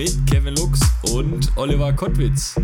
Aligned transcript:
mit 0.00 0.26
Kevin 0.26 0.54
Lux 0.54 0.80
und 1.12 1.54
Oliver 1.56 1.92
Kottwitz. 1.92 2.58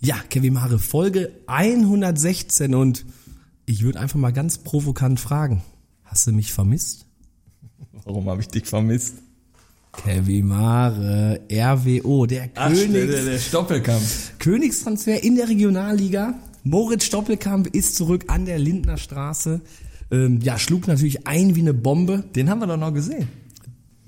Ja, 0.00 0.16
Kevin 0.28 0.54
Mare, 0.54 0.80
Folge 0.80 1.30
116 1.46 2.74
und 2.74 3.06
ich 3.64 3.84
würde 3.84 4.00
einfach 4.00 4.18
mal 4.18 4.32
ganz 4.32 4.58
provokant 4.58 5.20
fragen, 5.20 5.62
hast 6.02 6.26
du 6.26 6.32
mich 6.32 6.52
vermisst? 6.52 7.06
Warum 8.04 8.28
habe 8.28 8.40
ich 8.40 8.48
dich 8.48 8.66
vermisst? 8.66 9.18
Kevin 9.92 10.48
Mare, 10.48 11.40
RWO, 11.48 12.26
der, 12.26 12.50
Ach, 12.56 12.72
Königs, 12.72 12.90
der, 12.90 13.24
der 13.24 13.38
Stoppelkampf. 13.38 14.32
Königstransfer 14.40 15.22
in 15.22 15.36
der 15.36 15.48
Regionalliga. 15.48 16.34
Moritz 16.64 17.04
Stoppelkamp 17.04 17.68
ist 17.68 17.94
zurück 17.94 18.24
an 18.26 18.46
der 18.46 18.58
Lindner 18.58 18.96
Straße. 18.96 19.60
Ähm, 20.10 20.40
ja, 20.40 20.58
schlug 20.58 20.88
natürlich 20.88 21.24
ein 21.24 21.54
wie 21.54 21.60
eine 21.60 21.72
Bombe. 21.72 22.24
Den 22.34 22.50
haben 22.50 22.58
wir 22.58 22.66
doch 22.66 22.76
noch 22.76 22.92
gesehen. 22.92 23.28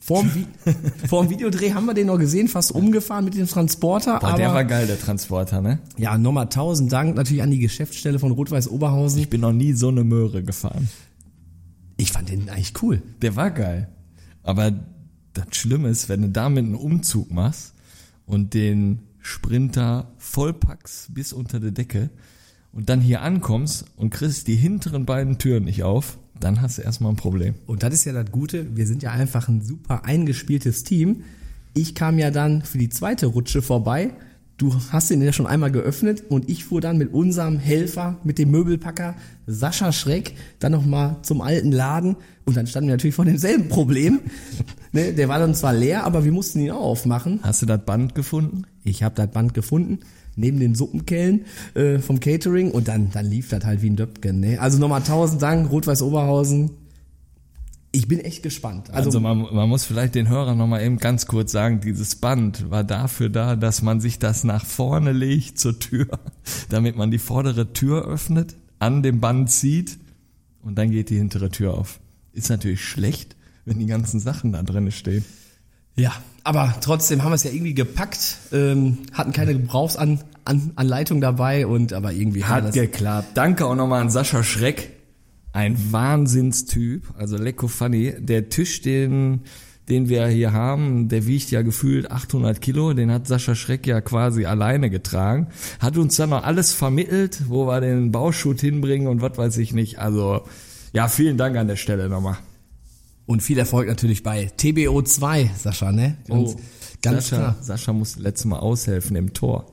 Vorm, 0.07 0.33
Vi 0.33 0.47
vorm 1.09 1.31
Videodreh 1.31 1.75
haben 1.75 1.87
wir 1.87 1.95
den 1.95 2.07
noch 2.07 2.19
gesehen, 2.19 2.47
fast 2.47 2.71
umgefahren 2.71 3.25
mit 3.25 3.35
dem 3.35 3.49
Transporter. 3.49 4.21
Boah, 4.21 4.29
aber 4.29 4.37
der 4.37 4.55
war 4.55 4.65
geil, 4.65 4.87
der 4.87 5.01
Transporter, 5.01 5.61
ne? 5.61 5.81
ja, 5.97 6.17
nochmal 6.17 6.49
tausend 6.49 6.93
Dank 6.93 7.17
natürlich 7.17 7.43
an 7.43 7.51
die 7.51 7.59
Geschäftsstelle 7.59 8.21
von 8.21 8.31
Rot-Weiß 8.31 8.69
Oberhausen. 8.69 9.21
Ich 9.21 9.29
bin 9.29 9.41
noch 9.41 9.53
nie 9.53 9.73
so 9.73 9.89
eine 9.89 10.05
Möhre 10.05 10.45
gefahren. 10.45 10.89
Ich 11.97 12.13
fand 12.13 12.29
den 12.29 12.49
eigentlich 12.49 12.81
cool. 12.83 13.03
Der 13.21 13.35
war 13.35 13.51
geil. 13.51 13.89
Aber 14.45 14.71
das 15.33 15.47
Schlimme 15.51 15.89
ist, 15.89 16.09
wenn 16.09 16.23
du 16.23 16.29
damit 16.29 16.67
einen 16.67 16.77
Umzug 16.77 17.33
machst 17.33 17.75
und 18.27 18.55
den 18.55 19.01
Sprinter 19.19 20.13
vollpackst 20.19 21.15
bis 21.15 21.33
unter 21.33 21.59
die 21.59 21.75
Decke 21.75 22.11
und 22.71 22.91
dann 22.91 23.01
hier 23.01 23.23
ankommst 23.23 23.87
und 23.97 24.11
kriegst 24.11 24.47
die 24.47 24.55
hinteren 24.55 25.05
beiden 25.05 25.39
Türen 25.39 25.65
nicht 25.65 25.83
auf, 25.83 26.17
dann 26.41 26.61
hast 26.61 26.79
du 26.79 26.83
erstmal 26.83 27.13
ein 27.13 27.17
Problem. 27.17 27.55
Und 27.67 27.83
das 27.83 27.95
ist 27.95 28.05
ja 28.05 28.13
das 28.13 28.31
Gute, 28.31 28.77
wir 28.77 28.87
sind 28.87 29.03
ja 29.03 29.13
einfach 29.13 29.49
ein 29.49 29.63
super 29.63 30.05
eingespieltes 30.05 30.85
Team. 30.85 31.23
Ich 31.75 31.95
kam 31.95 32.19
ja 32.19 32.31
dann 32.31 32.63
für 32.63 32.79
die 32.79 32.89
zweite 32.89 33.27
Rutsche 33.27 33.63
vorbei. 33.63 34.13
Du 34.59 34.75
hast 34.91 35.11
ihn 35.11 35.21
ja 35.21 35.35
schon 35.35 35.47
einmal 35.47 35.71
geöffnet 35.71 36.25
und 36.31 36.49
ich 36.49 36.65
fuhr 36.65 36.81
dann 36.81 36.97
mit 36.97 37.13
unserem 37.13 37.59
Helfer, 37.59 38.17
mit 38.25 38.39
dem 38.39 38.51
Möbelpacker 38.51 39.15
Sascha 39.47 39.93
Schreck, 39.93 40.33
dann 40.61 40.73
nochmal 40.73 41.17
zum 41.21 41.43
alten 41.43 41.73
Laden 41.73 42.17
und 42.47 42.57
dann 42.57 42.67
standen 42.67 42.89
wir 42.89 42.95
natürlich 42.95 43.15
vor 43.15 43.27
demselben 43.27 43.69
Problem. 43.69 44.21
ne, 44.93 45.13
der 45.13 45.29
war 45.29 45.39
dann 45.39 45.55
zwar 45.55 45.75
leer, 45.75 46.05
aber 46.05 46.25
wir 46.25 46.33
mussten 46.33 46.61
ihn 46.61 46.71
auch 46.71 46.81
aufmachen. 46.81 47.41
Hast 47.43 47.61
du 47.61 47.67
das 47.67 47.85
Band 47.85 48.15
gefunden? 48.15 48.63
Ich 48.83 49.03
habe 49.03 49.15
das 49.15 49.31
Band 49.31 49.53
gefunden, 49.53 49.99
neben 50.37 50.61
den 50.61 50.75
Suppenkellen 50.75 51.47
äh, 51.75 51.99
vom 51.99 52.21
Catering 52.21 52.71
und 52.71 52.89
dann, 52.89 53.11
dann 53.11 53.27
lief 53.27 53.49
das 53.49 53.65
halt 53.65 53.83
wie 53.83 53.91
ein 53.91 53.97
Döpken. 53.97 54.41
Ne? 54.41 54.59
Also 54.59 54.79
nochmal 54.79 55.03
tausend 55.03 55.43
Dank, 55.43 55.71
Rot-Weiß 55.71 56.03
Oberhausen. 56.03 56.71
Ich 57.93 58.09
bin 58.09 58.21
echt 58.21 58.43
gespannt. 58.43 58.91
Also, 58.91 59.09
Also, 59.09 59.21
man, 59.21 59.39
man 59.39 59.69
muss 59.71 59.87
vielleicht 59.87 60.15
den 60.15 60.29
Hörern 60.29 60.59
nochmal 60.59 60.83
eben 60.83 60.99
ganz 60.99 61.27
kurz 61.27 61.51
sagen, 61.53 61.81
dieses 61.81 62.17
Band 62.17 62.71
war 62.71 62.85
dafür 62.85 63.31
da, 63.31 63.57
dass 63.57 63.81
man 63.81 64.01
sich 64.01 64.19
das 64.19 64.45
nach 64.45 64.67
vorne 64.67 65.13
legt 65.13 65.59
zur 65.59 65.79
Tür, 65.79 66.07
damit 66.69 66.97
man 66.97 67.11
die 67.11 67.19
vordere 67.19 67.73
Tür 67.73 68.07
öffnet, 68.07 68.55
an 68.79 69.03
dem 69.03 69.21
Band 69.21 69.51
zieht 69.51 69.99
und 70.63 70.77
dann 70.77 70.91
geht 70.91 71.09
die 71.09 71.17
hintere 71.17 71.49
Tür 71.49 71.73
auf. 71.73 72.01
Ist 72.35 72.51
natürlich 72.51 72.85
schlecht, 72.85 73.35
wenn 73.65 73.79
die 73.79 73.87
ganzen 73.87 74.21
Sachen 74.21 74.53
da 74.53 74.63
drin 74.63 74.91
stehen. 74.91 75.25
ja, 75.97 76.13
aber 76.47 76.75
trotzdem 76.81 77.25
haben 77.25 77.33
wir 77.33 77.35
es 77.35 77.43
ja 77.43 77.51
irgendwie 77.51 77.75
gepackt, 77.75 78.39
ähm, 78.53 78.99
hatten 79.13 79.33
keine 79.33 79.53
Gebrauchsanleitung 79.53 81.21
dabei 81.21 81.67
und 81.67 81.93
aber 81.93 82.13
irgendwie 82.13 82.45
Hat 82.45 82.67
das. 82.67 82.75
geklappt. 82.75 83.31
Danke 83.35 83.67
auch 83.67 83.75
nochmal 83.75 84.01
an 84.01 84.11
Sascha 84.11 84.45
Schreck. 84.45 84.93
Ein 85.53 85.77
Wahnsinnstyp, 85.91 87.15
also 87.19 87.37
Lecko 87.37 87.67
Funny. 87.67 88.15
Der 88.19 88.49
Tisch, 88.49 88.81
den, 88.83 89.41
den 89.89 90.09
wir 90.09 90.27
hier 90.29 90.53
haben, 90.53 91.09
der 91.09 91.27
wiegt 91.27 91.51
ja 91.51 91.63
gefühlt 91.63 92.11
800 92.11 92.61
Kilo. 92.61 92.93
Den 92.93 93.11
hat 93.11 93.27
Sascha 93.27 93.55
Schreck 93.55 93.87
ja 93.87 94.01
quasi 94.01 94.45
alleine 94.45 94.89
getragen. 94.89 95.49
Hat 95.81 95.97
uns 95.97 96.15
dann 96.17 96.31
noch 96.31 96.45
alles 96.45 96.73
vermittelt, 96.73 97.43
wo 97.49 97.67
wir 97.67 97.81
den 97.81 98.13
Bauschutt 98.13 98.61
hinbringen 98.61 99.09
und 99.09 99.21
was 99.21 99.37
weiß 99.37 99.59
ich 99.59 99.73
nicht. 99.73 99.99
Also, 99.99 100.43
ja, 100.93 101.09
vielen 101.09 101.39
Dank 101.39 101.57
an 101.57 101.67
der 101.67 101.77
Stelle 101.77 102.09
nochmal. 102.09 102.37
Und 103.27 103.43
viel 103.43 103.59
Erfolg 103.59 103.89
natürlich 103.89 104.23
bei 104.23 104.51
TBO2, 104.57 105.49
Sascha, 105.59 105.91
ne? 105.93 106.17
Ganz, 106.29 106.57
ganz 107.03 107.29
Sascha, 107.29 107.37
klar. 107.37 107.57
Sascha 107.61 107.93
musste 107.93 108.23
letztes 108.23 108.45
Mal 108.47 108.59
aushelfen 108.61 109.17
im 109.17 109.33
Tor. 109.33 109.67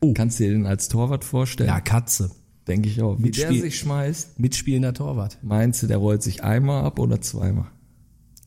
Oh. 0.00 0.12
Kannst 0.14 0.38
du 0.40 0.44
dir 0.44 0.50
den 0.52 0.66
als 0.66 0.88
Torwart 0.88 1.24
vorstellen? 1.24 1.68
Ja, 1.68 1.80
Katze. 1.80 2.30
denke 2.68 2.88
ich 2.88 3.02
auch. 3.02 3.18
Wie 3.18 3.30
der 3.32 3.50
Mitspiel- 3.50 3.60
sich 3.62 3.78
schmeißt, 3.78 4.38
Mitspielender 4.38 4.94
Torwart. 4.94 5.38
meinst 5.42 5.82
du, 5.82 5.86
der 5.88 5.96
rollt 5.98 6.22
sich 6.22 6.44
einmal 6.44 6.84
ab 6.84 6.98
oder 7.00 7.20
zweimal? 7.20 7.66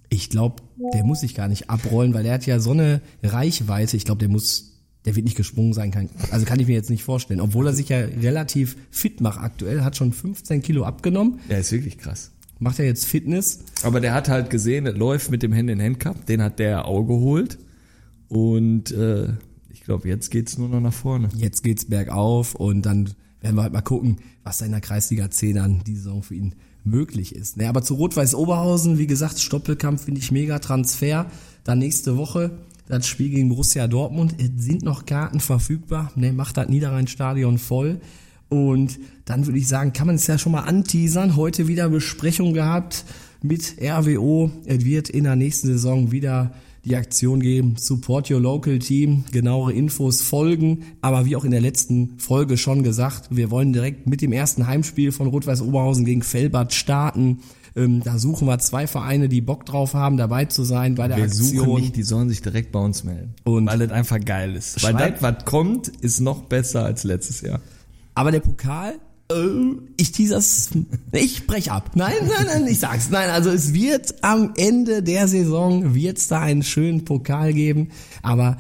Ich 0.09 0.29
glaube, 0.29 0.61
der 0.93 1.03
muss 1.03 1.21
sich 1.21 1.33
gar 1.35 1.47
nicht 1.47 1.69
abrollen, 1.69 2.13
weil 2.13 2.23
der 2.23 2.33
hat 2.33 2.45
ja 2.45 2.59
so 2.59 2.71
eine 2.71 3.01
Reichweite. 3.23 3.97
Ich 3.97 4.05
glaube, 4.05 4.19
der 4.19 4.29
muss, 4.29 4.79
der 5.05 5.15
wird 5.15 5.25
nicht 5.25 5.35
gesprungen 5.35 5.73
sein. 5.73 5.89
Kann, 5.91 6.09
also 6.31 6.45
kann 6.45 6.59
ich 6.59 6.67
mir 6.67 6.73
jetzt 6.73 6.89
nicht 6.91 7.03
vorstellen. 7.03 7.41
Obwohl 7.41 7.65
er 7.67 7.73
sich 7.73 7.89
ja 7.89 7.97
relativ 7.97 8.77
fit 8.91 9.21
macht 9.21 9.39
aktuell, 9.41 9.83
hat 9.83 9.97
schon 9.97 10.13
15 10.13 10.61
Kilo 10.61 10.83
abgenommen, 10.85 11.39
Ja, 11.49 11.57
ist 11.57 11.71
wirklich 11.71 11.97
krass. 11.97 12.31
Macht 12.63 12.79
er 12.79 12.85
jetzt 12.85 13.05
Fitness. 13.05 13.59
Aber 13.83 13.99
der 13.99 14.13
hat 14.13 14.29
halt 14.29 14.49
gesehen, 14.49 14.87
es 14.87 14.97
läuft 14.97 15.29
mit 15.29 15.43
dem 15.43 15.53
Hand-in-Hand-Cup, 15.53 16.25
den 16.25 16.41
hat 16.41 16.59
der 16.59 16.85
auch 16.85 17.03
geholt. 17.03 17.59
Und 18.29 18.91
äh, 18.91 19.27
ich 19.69 19.81
glaube, 19.81 20.07
jetzt 20.07 20.31
geht's 20.31 20.57
nur 20.57 20.69
noch 20.69 20.79
nach 20.79 20.93
vorne. 20.93 21.29
Jetzt 21.35 21.63
geht's 21.63 21.85
bergauf 21.85 22.55
und 22.55 22.83
dann 22.85 23.09
werden 23.41 23.55
wir 23.55 23.63
halt 23.63 23.73
mal 23.73 23.81
gucken, 23.81 24.17
was 24.43 24.57
da 24.57 24.65
in 24.65 24.71
der 24.71 24.81
Kreisliga 24.81 25.29
C 25.29 25.53
dann 25.53 25.83
die 25.83 25.95
Saison 25.95 26.23
für 26.23 26.35
ihn 26.35 26.55
möglich 26.83 27.35
ist. 27.35 27.57
Ne, 27.57 27.67
aber 27.67 27.81
zu 27.81 27.95
Rot-Weiß 27.95 28.35
Oberhausen, 28.35 28.97
wie 28.97 29.07
gesagt, 29.07 29.39
Stoppelkampf 29.39 30.05
finde 30.05 30.21
ich 30.21 30.31
mega 30.31 30.59
Transfer. 30.59 31.27
Dann 31.63 31.79
nächste 31.79 32.17
Woche 32.17 32.51
das 32.87 33.07
Spiel 33.07 33.29
gegen 33.29 33.49
Borussia 33.49 33.87
Dortmund. 33.87 34.35
Es 34.37 34.63
sind 34.63 34.83
noch 34.83 35.05
Karten 35.05 35.39
verfügbar. 35.39 36.11
Ne, 36.15 36.33
macht 36.33 36.57
das 36.57 36.67
Niederrhein-Stadion 36.69 37.57
voll. 37.57 38.01
Und 38.49 38.99
dann 39.25 39.45
würde 39.45 39.59
ich 39.59 39.67
sagen, 39.67 39.93
kann 39.93 40.07
man 40.07 40.15
es 40.17 40.27
ja 40.27 40.37
schon 40.37 40.51
mal 40.51 40.61
anteasern. 40.61 41.35
Heute 41.35 41.67
wieder 41.67 41.89
Besprechung 41.89 42.53
gehabt 42.53 43.05
mit 43.41 43.75
RWO. 43.81 44.51
Es 44.65 44.83
wird 44.85 45.09
in 45.09 45.23
der 45.23 45.35
nächsten 45.35 45.67
Saison 45.67 46.11
wieder 46.11 46.51
die 46.85 46.97
Aktion 46.97 47.39
geben, 47.39 47.75
Support 47.77 48.29
Your 48.29 48.41
Local 48.41 48.77
Team, 48.79 49.23
genauere 49.31 49.71
Infos 49.71 50.21
folgen, 50.21 50.83
aber 50.99 51.25
wie 51.25 51.37
auch 51.37 51.45
in 51.45 51.51
der 51.51 51.61
letzten 51.61 52.19
Folge 52.19 52.57
schon 52.57 52.83
gesagt, 52.83 53.29
wir 53.29 53.51
wollen 53.51 53.71
direkt 53.71 54.05
mit 54.05 54.19
dem 54.21 54.33
ersten 54.33 54.67
Heimspiel 54.67 55.13
von 55.13 55.27
Rot-Weiß 55.27 55.61
Oberhausen 55.61 56.03
gegen 56.03 56.23
Felbert 56.23 56.73
starten. 56.73 57.39
Ähm, 57.77 58.01
da 58.03 58.17
suchen 58.19 58.49
wir 58.49 58.59
zwei 58.59 58.85
Vereine, 58.85 59.29
die 59.29 59.39
Bock 59.39 59.65
drauf 59.65 59.93
haben, 59.93 60.17
dabei 60.17 60.43
zu 60.43 60.65
sein 60.65 60.95
bei 60.95 61.07
der 61.07 61.15
Wir 61.15 61.23
Aktion. 61.23 61.47
suchen 61.47 61.75
nicht, 61.81 61.95
die 61.95 62.03
sollen 62.03 62.27
sich 62.27 62.41
direkt 62.41 62.73
bei 62.73 62.79
uns 62.79 63.05
melden. 63.05 63.33
Und- 63.45 63.65
weil 63.67 63.79
das 63.79 63.91
einfach 63.91 64.19
geil 64.19 64.53
ist. 64.53 64.83
Weil 64.83 64.93
das, 64.93 65.21
was 65.21 65.45
kommt, 65.45 65.87
ist 65.87 66.19
noch 66.19 66.43
besser 66.43 66.83
als 66.83 67.05
letztes 67.05 67.39
Jahr. 67.39 67.61
Aber 68.13 68.31
der 68.31 68.41
Pokal, 68.41 68.95
ich 69.97 70.11
teaser's, 70.11 70.69
ich 71.11 71.47
brech 71.47 71.71
ab. 71.71 71.91
Nein, 71.95 72.13
nein, 72.21 72.45
nein, 72.45 72.67
ich 72.67 72.79
sag's. 72.79 73.09
Nein, 73.09 73.29
also 73.29 73.49
es 73.49 73.73
wird 73.73 74.23
am 74.23 74.53
Ende 74.57 75.03
der 75.03 75.27
Saison, 75.27 75.95
wird's 75.95 76.27
da 76.27 76.41
einen 76.41 76.63
schönen 76.63 77.05
Pokal 77.05 77.53
geben. 77.53 77.89
Aber 78.21 78.57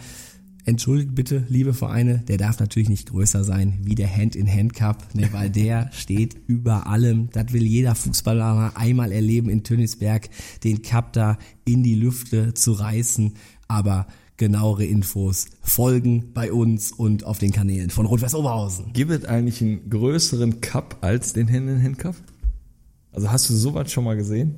entschuldigt 0.65 1.15
bitte, 1.15 1.45
liebe 1.49 1.73
Vereine, 1.73 2.23
der 2.27 2.37
darf 2.37 2.59
natürlich 2.59 2.89
nicht 2.89 3.09
größer 3.09 3.43
sein 3.43 3.79
wie 3.83 3.95
der 3.95 4.13
Hand-in-Hand-Cup, 4.13 5.15
ne, 5.15 5.29
weil 5.31 5.49
der 5.49 5.89
steht 5.93 6.37
über 6.47 6.87
allem. 6.87 7.29
Das 7.31 7.51
will 7.53 7.63
jeder 7.63 7.95
Fußballer 7.95 8.73
einmal 8.75 9.11
erleben 9.11 9.49
in 9.49 9.63
Tönisberg, 9.63 10.29
den 10.63 10.81
Cup 10.81 11.13
da 11.13 11.37
in 11.65 11.83
die 11.83 11.95
Lüfte 11.95 12.53
zu 12.53 12.73
reißen. 12.73 13.33
Aber 13.67 14.07
genauere 14.37 14.85
Infos 14.85 15.47
folgen 15.61 16.33
bei 16.33 16.51
uns 16.51 16.91
und 16.91 17.23
auf 17.23 17.37
den 17.39 17.51
Kanälen 17.51 17.89
von 17.89 18.05
Rot-Weiß 18.05 18.35
Oberhausen. 18.35 18.93
Gibt 18.93 19.11
es 19.11 19.25
eigentlich 19.25 19.61
einen 19.61 19.89
größeren 19.89 20.61
Cup 20.61 20.97
als 21.01 21.33
den 21.33 21.51
Hand-in-Hand-Cup? 21.51 22.15
Also 23.11 23.31
hast 23.31 23.49
du 23.49 23.53
sowas 23.53 23.91
schon 23.91 24.03
mal 24.03 24.15
gesehen? 24.15 24.55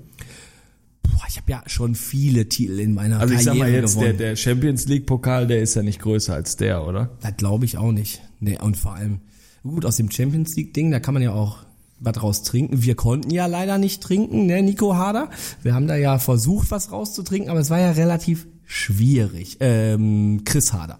Boah, 1.03 1.25
ich 1.27 1.37
habe 1.37 1.51
ja 1.51 1.63
schon 1.67 1.93
viele 1.93 2.47
Titel 2.47 2.79
in 2.79 2.93
meiner 2.93 3.19
Also 3.19 3.33
ich 3.33 3.41
sag 3.43 3.57
Karriere 3.57 3.71
mal 3.71 3.81
jetzt, 3.81 3.95
der, 3.95 4.01
gewonnen. 4.03 4.17
der 4.17 4.35
Champions 4.35 4.87
League 4.87 5.05
Pokal, 5.05 5.47
der 5.47 5.61
ist 5.61 5.75
ja 5.75 5.83
nicht 5.83 5.99
größer 5.99 6.33
als 6.33 6.55
der, 6.55 6.87
oder? 6.87 7.11
Das 7.21 7.35
glaube 7.37 7.65
ich 7.65 7.77
auch 7.77 7.91
nicht. 7.91 8.21
Nee, 8.39 8.57
und 8.59 8.77
vor 8.77 8.93
allem, 8.95 9.19
gut, 9.63 9.85
aus 9.85 9.97
dem 9.97 10.09
Champions 10.09 10.55
League-Ding, 10.55 10.91
da 10.91 10.99
kann 10.99 11.13
man 11.13 11.21
ja 11.23 11.33
auch 11.33 11.59
was 11.99 12.21
raus 12.21 12.43
trinken. 12.43 12.83
Wir 12.83 12.95
konnten 12.95 13.29
ja 13.29 13.45
leider 13.45 13.77
nicht 13.77 14.01
trinken, 14.01 14.45
ne, 14.45 14.61
Nico 14.61 14.95
Harder. 14.95 15.29
Wir 15.63 15.73
haben 15.73 15.87
da 15.87 15.95
ja 15.95 16.19
versucht, 16.19 16.71
was 16.71 16.91
rauszutrinken, 16.91 17.49
aber 17.49 17.59
es 17.59 17.69
war 17.69 17.79
ja 17.79 17.91
relativ 17.91 18.47
schwierig. 18.65 19.57
Ähm, 19.59 20.41
Chris 20.45 20.73
Hader. 20.73 20.97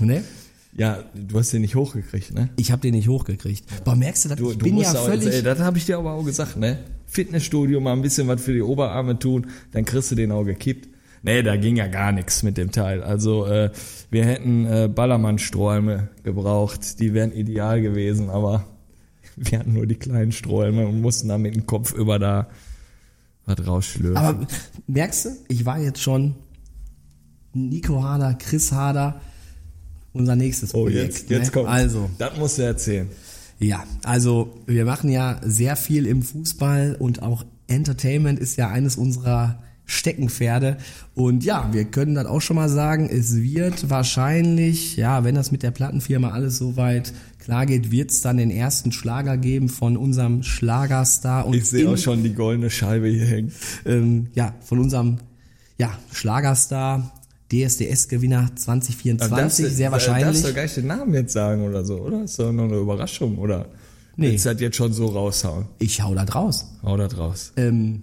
Ne? 0.00 0.24
Ja, 0.76 1.04
du 1.14 1.38
hast 1.38 1.52
den 1.52 1.62
nicht 1.62 1.74
hochgekriegt, 1.74 2.32
ne? 2.32 2.48
Ich 2.56 2.72
habe 2.72 2.80
den 2.80 2.94
nicht 2.94 3.08
hochgekriegt. 3.08 3.84
Boah, 3.84 3.96
merkst 3.96 4.24
du, 4.24 4.28
das? 4.30 4.38
Du, 4.38 4.50
ich 4.50 4.58
du 4.58 4.64
bin 4.64 4.78
ja 4.78 4.92
auch, 4.92 5.04
völlig... 5.04 5.26
ey, 5.26 5.42
das 5.42 5.58
habe 5.58 5.78
ich 5.78 5.86
dir 5.86 5.98
aber 5.98 6.12
auch 6.12 6.24
gesagt, 6.24 6.56
ne? 6.56 6.78
Fitnessstudio 7.06 7.80
mal 7.80 7.92
ein 7.92 8.02
bisschen 8.02 8.28
was 8.28 8.40
für 8.40 8.52
die 8.52 8.62
Oberarme 8.62 9.18
tun, 9.18 9.48
dann 9.72 9.84
kriegst 9.84 10.10
du 10.12 10.14
den 10.14 10.30
auch 10.32 10.44
gekippt. 10.44 10.88
Nee, 11.22 11.42
da 11.42 11.56
ging 11.56 11.76
ja 11.76 11.86
gar 11.86 12.12
nichts 12.12 12.42
mit 12.42 12.56
dem 12.56 12.70
Teil. 12.70 13.02
Also 13.02 13.46
äh, 13.46 13.70
wir 14.10 14.24
hätten 14.24 14.64
äh, 14.64 14.88
Ballermann-Strohhalme 14.88 16.08
gebraucht, 16.22 16.98
die 17.00 17.12
wären 17.12 17.32
ideal 17.32 17.82
gewesen, 17.82 18.30
aber 18.30 18.64
wir 19.36 19.58
hatten 19.58 19.74
nur 19.74 19.86
die 19.86 19.96
kleinen 19.96 20.32
Strohhalme 20.32 20.86
und 20.86 21.00
mussten 21.00 21.28
da 21.28 21.36
mit 21.36 21.54
dem 21.54 21.66
Kopf 21.66 21.92
über 21.92 22.18
da 22.18 22.48
was 23.44 23.66
rausschlürfen. 23.66 24.16
Aber 24.16 24.46
merkst 24.86 25.24
du, 25.26 25.30
ich 25.48 25.66
war 25.66 25.78
jetzt 25.78 26.00
schon 26.00 26.36
Nico 27.52 28.02
Hader, 28.02 28.34
Chris 28.34 28.72
Hader, 28.72 29.20
unser 30.12 30.36
nächstes 30.36 30.74
oh, 30.74 30.84
Projekt. 30.84 31.14
jetzt, 31.14 31.30
jetzt 31.30 31.46
ne? 31.46 31.52
kommt. 31.52 31.68
Also, 31.68 32.10
Das 32.18 32.36
musst 32.36 32.58
du 32.58 32.62
erzählen. 32.62 33.08
ja, 33.58 33.84
also 34.02 34.54
wir 34.66 34.84
machen 34.84 35.10
ja 35.10 35.40
sehr 35.44 35.76
viel 35.76 36.06
im 36.06 36.22
Fußball 36.22 36.96
und 36.98 37.22
auch 37.22 37.44
Entertainment 37.68 38.38
ist 38.38 38.56
ja 38.56 38.68
eines 38.68 38.96
unserer 38.96 39.62
Steckenpferde. 39.86 40.76
Und 41.14 41.44
ja, 41.44 41.68
wir 41.72 41.84
können 41.84 42.14
das 42.14 42.26
auch 42.26 42.40
schon 42.40 42.56
mal 42.56 42.68
sagen, 42.68 43.08
es 43.10 43.36
wird 43.36 43.90
wahrscheinlich, 43.90 44.96
ja, 44.96 45.24
wenn 45.24 45.34
das 45.34 45.50
mit 45.50 45.62
der 45.62 45.72
Plattenfirma 45.72 46.30
alles 46.30 46.58
soweit 46.58 47.12
klar 47.40 47.66
geht, 47.66 47.90
wird 47.90 48.10
es 48.10 48.20
dann 48.20 48.36
den 48.36 48.50
ersten 48.50 48.92
Schlager 48.92 49.36
geben 49.36 49.68
von 49.68 49.96
unserem 49.96 50.42
Schlagerstar. 50.44 51.46
Und 51.46 51.54
Ich 51.54 51.68
sehe 51.68 51.88
auch 51.88 51.96
schon 51.96 52.22
die 52.22 52.34
goldene 52.34 52.70
Scheibe 52.70 53.08
hier 53.08 53.26
hängen. 53.26 53.52
ähm, 53.84 54.28
ja, 54.34 54.54
von 54.60 54.78
unserem 54.78 55.18
ja, 55.76 55.90
Schlagerstar, 56.12 57.12
DSDS-Gewinner 57.52 58.50
2024, 58.54 59.66
sehr 59.66 59.88
Äh, 59.88 59.92
wahrscheinlich. 59.92 60.26
Darfst 60.42 60.44
du 60.48 60.54
gar 60.54 60.62
nicht 60.62 60.76
den 60.76 60.86
Namen 60.86 61.14
jetzt 61.14 61.32
sagen 61.32 61.62
oder 61.62 61.84
so, 61.84 61.98
oder? 61.98 62.24
Ist 62.24 62.38
doch 62.38 62.52
noch 62.52 62.64
eine 62.64 62.76
Überraschung, 62.76 63.38
oder? 63.38 63.66
Nee. 64.16 64.32
Willst 64.32 64.44
du 64.46 64.52
das 64.52 64.60
jetzt 64.60 64.76
schon 64.76 64.92
so 64.92 65.06
raushauen? 65.06 65.66
Ich 65.78 66.00
hau 66.02 66.14
da 66.14 66.24
draus. 66.24 66.66
Hau 66.82 66.96
da 66.96 67.08
draus. 67.08 67.52
Ähm, 67.56 68.02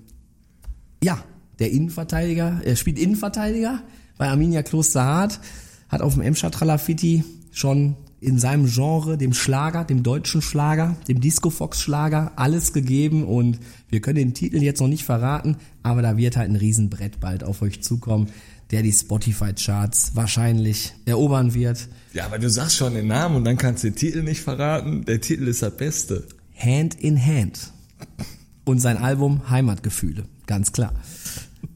ja, 1.04 1.20
der 1.60 1.72
Innenverteidiger, 1.72 2.62
er 2.64 2.76
spielt 2.76 3.00
Innenverteidiger 3.00 3.82
bei 4.18 4.28
Arminia 4.28 4.64
Klosterhardt, 4.64 5.40
hat 5.90 6.02
auf 6.02 6.14
dem 6.14 6.24
Emscher 6.24 6.52
Tralafiti 6.52 7.24
schon 7.52 7.96
in 8.20 8.40
seinem 8.40 8.66
Genre, 8.66 9.16
dem 9.18 9.32
Schlager, 9.34 9.84
dem 9.84 10.02
deutschen 10.02 10.42
Schlager, 10.42 10.96
dem 11.08 11.22
Disco-Fox-Schlager, 11.22 12.32
alles 12.36 12.74
gegeben 12.74 13.24
und 13.24 13.60
wir 13.90 14.02
können 14.02 14.16
den 14.16 14.34
Titel 14.34 14.58
jetzt 14.58 14.82
noch 14.82 14.88
nicht 14.88 15.04
verraten, 15.04 15.58
aber 15.84 16.02
da 16.02 16.18
wird 16.18 16.36
halt 16.36 16.50
ein 16.50 16.56
Riesenbrett 16.56 17.20
bald 17.20 17.44
auf 17.44 17.62
euch 17.62 17.84
zukommen, 17.84 18.30
der 18.72 18.84
die 18.84 18.92
Spotify-Charts 18.92 20.16
wahrscheinlich 20.16 20.94
erobern 21.06 21.54
wird. 21.54 21.88
Ja, 22.14 22.26
aber 22.26 22.40
du 22.40 22.50
sagst 22.50 22.78
schon 22.78 22.94
den 22.94 23.08
Namen 23.08 23.38
und 23.38 23.46
dann 23.46 23.58
kannst 23.58 23.84
du 23.84 23.90
den 23.90 23.96
Titel 23.96 24.24
nicht 24.24 24.42
verraten. 24.42 25.06
Der 25.06 25.22
Titel 25.22 25.48
ist 25.48 25.62
das 25.62 25.76
Beste. 25.76 26.28
Hand 26.56 26.96
in 26.96 27.24
Hand. 27.24 27.72
Und 28.66 28.80
sein 28.80 28.98
Album 28.98 29.50
Heimatgefühle, 29.50 30.26
ganz 30.46 30.74
klar. 30.74 30.94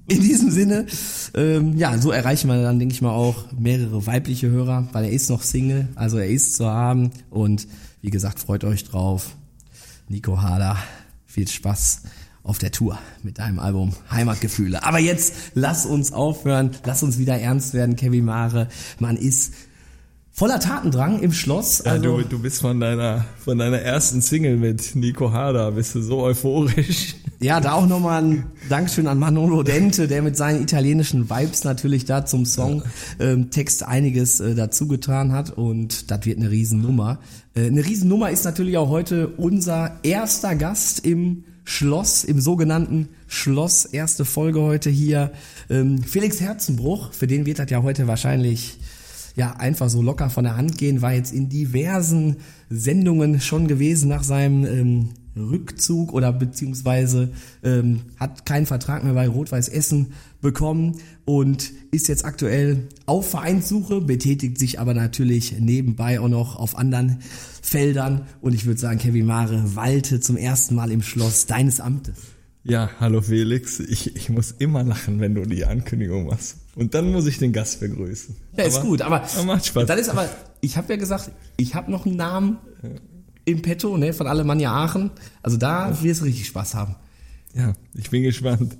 In 0.08 0.22
diesem 0.22 0.52
Sinne, 0.52 0.88
ähm, 1.36 1.78
ja, 1.78 1.98
so 1.98 2.12
erreichen 2.12 2.50
wir 2.50 2.62
dann, 2.62 2.80
denke 2.80 2.94
ich 2.94 3.02
mal, 3.02 3.12
auch 3.14 3.50
mehrere 3.54 4.06
weibliche 4.08 4.50
Hörer, 4.50 4.90
weil 4.92 5.06
er 5.06 5.12
ist 5.12 5.30
noch 5.30 5.42
Single, 5.42 5.88
also 5.96 6.18
er 6.18 6.28
ist 6.28 6.56
zu 6.56 6.66
haben. 6.66 7.12
Und 7.30 7.68
wie 8.02 8.10
gesagt, 8.10 8.40
freut 8.40 8.66
euch 8.66 8.84
drauf. 8.84 9.38
Nico 10.10 10.42
Hader, 10.42 10.78
viel 11.26 11.48
Spaß 11.48 12.02
auf 12.44 12.58
der 12.58 12.72
Tour 12.72 12.98
mit 13.24 13.40
deinem 13.40 13.60
Album 13.60 13.94
Heimatgefühle. 14.10 14.84
Aber 14.84 15.00
jetzt 15.00 15.34
lass 15.54 15.86
uns 15.86 16.12
aufhören, 16.12 16.72
lass 16.86 17.04
uns 17.04 17.18
wieder 17.18 17.38
ernst 17.40 17.74
werden, 17.74 17.96
Kevin 17.96 18.26
Mare. 18.26 18.68
Man 19.00 19.18
ist 19.18 19.54
voller 20.32 20.60
Tatendrang 20.60 21.20
im 21.20 21.34
Schloss. 21.34 21.84
Ja, 21.86 21.92
Also, 21.94 22.18
du, 22.18 22.24
du 22.24 22.40
bist 22.40 22.62
von 22.62 22.80
deiner, 22.80 23.26
von 23.44 23.58
deiner 23.58 23.80
ersten 23.80 24.22
Single 24.22 24.58
mit 24.58 24.96
Nico 24.96 25.32
Harder, 25.32 25.74
bist 25.74 25.94
du 25.94 26.02
so 26.02 26.22
euphorisch. 26.22 27.16
Ja, 27.40 27.60
da 27.60 27.74
auch 27.74 27.88
nochmal 27.88 28.24
ein 28.24 28.46
Dankeschön 28.70 29.08
an 29.08 29.18
Manolo 29.18 29.64
Dente, 29.64 30.08
der 30.08 30.22
mit 30.22 30.38
seinen 30.38 30.62
italienischen 30.62 31.30
Vibes 31.30 31.64
natürlich 31.64 32.06
da 32.06 32.24
zum 32.24 32.46
Song 32.46 32.84
ähm, 33.20 33.50
Text 33.50 33.82
einiges 33.84 34.40
äh, 34.40 34.54
dazu 34.54 34.88
getan 34.88 35.32
hat 35.32 35.50
und 35.50 36.12
das 36.12 36.26
wird 36.26 36.38
eine 36.38 36.52
Riesennummer. 36.52 37.18
Äh, 37.56 37.66
eine 37.66 37.84
Riesennummer 37.84 38.30
ist 38.30 38.46
natürlich 38.46 38.78
auch 38.78 38.90
heute 38.90 39.28
unser 39.28 39.98
erster 40.04 40.56
Gast 40.56 41.04
im 41.04 41.46
Schloss, 41.64 42.24
im 42.24 42.40
sogenannten 42.40 43.10
Schloss. 43.28 43.86
Erste 43.86 44.26
Folge 44.26 44.62
heute 44.62 44.90
hier. 44.90 45.32
Ähm, 45.70 46.04
Felix 46.04 46.42
Herzenbruch, 46.42 47.14
für 47.14 47.28
den 47.28 47.46
wird 47.46 47.60
das 47.60 47.70
ja 47.70 47.84
heute 47.84 48.08
wahrscheinlich 48.08 48.78
ja 49.36 49.56
einfach 49.58 49.90
so 49.90 50.02
locker 50.02 50.30
von 50.30 50.44
der 50.44 50.58
Hand 50.58 50.78
gehen, 50.78 51.02
war 51.02 51.14
jetzt 51.14 51.34
in 51.34 51.50
diversen 51.50 52.38
Sendungen 52.70 53.40
schon 53.40 53.68
gewesen 53.68 54.10
nach 54.10 54.24
seinem 54.24 54.66
ähm, 54.66 55.10
Rückzug 55.36 56.14
oder 56.14 56.34
beziehungsweise 56.34 57.30
ähm, 57.64 58.02
hat 58.20 58.46
keinen 58.46 58.66
Vertrag 58.66 59.04
mehr 59.04 59.14
bei 59.14 59.28
Rot-Weiß 59.28 59.70
Essen 59.70 60.14
bekommen 60.42 60.98
und 61.26 61.72
ist 61.92 62.08
jetzt 62.08 62.26
aktuell 62.26 62.88
auf 63.06 63.30
Vereinssuche, 63.30 64.02
betätigt 64.02 64.58
sich 64.60 64.80
aber 64.80 64.94
natürlich 64.94 65.60
nebenbei 65.60 66.20
auch 66.20 66.28
noch 66.30 66.56
auf 66.58 66.78
anderen 66.78 67.20
Feldern 67.62 68.22
und 68.42 68.54
ich 68.54 68.66
würde 68.66 68.80
sagen, 68.80 69.00
Kevin 69.00 69.26
Mare 69.26 69.76
walte 69.76 70.20
zum 70.20 70.38
ersten 70.38 70.76
Mal 70.76 70.92
im 70.92 71.02
Schloss 71.02 71.46
deines 71.46 71.80
Amtes. 71.80 72.16
Ja, 72.64 72.90
hallo 73.00 73.22
Felix. 73.22 73.80
Ich, 73.80 74.16
ich 74.16 74.30
muss 74.30 74.52
immer 74.52 74.84
lachen, 74.84 75.20
wenn 75.20 75.34
du 75.34 75.46
die 75.46 75.66
Ankündigung 75.66 76.28
machst. 76.28 76.58
Und 76.76 76.94
dann 76.94 77.12
muss 77.12 77.26
ich 77.26 77.38
den 77.40 77.54
Gast 77.54 77.80
begrüßen. 77.80 78.36
Ja, 78.56 78.66
ist 78.66 78.78
Aber- 78.78 78.86
gut, 78.88 79.02
aber 79.02 79.24
aber 79.24 79.44
macht 79.46 79.66
Spaß. 79.66 79.88
dann 79.88 79.98
ist 79.98 80.10
aber, 80.10 80.30
ich 80.62 80.78
habe 80.78 80.94
ja 80.94 81.00
gesagt, 81.00 81.32
ich 81.58 81.74
habe 81.76 81.90
noch 81.92 82.06
einen 82.06 82.18
Namen 82.18 82.58
im 83.46 83.62
Petto, 83.62 83.98
ne, 83.98 84.14
von 84.14 84.28
Alemannia 84.28 84.72
Aachen. 84.72 85.12
Also 85.42 85.58
da 85.58 86.02
wirst 86.02 86.22
du 86.22 86.26
richtig 86.26 86.48
Spaß 86.48 86.76
haben. 86.76 86.96
Ja, 87.54 87.74
ich 87.96 88.10
bin 88.10 88.24
gespannt. 88.24 88.78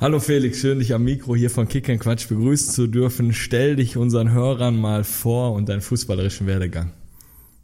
Hallo 0.00 0.18
Felix, 0.18 0.58
schön 0.58 0.80
dich 0.80 0.94
am 0.94 1.04
Mikro 1.04 1.36
hier 1.36 1.50
von 1.50 1.68
Kick 1.68 1.86
Quatsch 2.00 2.28
begrüßen 2.28 2.72
zu 2.72 2.86
dürfen. 2.86 3.32
Stell 3.32 3.76
dich 3.76 3.96
unseren 3.96 4.32
Hörern 4.32 4.76
mal 4.76 5.04
vor 5.04 5.52
und 5.52 5.68
deinen 5.68 5.80
fußballerischen 5.80 6.46
Werdegang. 6.46 6.90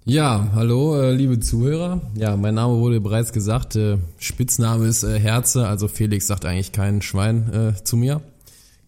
Ja, 0.04 0.52
hallo, 0.54 0.98
äh, 0.98 1.12
liebe 1.12 1.40
Zuhörer. 1.40 2.00
Ja, 2.14 2.36
mein 2.36 2.54
Name 2.54 2.78
wurde 2.78 3.00
bereits 3.00 3.32
gesagt. 3.32 3.76
Äh, 3.76 3.98
Spitzname 4.18 4.86
ist 4.86 5.02
äh, 5.02 5.18
Herze, 5.18 5.66
also 5.66 5.88
Felix 5.88 6.26
sagt 6.26 6.44
eigentlich 6.44 6.72
kein 6.72 7.02
Schwein 7.02 7.52
äh, 7.52 7.84
zu 7.84 7.96
mir. 7.96 8.22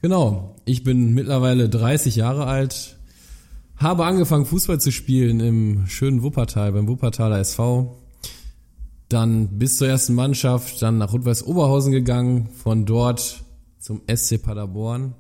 Genau, 0.01 0.57
ich 0.65 0.83
bin 0.83 1.13
mittlerweile 1.13 1.69
30 1.69 2.17
Jahre 2.17 2.47
alt, 2.47 2.97
habe 3.81 4.05
angefangen 4.05 4.45
Fußball 4.45 4.79
zu 4.79 4.93
spielen 4.93 5.41
im 5.41 5.87
schönen 5.87 6.23
Wuppertal, 6.23 6.73
beim 6.73 6.87
Wuppertaler 6.87 7.39
SV. 7.39 7.97
Dann 9.09 9.59
bis 9.59 9.79
zur 9.79 9.89
ersten 9.89 10.15
Mannschaft, 10.15 10.83
dann 10.83 10.99
nach 10.99 11.13
Rot-Weiß 11.13 11.47
Oberhausen 11.47 11.91
gegangen, 11.91 12.51
von 12.63 12.85
dort 12.85 13.43
zum 13.79 14.03
SC 14.15 14.41
Paderborn 14.41 15.15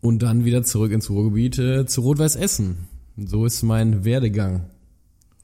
und 0.00 0.22
dann 0.22 0.44
wieder 0.44 0.64
zurück 0.64 0.92
ins 0.92 1.08
Ruhrgebiet 1.08 1.58
äh, 1.58 1.86
zu 1.86 2.00
Rot-Weiß 2.02 2.36
Essen. 2.36 2.88
So 3.16 3.46
ist 3.46 3.62
mein 3.62 4.04
Werdegang. 4.04 4.64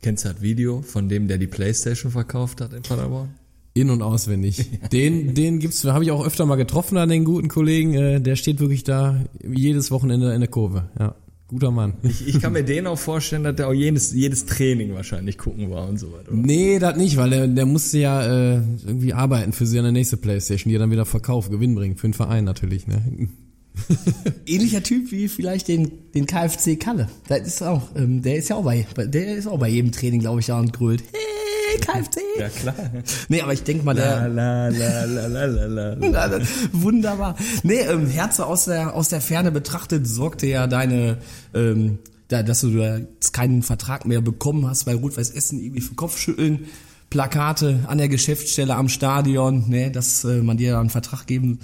Kennst 0.02 0.24
du 0.24 0.28
das 0.28 0.42
Video 0.42 0.82
von 0.82 1.08
dem, 1.08 1.28
der 1.28 1.38
die 1.38 1.46
Playstation 1.46 2.10
verkauft 2.10 2.60
hat 2.60 2.72
in 2.72 2.82
Paderborn? 2.82 3.30
In- 3.74 3.90
und 3.90 4.02
auswendig. 4.02 4.70
Den, 4.92 5.34
den 5.34 5.58
gibt's, 5.58 5.84
habe 5.84 6.04
ich 6.04 6.12
auch 6.12 6.24
öfter 6.24 6.46
mal 6.46 6.54
getroffen 6.54 6.96
an 6.96 7.08
den 7.08 7.24
guten 7.24 7.48
Kollegen. 7.48 7.94
Äh, 7.94 8.20
der 8.20 8.36
steht 8.36 8.60
wirklich 8.60 8.84
da 8.84 9.24
jedes 9.42 9.90
Wochenende 9.90 10.32
in 10.32 10.40
der 10.40 10.50
Kurve. 10.50 10.90
Ja, 10.96 11.16
guter 11.54 11.70
Mann. 11.70 11.94
Ich, 12.02 12.26
ich 12.26 12.40
kann 12.40 12.52
mir 12.52 12.64
den 12.64 12.86
auch 12.86 12.98
vorstellen, 12.98 13.44
dass 13.44 13.56
der 13.56 13.68
auch 13.68 13.72
jedes, 13.72 14.12
jedes 14.12 14.44
Training 14.46 14.94
wahrscheinlich 14.94 15.38
gucken 15.38 15.70
war 15.70 15.88
und 15.88 15.98
so 15.98 16.12
weiter. 16.12 16.32
oder? 16.32 16.36
Nee, 16.36 16.78
das 16.78 16.96
nicht, 16.96 17.16
weil 17.16 17.30
der, 17.30 17.46
der 17.46 17.66
musste 17.66 17.98
ja 17.98 18.22
äh, 18.22 18.60
irgendwie 18.84 19.12
arbeiten 19.14 19.52
für 19.52 19.66
seine 19.66 19.92
nächste 19.92 20.16
Playstation, 20.16 20.68
die 20.70 20.76
er 20.76 20.80
dann 20.80 20.90
wieder 20.90 21.06
verkauft, 21.06 21.50
Gewinn 21.50 21.74
bringen, 21.74 21.96
für 21.96 22.08
den 22.08 22.14
Verein 22.14 22.44
natürlich. 22.44 22.86
Ne? 22.86 23.28
Ähnlicher 24.46 24.82
Typ 24.82 25.10
wie 25.10 25.28
vielleicht 25.28 25.68
den, 25.68 25.90
den 26.14 26.26
KFC 26.26 26.78
Kalle. 26.78 27.08
Das 27.28 27.40
ist 27.46 27.62
auch, 27.62 27.82
ähm, 27.96 28.22
der 28.22 28.36
ist 28.36 28.48
ja 28.48 28.56
auch 28.56 28.64
bei, 28.64 28.86
der 28.96 29.36
ist 29.36 29.46
auch 29.46 29.58
bei 29.58 29.68
jedem 29.68 29.92
Training, 29.92 30.20
glaube 30.20 30.40
ich, 30.40 30.48
ja 30.48 30.58
und 30.58 30.72
grölt. 30.72 31.02
Hey, 31.12 31.20
KFC! 31.80 32.18
Ja, 32.38 32.48
klar. 32.48 32.74
Nee, 33.28 33.40
aber 33.40 33.52
ich 33.52 33.62
denke 33.62 33.84
mal, 33.84 33.96
La, 33.96 34.28
der, 34.28 34.28
la, 34.28 34.68
la, 34.68 35.04
la, 35.04 35.26
la, 35.46 35.66
la, 35.66 35.94
la. 35.94 36.28
Das- 36.38 36.48
Wunderbar. 36.72 37.36
Nee, 37.62 37.80
ähm, 37.80 38.06
Herze 38.06 38.46
aus 38.46 38.64
der, 38.66 38.94
aus 38.94 39.08
der 39.08 39.20
Ferne 39.20 39.50
betrachtet 39.52 40.06
sorgte 40.06 40.46
ja 40.46 40.66
deine, 40.66 41.18
ähm, 41.54 41.98
da, 42.28 42.42
dass 42.42 42.62
du 42.62 42.70
da 42.76 42.98
jetzt 42.98 43.32
keinen 43.32 43.62
Vertrag 43.62 44.06
mehr 44.06 44.20
bekommen 44.20 44.66
hast 44.66 44.84
bei 44.84 44.94
Rot-Weiß 44.94 45.30
Essen 45.30 45.60
irgendwie 45.60 45.80
für 45.82 45.94
Kopfschütteln, 45.94 46.66
Plakate 47.10 47.80
an 47.86 47.98
der 47.98 48.08
Geschäftsstelle 48.08 48.74
am 48.74 48.88
Stadion, 48.88 49.68
ne, 49.68 49.90
dass 49.90 50.24
äh, 50.24 50.42
man 50.42 50.56
dir 50.56 50.78
einen 50.78 50.90
Vertrag 50.90 51.26
geben 51.26 51.60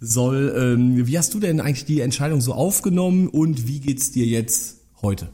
soll. 0.00 0.54
Ähm, 0.56 1.06
wie 1.06 1.18
hast 1.18 1.32
du 1.34 1.40
denn 1.40 1.60
eigentlich 1.60 1.86
die 1.86 2.00
Entscheidung 2.00 2.40
so 2.40 2.52
aufgenommen 2.52 3.28
und 3.28 3.66
wie 3.66 3.80
geht's 3.80 4.12
dir 4.12 4.26
jetzt 4.26 4.76
heute? 5.02 5.28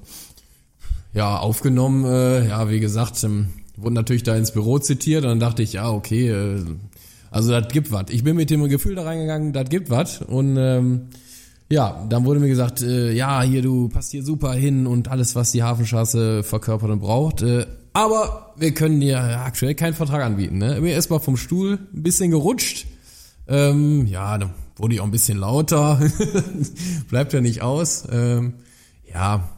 Ja, 1.12 1.38
aufgenommen, 1.38 2.04
äh, 2.04 2.48
ja, 2.48 2.70
wie 2.70 2.78
gesagt, 2.78 3.22
ähm, 3.24 3.48
wurde 3.80 3.94
natürlich 3.94 4.22
da 4.22 4.36
ins 4.36 4.52
Büro 4.52 4.78
zitiert 4.78 5.24
und 5.24 5.30
dann 5.30 5.40
dachte 5.40 5.62
ich, 5.62 5.74
ja, 5.74 5.90
okay, 5.90 6.28
äh, 6.30 6.64
also 7.30 7.50
das 7.52 7.72
gibt 7.72 7.92
was. 7.92 8.06
Ich 8.10 8.24
bin 8.24 8.36
mit 8.36 8.50
dem 8.50 8.68
Gefühl 8.68 8.94
da 8.94 9.02
reingegangen, 9.02 9.52
das 9.52 9.68
gibt 9.68 9.90
was 9.90 10.20
und 10.22 10.56
ähm, 10.56 11.08
Ja, 11.72 12.04
dann 12.08 12.24
wurde 12.24 12.40
mir 12.40 12.48
gesagt, 12.48 12.82
äh, 12.82 13.12
ja, 13.12 13.42
hier, 13.42 13.62
du 13.62 13.88
passt 13.88 14.10
hier 14.10 14.24
super 14.24 14.52
hin 14.54 14.88
und 14.88 15.06
alles, 15.08 15.36
was 15.36 15.52
die 15.52 15.62
Hafenstraße 15.62 16.42
verkörpert 16.42 16.90
und 16.90 16.98
braucht. 16.98 17.42
Äh, 17.42 17.66
aber 17.92 18.54
wir 18.56 18.74
können 18.74 19.00
dir 19.00 19.20
aktuell 19.20 19.76
keinen 19.76 19.94
Vertrag 19.94 20.24
anbieten. 20.24 20.58
Ne? 20.58 20.80
Mir 20.80 20.94
erstmal 20.94 21.20
vom 21.20 21.36
Stuhl 21.36 21.78
ein 21.94 22.02
bisschen 22.02 22.32
gerutscht. 22.32 22.86
Ähm, 23.46 24.06
ja, 24.06 24.36
dann 24.36 24.50
wurde 24.76 24.94
ich 24.94 25.00
auch 25.00 25.04
ein 25.04 25.12
bisschen 25.12 25.38
lauter. 25.38 26.00
Bleibt 27.08 27.32
ja 27.32 27.40
nicht 27.40 27.62
aus. 27.62 28.04
Ähm, 28.10 28.54
ja, 29.12 29.48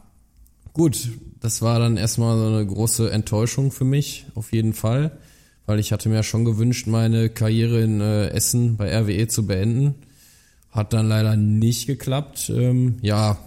gut, 0.73 1.09
das 1.39 1.61
war 1.61 1.79
dann 1.79 1.97
erstmal 1.97 2.37
so 2.37 2.47
eine 2.47 2.65
große 2.65 3.11
Enttäuschung 3.11 3.71
für 3.71 3.85
mich, 3.85 4.25
auf 4.35 4.53
jeden 4.53 4.73
Fall. 4.73 5.17
Weil 5.65 5.79
ich 5.79 5.91
hatte 5.93 6.09
mir 6.09 6.15
ja 6.15 6.23
schon 6.23 6.43
gewünscht, 6.45 6.87
meine 6.87 7.29
Karriere 7.29 7.81
in 7.81 8.01
äh, 8.01 8.27
Essen 8.29 8.75
bei 8.75 8.93
RWE 8.93 9.27
zu 9.27 9.47
beenden. 9.47 9.95
Hat 10.71 10.91
dann 10.91 11.07
leider 11.07 11.37
nicht 11.37 11.87
geklappt. 11.87 12.51
Ähm, 12.53 12.97
ja, 13.01 13.37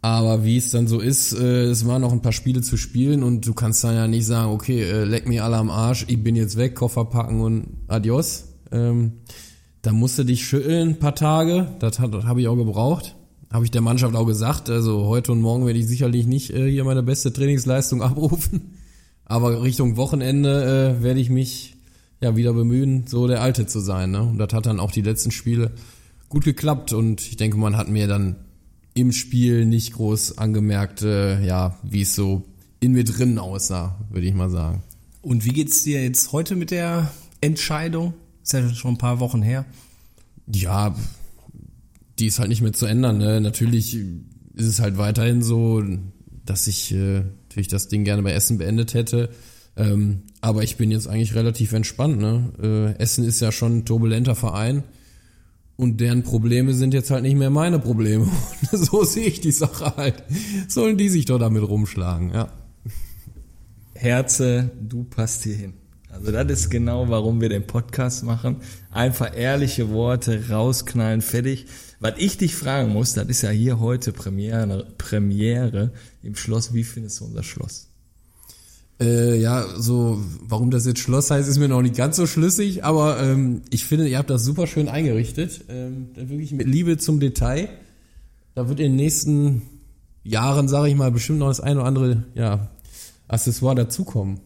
aber 0.00 0.44
wie 0.44 0.56
es 0.58 0.70
dann 0.70 0.86
so 0.86 1.00
ist, 1.00 1.32
äh, 1.32 1.64
es 1.64 1.86
waren 1.86 2.02
noch 2.02 2.12
ein 2.12 2.20
paar 2.22 2.32
Spiele 2.32 2.60
zu 2.60 2.76
spielen 2.76 3.22
und 3.22 3.46
du 3.46 3.54
kannst 3.54 3.82
dann 3.84 3.94
ja 3.94 4.06
nicht 4.06 4.26
sagen, 4.26 4.50
okay, 4.52 4.82
äh, 4.82 5.04
leck 5.04 5.26
mir 5.26 5.44
alle 5.44 5.56
am 5.56 5.70
Arsch, 5.70 6.04
ich 6.08 6.22
bin 6.22 6.36
jetzt 6.36 6.56
weg, 6.56 6.74
Koffer 6.74 7.06
packen 7.06 7.40
und 7.40 7.66
adios. 7.88 8.44
Ähm, 8.70 9.12
da 9.82 9.92
musst 9.92 10.18
du 10.18 10.24
dich 10.24 10.44
schütteln, 10.46 10.90
ein 10.90 10.98
paar 10.98 11.14
Tage. 11.14 11.68
Das, 11.80 11.98
hat- 11.98 12.12
das 12.14 12.24
habe 12.24 12.40
ich 12.40 12.48
auch 12.48 12.56
gebraucht. 12.56 13.14
Habe 13.54 13.64
ich 13.64 13.70
der 13.70 13.82
Mannschaft 13.82 14.16
auch 14.16 14.26
gesagt. 14.26 14.68
Also 14.68 15.04
heute 15.04 15.30
und 15.30 15.40
morgen 15.40 15.64
werde 15.64 15.78
ich 15.78 15.86
sicherlich 15.86 16.26
nicht 16.26 16.50
äh, 16.50 16.68
hier 16.68 16.82
meine 16.82 17.04
beste 17.04 17.32
Trainingsleistung 17.32 18.02
abrufen. 18.02 18.72
Aber 19.26 19.62
Richtung 19.62 19.96
Wochenende 19.96 20.96
äh, 20.98 21.02
werde 21.04 21.20
ich 21.20 21.30
mich 21.30 21.76
ja 22.20 22.34
wieder 22.34 22.52
bemühen, 22.52 23.06
so 23.06 23.28
der 23.28 23.42
Alte 23.42 23.64
zu 23.66 23.78
sein. 23.78 24.10
Ne? 24.10 24.22
Und 24.22 24.38
das 24.38 24.52
hat 24.52 24.66
dann 24.66 24.80
auch 24.80 24.90
die 24.90 25.02
letzten 25.02 25.30
Spiele 25.30 25.70
gut 26.28 26.42
geklappt. 26.42 26.92
Und 26.92 27.20
ich 27.20 27.36
denke, 27.36 27.56
man 27.56 27.76
hat 27.76 27.88
mir 27.88 28.08
dann 28.08 28.34
im 28.92 29.12
Spiel 29.12 29.66
nicht 29.66 29.92
groß 29.92 30.36
angemerkt, 30.36 31.02
äh, 31.02 31.40
ja, 31.46 31.78
wie 31.84 32.02
es 32.02 32.16
so 32.16 32.42
in 32.80 32.90
mir 32.90 33.04
drin 33.04 33.38
aussah, 33.38 34.00
würde 34.10 34.26
ich 34.26 34.34
mal 34.34 34.50
sagen. 34.50 34.82
Und 35.22 35.44
wie 35.44 35.52
geht's 35.52 35.84
dir 35.84 36.02
jetzt 36.02 36.32
heute 36.32 36.56
mit 36.56 36.72
der 36.72 37.08
Entscheidung? 37.40 38.14
Ist 38.42 38.52
ja 38.52 38.68
schon 38.70 38.94
ein 38.94 38.98
paar 38.98 39.20
Wochen 39.20 39.42
her. 39.42 39.64
Ja, 40.52 40.96
die 42.18 42.26
ist 42.26 42.38
halt 42.38 42.48
nicht 42.48 42.62
mehr 42.62 42.72
zu 42.72 42.86
ändern. 42.86 43.18
Ne? 43.18 43.40
Natürlich 43.40 43.94
ist 44.54 44.66
es 44.66 44.80
halt 44.80 44.98
weiterhin 44.98 45.42
so, 45.42 45.82
dass 46.44 46.66
ich 46.66 46.92
äh, 46.92 47.22
natürlich 47.48 47.68
das 47.68 47.88
Ding 47.88 48.04
gerne 48.04 48.22
bei 48.22 48.32
Essen 48.32 48.58
beendet 48.58 48.94
hätte. 48.94 49.30
Ähm, 49.76 50.22
aber 50.40 50.62
ich 50.62 50.76
bin 50.76 50.90
jetzt 50.90 51.08
eigentlich 51.08 51.34
relativ 51.34 51.72
entspannt. 51.72 52.18
Ne? 52.18 52.94
Äh, 52.98 53.02
Essen 53.02 53.24
ist 53.24 53.40
ja 53.40 53.50
schon 53.50 53.78
ein 53.78 53.84
turbulenter 53.84 54.34
Verein 54.34 54.84
und 55.76 56.00
deren 56.00 56.22
Probleme 56.22 56.72
sind 56.74 56.94
jetzt 56.94 57.10
halt 57.10 57.22
nicht 57.22 57.36
mehr 57.36 57.50
meine 57.50 57.78
Probleme. 57.78 58.28
So 58.72 59.04
sehe 59.04 59.26
ich 59.26 59.40
die 59.40 59.52
Sache 59.52 59.96
halt. 59.96 60.22
Sollen 60.68 60.96
die 60.96 61.08
sich 61.08 61.24
doch 61.26 61.38
damit 61.38 61.66
rumschlagen, 61.66 62.32
ja. 62.32 62.48
Herze, 63.94 64.70
du 64.80 65.04
passt 65.04 65.44
hier 65.44 65.54
hin. 65.54 65.74
Also 66.10 66.30
das 66.30 66.46
ist 66.50 66.70
genau, 66.70 67.08
warum 67.08 67.40
wir 67.40 67.48
den 67.48 67.66
Podcast 67.66 68.22
machen. 68.22 68.58
Einfach 68.90 69.36
ehrliche 69.36 69.90
Worte 69.90 70.48
rausknallen, 70.48 71.22
fertig. 71.22 71.66
Was 72.04 72.16
ich 72.18 72.36
dich 72.36 72.54
fragen 72.54 72.92
muss, 72.92 73.14
das 73.14 73.28
ist 73.28 73.40
ja 73.40 73.48
hier 73.48 73.80
heute 73.80 74.12
Premiere, 74.12 74.86
Premiere 74.98 75.90
im 76.22 76.36
Schloss. 76.36 76.74
Wie 76.74 76.84
findest 76.84 77.18
du 77.18 77.24
unser 77.24 77.42
Schloss? 77.42 77.88
Äh, 79.00 79.40
ja, 79.40 79.66
so, 79.78 80.22
warum 80.42 80.70
das 80.70 80.84
jetzt 80.84 81.00
Schloss 81.00 81.30
heißt, 81.30 81.48
ist 81.48 81.56
mir 81.56 81.68
noch 81.68 81.80
nicht 81.80 81.96
ganz 81.96 82.16
so 82.16 82.26
schlüssig, 82.26 82.84
aber 82.84 83.22
ähm, 83.22 83.62
ich 83.70 83.86
finde, 83.86 84.06
ihr 84.06 84.18
habt 84.18 84.28
das 84.28 84.44
super 84.44 84.66
schön 84.66 84.90
eingerichtet. 84.90 85.64
Ähm, 85.70 86.08
wirklich 86.14 86.52
mit 86.52 86.66
Liebe 86.66 86.98
zum 86.98 87.20
Detail. 87.20 87.70
Da 88.54 88.68
wird 88.68 88.80
in 88.80 88.92
den 88.92 88.96
nächsten 88.96 89.62
Jahren, 90.24 90.68
sage 90.68 90.90
ich 90.90 90.96
mal, 90.96 91.10
bestimmt 91.10 91.38
noch 91.38 91.48
das 91.48 91.60
ein 91.60 91.78
oder 91.78 91.86
andere 91.86 92.24
ja, 92.34 92.68
Accessoire 93.28 93.76
dazukommen. 93.76 94.40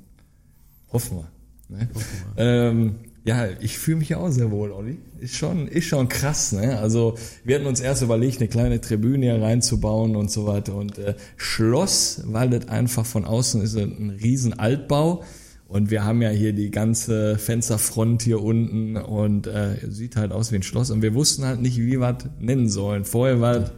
Hoffen 0.92 1.16
wir. 1.18 1.76
Ne? 1.76 1.88
Ähm, 2.36 2.94
ja, 3.28 3.46
ich 3.60 3.78
fühle 3.78 3.98
mich 3.98 4.08
ja 4.08 4.16
auch 4.16 4.30
sehr 4.30 4.50
wohl, 4.50 4.72
Olli. 4.72 4.96
Ist 5.20 5.36
schon, 5.36 5.68
ist 5.68 5.84
schon 5.84 6.08
krass, 6.08 6.52
ne? 6.52 6.78
Also 6.78 7.14
wir 7.44 7.56
hatten 7.56 7.66
uns 7.66 7.78
erst 7.78 8.00
überlegt, 8.00 8.38
eine 8.40 8.48
kleine 8.48 8.80
Tribüne 8.80 9.26
hier 9.26 9.42
reinzubauen 9.42 10.16
und 10.16 10.30
so 10.30 10.46
weiter. 10.46 10.74
Und 10.74 10.96
äh, 10.96 11.14
Schloss, 11.36 12.22
weil 12.24 12.48
das 12.48 12.68
einfach 12.68 13.04
von 13.04 13.26
außen 13.26 13.60
ist 13.60 13.76
ein 13.76 14.16
riesen 14.22 14.58
Altbau. 14.58 15.24
Und 15.66 15.90
wir 15.90 16.04
haben 16.04 16.22
ja 16.22 16.30
hier 16.30 16.54
die 16.54 16.70
ganze 16.70 17.36
Fensterfront 17.36 18.22
hier 18.22 18.40
unten 18.42 18.96
und 18.96 19.46
äh, 19.46 19.76
sieht 19.90 20.16
halt 20.16 20.32
aus 20.32 20.50
wie 20.50 20.56
ein 20.56 20.62
Schloss. 20.62 20.90
Und 20.90 21.02
wir 21.02 21.12
wussten 21.12 21.44
halt 21.44 21.60
nicht, 21.60 21.76
wie 21.76 22.00
wir 22.00 22.12
das 22.14 22.30
nennen 22.40 22.70
sollen. 22.70 23.04
Vorher 23.04 23.42
war 23.42 23.58
das 23.58 23.72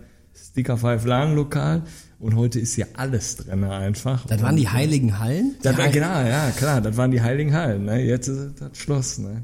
Sticker 0.52 0.76
Five 0.76 1.04
Lagen 1.06 1.34
Lokal 1.34 1.82
und 2.20 2.36
heute 2.36 2.60
ist 2.60 2.74
hier 2.74 2.86
alles 2.94 3.36
drin 3.36 3.64
einfach. 3.64 4.26
Das 4.26 4.42
waren 4.42 4.56
die 4.56 4.68
heiligen 4.68 5.18
Hallen? 5.18 5.56
Das 5.62 5.76
war, 5.76 5.88
genau, 5.88 6.20
ja, 6.20 6.50
klar, 6.50 6.80
das 6.80 6.96
waren 6.96 7.10
die 7.10 7.22
Heiligen 7.22 7.54
Hallen, 7.54 7.86
ne? 7.86 8.02
Jetzt 8.04 8.28
ist 8.28 8.38
es 8.38 8.54
das 8.56 8.76
Schloss, 8.76 9.18
ne? 9.18 9.42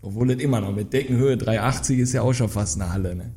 Obwohl 0.00 0.30
es 0.30 0.40
immer 0.40 0.60
noch 0.60 0.74
mit 0.74 0.92
Deckenhöhe 0.92 1.36
380 1.36 1.98
ist 1.98 2.12
ja 2.14 2.22
auch 2.22 2.32
schon 2.32 2.48
fast 2.48 2.80
eine 2.80 2.92
Halle, 2.92 3.14
ne? 3.14 3.32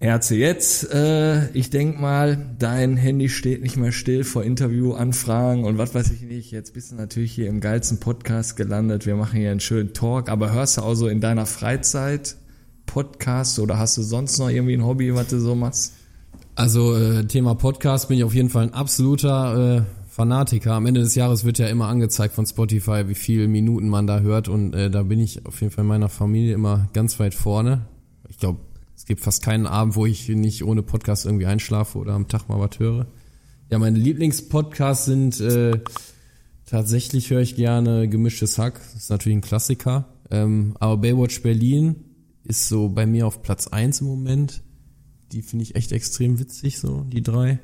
Herze, 0.00 0.36
jetzt, 0.36 0.92
äh, 0.92 1.50
ich 1.50 1.70
denk 1.70 2.00
mal, 2.00 2.38
dein 2.58 2.96
Handy 2.96 3.28
steht 3.28 3.62
nicht 3.62 3.76
mehr 3.76 3.90
still 3.90 4.22
vor 4.22 4.44
Interviewanfragen 4.44 5.64
und 5.64 5.76
was 5.76 5.94
weiß 5.94 6.10
ich 6.10 6.22
nicht. 6.22 6.52
Jetzt 6.52 6.74
bist 6.74 6.92
du 6.92 6.96
natürlich 6.96 7.32
hier 7.32 7.48
im 7.48 7.60
geilsten 7.60 7.98
Podcast 7.98 8.56
gelandet. 8.56 9.06
Wir 9.06 9.16
machen 9.16 9.40
hier 9.40 9.50
einen 9.50 9.58
schönen 9.60 9.94
Talk, 9.94 10.28
aber 10.28 10.52
hörst 10.52 10.76
du 10.76 10.82
auch 10.82 10.94
so 10.94 11.08
in 11.08 11.20
deiner 11.20 11.46
Freizeit 11.46 12.36
Podcasts 12.86 13.58
oder 13.58 13.78
hast 13.78 13.96
du 13.96 14.02
sonst 14.02 14.38
noch 14.38 14.48
irgendwie 14.48 14.74
ein 14.74 14.84
Hobby, 14.84 15.14
was 15.14 15.28
du 15.28 15.40
so 15.40 15.56
machst? 15.56 15.94
Also 16.58 16.96
äh, 16.96 17.24
Thema 17.24 17.54
Podcast 17.54 18.08
bin 18.08 18.18
ich 18.18 18.24
auf 18.24 18.34
jeden 18.34 18.50
Fall 18.50 18.64
ein 18.64 18.74
absoluter 18.74 19.76
äh, 19.76 19.82
Fanatiker. 20.08 20.72
Am 20.72 20.86
Ende 20.86 21.02
des 21.02 21.14
Jahres 21.14 21.44
wird 21.44 21.60
ja 21.60 21.68
immer 21.68 21.86
angezeigt 21.86 22.34
von 22.34 22.46
Spotify, 22.46 23.04
wie 23.06 23.14
viele 23.14 23.46
Minuten 23.46 23.88
man 23.88 24.08
da 24.08 24.18
hört 24.18 24.48
und 24.48 24.74
äh, 24.74 24.90
da 24.90 25.04
bin 25.04 25.20
ich 25.20 25.46
auf 25.46 25.60
jeden 25.60 25.72
Fall 25.72 25.84
in 25.84 25.88
meiner 25.88 26.08
Familie 26.08 26.54
immer 26.54 26.88
ganz 26.94 27.20
weit 27.20 27.34
vorne. 27.34 27.86
Ich 28.28 28.38
glaube, 28.38 28.58
es 28.96 29.06
gibt 29.06 29.20
fast 29.20 29.44
keinen 29.44 29.68
Abend, 29.68 29.94
wo 29.94 30.04
ich 30.04 30.28
nicht 30.30 30.64
ohne 30.64 30.82
Podcast 30.82 31.26
irgendwie 31.26 31.46
einschlafe 31.46 31.96
oder 31.96 32.14
am 32.14 32.26
Tag 32.26 32.48
mal 32.48 32.58
was 32.58 32.80
höre. 32.80 33.06
Ja, 33.70 33.78
meine 33.78 33.96
Lieblingspodcasts 33.96 35.04
sind 35.04 35.38
äh, 35.38 35.78
tatsächlich 36.66 37.30
höre 37.30 37.42
ich 37.42 37.54
gerne 37.54 38.08
Gemischtes 38.08 38.58
Hack. 38.58 38.80
Das 38.94 39.04
ist 39.04 39.10
natürlich 39.10 39.38
ein 39.38 39.42
Klassiker. 39.42 40.06
Ähm, 40.28 40.74
aber 40.80 40.96
Baywatch 40.96 41.40
Berlin 41.40 42.02
ist 42.42 42.68
so 42.68 42.88
bei 42.88 43.06
mir 43.06 43.28
auf 43.28 43.42
Platz 43.42 43.68
eins 43.68 44.00
im 44.00 44.08
Moment. 44.08 44.60
Die 45.32 45.42
finde 45.42 45.64
ich 45.64 45.74
echt 45.74 45.92
extrem 45.92 46.38
witzig, 46.38 46.78
so 46.78 47.04
die 47.08 47.22
drei. 47.22 47.58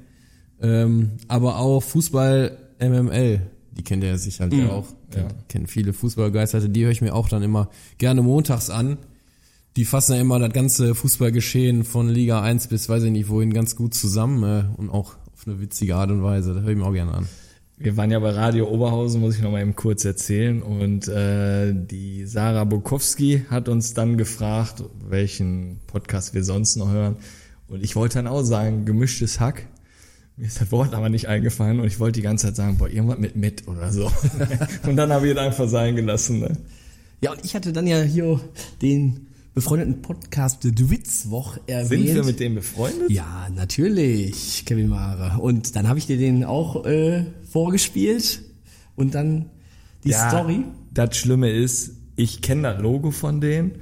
Ähm, 0.61 1.12
aber 1.28 1.59
auch 1.59 1.80
Fußball 1.80 2.56
MML, 2.78 3.40
die 3.73 3.83
kennt 3.83 4.02
ihr 4.02 4.11
ja 4.11 4.18
sicherlich 4.18 4.68
auch. 4.68 4.87
Ja. 5.14 5.28
Kennen 5.49 5.66
viele 5.66 5.92
Fußballgeisterte, 5.92 6.68
die 6.68 6.85
höre 6.85 6.90
ich 6.90 7.00
mir 7.00 7.14
auch 7.14 7.28
dann 7.28 7.42
immer 7.42 7.71
gerne 7.99 8.23
montags 8.23 8.71
an. 8.71 8.99
Die 9.76 9.85
fassen 9.85 10.14
ja 10.14 10.21
immer 10.21 10.38
das 10.38 10.52
ganze 10.52 10.94
Fußballgeschehen 10.94 11.85
von 11.85 12.09
Liga 12.09 12.40
1 12.42 12.68
bis 12.68 12.88
weiß 12.88 13.02
ich 13.04 13.11
nicht 13.11 13.28
wohin 13.28 13.52
ganz 13.52 13.75
gut 13.75 13.94
zusammen 13.94 14.42
äh, 14.44 14.64
und 14.76 14.90
auch 14.90 15.16
auf 15.33 15.47
eine 15.47 15.61
witzige 15.61 15.97
Art 15.97 16.11
und 16.11 16.23
Weise. 16.23 16.54
Das 16.54 16.62
höre 16.62 16.71
ich 16.71 16.78
mir 16.78 16.87
auch 16.87 16.92
gerne 16.92 17.12
an. 17.12 17.28
Wir 17.76 17.97
waren 17.97 18.11
ja 18.12 18.21
bei 18.21 18.30
Radio 18.30 18.68
Oberhausen, 18.68 19.21
muss 19.21 19.35
ich 19.35 19.42
noch 19.42 19.50
mal 19.50 19.61
eben 19.61 19.75
kurz 19.75 20.04
erzählen. 20.04 20.62
Und 20.62 21.09
äh, 21.09 21.73
die 21.75 22.25
Sarah 22.25 22.62
Bukowski 22.62 23.47
hat 23.50 23.68
uns 23.68 23.94
dann 23.94 24.16
gefragt, 24.16 24.85
welchen 25.09 25.80
Podcast 25.88 26.35
wir 26.35 26.44
sonst 26.44 26.76
noch 26.76 26.92
hören. 26.92 27.16
Und 27.68 27.83
ich 27.83 27.97
wollte 27.97 28.18
dann 28.18 28.26
auch 28.26 28.42
sagen, 28.42 28.85
gemischtes 28.85 29.40
Hack. 29.40 29.66
Mir 30.37 30.47
ist 30.47 30.61
das 30.61 30.73
Wort 30.73 30.94
aber 30.94 31.09
nicht 31.09 31.28
eingefallen 31.28 31.78
und 31.78 31.87
ich 31.87 32.00
wollte 32.00 32.18
die 32.18 32.23
ganze 32.23 32.47
Zeit 32.47 32.56
sagen, 32.56 32.76
boah, 32.76 32.88
irgendwas 32.88 33.18
mit 33.18 33.37
mit 33.37 33.68
oder 33.68 33.92
so. 33.92 34.11
und 34.87 34.97
dann 34.97 35.12
habe 35.12 35.26
ich 35.26 35.33
es 35.33 35.38
einfach 35.38 35.68
sein 35.68 35.94
gelassen. 35.94 36.40
Ne? 36.40 36.56
Ja, 37.21 37.33
und 37.33 37.44
ich 37.44 37.54
hatte 37.54 37.73
dann 37.73 37.87
ja 37.87 38.02
hier 38.02 38.40
den 38.83 39.28
befreundeten 39.54 40.02
Podcast 40.02 40.62
The 40.62 40.90
Witzwoch 40.90 41.56
erwähnt. 41.68 42.06
Sind 42.06 42.16
wir 42.16 42.25
mit 42.25 42.40
dem 42.40 42.56
befreundet? 42.56 43.11
Ja, 43.11 43.49
natürlich, 43.54 44.64
Kevin 44.66 44.88
Mare. 44.88 45.40
Und 45.40 45.76
dann 45.76 45.88
habe 45.88 46.00
ich 46.00 46.06
dir 46.06 46.18
den 46.18 46.44
auch 46.44 46.85
äh, 46.85 47.25
vorgespielt 47.50 48.42
und 48.97 49.14
dann 49.14 49.50
die 50.02 50.12
Story. 50.12 50.64
Das 50.92 51.16
Schlimme 51.16 51.50
ist, 51.50 51.92
ich 52.16 52.42
kenne 52.42 52.62
das 52.62 52.83
Logo 52.83 53.12
von 53.12 53.40
denen 53.40 53.76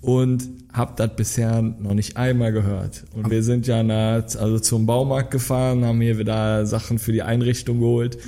und 0.00 0.48
habe 0.72 0.92
das 0.96 1.14
bisher 1.16 1.62
noch 1.62 1.94
nicht 1.94 2.16
einmal 2.16 2.52
gehört. 2.52 3.04
Und 3.14 3.30
wir 3.30 3.42
sind 3.42 3.66
ja 3.66 3.82
nach, 3.82 4.22
also 4.36 4.58
zum 4.58 4.86
Baumarkt 4.86 5.30
gefahren, 5.30 5.84
haben 5.84 6.00
hier 6.00 6.18
wieder 6.18 6.64
Sachen 6.66 6.98
für 6.98 7.12
die 7.12 7.22
Einrichtung 7.22 7.80
geholt 7.80 8.18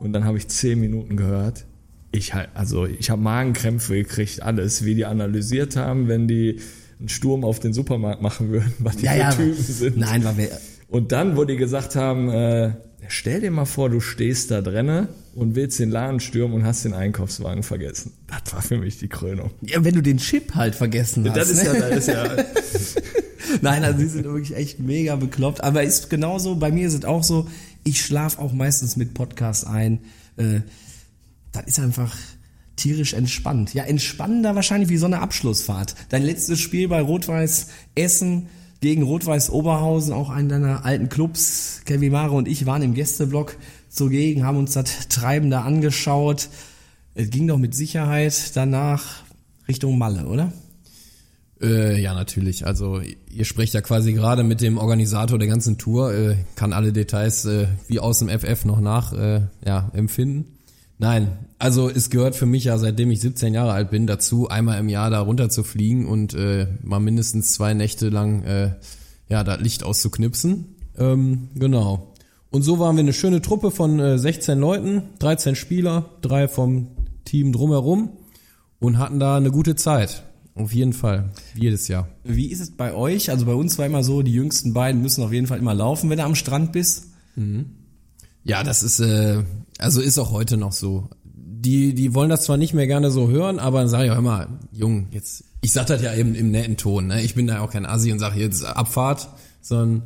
und 0.00 0.12
dann 0.12 0.24
habe 0.24 0.38
ich 0.38 0.48
zehn 0.48 0.80
Minuten 0.80 1.16
gehört. 1.16 1.64
Ich 2.12 2.32
halt, 2.32 2.50
also 2.54 2.86
ich 2.86 3.10
habe 3.10 3.20
Magenkrämpfe 3.20 3.94
gekriegt, 3.94 4.42
alles, 4.42 4.84
wie 4.84 4.94
die 4.94 5.04
analysiert 5.04 5.76
haben, 5.76 6.06
wenn 6.08 6.28
die 6.28 6.60
einen 7.00 7.08
Sturm 7.08 7.44
auf 7.44 7.58
den 7.58 7.72
Supermarkt 7.72 8.22
machen 8.22 8.50
würden, 8.50 8.72
was 8.78 8.96
die 8.96 9.06
Ja, 9.06 9.12
für 9.12 9.18
ja. 9.18 9.30
Typen 9.32 9.62
sind. 9.62 9.96
Nein, 9.96 10.24
war 10.24 10.36
wir. 10.36 10.48
Und 10.88 11.10
dann, 11.10 11.36
wo 11.36 11.44
die 11.44 11.56
gesagt 11.56 11.96
haben, 11.96 12.28
äh, 12.30 12.74
Stell 13.08 13.40
dir 13.40 13.50
mal 13.50 13.64
vor, 13.64 13.90
du 13.90 14.00
stehst 14.00 14.50
da 14.50 14.60
drinne 14.60 15.08
und 15.34 15.54
willst 15.54 15.78
den 15.78 15.90
Laden 15.90 16.20
stürmen 16.20 16.54
und 16.54 16.64
hast 16.64 16.84
den 16.84 16.94
Einkaufswagen 16.94 17.62
vergessen. 17.62 18.12
Das 18.26 18.52
war 18.52 18.62
für 18.62 18.78
mich 18.78 18.98
die 18.98 19.08
Krönung. 19.08 19.50
Ja, 19.62 19.84
wenn 19.84 19.94
du 19.94 20.02
den 20.02 20.18
Chip 20.18 20.54
halt 20.54 20.74
vergessen 20.74 21.28
hast. 21.28 21.36
Das 21.36 21.50
ist 21.50 21.64
ne? 21.64 21.78
ja, 21.78 21.88
das 21.88 21.98
ist 21.98 22.08
ja, 22.08 23.04
Nein, 23.60 23.84
also 23.84 23.98
die 23.98 24.06
sind 24.06 24.24
wirklich 24.24 24.56
echt 24.56 24.80
mega 24.80 25.16
bekloppt. 25.16 25.62
Aber 25.62 25.82
ist 25.82 26.10
genauso, 26.10 26.56
bei 26.56 26.70
mir 26.70 26.86
ist 26.86 26.94
es 26.94 27.04
auch 27.04 27.22
so, 27.22 27.48
ich 27.84 28.00
schlafe 28.00 28.40
auch 28.40 28.52
meistens 28.52 28.96
mit 28.96 29.14
Podcast 29.14 29.66
ein. 29.66 30.00
Äh, 30.36 30.60
das 31.52 31.64
ist 31.66 31.80
einfach 31.80 32.16
tierisch 32.76 33.14
entspannt. 33.14 33.74
Ja, 33.74 33.84
entspannender 33.84 34.54
wahrscheinlich 34.54 34.88
wie 34.88 34.96
so 34.96 35.06
eine 35.06 35.20
Abschlussfahrt. 35.20 35.94
Dein 36.08 36.22
letztes 36.22 36.60
Spiel 36.60 36.88
bei 36.88 37.00
Rot-Weiß 37.00 37.68
Essen 37.94 38.48
gegen 38.84 39.02
Rot-Weiß 39.02 39.48
Oberhausen, 39.48 40.12
auch 40.12 40.28
einen 40.28 40.50
deiner 40.50 40.84
alten 40.84 41.08
Clubs. 41.08 41.80
Kevin 41.86 42.12
Mare 42.12 42.32
und 42.32 42.46
ich 42.46 42.66
waren 42.66 42.82
im 42.82 42.92
Gästeblock 42.92 43.56
zugegen, 43.88 44.44
haben 44.44 44.58
uns 44.58 44.74
das 44.74 45.08
Treiben 45.08 45.48
da 45.48 45.62
angeschaut. 45.62 46.50
Es 47.14 47.30
ging 47.30 47.48
doch 47.48 47.56
mit 47.56 47.74
Sicherheit 47.74 48.54
danach 48.54 49.22
Richtung 49.68 49.96
Malle, 49.96 50.26
oder? 50.26 50.52
Äh, 51.62 51.98
ja, 51.98 52.12
natürlich. 52.12 52.66
Also 52.66 53.00
ihr 53.00 53.46
sprecht 53.46 53.72
ja 53.72 53.80
quasi 53.80 54.12
gerade 54.12 54.44
mit 54.44 54.60
dem 54.60 54.76
Organisator 54.76 55.38
der 55.38 55.48
ganzen 55.48 55.78
Tour, 55.78 56.12
äh, 56.12 56.36
kann 56.54 56.74
alle 56.74 56.92
Details 56.92 57.46
äh, 57.46 57.68
wie 57.88 58.00
aus 58.00 58.18
dem 58.18 58.28
FF 58.28 58.66
noch 58.66 58.82
nach 58.82 59.14
ja, 59.64 59.90
empfinden. 59.94 60.53
Nein, 60.98 61.38
also 61.58 61.90
es 61.90 62.08
gehört 62.08 62.36
für 62.36 62.46
mich 62.46 62.64
ja, 62.64 62.78
seitdem 62.78 63.10
ich 63.10 63.20
17 63.20 63.52
Jahre 63.52 63.72
alt 63.72 63.90
bin, 63.90 64.06
dazu, 64.06 64.48
einmal 64.48 64.78
im 64.78 64.88
Jahr 64.88 65.10
da 65.10 65.20
runter 65.20 65.48
zu 65.48 65.64
fliegen 65.64 66.06
und 66.06 66.34
äh, 66.34 66.68
mal 66.82 67.00
mindestens 67.00 67.52
zwei 67.52 67.74
Nächte 67.74 68.10
lang 68.10 68.42
äh, 68.44 68.74
ja, 69.28 69.42
das 69.42 69.60
Licht 69.60 69.82
auszuknipsen. 69.82 70.76
Ähm, 70.96 71.48
genau. 71.54 72.14
Und 72.50 72.62
so 72.62 72.78
waren 72.78 72.96
wir 72.96 73.02
eine 73.02 73.12
schöne 73.12 73.42
Truppe 73.42 73.72
von 73.72 73.98
äh, 73.98 74.18
16 74.18 74.58
Leuten, 74.60 75.02
13 75.18 75.56
Spieler, 75.56 76.10
drei 76.22 76.46
vom 76.46 76.88
Team 77.24 77.52
drumherum 77.52 78.10
und 78.78 78.98
hatten 78.98 79.18
da 79.18 79.36
eine 79.36 79.50
gute 79.50 79.74
Zeit. 79.74 80.22
Auf 80.54 80.72
jeden 80.72 80.92
Fall. 80.92 81.32
Jedes 81.56 81.88
Jahr. 81.88 82.06
Wie 82.22 82.46
ist 82.46 82.60
es 82.60 82.70
bei 82.70 82.94
euch? 82.94 83.30
Also 83.30 83.46
bei 83.46 83.54
uns 83.54 83.76
war 83.78 83.86
immer 83.86 84.04
so, 84.04 84.22
die 84.22 84.32
jüngsten 84.32 84.72
beiden 84.72 85.02
müssen 85.02 85.24
auf 85.24 85.32
jeden 85.32 85.48
Fall 85.48 85.58
immer 85.58 85.74
laufen, 85.74 86.10
wenn 86.10 86.18
du 86.18 86.24
am 86.24 86.36
Strand 86.36 86.70
bist. 86.70 87.08
Ja, 88.44 88.62
das 88.62 88.84
ist, 88.84 89.00
äh, 89.00 89.42
also 89.78 90.00
ist 90.00 90.18
auch 90.18 90.30
heute 90.30 90.56
noch 90.56 90.72
so. 90.72 91.08
Die, 91.24 91.94
die 91.94 92.14
wollen 92.14 92.28
das 92.28 92.42
zwar 92.42 92.56
nicht 92.56 92.74
mehr 92.74 92.86
gerne 92.86 93.10
so 93.10 93.28
hören, 93.28 93.58
aber 93.58 93.78
dann 93.78 93.88
sage 93.88 94.06
ich 94.06 94.10
auch 94.10 94.18
immer, 94.18 94.48
Jung, 94.70 95.08
jetzt, 95.12 95.44
ich 95.62 95.72
sag 95.72 95.86
das 95.86 96.02
ja 96.02 96.14
eben 96.14 96.34
im 96.34 96.50
netten 96.50 96.76
Ton, 96.76 97.06
ne? 97.06 97.22
Ich 97.22 97.34
bin 97.34 97.46
da 97.46 97.60
auch 97.60 97.70
kein 97.70 97.86
Assi 97.86 98.12
und 98.12 98.18
sage 98.18 98.38
jetzt 98.38 98.64
Abfahrt, 98.64 99.28
sondern 99.62 100.02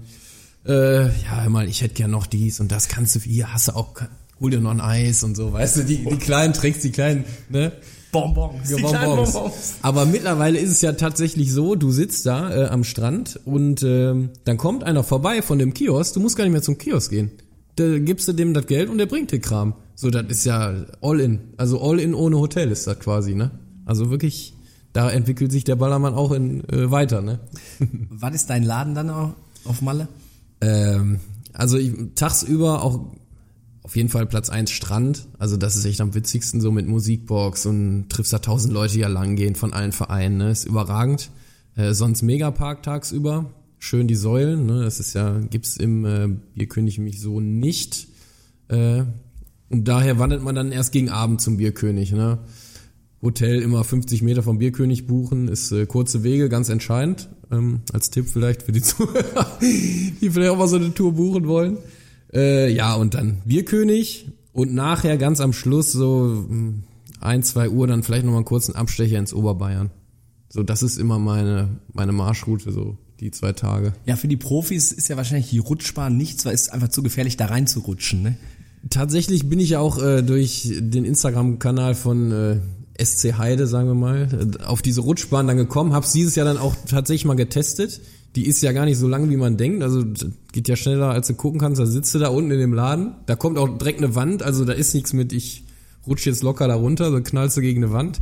äh, 0.66 1.06
ja, 1.06 1.42
hör 1.42 1.50
mal, 1.50 1.68
ich 1.68 1.82
hätte 1.82 1.94
gern 1.94 2.12
noch 2.12 2.26
dies 2.26 2.60
und 2.60 2.70
das 2.70 2.88
kannst 2.88 3.16
du, 3.16 3.20
hier 3.20 3.52
hast 3.52 3.68
du 3.68 3.72
auch, 3.72 3.94
hol 4.40 4.50
dir 4.50 4.60
noch 4.60 4.70
ein 4.70 4.80
Eis 4.80 5.24
und 5.24 5.34
so, 5.34 5.52
weißt 5.52 5.78
du, 5.78 5.84
die, 5.84 6.04
die 6.04 6.16
kleinen 6.16 6.52
Tricks, 6.52 6.80
die 6.80 6.92
kleinen, 6.92 7.24
ne? 7.48 7.72
Bonbons. 8.12 8.70
Ja, 8.70 8.76
die 8.76 8.82
Bonbons. 8.82 9.32
Bonbons. 9.32 9.74
Aber 9.82 10.06
mittlerweile 10.06 10.58
ist 10.58 10.70
es 10.70 10.80
ja 10.80 10.92
tatsächlich 10.92 11.52
so, 11.52 11.74
du 11.74 11.90
sitzt 11.90 12.24
da 12.24 12.50
äh, 12.54 12.68
am 12.68 12.84
Strand 12.84 13.40
und 13.44 13.82
ähm, 13.82 14.30
dann 14.44 14.56
kommt 14.56 14.84
einer 14.84 15.02
vorbei 15.02 15.42
von 15.42 15.58
dem 15.58 15.74
Kiosk, 15.74 16.14
du 16.14 16.20
musst 16.20 16.36
gar 16.36 16.44
nicht 16.44 16.52
mehr 16.52 16.62
zum 16.62 16.78
Kiosk 16.78 17.10
gehen. 17.10 17.32
Da 17.78 17.98
gibst 17.98 18.26
du 18.26 18.32
dem 18.32 18.54
das 18.54 18.66
Geld 18.66 18.88
und 18.90 18.98
der 18.98 19.06
bringt 19.06 19.30
dir 19.30 19.38
Kram. 19.38 19.74
So, 19.94 20.10
das 20.10 20.26
ist 20.28 20.44
ja 20.44 20.84
all 21.00 21.20
in. 21.20 21.40
Also 21.56 21.80
all 21.80 22.00
in 22.00 22.14
ohne 22.14 22.38
Hotel 22.38 22.70
ist 22.70 22.86
das 22.86 22.98
quasi, 22.98 23.34
ne? 23.34 23.52
Also 23.84 24.10
wirklich, 24.10 24.54
da 24.92 25.08
entwickelt 25.10 25.52
sich 25.52 25.64
der 25.64 25.76
Ballermann 25.76 26.14
auch 26.14 26.32
in, 26.32 26.68
äh, 26.70 26.90
weiter, 26.90 27.22
ne? 27.22 27.40
Was 28.10 28.34
ist 28.34 28.50
dein 28.50 28.64
Laden 28.64 28.94
dann 28.94 29.10
auch 29.10 29.34
auf 29.64 29.80
Malle? 29.80 30.08
Ähm, 30.60 31.20
also 31.52 31.78
ich, 31.78 31.92
tagsüber 32.16 32.82
auch 32.82 33.12
auf 33.82 33.96
jeden 33.96 34.08
Fall 34.08 34.26
Platz 34.26 34.50
eins 34.50 34.70
Strand. 34.70 35.28
Also 35.38 35.56
das 35.56 35.76
ist 35.76 35.84
echt 35.84 36.00
am 36.00 36.14
witzigsten 36.14 36.60
so 36.60 36.72
mit 36.72 36.86
Musikbox 36.86 37.64
und 37.66 38.08
triffst 38.08 38.32
da 38.32 38.40
tausend 38.40 38.74
Leute, 38.74 38.94
die 38.94 39.00
ja 39.00 39.08
lang 39.08 39.36
gehen 39.36 39.54
von 39.54 39.72
allen 39.72 39.92
Vereinen. 39.92 40.36
Ne? 40.36 40.50
Ist 40.50 40.64
überragend. 40.64 41.30
Äh, 41.76 41.94
sonst 41.94 42.22
Megapark 42.22 42.82
tagsüber. 42.82 43.52
Schön 43.78 44.08
die 44.08 44.14
Säulen. 44.16 44.66
Ne? 44.66 44.82
Das 44.82 45.00
ist 45.00 45.14
ja, 45.14 45.38
gibt's 45.38 45.76
im 45.76 46.04
äh, 46.04 46.28
Bierkönig 46.54 46.98
mich 46.98 47.20
so 47.20 47.40
nicht. 47.40 48.08
Äh, 48.68 49.04
und 49.70 49.86
daher 49.86 50.18
wandert 50.18 50.42
man 50.42 50.54
dann 50.54 50.72
erst 50.72 50.92
gegen 50.92 51.10
Abend 51.10 51.40
zum 51.40 51.58
Bierkönig. 51.58 52.12
Ne? 52.12 52.38
Hotel 53.22 53.62
immer 53.62 53.84
50 53.84 54.22
Meter 54.22 54.42
vom 54.42 54.58
Bierkönig 54.58 55.06
buchen, 55.06 55.48
ist 55.48 55.72
äh, 55.72 55.86
kurze 55.86 56.22
Wege, 56.22 56.48
ganz 56.48 56.68
entscheidend. 56.68 57.28
Ähm, 57.50 57.80
als 57.92 58.10
Tipp 58.10 58.28
vielleicht 58.28 58.62
für 58.62 58.72
die 58.72 58.82
Zuhörer, 58.82 59.58
die 59.60 60.30
vielleicht 60.30 60.50
auch 60.50 60.58
mal 60.58 60.68
so 60.68 60.76
eine 60.76 60.94
Tour 60.94 61.12
buchen 61.12 61.46
wollen. 61.48 61.78
Äh, 62.32 62.72
ja, 62.72 62.94
und 62.94 63.14
dann 63.14 63.42
Bierkönig 63.44 64.28
und 64.52 64.74
nachher 64.74 65.16
ganz 65.18 65.40
am 65.40 65.52
Schluss 65.52 65.92
so 65.92 66.44
mh, 66.48 66.74
ein, 67.20 67.42
zwei 67.42 67.68
Uhr 67.68 67.86
dann 67.86 68.02
vielleicht 68.02 68.24
nochmal 68.24 68.38
einen 68.38 68.44
kurzen 68.44 68.74
Abstecher 68.74 69.18
ins 69.18 69.34
Oberbayern. 69.34 69.90
So, 70.48 70.62
das 70.62 70.82
ist 70.82 70.98
immer 70.98 71.18
meine, 71.18 71.80
meine 71.92 72.12
Marschroute, 72.12 72.72
so 72.72 72.96
die 73.20 73.30
zwei 73.30 73.52
Tage. 73.52 73.92
Ja, 74.06 74.16
für 74.16 74.28
die 74.28 74.36
Profis 74.36 74.92
ist 74.92 75.08
ja 75.08 75.16
wahrscheinlich 75.16 75.50
die 75.50 75.58
Rutschbahn 75.58 76.16
nichts, 76.16 76.44
weil 76.44 76.54
es 76.54 76.62
ist 76.62 76.72
einfach 76.72 76.88
zu 76.88 77.02
gefährlich, 77.02 77.36
da 77.36 77.46
reinzurutschen, 77.46 78.22
ne? 78.22 78.36
Tatsächlich 78.90 79.48
bin 79.48 79.58
ich 79.58 79.70
ja 79.70 79.80
auch 79.80 80.00
äh, 80.00 80.22
durch 80.22 80.72
den 80.78 81.04
Instagram-Kanal 81.04 81.94
von 81.96 82.30
äh, 82.30 83.04
SC 83.04 83.36
Heide, 83.36 83.66
sagen 83.66 83.88
wir 83.88 83.94
mal, 83.94 84.28
äh, 84.32 84.64
auf 84.64 84.82
diese 84.82 85.00
Rutschbahn 85.00 85.46
dann 85.46 85.56
gekommen. 85.56 85.92
Hab's 85.92 86.12
dieses 86.12 86.36
Jahr 86.36 86.46
dann 86.46 86.58
auch 86.58 86.76
tatsächlich 86.88 87.24
mal 87.24 87.34
getestet. 87.34 88.00
Die 88.36 88.46
ist 88.46 88.62
ja 88.62 88.72
gar 88.72 88.84
nicht 88.84 88.98
so 88.98 89.08
lang, 89.08 89.30
wie 89.30 89.36
man 89.36 89.56
denkt. 89.56 89.82
Also 89.82 90.04
geht 90.52 90.68
ja 90.68 90.76
schneller, 90.76 91.10
als 91.10 91.26
du 91.26 91.34
gucken 91.34 91.60
kannst. 91.60 91.80
Da 91.80 91.86
sitzt 91.86 92.14
du 92.14 92.18
da 92.18 92.28
unten 92.28 92.52
in 92.52 92.60
dem 92.60 92.72
Laden. 92.72 93.14
Da 93.26 93.34
kommt 93.34 93.58
auch 93.58 93.78
direkt 93.78 93.98
eine 93.98 94.14
Wand. 94.14 94.42
Also 94.42 94.64
da 94.64 94.74
ist 94.74 94.94
nichts 94.94 95.12
mit, 95.12 95.32
ich 95.32 95.64
rutsche 96.06 96.30
jetzt 96.30 96.42
locker 96.42 96.68
da 96.68 96.74
runter, 96.74 97.10
so 97.10 97.20
knallst 97.20 97.56
du 97.56 97.60
gegen 97.60 97.82
eine 97.82 97.92
Wand. 97.92 98.20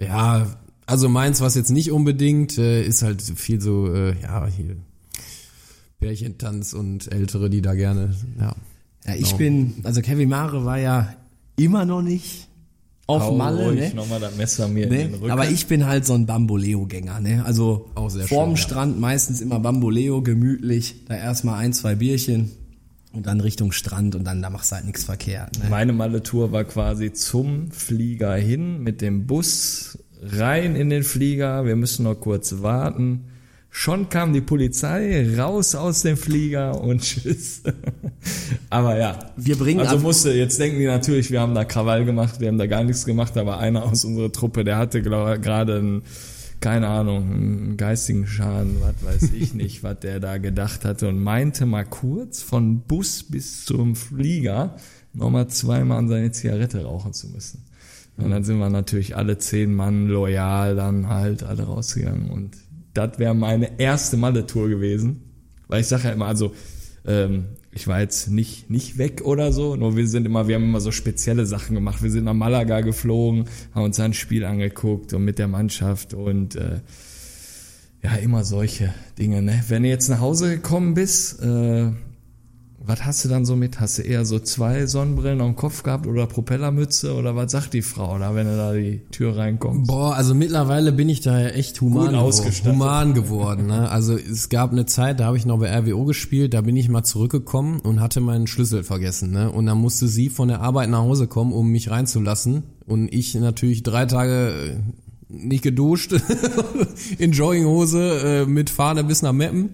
Ja, 0.00 0.46
also 0.86 1.08
meins 1.08 1.40
was 1.40 1.54
jetzt 1.54 1.70
nicht 1.70 1.90
unbedingt, 1.92 2.58
äh, 2.58 2.82
ist 2.84 3.02
halt 3.02 3.22
viel 3.22 3.60
so, 3.60 3.92
äh, 3.92 4.14
ja, 4.22 4.46
hier 4.46 4.76
Pärchentanz 6.00 6.72
und 6.72 7.10
Ältere, 7.12 7.48
die 7.50 7.62
da 7.62 7.74
gerne, 7.74 8.14
ja. 8.38 8.54
Ja, 9.06 9.14
ich 9.14 9.24
Genau. 9.24 9.36
bin, 9.36 9.74
also 9.84 10.00
Kevin 10.00 10.28
Mare 10.28 10.64
war 10.64 10.78
ja 10.78 11.14
immer 11.56 11.84
noch 11.84 12.02
nicht 12.02 12.48
auf 13.06 13.22
Hau 13.22 13.36
Malle, 13.36 13.66
ruhig 13.66 13.80
ne? 13.80 13.94
nochmal 13.94 14.18
das 14.18 14.34
Messer 14.36 14.66
mir 14.66 14.84
in 14.84 14.90
den 14.90 15.10
Ne? 15.10 15.16
Rücken. 15.20 15.30
Aber 15.30 15.48
ich 15.50 15.66
bin 15.66 15.84
halt 15.86 16.06
so 16.06 16.14
ein 16.14 16.24
Bamboleo-Gänger, 16.24 17.20
ne? 17.20 17.44
Also 17.44 17.90
Auch 17.94 18.08
sehr 18.08 18.26
vorm 18.26 18.56
schön, 18.56 18.56
ja. 18.56 18.62
Strand 18.62 18.98
meistens 19.00 19.40
immer 19.42 19.60
Bamboleo, 19.60 20.22
gemütlich, 20.22 21.04
da 21.06 21.14
erstmal 21.16 21.56
ein, 21.58 21.74
zwei 21.74 21.96
Bierchen 21.96 22.50
und 23.12 23.26
dann 23.26 23.40
Richtung 23.42 23.72
Strand 23.72 24.14
und 24.14 24.24
dann 24.24 24.40
da 24.40 24.48
machst 24.48 24.72
du 24.72 24.76
halt 24.76 24.86
nichts 24.86 25.04
verkehrt. 25.04 25.58
Ne? 25.58 25.66
Meine 25.68 25.92
Malle-Tour 25.92 26.50
war 26.50 26.64
quasi 26.64 27.12
zum 27.12 27.70
Flieger 27.70 28.34
hin, 28.36 28.82
mit 28.82 29.02
dem 29.02 29.26
Bus 29.26 29.98
rein 30.32 30.76
in 30.76 30.90
den 30.90 31.02
Flieger. 31.02 31.64
Wir 31.64 31.76
müssen 31.76 32.04
noch 32.04 32.16
kurz 32.16 32.62
warten. 32.62 33.24
Schon 33.76 34.08
kam 34.08 34.32
die 34.32 34.40
Polizei 34.40 35.36
raus 35.36 35.74
aus 35.74 36.02
dem 36.02 36.16
Flieger 36.16 36.80
und 36.80 37.00
tschüss. 37.02 37.62
Aber 38.70 38.96
ja. 38.96 39.32
Wir 39.36 39.56
bringen 39.56 39.80
Also 39.80 39.98
musste, 39.98 40.32
jetzt 40.32 40.60
denken 40.60 40.78
die 40.78 40.86
natürlich, 40.86 41.32
wir 41.32 41.40
haben 41.40 41.56
da 41.56 41.64
Krawall 41.64 42.04
gemacht, 42.04 42.38
wir 42.38 42.46
haben 42.48 42.58
da 42.58 42.66
gar 42.66 42.84
nichts 42.84 43.04
gemacht, 43.04 43.36
aber 43.36 43.58
einer 43.58 43.82
aus 43.82 44.04
unserer 44.04 44.30
Truppe, 44.30 44.62
der 44.62 44.78
hatte 44.78 45.02
gerade 45.02 45.78
einen, 45.78 46.02
keine 46.60 46.86
Ahnung, 46.86 47.32
einen 47.32 47.76
geistigen 47.76 48.28
Schaden, 48.28 48.76
was 48.80 48.94
weiß 49.04 49.32
ich 49.32 49.54
nicht, 49.54 49.82
was 49.82 49.98
der 49.98 50.20
da 50.20 50.38
gedacht 50.38 50.84
hatte 50.84 51.08
und 51.08 51.20
meinte 51.20 51.66
mal 51.66 51.84
kurz 51.84 52.42
von 52.42 52.78
Bus 52.82 53.24
bis 53.24 53.64
zum 53.64 53.96
Flieger 53.96 54.76
nochmal 55.14 55.48
zweimal 55.48 55.98
an 55.98 56.08
seine 56.08 56.30
Zigarette 56.30 56.84
rauchen 56.84 57.12
zu 57.12 57.28
müssen. 57.28 57.64
Und 58.16 58.30
dann 58.30 58.44
sind 58.44 58.58
wir 58.58 58.70
natürlich 58.70 59.16
alle 59.16 59.38
zehn 59.38 59.74
Mann 59.74 60.08
loyal 60.08 60.76
dann 60.76 61.08
halt 61.08 61.42
alle 61.42 61.64
rausgegangen 61.64 62.30
und 62.30 62.56
das 62.94 63.18
wäre 63.18 63.34
meine 63.34 63.80
erste 63.80 64.16
Malle-Tour 64.16 64.68
gewesen. 64.68 65.22
Weil 65.66 65.80
ich 65.80 65.88
sage 65.88 66.04
ja 66.04 66.12
immer, 66.12 66.26
also 66.26 66.52
ähm, 67.04 67.46
ich 67.72 67.88
war 67.88 68.00
jetzt 68.00 68.30
nicht, 68.30 68.70
nicht 68.70 68.98
weg 68.98 69.22
oder 69.24 69.52
so, 69.52 69.74
nur 69.74 69.96
wir 69.96 70.06
sind 70.06 70.26
immer, 70.26 70.46
wir 70.46 70.54
haben 70.54 70.64
immer 70.64 70.80
so 70.80 70.92
spezielle 70.92 71.44
Sachen 71.44 71.74
gemacht. 71.74 72.02
Wir 72.02 72.10
sind 72.10 72.24
nach 72.24 72.34
Malaga 72.34 72.82
geflogen, 72.82 73.46
haben 73.74 73.84
uns 73.84 73.98
ein 73.98 74.14
Spiel 74.14 74.44
angeguckt 74.44 75.12
und 75.12 75.24
mit 75.24 75.40
der 75.40 75.48
Mannschaft 75.48 76.14
und 76.14 76.54
äh, 76.54 76.80
ja, 78.02 78.14
immer 78.16 78.44
solche 78.44 78.94
Dinge. 79.18 79.42
Ne? 79.42 79.64
Wenn 79.68 79.82
du 79.82 79.88
jetzt 79.88 80.08
nach 80.08 80.20
Hause 80.20 80.50
gekommen 80.50 80.94
bist, 80.94 81.42
äh, 81.42 81.90
was 82.86 83.04
hast 83.04 83.24
du 83.24 83.28
dann 83.30 83.46
so 83.46 83.56
mit? 83.56 83.80
Hast 83.80 83.98
du 83.98 84.02
eher 84.02 84.26
so 84.26 84.38
zwei 84.38 84.86
Sonnenbrillen 84.86 85.40
am 85.40 85.56
Kopf 85.56 85.82
gehabt 85.82 86.06
oder 86.06 86.26
Propellermütze 86.26 87.14
oder 87.14 87.34
was 87.34 87.50
sagt 87.50 87.72
die 87.72 87.82
Frau 87.82 88.18
da, 88.18 88.34
wenn 88.34 88.46
du 88.46 88.56
da 88.56 88.74
die 88.74 89.00
Tür 89.10 89.36
reinkommst? 89.36 89.88
Boah, 89.88 90.14
also 90.14 90.34
mittlerweile 90.34 90.92
bin 90.92 91.08
ich 91.08 91.22
da 91.22 91.40
ja 91.40 91.48
echt 91.48 91.80
human, 91.80 92.08
geworden, 92.08 92.16
ausgestattet. 92.16 92.72
human 92.72 93.14
geworden. 93.14 93.66
Ne? 93.66 93.88
Also 93.88 94.16
es 94.16 94.50
gab 94.50 94.72
eine 94.72 94.84
Zeit, 94.84 95.20
da 95.20 95.26
habe 95.26 95.38
ich 95.38 95.46
noch 95.46 95.58
bei 95.58 95.74
RWO 95.74 96.04
gespielt, 96.04 96.52
da 96.52 96.60
bin 96.60 96.76
ich 96.76 96.90
mal 96.90 97.04
zurückgekommen 97.04 97.80
und 97.80 98.00
hatte 98.00 98.20
meinen 98.20 98.46
Schlüssel 98.46 98.84
vergessen. 98.84 99.30
Ne? 99.30 99.50
Und 99.50 99.64
dann 99.64 99.78
musste 99.78 100.06
sie 100.06 100.28
von 100.28 100.48
der 100.48 100.60
Arbeit 100.60 100.90
nach 100.90 101.00
Hause 101.00 101.26
kommen, 101.26 101.52
um 101.52 101.70
mich 101.70 101.90
reinzulassen. 101.90 102.64
Und 102.86 103.12
ich 103.14 103.34
natürlich 103.34 103.82
drei 103.82 104.04
Tage 104.04 104.52
äh, 104.52 105.34
nicht 105.34 105.62
geduscht, 105.62 106.14
in 107.18 107.32
Jogginghose, 107.32 108.44
äh, 108.44 108.46
mit 108.46 108.68
Fahne 108.68 109.04
bis 109.04 109.22
nach 109.22 109.32
Meppen. 109.32 109.70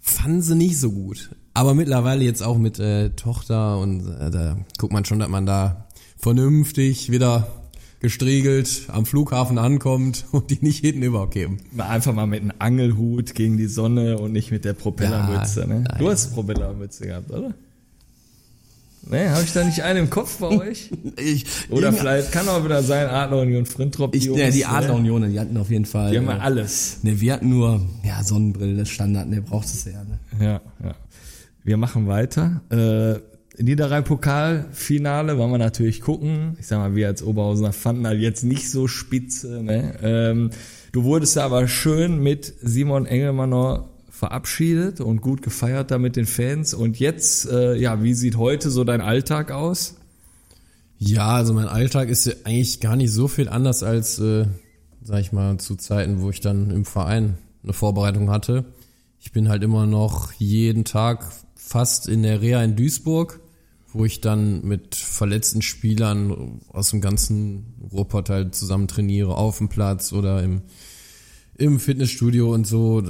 Fanden 0.00 0.40
sie 0.40 0.56
nicht 0.56 0.80
so 0.80 0.90
gut. 0.90 1.30
Aber 1.54 1.74
mittlerweile 1.74 2.24
jetzt 2.24 2.42
auch 2.42 2.56
mit 2.56 2.78
äh, 2.78 3.10
Tochter 3.10 3.78
und 3.78 4.08
äh, 4.08 4.30
da 4.30 4.56
guckt 4.78 4.92
man 4.92 5.04
schon, 5.04 5.18
dass 5.18 5.28
man 5.28 5.46
da 5.46 5.86
vernünftig 6.16 7.10
wieder 7.10 7.48
gestriegelt 8.00 8.82
am 8.88 9.06
Flughafen 9.06 9.58
ankommt 9.58 10.24
und 10.32 10.50
die 10.50 10.58
nicht 10.60 10.80
hinten 10.80 11.02
übergeben. 11.02 11.58
Einfach 11.78 12.12
mal 12.14 12.26
mit 12.26 12.40
einem 12.40 12.52
Angelhut 12.58 13.34
gegen 13.34 13.56
die 13.56 13.66
Sonne 13.66 14.18
und 14.18 14.32
nicht 14.32 14.50
mit 14.50 14.64
der 14.64 14.72
Propellermütze. 14.72 15.60
Ja, 15.60 15.66
ne? 15.66 15.80
nein. 15.80 15.98
Du 15.98 16.10
hast 16.10 16.34
Propellermütze 16.34 17.06
gehabt, 17.06 17.30
oder? 17.30 17.54
Ne, 19.04 19.30
habe 19.30 19.42
ich 19.42 19.52
da 19.52 19.64
nicht 19.64 19.82
einen 19.82 20.04
im 20.04 20.10
Kopf 20.10 20.38
bei 20.38 20.48
euch? 20.48 20.90
Ich, 21.16 21.44
Oder 21.70 21.92
vielleicht 21.92 22.32
kann 22.32 22.48
auch 22.48 22.64
wieder 22.64 22.82
sein 22.82 23.08
Adlerunion 23.08 23.66
Frintrop. 23.66 24.14
ich, 24.14 24.24
Jungs, 24.24 24.40
ja, 24.40 24.50
die 24.50 24.60
ne? 24.60 24.68
Adlerunionen, 24.68 25.32
die 25.32 25.40
hatten 25.40 25.56
auf 25.56 25.70
jeden 25.70 25.84
Fall. 25.84 26.12
Die 26.12 26.18
haben 26.18 26.28
äh, 26.28 26.32
ja 26.32 26.38
alles. 26.38 26.98
Ne, 27.02 27.20
wir 27.20 27.32
hatten 27.32 27.48
nur, 27.48 27.80
ja, 28.04 28.22
Sonnenbrille, 28.22 28.76
das 28.76 28.88
Standard, 28.88 29.28
ne, 29.28 29.42
braucht 29.42 29.66
es 29.66 29.84
ja, 29.84 30.04
ne. 30.04 30.18
Ja, 30.40 30.60
ja. 30.82 30.94
Wir 31.64 31.76
machen 31.76 32.06
weiter. 32.06 32.62
Äh, 32.70 33.20
Niederrhein-Pokalfinale 33.62 35.38
wollen 35.38 35.52
wir 35.52 35.58
natürlich 35.58 36.00
gucken. 36.00 36.56
Ich 36.58 36.66
sag 36.66 36.78
mal, 36.78 36.96
wir 36.96 37.06
als 37.06 37.22
Oberhausener 37.22 37.72
fanden 37.72 38.06
halt 38.06 38.20
jetzt 38.20 38.44
nicht 38.44 38.70
so 38.70 38.88
spitze. 38.88 39.62
Ne? 39.62 39.94
Ähm, 40.02 40.50
du 40.92 41.04
wurdest 41.04 41.36
aber 41.38 41.68
schön 41.68 42.22
mit 42.22 42.52
Simon 42.62 43.06
Engelmann 43.06 43.50
noch 43.50 43.88
verabschiedet 44.10 45.00
und 45.00 45.20
gut 45.20 45.42
gefeiert 45.42 45.90
da 45.90 45.98
mit 45.98 46.16
den 46.16 46.26
Fans. 46.26 46.74
Und 46.74 46.98
jetzt, 46.98 47.50
äh, 47.50 47.74
ja, 47.74 48.02
wie 48.02 48.14
sieht 48.14 48.36
heute 48.36 48.70
so 48.70 48.84
dein 48.84 49.00
Alltag 49.00 49.50
aus? 49.50 49.96
Ja, 50.98 51.34
also 51.34 51.52
mein 51.52 51.68
Alltag 51.68 52.08
ist 52.08 52.26
ja 52.26 52.32
eigentlich 52.44 52.80
gar 52.80 52.96
nicht 52.96 53.12
so 53.12 53.28
viel 53.28 53.48
anders 53.48 53.82
als, 53.82 54.18
äh, 54.20 54.46
sag 55.02 55.20
ich 55.20 55.32
mal, 55.32 55.58
zu 55.58 55.74
Zeiten, 55.76 56.20
wo 56.20 56.30
ich 56.30 56.40
dann 56.40 56.70
im 56.70 56.84
Verein 56.84 57.36
eine 57.62 57.72
Vorbereitung 57.72 58.30
hatte. 58.30 58.64
Ich 59.20 59.32
bin 59.32 59.48
halt 59.48 59.62
immer 59.62 59.86
noch 59.86 60.32
jeden 60.34 60.84
Tag 60.84 61.32
fast 61.64 62.08
in 62.08 62.22
der 62.22 62.42
Reha 62.42 62.62
in 62.62 62.76
Duisburg, 62.76 63.40
wo 63.92 64.04
ich 64.04 64.20
dann 64.20 64.64
mit 64.64 64.94
verletzten 64.94 65.62
Spielern 65.62 66.60
aus 66.68 66.90
dem 66.90 67.00
ganzen 67.00 67.74
Ruhrpott 67.92 68.30
halt 68.30 68.54
zusammen 68.54 68.88
trainiere, 68.88 69.36
auf 69.36 69.58
dem 69.58 69.68
Platz 69.68 70.12
oder 70.12 70.42
im, 70.42 70.62
im 71.56 71.78
Fitnessstudio 71.78 72.52
und 72.52 72.66
so. 72.66 73.02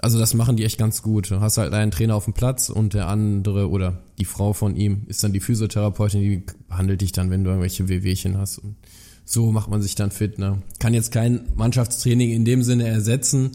Also 0.00 0.18
das 0.18 0.34
machen 0.34 0.56
die 0.56 0.64
echt 0.64 0.78
ganz 0.78 1.02
gut. 1.02 1.30
Du 1.30 1.40
hast 1.40 1.58
halt 1.58 1.72
einen 1.72 1.90
Trainer 1.90 2.14
auf 2.14 2.24
dem 2.24 2.34
Platz 2.34 2.68
und 2.68 2.94
der 2.94 3.08
andere 3.08 3.68
oder 3.68 4.00
die 4.18 4.24
Frau 4.24 4.52
von 4.52 4.76
ihm 4.76 5.02
ist 5.08 5.22
dann 5.24 5.32
die 5.32 5.40
Physiotherapeutin, 5.40 6.20
die 6.20 6.42
behandelt 6.68 7.00
dich 7.00 7.12
dann, 7.12 7.30
wenn 7.30 7.44
du 7.44 7.50
irgendwelche 7.50 7.88
Wehwehchen 7.88 8.38
hast. 8.38 8.58
Und 8.58 8.76
so 9.24 9.50
macht 9.52 9.68
man 9.68 9.82
sich 9.82 9.94
dann 9.94 10.10
fit. 10.10 10.38
Ne? 10.38 10.62
Kann 10.78 10.94
jetzt 10.94 11.12
kein 11.12 11.48
Mannschaftstraining 11.56 12.30
in 12.30 12.44
dem 12.44 12.62
Sinne 12.62 12.86
ersetzen, 12.86 13.50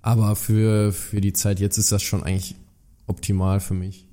aber 0.00 0.36
für, 0.36 0.92
für 0.92 1.20
die 1.20 1.32
Zeit 1.32 1.60
jetzt 1.60 1.76
ist 1.76 1.92
das 1.92 2.02
schon 2.02 2.22
eigentlich 2.22 2.54
optimal 3.08 3.60
für 3.60 3.74
mich. 3.74 4.06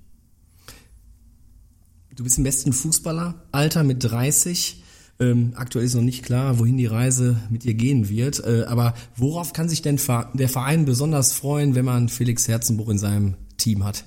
Du 2.16 2.24
bist 2.24 2.38
im 2.38 2.44
besten 2.44 2.74
Fußballeralter 2.74 3.84
mit 3.84 4.04
30. 4.04 4.82
Ähm, 5.20 5.54
aktuell 5.56 5.86
ist 5.86 5.96
noch 5.96 6.02
nicht 6.02 6.24
klar, 6.24 6.60
wohin 6.60 6.78
die 6.78 6.86
Reise 6.86 7.38
mit 7.50 7.64
dir 7.64 7.74
gehen 7.74 8.10
wird. 8.10 8.44
Äh, 8.46 8.64
aber 8.68 8.94
worauf 9.16 9.54
kann 9.54 9.70
sich 9.70 9.82
denn 9.82 10.00
der 10.34 10.50
Verein 10.50 10.86
besonders 10.86 11.34
freuen, 11.34 11.76
wenn 11.76 11.86
man 11.86 12.10
Felix 12.10 12.48
Herzenbruch 12.48 12.90
in 12.90 12.98
seinem 12.98 13.36
Team 13.58 13.84
hat? 13.84 14.06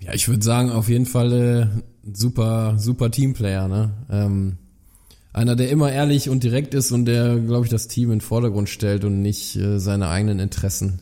Ja, 0.00 0.14
ich 0.14 0.28
würde 0.28 0.44
sagen, 0.44 0.70
auf 0.70 0.88
jeden 0.88 1.06
Fall 1.06 1.32
äh, 1.32 1.62
ein 2.06 2.14
super, 2.14 2.76
super 2.78 3.10
Teamplayer. 3.10 3.68
Ne? 3.68 3.90
Ähm, 4.10 4.58
einer, 5.32 5.56
der 5.56 5.70
immer 5.70 5.92
ehrlich 5.92 6.28
und 6.28 6.42
direkt 6.42 6.74
ist 6.74 6.92
und 6.92 7.04
der, 7.04 7.38
glaube 7.38 7.64
ich, 7.64 7.70
das 7.70 7.88
Team 7.88 8.10
in 8.10 8.18
den 8.18 8.20
Vordergrund 8.20 8.68
stellt 8.68 9.04
und 9.04 9.22
nicht 9.22 9.56
äh, 9.56 9.78
seine 9.78 10.08
eigenen 10.08 10.38
Interessen. 10.38 11.00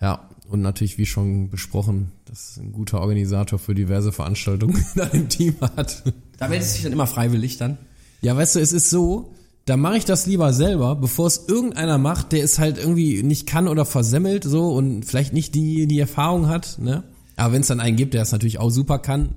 Ja, 0.00 0.27
und 0.48 0.62
natürlich, 0.62 0.98
wie 0.98 1.06
schon 1.06 1.50
besprochen, 1.50 2.12
dass 2.24 2.56
ein 2.56 2.72
guter 2.72 3.00
Organisator 3.00 3.58
für 3.58 3.74
diverse 3.74 4.12
Veranstaltungen 4.12 4.84
in 4.94 5.00
einem 5.00 5.28
Team 5.28 5.56
hat. 5.60 6.02
Da 6.38 6.48
meldest 6.48 6.72
du 6.72 6.74
dich 6.74 6.82
dann 6.84 6.92
immer 6.92 7.06
freiwillig 7.06 7.58
dann? 7.58 7.78
Ja, 8.22 8.36
weißt 8.36 8.56
du, 8.56 8.60
es 8.60 8.72
ist 8.72 8.90
so, 8.90 9.34
da 9.66 9.76
mache 9.76 9.98
ich 9.98 10.04
das 10.04 10.26
lieber 10.26 10.52
selber, 10.52 10.96
bevor 10.96 11.26
es 11.26 11.44
irgendeiner 11.46 11.98
macht, 11.98 12.32
der 12.32 12.42
es 12.42 12.58
halt 12.58 12.78
irgendwie 12.78 13.22
nicht 13.22 13.46
kann 13.46 13.68
oder 13.68 13.84
versemmelt 13.84 14.44
so 14.44 14.72
und 14.72 15.04
vielleicht 15.04 15.32
nicht 15.32 15.54
die, 15.54 15.86
die 15.86 16.00
Erfahrung 16.00 16.48
hat, 16.48 16.78
ne? 16.78 17.04
Aber 17.36 17.52
wenn 17.52 17.60
es 17.60 17.68
dann 17.68 17.78
einen 17.78 17.96
gibt, 17.96 18.14
der 18.14 18.22
es 18.22 18.32
natürlich 18.32 18.58
auch 18.58 18.70
super 18.70 18.98
kann, 18.98 19.34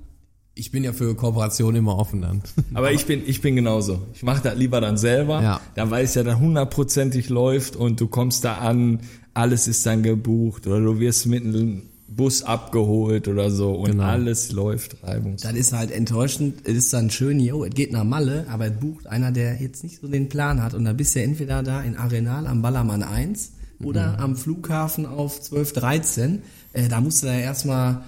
ich 0.54 0.72
bin 0.72 0.84
ja 0.84 0.92
für 0.92 1.16
Kooperation 1.16 1.76
immer 1.76 1.98
offen 1.98 2.22
dann. 2.22 2.42
Aber 2.74 2.92
ich 2.92 3.06
bin, 3.06 3.24
ich 3.26 3.42
bin 3.42 3.56
genauso. 3.56 4.02
Ich 4.14 4.24
mache 4.24 4.42
das 4.44 4.58
lieber 4.58 4.82
dann 4.82 4.98
selber. 4.98 5.42
Ja. 5.42 5.62
Da 5.76 5.90
weiß 5.90 6.16
ja 6.16 6.24
dann 6.24 6.40
hundertprozentig 6.40 7.30
läuft 7.30 7.76
und 7.76 8.02
du 8.02 8.08
kommst 8.08 8.44
da 8.44 8.56
an, 8.56 9.00
alles 9.34 9.68
ist 9.68 9.86
dann 9.86 10.04
gebucht 10.04 10.68
oder 10.68 10.80
du 10.80 11.00
wirst 11.00 11.26
mit 11.26 11.44
einem 11.44 11.84
Bus 12.08 12.44
abgeholt 12.44 13.30
oder 13.30 13.50
so 13.50 13.72
und 13.72 13.92
Genau. 13.92 14.04
alles 14.04 14.52
läuft 14.52 15.02
reibungslos. 15.04 15.42
Das 15.50 15.54
ist 15.60 15.72
halt 15.72 15.92
enttäuschend. 15.92 16.56
Es 16.66 16.74
ist 16.76 16.92
dann 16.94 17.10
schön, 17.10 17.40
jo, 17.40 17.64
es 17.64 17.74
geht 17.74 17.94
nach 17.94 18.04
Malle, 18.04 18.46
aber 18.50 18.66
es 18.68 18.74
bucht 18.80 19.08
einer, 19.08 19.32
der 19.32 19.62
jetzt 19.62 19.84
nicht 19.84 20.02
so 20.02 20.08
den 20.10 20.28
Plan 20.28 20.62
hat. 20.62 20.74
Und 20.74 20.84
da 20.84 20.92
bist 20.94 21.16
du 21.16 21.22
entweder 21.24 21.64
da 21.64 21.82
in 21.82 21.96
Arenal 21.96 22.48
am 22.48 22.62
Ballermann 22.62 23.02
1 23.04 23.52
oder 23.82 24.20
am 24.20 24.36
Flughafen 24.36 25.06
auf 25.06 25.42
12, 25.42 25.72
13. 25.74 26.42
Äh, 26.74 26.90
da 26.90 27.00
musst 27.00 27.24
du 27.24 27.28
da 27.28 27.34
erstmal 27.34 28.04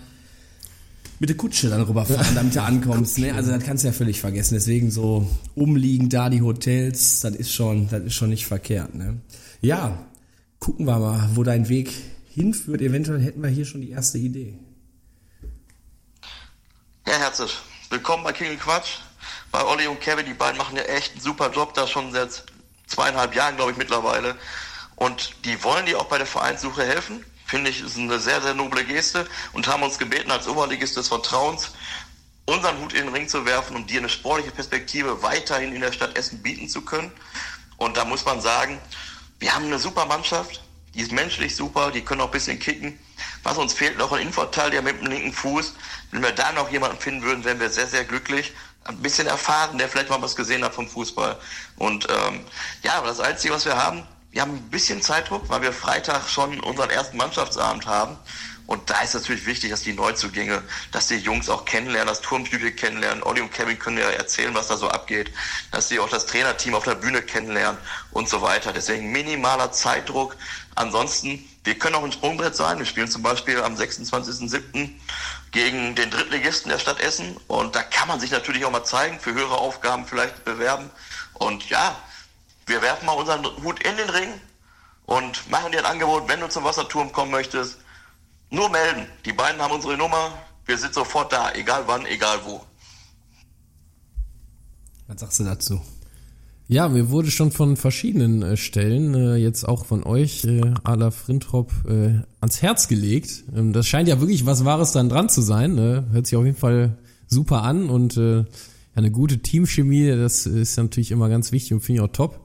mit 1.20 1.30
der 1.30 1.38
Kutsche 1.38 1.70
dann 1.70 1.82
rüberfahren, 1.84 2.36
damit 2.36 2.56
du 2.56 2.62
ankommst. 2.64 3.18
Ne? 3.20 3.34
Also 3.34 3.52
das 3.52 3.64
kannst 3.64 3.84
du 3.84 3.88
ja 3.88 3.94
völlig 3.94 4.20
vergessen. 4.20 4.56
Deswegen 4.56 4.92
so 4.92 5.26
umliegend 5.56 6.12
da 6.12 6.30
die 6.30 6.42
Hotels, 6.42 7.22
das 7.22 7.36
ist 7.36 7.54
schon, 7.54 7.88
das 7.90 8.04
ist 8.04 8.14
schon 8.16 8.30
nicht 8.30 8.46
verkehrt. 8.48 8.94
Ne? 8.96 9.18
Ja, 9.62 9.98
gucken 10.64 10.86
wir 10.88 10.98
mal, 10.98 11.30
wo 11.34 11.44
dein 11.44 11.68
Weg 11.68 11.92
hinführt. 12.30 12.82
Eventuell 12.82 13.20
hätten 13.20 13.44
wir 13.44 13.50
hier 13.50 13.66
schon 13.66 13.82
die 13.82 13.92
erste 13.92 14.18
Idee. 14.18 14.58
Ja, 17.06 17.16
herzlich. 17.16 17.58
Willkommen 17.90 18.24
bei 18.24 18.32
King 18.32 18.58
Quatsch. 18.58 19.00
Bei 19.52 19.62
Olli 19.66 19.88
und 19.88 20.00
Kevin, 20.00 20.26
die 20.26 20.34
beiden 20.34 20.58
machen 20.58 20.78
ja 20.78 20.84
echt 20.84 21.12
einen 21.12 21.22
super 21.22 21.52
Job, 21.52 21.74
da 21.74 21.86
schon 21.86 22.14
seit 22.14 22.46
zweieinhalb 22.88 23.36
Jahren, 23.36 23.58
glaube 23.58 23.72
ich, 23.72 23.78
mittlerweile. 23.78 24.38
Und 24.96 25.36
die 25.44 25.62
wollen 25.66 25.86
dir 25.86 26.00
auch 26.00 26.06
bei 26.06 26.18
der 26.18 26.28
Vereinssuche 26.28 26.86
helfen. 26.86 27.26
Finde 27.46 27.70
ich, 27.70 27.82
ist 27.82 27.98
eine 27.98 28.18
sehr, 28.20 28.42
sehr 28.42 28.54
noble 28.54 28.86
Geste 28.86 29.28
und 29.52 29.68
haben 29.68 29.84
uns 29.84 29.98
gebeten, 29.98 30.32
als 30.32 30.48
Oberligist 30.48 30.96
des 30.96 31.10
Vertrauens 31.10 31.74
unseren 32.46 32.80
Hut 32.80 32.94
in 32.94 33.08
den 33.08 33.14
Ring 33.14 33.28
zu 33.28 33.46
werfen, 33.46 33.76
um 33.76 33.86
dir 33.86 34.00
eine 34.00 34.08
sportliche 34.08 34.52
Perspektive 34.52 35.22
weiterhin 35.24 35.74
in 35.74 35.82
der 35.82 35.92
Stadt 35.92 36.18
Essen 36.18 36.42
bieten 36.42 36.70
zu 36.70 36.84
können. 36.84 37.12
Und 37.76 37.98
da 37.98 38.06
muss 38.06 38.24
man 38.24 38.40
sagen, 38.40 38.80
wir 39.44 39.54
haben 39.54 39.66
eine 39.66 39.78
super 39.78 40.06
Mannschaft, 40.06 40.62
die 40.96 41.02
ist 41.02 41.12
menschlich 41.12 41.54
super, 41.54 41.92
die 41.92 42.00
können 42.00 42.22
auch 42.22 42.28
ein 42.28 42.32
bisschen 42.32 42.60
kicken. 42.60 42.98
Was 43.44 43.58
uns 43.58 43.74
fehlt, 43.74 43.98
noch 43.98 44.14
ein 44.14 44.22
Innenverteidiger 44.22 44.82
mit 44.82 45.02
dem 45.02 45.08
linken 45.08 45.34
Fuß. 45.34 45.74
Wenn 46.12 46.24
wir 46.24 46.32
da 46.32 46.54
noch 46.54 46.72
jemanden 46.72 46.98
finden 46.98 47.24
würden, 47.24 47.44
wären 47.44 47.60
wir 47.60 47.70
sehr, 47.70 47.88
sehr 47.88 48.06
glücklich. 48.06 48.54
Ein 48.86 49.02
bisschen 49.02 49.28
erfahren, 49.28 49.78
der 49.78 49.90
vielleicht 49.90 50.10
mal 50.10 50.22
was 50.22 50.38
gesehen 50.38 50.64
hat 50.64 50.74
vom 50.74 50.88
Fußball. 50.88 51.38
Und 51.76 52.08
ähm, 52.10 52.40
ja, 52.84 52.94
aber 52.94 53.08
das 53.08 53.20
Einzige, 53.20 53.54
was 53.54 53.66
wir 53.66 53.76
haben, 53.76 54.08
wir 54.32 54.42
haben 54.42 54.54
ein 54.54 54.70
bisschen 54.70 55.02
Zeitdruck, 55.02 55.50
weil 55.50 55.62
wir 55.62 55.74
Freitag 55.74 56.30
schon 56.30 56.62
unseren 56.62 56.90
ersten 56.90 57.18
Mannschaftsabend 57.18 57.86
haben. 57.86 58.16
Und 58.66 58.90
da 58.90 59.02
ist 59.02 59.14
natürlich 59.14 59.46
wichtig, 59.46 59.72
dass 59.72 59.82
die 59.82 59.94
Neuzugänge, 59.94 60.64
dass 60.92 61.08
die 61.08 61.16
Jungs 61.16 61.50
auch 61.50 61.66
kennenlernen, 61.66 62.08
das 62.08 62.22
Turmstübchen 62.22 62.76
kennenlernen. 62.76 63.24
Olli 63.24 63.42
und 63.42 63.52
Kevin 63.52 63.78
können 63.78 63.98
ja 63.98 64.10
erzählen, 64.10 64.54
was 64.56 64.68
da 64.68 64.78
so 64.78 64.90
abgeht, 64.90 65.32
dass 65.72 65.90
sie 65.90 66.00
auch 66.00 66.10
das 66.10 66.26
Trainerteam 66.26 66.74
auf 66.76 66.86
der 66.86 66.96
Bühne 66.96 67.22
kennenlernen 67.22 67.80
und 68.12 68.30
so 68.30 68.42
weiter. 68.42 68.72
Deswegen 68.72 69.12
minimaler 69.12 69.72
Zeitdruck. 69.72 70.38
Ansonsten, 70.76 71.44
wir 71.66 71.78
können 71.78 71.96
auch 71.96 72.04
ein 72.04 72.12
Sprungbrett 72.12 72.56
sein. 72.56 72.80
Wir 72.80 72.86
spielen 72.86 73.10
zum 73.10 73.22
Beispiel 73.22 73.62
am 73.62 73.76
26.07. 73.76 74.90
gegen 75.52 75.96
den 75.96 76.10
Drittligisten 76.10 76.72
der 76.72 76.80
Stadt 76.80 77.02
Essen. 77.02 77.38
Und 77.48 77.76
da 77.76 77.84
kann 77.84 78.08
man 78.08 78.20
sich 78.20 78.32
natürlich 78.32 78.64
auch 78.66 78.72
mal 78.72 78.86
zeigen, 78.86 79.20
für 79.20 79.34
höhere 79.34 79.58
Aufgaben 79.58 80.06
vielleicht 80.06 80.46
bewerben. 80.46 80.90
Und 81.34 81.70
ja, 81.70 81.96
wir 82.66 82.82
werfen 82.82 83.06
mal 83.06 83.14
unseren 83.14 83.46
Hut 83.62 83.84
in 83.84 83.98
den 83.98 84.10
Ring 84.10 84.42
und 85.06 85.50
machen 85.50 85.72
dir 85.74 85.80
ein 85.80 85.86
Angebot, 85.86 86.30
wenn 86.30 86.40
du 86.40 86.48
zum 86.48 86.64
Wasserturm 86.64 87.12
kommen 87.12 87.32
möchtest. 87.32 87.83
Nur 88.54 88.70
melden. 88.70 89.08
Die 89.26 89.34
beiden 89.34 89.60
haben 89.60 89.74
unsere 89.74 89.98
Nummer. 89.98 90.32
Wir 90.68 90.78
sind 90.78 90.94
sofort 90.94 91.34
da, 91.34 91.52
egal 91.56 91.86
wann, 91.88 92.06
egal 92.06 92.38
wo. 92.46 92.62
Was 95.08 95.22
sagst 95.22 95.40
du 95.40 95.44
dazu? 95.44 95.82
Ja, 96.68 96.88
mir 96.88 97.10
wurde 97.10 97.32
schon 97.32 97.52
von 97.52 97.78
verschiedenen 97.78 98.44
äh, 98.44 98.56
Stellen, 98.56 99.16
äh, 99.16 99.36
jetzt 99.38 99.68
auch 99.68 99.86
von 99.86 100.04
euch, 100.04 100.46
äh, 100.46 100.62
Ala 100.84 101.10
Frintrop, 101.10 101.72
äh, 101.88 102.22
ans 102.42 102.62
Herz 102.62 102.88
gelegt. 102.88 103.44
Ähm, 103.56 103.74
das 103.74 103.88
scheint 103.88 104.08
ja 104.08 104.20
wirklich 104.20 104.46
was 104.46 104.64
Wahres 104.64 104.92
dann 104.92 105.10
dran 105.10 105.30
zu 105.30 105.42
sein. 105.42 105.80
Äh, 105.80 106.04
hört 106.12 106.28
sich 106.28 106.38
auf 106.38 106.46
jeden 106.46 106.56
Fall 106.56 106.96
super 107.26 107.64
an 107.64 107.90
und 107.90 108.18
äh, 108.18 108.46
eine 108.94 109.10
gute 109.10 109.40
Teamchemie, 109.40 110.10
das 110.10 110.46
ist 110.46 110.78
natürlich 110.78 111.10
immer 111.10 111.28
ganz 111.28 111.52
wichtig 111.52 111.74
und 111.74 111.82
finde 111.82 112.02
ich 112.02 112.08
auch 112.08 112.14
top. 112.14 112.40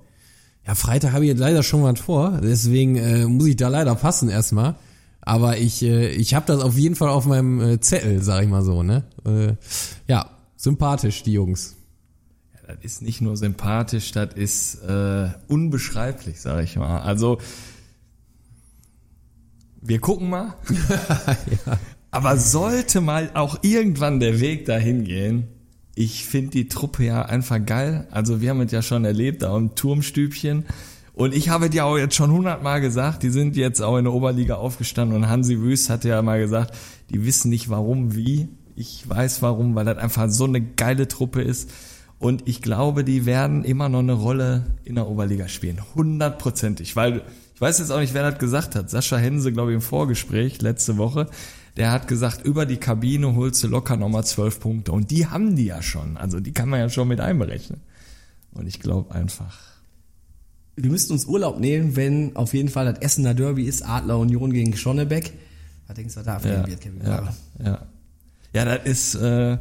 Ja, 0.66 0.74
Freitag 0.74 1.12
habe 1.12 1.26
ich 1.26 1.28
jetzt 1.28 1.38
leider 1.38 1.62
schon 1.62 1.82
was 1.82 2.00
vor, 2.00 2.40
deswegen 2.42 2.96
äh, 2.96 3.26
muss 3.26 3.46
ich 3.46 3.56
da 3.56 3.68
leider 3.68 3.94
passen 3.94 4.30
erstmal. 4.30 4.76
Aber 5.20 5.58
ich, 5.58 5.82
äh, 5.82 6.08
ich 6.10 6.34
habe 6.34 6.46
das 6.46 6.62
auf 6.62 6.76
jeden 6.76 6.94
Fall 6.94 7.08
auf 7.08 7.26
meinem 7.26 7.60
äh, 7.60 7.80
Zettel, 7.80 8.22
sag 8.22 8.42
ich 8.42 8.48
mal 8.48 8.62
so, 8.62 8.82
ne? 8.82 9.04
Äh, 9.26 9.54
ja, 10.06 10.30
sympathisch, 10.56 11.22
die 11.22 11.32
Jungs. 11.32 11.76
Das 12.66 12.76
ist 12.82 13.02
nicht 13.02 13.20
nur 13.20 13.36
sympathisch, 13.36 14.12
das 14.12 14.34
ist 14.34 14.82
äh, 14.82 15.30
unbeschreiblich, 15.48 16.40
sage 16.40 16.64
ich 16.64 16.76
mal. 16.76 17.00
Also 17.00 17.38
wir 19.80 20.00
gucken 20.00 20.30
mal. 20.30 20.54
Aber 22.10 22.36
sollte 22.36 23.00
mal 23.00 23.30
auch 23.34 23.58
irgendwann 23.62 24.20
der 24.20 24.40
Weg 24.40 24.64
dahin 24.66 25.04
gehen, 25.04 25.48
ich 25.94 26.24
finde 26.24 26.50
die 26.50 26.68
Truppe 26.68 27.04
ja 27.04 27.22
einfach 27.22 27.58
geil. 27.64 28.06
Also 28.12 28.40
wir 28.40 28.50
haben 28.50 28.60
es 28.60 28.70
ja 28.70 28.82
schon 28.82 29.04
erlebt, 29.04 29.42
da 29.42 29.56
im 29.56 29.74
Turmstübchen. 29.74 30.64
Und 31.18 31.34
ich 31.34 31.48
habe 31.48 31.68
dir 31.68 31.84
auch 31.84 31.98
jetzt 31.98 32.14
schon 32.14 32.30
hundertmal 32.30 32.80
gesagt, 32.80 33.24
die 33.24 33.30
sind 33.30 33.56
jetzt 33.56 33.82
auch 33.82 33.96
in 33.96 34.04
der 34.04 34.14
Oberliga 34.14 34.54
aufgestanden 34.54 35.16
und 35.16 35.28
Hansi 35.28 35.58
Wüst 35.60 35.90
hatte 35.90 36.10
ja 36.10 36.22
mal 36.22 36.38
gesagt, 36.38 36.76
die 37.10 37.24
wissen 37.26 37.48
nicht 37.48 37.68
warum, 37.68 38.14
wie. 38.14 38.46
Ich 38.76 39.02
weiß 39.08 39.42
warum, 39.42 39.74
weil 39.74 39.84
das 39.84 39.98
einfach 39.98 40.30
so 40.30 40.44
eine 40.44 40.60
geile 40.60 41.08
Truppe 41.08 41.42
ist. 41.42 41.70
Und 42.20 42.46
ich 42.46 42.62
glaube, 42.62 43.02
die 43.02 43.26
werden 43.26 43.64
immer 43.64 43.88
noch 43.88 43.98
eine 43.98 44.12
Rolle 44.12 44.76
in 44.84 44.94
der 44.94 45.08
Oberliga 45.08 45.48
spielen. 45.48 45.80
Hundertprozentig. 45.96 46.94
Weil, 46.94 47.22
ich 47.52 47.60
weiß 47.60 47.80
jetzt 47.80 47.90
auch 47.90 47.98
nicht, 47.98 48.14
wer 48.14 48.30
das 48.30 48.38
gesagt 48.38 48.76
hat. 48.76 48.88
Sascha 48.88 49.16
Hense, 49.16 49.52
glaube 49.52 49.72
ich, 49.72 49.74
im 49.74 49.80
Vorgespräch 49.80 50.62
letzte 50.62 50.98
Woche. 50.98 51.26
Der 51.76 51.90
hat 51.90 52.06
gesagt, 52.06 52.44
über 52.44 52.64
die 52.64 52.76
Kabine 52.76 53.34
holst 53.34 53.64
du 53.64 53.66
locker 53.66 53.96
nochmal 53.96 54.24
zwölf 54.24 54.60
Punkte. 54.60 54.92
Und 54.92 55.10
die 55.10 55.26
haben 55.26 55.56
die 55.56 55.66
ja 55.66 55.82
schon. 55.82 56.16
Also 56.16 56.38
die 56.38 56.52
kann 56.52 56.68
man 56.68 56.78
ja 56.78 56.88
schon 56.88 57.08
mit 57.08 57.20
einberechnen. 57.20 57.80
Und 58.52 58.68
ich 58.68 58.78
glaube 58.78 59.12
einfach, 59.12 59.67
Wir 60.80 60.90
müssten 60.90 61.12
uns 61.12 61.26
Urlaub 61.26 61.58
nehmen, 61.58 61.96
wenn 61.96 62.36
auf 62.36 62.54
jeden 62.54 62.68
Fall 62.68 62.86
das 62.86 63.00
Essener 63.00 63.34
Derby 63.34 63.64
ist, 63.64 63.82
Adler 63.82 64.18
Union 64.18 64.52
gegen 64.52 64.76
Schonnebeck. 64.76 65.32
Was 65.86 65.96
denkst 65.96 66.14
du, 66.14 66.22
da 66.22 66.38
ja, 66.38 66.66
wird, 66.66 66.80
Kevin? 66.80 67.00
ja, 67.04 67.34
ja. 67.64 67.86
Ja, 68.54 68.64
das 68.64 68.84
ist, 68.84 69.14
äh, 69.16 69.58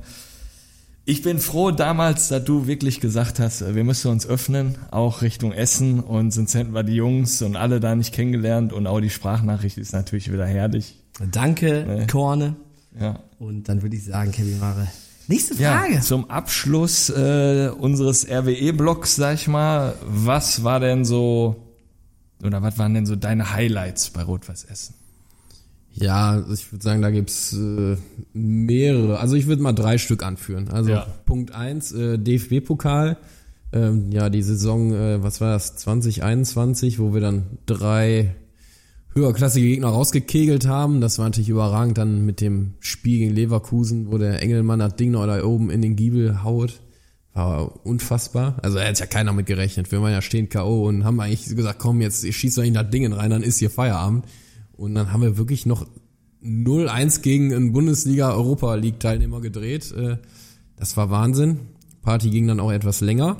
ich 1.05 1.21
bin 1.21 1.39
froh 1.39 1.71
damals, 1.71 2.27
dass 2.29 2.43
du 2.43 2.67
wirklich 2.67 2.99
gesagt 2.99 3.39
hast, 3.39 3.61
äh, 3.61 3.75
wir 3.75 3.83
müssen 3.83 4.11
uns 4.11 4.27
öffnen, 4.27 4.75
auch 4.91 5.21
Richtung 5.21 5.51
Essen 5.53 5.99
und 6.01 6.31
sonst 6.31 6.53
hätten 6.53 6.73
wir 6.73 6.83
die 6.83 6.95
Jungs 6.95 7.41
und 7.41 7.55
alle 7.55 7.79
da 7.79 7.95
nicht 7.95 8.13
kennengelernt 8.13 8.71
und 8.73 8.87
auch 8.87 8.99
die 9.01 9.09
Sprachnachricht 9.09 9.77
ist 9.77 9.93
natürlich 9.93 10.31
wieder 10.31 10.45
herrlich. 10.45 11.01
Danke, 11.31 11.85
Nee. 11.87 12.07
Korne. 12.07 12.55
Ja. 12.99 13.19
Und 13.39 13.69
dann 13.69 13.81
würde 13.81 13.95
ich 13.95 14.05
sagen, 14.05 14.31
Kevin 14.31 14.59
Mare. 14.59 14.87
Nächste 15.27 15.55
Ja, 15.61 15.79
Frage. 15.79 15.99
zum 16.01 16.29
Abschluss 16.29 17.09
äh, 17.09 17.69
unseres 17.77 18.25
RWE-Blocks, 18.29 19.15
sag 19.17 19.35
ich 19.35 19.47
mal, 19.47 19.95
was 20.05 20.63
war 20.63 20.79
denn 20.79 21.03
so, 21.05 21.57
oder 22.43 22.61
was 22.61 22.77
waren 22.77 22.93
denn 22.93 23.05
so 23.05 23.15
deine 23.15 23.51
Highlights 23.51 24.09
bei 24.11 24.23
Rot-Weiß 24.23 24.65
Essen? 24.65 24.93
Ja, 25.93 26.43
ich 26.53 26.71
würde 26.71 26.83
sagen, 26.83 27.01
da 27.01 27.09
gibt's 27.09 27.53
äh, 27.53 27.97
mehrere. 28.33 29.19
Also 29.19 29.35
ich 29.35 29.47
würde 29.47 29.63
mal 29.63 29.73
drei 29.73 29.97
Stück 29.97 30.23
anführen. 30.23 30.69
Also 30.69 30.91
Ja. 30.91 31.07
Punkt 31.25 31.51
eins 31.53 31.91
äh, 31.91 32.17
DFB-Pokal. 32.19 33.17
Ähm, 33.73 34.11
ja, 34.11 34.29
die 34.29 34.43
Saison, 34.43 34.93
äh, 34.93 35.23
was 35.23 35.41
war 35.41 35.51
das, 35.53 35.75
2021, 35.75 36.99
wo 36.99 37.13
wir 37.13 37.19
dann 37.21 37.47
drei 37.65 38.35
höherklassige 39.17 39.67
Gegner 39.67 39.89
rausgekegelt 39.89 40.67
haben. 40.67 41.01
Das 41.01 41.17
war 41.17 41.25
natürlich 41.25 41.49
überragend 41.49 41.97
dann 41.97 42.25
mit 42.25 42.39
dem 42.39 42.75
Spiel 42.79 43.19
gegen 43.19 43.35
Leverkusen, 43.35 44.11
wo 44.11 44.17
der 44.17 44.41
Engelmann 44.41 44.79
das 44.79 44.95
Ding 44.95 45.11
noch 45.11 45.25
da 45.25 45.43
oben 45.43 45.69
in 45.69 45.81
den 45.81 45.95
Giebel 45.95 46.43
haut. 46.43 46.81
War 47.33 47.85
unfassbar. 47.85 48.57
Also 48.63 48.77
er 48.77 48.89
hat 48.89 48.99
ja 48.99 49.05
keiner 49.05 49.33
mit 49.33 49.45
gerechnet. 49.45 49.91
Wir 49.91 50.01
waren 50.01 50.11
ja 50.11 50.21
stehen 50.21 50.49
K.O. 50.49 50.87
und 50.87 51.03
haben 51.03 51.19
eigentlich 51.19 51.45
gesagt, 51.55 51.79
komm, 51.79 52.01
jetzt 52.01 52.25
schießt 52.25 52.57
doch 52.57 52.63
in 52.63 52.73
das 52.73 52.89
Ding 52.89 53.11
rein, 53.11 53.29
dann 53.29 53.43
ist 53.43 53.57
hier 53.59 53.69
Feierabend. 53.69 54.25
Und 54.75 54.95
dann 54.95 55.11
haben 55.11 55.21
wir 55.21 55.37
wirklich 55.37 55.65
noch 55.65 55.85
0-1 56.43 57.21
gegen 57.21 57.53
einen 57.53 57.73
Bundesliga-Europa-League-Teilnehmer 57.73 59.41
gedreht. 59.41 59.91
Äh, 59.91 60.17
Das 60.77 60.95
war 60.95 61.09
Wahnsinn. 61.09 61.59
Party 62.03 62.29
ging 62.29 62.47
dann 62.47 62.59
auch 62.59 62.71
etwas 62.71 63.01
länger. 63.01 63.37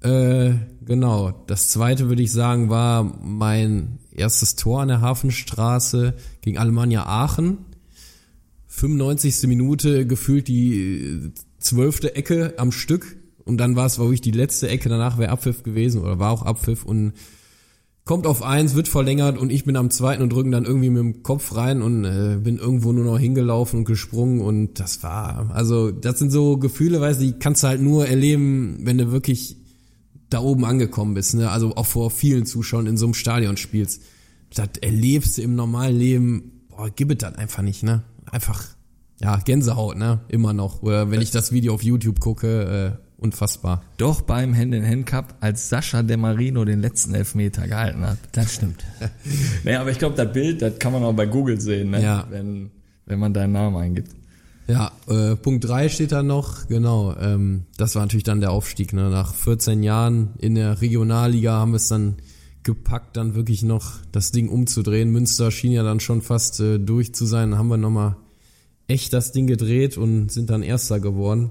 Äh, 0.00 0.52
genau. 0.84 1.32
Das 1.46 1.68
zweite 1.70 2.08
würde 2.08 2.22
ich 2.22 2.32
sagen 2.32 2.70
war 2.70 3.02
mein 3.02 3.98
erstes 4.14 4.56
Tor 4.56 4.82
an 4.82 4.88
der 4.88 5.00
Hafenstraße 5.00 6.14
gegen 6.40 6.58
Alemannia 6.58 7.06
Aachen. 7.06 7.58
95. 8.68 9.46
Minute 9.46 10.06
gefühlt 10.06 10.48
die 10.48 11.00
äh, 11.00 11.30
zwölfte 11.58 12.16
Ecke 12.16 12.54
am 12.56 12.72
Stück. 12.72 13.16
Und 13.44 13.58
dann 13.58 13.76
war 13.76 13.86
es 13.86 13.98
wirklich 13.98 14.20
die 14.20 14.30
letzte 14.30 14.68
Ecke, 14.68 14.88
danach 14.88 15.18
wäre 15.18 15.30
Abpfiff 15.30 15.62
gewesen 15.62 16.00
oder 16.00 16.18
war 16.18 16.30
auch 16.30 16.42
Abpfiff 16.42 16.84
und 16.84 17.12
kommt 18.04 18.26
auf 18.26 18.42
eins, 18.42 18.74
wird 18.74 18.88
verlängert 18.88 19.38
und 19.38 19.50
ich 19.50 19.64
bin 19.64 19.76
am 19.76 19.90
zweiten 19.90 20.22
und 20.22 20.32
drücken 20.32 20.50
dann 20.50 20.64
irgendwie 20.64 20.90
mit 20.90 21.00
dem 21.00 21.22
Kopf 21.22 21.54
rein 21.54 21.82
und 21.82 22.04
äh, 22.04 22.38
bin 22.38 22.58
irgendwo 22.58 22.92
nur 22.92 23.04
noch 23.04 23.18
hingelaufen 23.18 23.80
und 23.80 23.84
gesprungen 23.86 24.40
und 24.40 24.78
das 24.78 25.02
war, 25.02 25.50
also 25.54 25.90
das 25.90 26.18
sind 26.18 26.30
so 26.30 26.58
Gefühle, 26.58 27.00
weißt 27.00 27.20
du, 27.20 27.24
die 27.24 27.32
kannst 27.32 27.62
du 27.62 27.68
halt 27.68 27.80
nur 27.80 28.06
erleben, 28.06 28.78
wenn 28.82 28.98
du 28.98 29.10
wirklich 29.10 29.56
da 30.34 30.40
oben 30.40 30.64
angekommen 30.64 31.14
bist, 31.14 31.34
ne? 31.34 31.50
Also 31.50 31.76
auch 31.76 31.86
vor 31.86 32.10
vielen 32.10 32.44
Zuschauern 32.44 32.86
in 32.86 32.96
so 32.96 33.06
einem 33.06 33.14
Stadion 33.14 33.56
spielst. 33.56 34.02
Das 34.54 34.68
erlebst 34.80 35.38
du 35.38 35.42
im 35.42 35.54
normalen 35.54 35.96
Leben, 35.96 36.52
boah, 36.68 36.90
gib 36.94 37.10
es 37.10 37.18
dann 37.18 37.36
einfach 37.36 37.62
nicht, 37.62 37.82
ne? 37.82 38.02
Einfach, 38.30 38.64
ja, 39.20 39.36
Gänsehaut, 39.38 39.96
ne? 39.96 40.20
Immer 40.28 40.52
noch. 40.52 40.82
Oder 40.82 41.10
wenn 41.10 41.20
ich 41.20 41.30
das 41.30 41.52
Video 41.52 41.72
auf 41.74 41.82
YouTube 41.82 42.20
gucke, 42.20 42.98
äh, 42.98 43.22
unfassbar. 43.22 43.82
Doch 43.96 44.20
beim 44.22 44.56
Hand-in-Hand-Cup, 44.56 45.36
als 45.40 45.68
Sascha 45.68 46.02
De 46.02 46.16
Marino 46.16 46.64
den 46.64 46.80
letzten 46.80 47.14
Elfmeter 47.14 47.66
gehalten 47.66 48.06
hat. 48.06 48.18
Das 48.32 48.54
stimmt. 48.54 48.84
Nee, 49.64 49.76
aber 49.76 49.90
ich 49.90 49.98
glaube, 49.98 50.14
das 50.16 50.32
Bild, 50.32 50.60
das 50.60 50.78
kann 50.78 50.92
man 50.92 51.02
auch 51.04 51.14
bei 51.14 51.26
Google 51.26 51.60
sehen, 51.60 51.90
ne? 51.90 52.02
Ja. 52.02 52.26
wenn, 52.28 52.70
wenn 53.06 53.18
man 53.18 53.32
deinen 53.32 53.52
Namen 53.52 53.76
eingibt. 53.76 54.10
Ja, 54.66 54.92
äh, 55.08 55.36
Punkt 55.36 55.64
drei 55.64 55.88
steht 55.88 56.12
da 56.12 56.22
noch, 56.22 56.68
genau. 56.68 57.14
Ähm, 57.18 57.64
das 57.76 57.94
war 57.94 58.02
natürlich 58.02 58.24
dann 58.24 58.40
der 58.40 58.50
Aufstieg. 58.50 58.92
Ne? 58.92 59.10
Nach 59.10 59.34
14 59.34 59.82
Jahren 59.82 60.30
in 60.38 60.54
der 60.54 60.80
Regionalliga 60.80 61.52
haben 61.52 61.72
wir 61.72 61.76
es 61.76 61.88
dann 61.88 62.16
gepackt, 62.62 63.16
dann 63.18 63.34
wirklich 63.34 63.62
noch 63.62 63.92
das 64.10 64.32
Ding 64.32 64.48
umzudrehen. 64.48 65.10
Münster 65.10 65.50
schien 65.50 65.72
ja 65.72 65.82
dann 65.82 66.00
schon 66.00 66.22
fast 66.22 66.60
äh, 66.60 66.78
durch 66.78 67.14
zu 67.14 67.26
sein. 67.26 67.50
Dann 67.50 67.58
haben 67.58 67.68
wir 67.68 67.76
nochmal 67.76 68.16
echt 68.88 69.12
das 69.12 69.32
Ding 69.32 69.46
gedreht 69.46 69.98
und 69.98 70.32
sind 70.32 70.48
dann 70.48 70.62
Erster 70.62 70.98
geworden. 70.98 71.50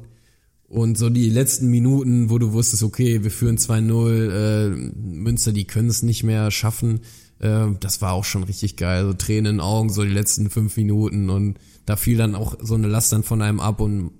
Und 0.67 0.97
so 0.97 1.11
die 1.11 1.29
letzten 1.29 1.67
Minuten, 1.67 2.31
wo 2.31 2.39
du 2.39 2.51
wusstest, 2.51 2.81
okay, 2.81 3.23
wir 3.23 3.29
führen 3.29 3.59
2-0, 3.59 4.31
äh, 4.31 4.69
Münster, 4.69 5.51
die 5.51 5.65
können 5.65 5.89
es 5.89 6.01
nicht 6.01 6.23
mehr 6.23 6.49
schaffen, 6.49 7.01
äh, 7.37 7.67
das 7.79 8.01
war 8.01 8.13
auch 8.13 8.25
schon 8.25 8.43
richtig 8.43 8.75
geil. 8.75 9.05
So 9.05 9.13
Tränen 9.13 9.45
in 9.45 9.57
den 9.57 9.59
Augen, 9.59 9.89
so 9.89 10.03
die 10.03 10.09
letzten 10.09 10.49
fünf 10.49 10.75
Minuten 10.77 11.29
und 11.29 11.59
da 11.85 11.95
fiel 11.95 12.17
dann 12.17 12.35
auch 12.35 12.55
so 12.61 12.75
eine 12.75 12.87
Last 12.87 13.11
dann 13.11 13.23
von 13.23 13.41
einem 13.41 13.59
ab 13.59 13.79
und 13.79 14.11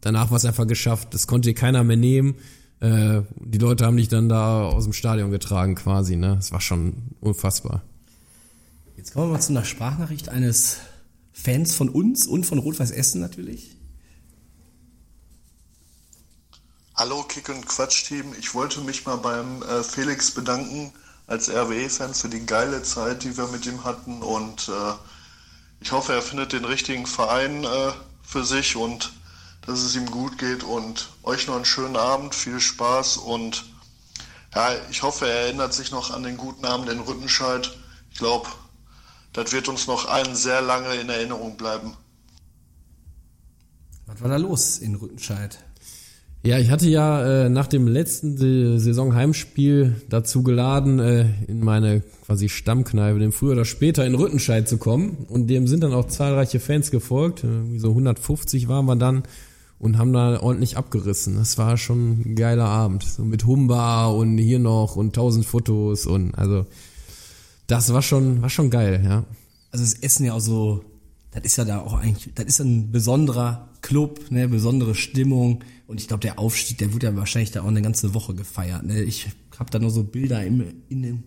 danach 0.00 0.30
war 0.30 0.36
es 0.36 0.44
einfach 0.44 0.66
geschafft. 0.66 1.14
Das 1.14 1.26
konnte 1.26 1.54
keiner 1.54 1.84
mehr 1.84 1.96
nehmen. 1.96 2.36
Äh, 2.80 3.22
die 3.36 3.58
Leute 3.58 3.86
haben 3.86 3.96
dich 3.96 4.08
dann 4.08 4.28
da 4.28 4.64
aus 4.64 4.84
dem 4.84 4.92
Stadion 4.92 5.30
getragen 5.30 5.74
quasi, 5.74 6.16
ne? 6.16 6.36
Das 6.36 6.52
war 6.52 6.60
schon 6.60 6.94
unfassbar. 7.20 7.82
Jetzt 8.96 9.12
kommen 9.12 9.28
wir 9.28 9.34
mal 9.34 9.40
zu 9.40 9.52
einer 9.52 9.64
Sprachnachricht 9.64 10.28
eines 10.28 10.78
Fans 11.32 11.74
von 11.74 11.88
uns 11.88 12.26
und 12.26 12.44
von 12.44 12.58
Rot-Weiß 12.58 12.90
Essen 12.90 13.20
natürlich. 13.20 13.76
Hallo 16.94 17.22
Kick 17.22 17.48
und 17.48 17.66
Quatsch 17.66 18.04
Team, 18.04 18.26
ich 18.38 18.54
wollte 18.54 18.82
mich 18.82 19.06
mal 19.06 19.16
beim 19.16 19.62
äh, 19.62 19.82
Felix 19.82 20.32
bedanken 20.32 20.92
als 21.26 21.48
RWE-Fan 21.48 22.12
für 22.12 22.28
die 22.28 22.44
geile 22.44 22.82
Zeit, 22.82 23.24
die 23.24 23.36
wir 23.38 23.46
mit 23.46 23.64
ihm 23.64 23.84
hatten 23.84 24.20
und 24.20 24.68
äh, 24.68 24.92
ich 25.80 25.92
hoffe, 25.92 26.12
er 26.12 26.22
findet 26.22 26.52
den 26.52 26.64
richtigen 26.64 27.06
Verein 27.06 27.64
äh, 27.64 27.92
für 28.22 28.44
sich 28.44 28.76
und 28.76 29.12
dass 29.66 29.80
es 29.80 29.96
ihm 29.96 30.10
gut 30.10 30.38
geht 30.38 30.62
und 30.62 31.08
euch 31.22 31.46
noch 31.46 31.56
einen 31.56 31.64
schönen 31.64 31.96
Abend, 31.96 32.34
viel 32.34 32.60
Spaß 32.60 33.18
und 33.18 33.64
ja, 34.54 34.70
ich 34.90 35.02
hoffe, 35.02 35.26
er 35.28 35.46
erinnert 35.46 35.72
sich 35.74 35.90
noch 35.90 36.10
an 36.10 36.22
den 36.22 36.36
guten 36.36 36.64
Abend 36.64 36.88
in 36.88 37.00
Rüttenscheid. 37.00 37.70
Ich 38.10 38.18
glaube, 38.18 38.48
das 39.32 39.52
wird 39.52 39.68
uns 39.68 39.86
noch 39.86 40.08
allen 40.08 40.34
sehr 40.34 40.60
lange 40.60 40.94
in 40.94 41.08
Erinnerung 41.08 41.56
bleiben. 41.56 41.96
Was 44.06 44.20
war 44.20 44.28
da 44.28 44.36
los 44.36 44.78
in 44.78 44.96
Rüttenscheid? 44.96 45.58
Ja, 46.42 46.58
ich 46.58 46.70
hatte 46.70 46.88
ja 46.88 47.44
äh, 47.44 47.48
nach 47.50 47.66
dem 47.66 47.86
letzten 47.86 48.38
Saison-Heimspiel 48.78 50.00
dazu 50.08 50.42
geladen, 50.42 50.98
äh, 50.98 51.26
in 51.48 51.60
meine 51.60 52.02
quasi 52.24 52.48
Stammkneipe, 52.48 53.18
dem 53.18 53.32
früher 53.32 53.52
oder 53.52 53.66
später 53.66 54.06
in 54.06 54.14
Rüttenscheid 54.14 54.66
zu 54.66 54.78
kommen. 54.78 55.26
Und 55.28 55.48
dem 55.48 55.66
sind 55.66 55.82
dann 55.82 55.92
auch 55.92 56.06
zahlreiche 56.06 56.58
Fans 56.58 56.90
gefolgt. 56.90 57.44
Äh, 57.44 57.78
so 57.78 57.90
150 57.90 58.68
waren 58.68 58.86
wir 58.86 58.96
dann 58.96 59.24
und 59.78 59.98
haben 59.98 60.14
da 60.14 60.40
ordentlich 60.40 60.78
abgerissen. 60.78 61.36
Das 61.36 61.58
war 61.58 61.76
schon 61.76 62.20
ein 62.20 62.36
geiler 62.36 62.66
Abend. 62.66 63.02
So 63.02 63.22
mit 63.22 63.44
Humba 63.44 64.06
und 64.06 64.38
hier 64.38 64.60
noch 64.60 64.96
und 64.96 65.14
tausend 65.14 65.44
Fotos 65.44 66.06
und 66.06 66.34
also 66.36 66.64
das 67.66 67.92
war 67.92 68.02
schon, 68.02 68.40
war 68.40 68.50
schon 68.50 68.70
geil, 68.70 69.02
ja. 69.04 69.24
Also 69.72 69.84
das 69.84 69.94
Essen 69.94 70.24
ja 70.24 70.32
auch 70.32 70.40
so, 70.40 70.84
das 71.32 71.44
ist 71.44 71.56
ja 71.56 71.64
da 71.64 71.80
auch 71.80 71.94
eigentlich, 71.94 72.34
das 72.34 72.46
ist 72.46 72.60
ein 72.60 72.90
besonderer 72.90 73.69
Club, 73.82 74.30
ne, 74.30 74.48
besondere 74.48 74.94
Stimmung. 74.94 75.64
Und 75.86 76.00
ich 76.00 76.08
glaube, 76.08 76.20
der 76.20 76.38
Aufstieg, 76.38 76.78
der 76.78 76.92
wird 76.92 77.02
ja 77.02 77.16
wahrscheinlich 77.16 77.50
da 77.50 77.62
auch 77.62 77.68
eine 77.68 77.82
ganze 77.82 78.14
Woche 78.14 78.34
gefeiert. 78.34 78.84
Ne? 78.84 79.02
Ich 79.02 79.28
habe 79.58 79.70
da 79.70 79.78
nur 79.78 79.90
so 79.90 80.04
Bilder 80.04 80.44
im, 80.44 80.64
in 80.88 81.24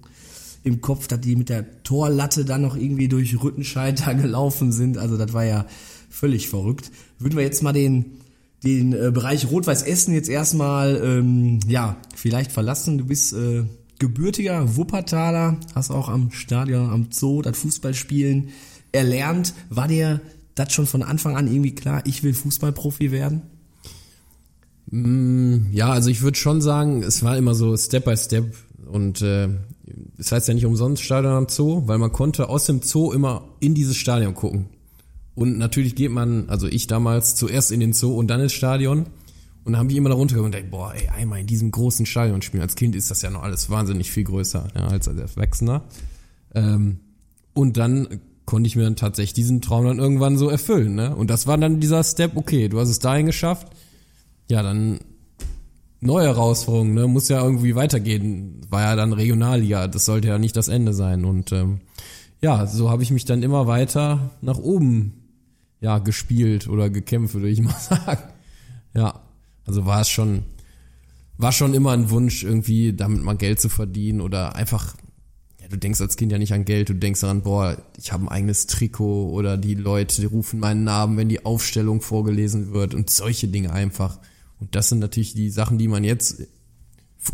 im 0.63 0.81
Kopf, 0.81 1.07
dass 1.07 1.19
die 1.19 1.35
mit 1.35 1.49
der 1.49 1.83
Torlatte 1.83 2.45
dann 2.45 2.61
noch 2.61 2.75
irgendwie 2.75 3.09
durch 3.09 3.41
Rüttenscheid 3.41 4.01
da 4.05 4.13
gelaufen 4.13 4.71
sind. 4.71 4.97
Also 4.97 5.17
das 5.17 5.33
war 5.33 5.43
ja 5.43 5.65
völlig 6.09 6.49
verrückt. 6.49 6.91
Würden 7.19 7.35
wir 7.35 7.43
jetzt 7.43 7.63
mal 7.63 7.73
den 7.73 8.17
den 8.63 8.93
äh, 8.93 9.11
Bereich 9.13 9.51
Rot-Weiß 9.51 9.83
Essen 9.83 10.13
jetzt 10.13 10.29
erstmal 10.29 10.95
ähm, 11.03 11.59
ja 11.67 11.97
vielleicht 12.15 12.53
verlassen. 12.53 12.97
Du 12.97 13.05
bist 13.05 13.33
äh, 13.33 13.65
gebürtiger 13.99 14.77
Wuppertaler, 14.77 15.57
hast 15.75 15.91
auch 15.91 16.07
am 16.07 16.31
Stadion, 16.31 16.89
am 16.89 17.07
Zoo 17.11 17.41
das 17.41 17.57
Fußballspielen 17.57 18.49
erlernt. 18.93 19.53
War 19.69 19.89
dir 19.89 20.21
das 20.55 20.73
schon 20.73 20.85
von 20.85 21.03
Anfang 21.03 21.35
an 21.35 21.47
irgendwie 21.47 21.75
klar, 21.75 22.03
ich 22.05 22.23
will 22.23 22.33
Fußballprofi 22.33 23.11
werden? 23.11 23.41
Ja, 25.71 25.91
also 25.91 26.09
ich 26.09 26.21
würde 26.21 26.37
schon 26.37 26.61
sagen, 26.61 27.01
es 27.01 27.23
war 27.23 27.37
immer 27.37 27.55
so 27.55 27.75
Step 27.75 28.05
by 28.05 28.15
Step 28.15 28.55
und 28.85 29.21
äh, 29.21 29.49
das 30.17 30.31
heißt 30.31 30.47
ja 30.47 30.53
nicht 30.53 30.65
umsonst 30.65 31.03
Stadion 31.03 31.33
am 31.33 31.47
Zoo, 31.49 31.87
weil 31.87 31.97
man 31.97 32.11
konnte 32.11 32.49
aus 32.49 32.65
dem 32.65 32.81
Zoo 32.81 33.11
immer 33.11 33.47
in 33.59 33.73
dieses 33.73 33.97
Stadion 33.97 34.33
gucken. 34.33 34.67
Und 35.35 35.57
natürlich 35.57 35.95
geht 35.95 36.11
man, 36.11 36.49
also 36.49 36.67
ich 36.67 36.87
damals, 36.87 37.35
zuerst 37.35 37.71
in 37.71 37.79
den 37.79 37.93
Zoo 37.93 38.13
und 38.15 38.27
dann 38.27 38.39
ins 38.39 38.53
Stadion. 38.53 39.07
Und 39.63 39.73
dann 39.73 39.77
habe 39.77 39.91
ich 39.91 39.97
immer 39.97 40.09
da 40.09 40.15
runtergekommen 40.15 40.53
und 40.53 40.55
dachte, 40.55 40.69
boah, 40.69 40.93
ey, 40.93 41.07
einmal 41.07 41.39
in 41.39 41.47
diesem 41.47 41.71
großen 41.71 42.05
Stadion 42.05 42.41
spielen. 42.41 42.61
Als 42.61 42.75
Kind 42.75 42.95
ist 42.95 43.09
das 43.09 43.21
ja 43.21 43.29
noch 43.29 43.43
alles 43.43 43.69
wahnsinnig 43.69 44.11
viel 44.11 44.25
größer 44.25 44.67
ja, 44.75 44.87
als 44.87 45.07
als 45.07 45.35
Erwachsener. 45.35 45.83
Ähm, 46.53 46.99
und 47.53 47.77
dann 47.77 48.19
konnte 48.45 48.67
ich 48.67 48.75
mir 48.75 48.83
dann 48.83 48.95
tatsächlich 48.95 49.33
diesen 49.33 49.61
Traum 49.61 49.85
dann 49.85 49.99
irgendwann 49.99 50.37
so 50.37 50.49
erfüllen. 50.49 50.95
Ne? 50.95 51.15
Und 51.15 51.29
das 51.29 51.47
war 51.47 51.57
dann 51.57 51.79
dieser 51.79 52.03
Step, 52.03 52.35
okay, 52.35 52.67
du 52.69 52.79
hast 52.79 52.89
es 52.89 52.99
dahin 52.99 53.25
geschafft. 53.25 53.67
Ja, 54.49 54.61
dann 54.61 54.99
neue 56.01 56.27
Herausforderungen, 56.27 56.93
ne? 56.93 57.07
muss 57.07 57.29
ja 57.29 57.41
irgendwie 57.41 57.75
weitergehen. 57.75 58.61
War 58.69 58.81
ja 58.81 58.95
dann 58.95 59.13
Regionalliga, 59.13 59.87
das 59.87 60.05
sollte 60.05 60.27
ja 60.27 60.37
nicht 60.37 60.55
das 60.55 60.67
Ende 60.67 60.93
sein. 60.93 61.25
Und 61.25 61.51
ähm, 61.51 61.79
ja, 62.41 62.67
so 62.67 62.89
habe 62.89 63.03
ich 63.03 63.11
mich 63.11 63.25
dann 63.25 63.43
immer 63.43 63.67
weiter 63.67 64.31
nach 64.41 64.57
oben 64.57 65.13
ja 65.79 65.99
gespielt 65.99 66.67
oder 66.67 66.89
gekämpft, 66.89 67.33
würde 67.33 67.49
ich 67.49 67.61
mal 67.61 67.75
sagen. 67.79 68.23
Ja, 68.93 69.21
also 69.65 69.85
war 69.85 70.01
es 70.01 70.09
schon, 70.09 70.43
war 71.37 71.51
schon 71.51 71.73
immer 71.73 71.91
ein 71.91 72.09
Wunsch, 72.09 72.43
irgendwie 72.43 72.93
damit 72.93 73.23
mal 73.23 73.37
Geld 73.37 73.59
zu 73.59 73.69
verdienen 73.69 74.21
oder 74.21 74.55
einfach, 74.55 74.95
ja, 75.63 75.69
du 75.69 75.77
denkst 75.77 76.01
als 76.01 76.17
Kind 76.17 76.31
ja 76.31 76.37
nicht 76.37 76.53
an 76.53 76.65
Geld, 76.65 76.89
du 76.89 76.93
denkst 76.93 77.21
daran, 77.21 77.41
boah, 77.41 77.77
ich 77.97 78.11
habe 78.11 78.25
ein 78.25 78.29
eigenes 78.29 78.67
Trikot 78.67 79.31
oder 79.31 79.57
die 79.57 79.75
Leute, 79.75 80.19
die 80.19 80.27
rufen 80.27 80.59
meinen 80.59 80.83
Namen, 80.83 81.15
wenn 81.15 81.29
die 81.29 81.45
Aufstellung 81.45 82.01
vorgelesen 82.01 82.73
wird 82.73 82.93
und 82.93 83.09
solche 83.09 83.47
Dinge 83.47 83.71
einfach. 83.71 84.19
Und 84.59 84.75
das 84.75 84.89
sind 84.89 84.99
natürlich 84.99 85.33
die 85.33 85.49
Sachen, 85.49 85.77
die 85.77 85.87
man 85.87 86.03
jetzt 86.03 86.43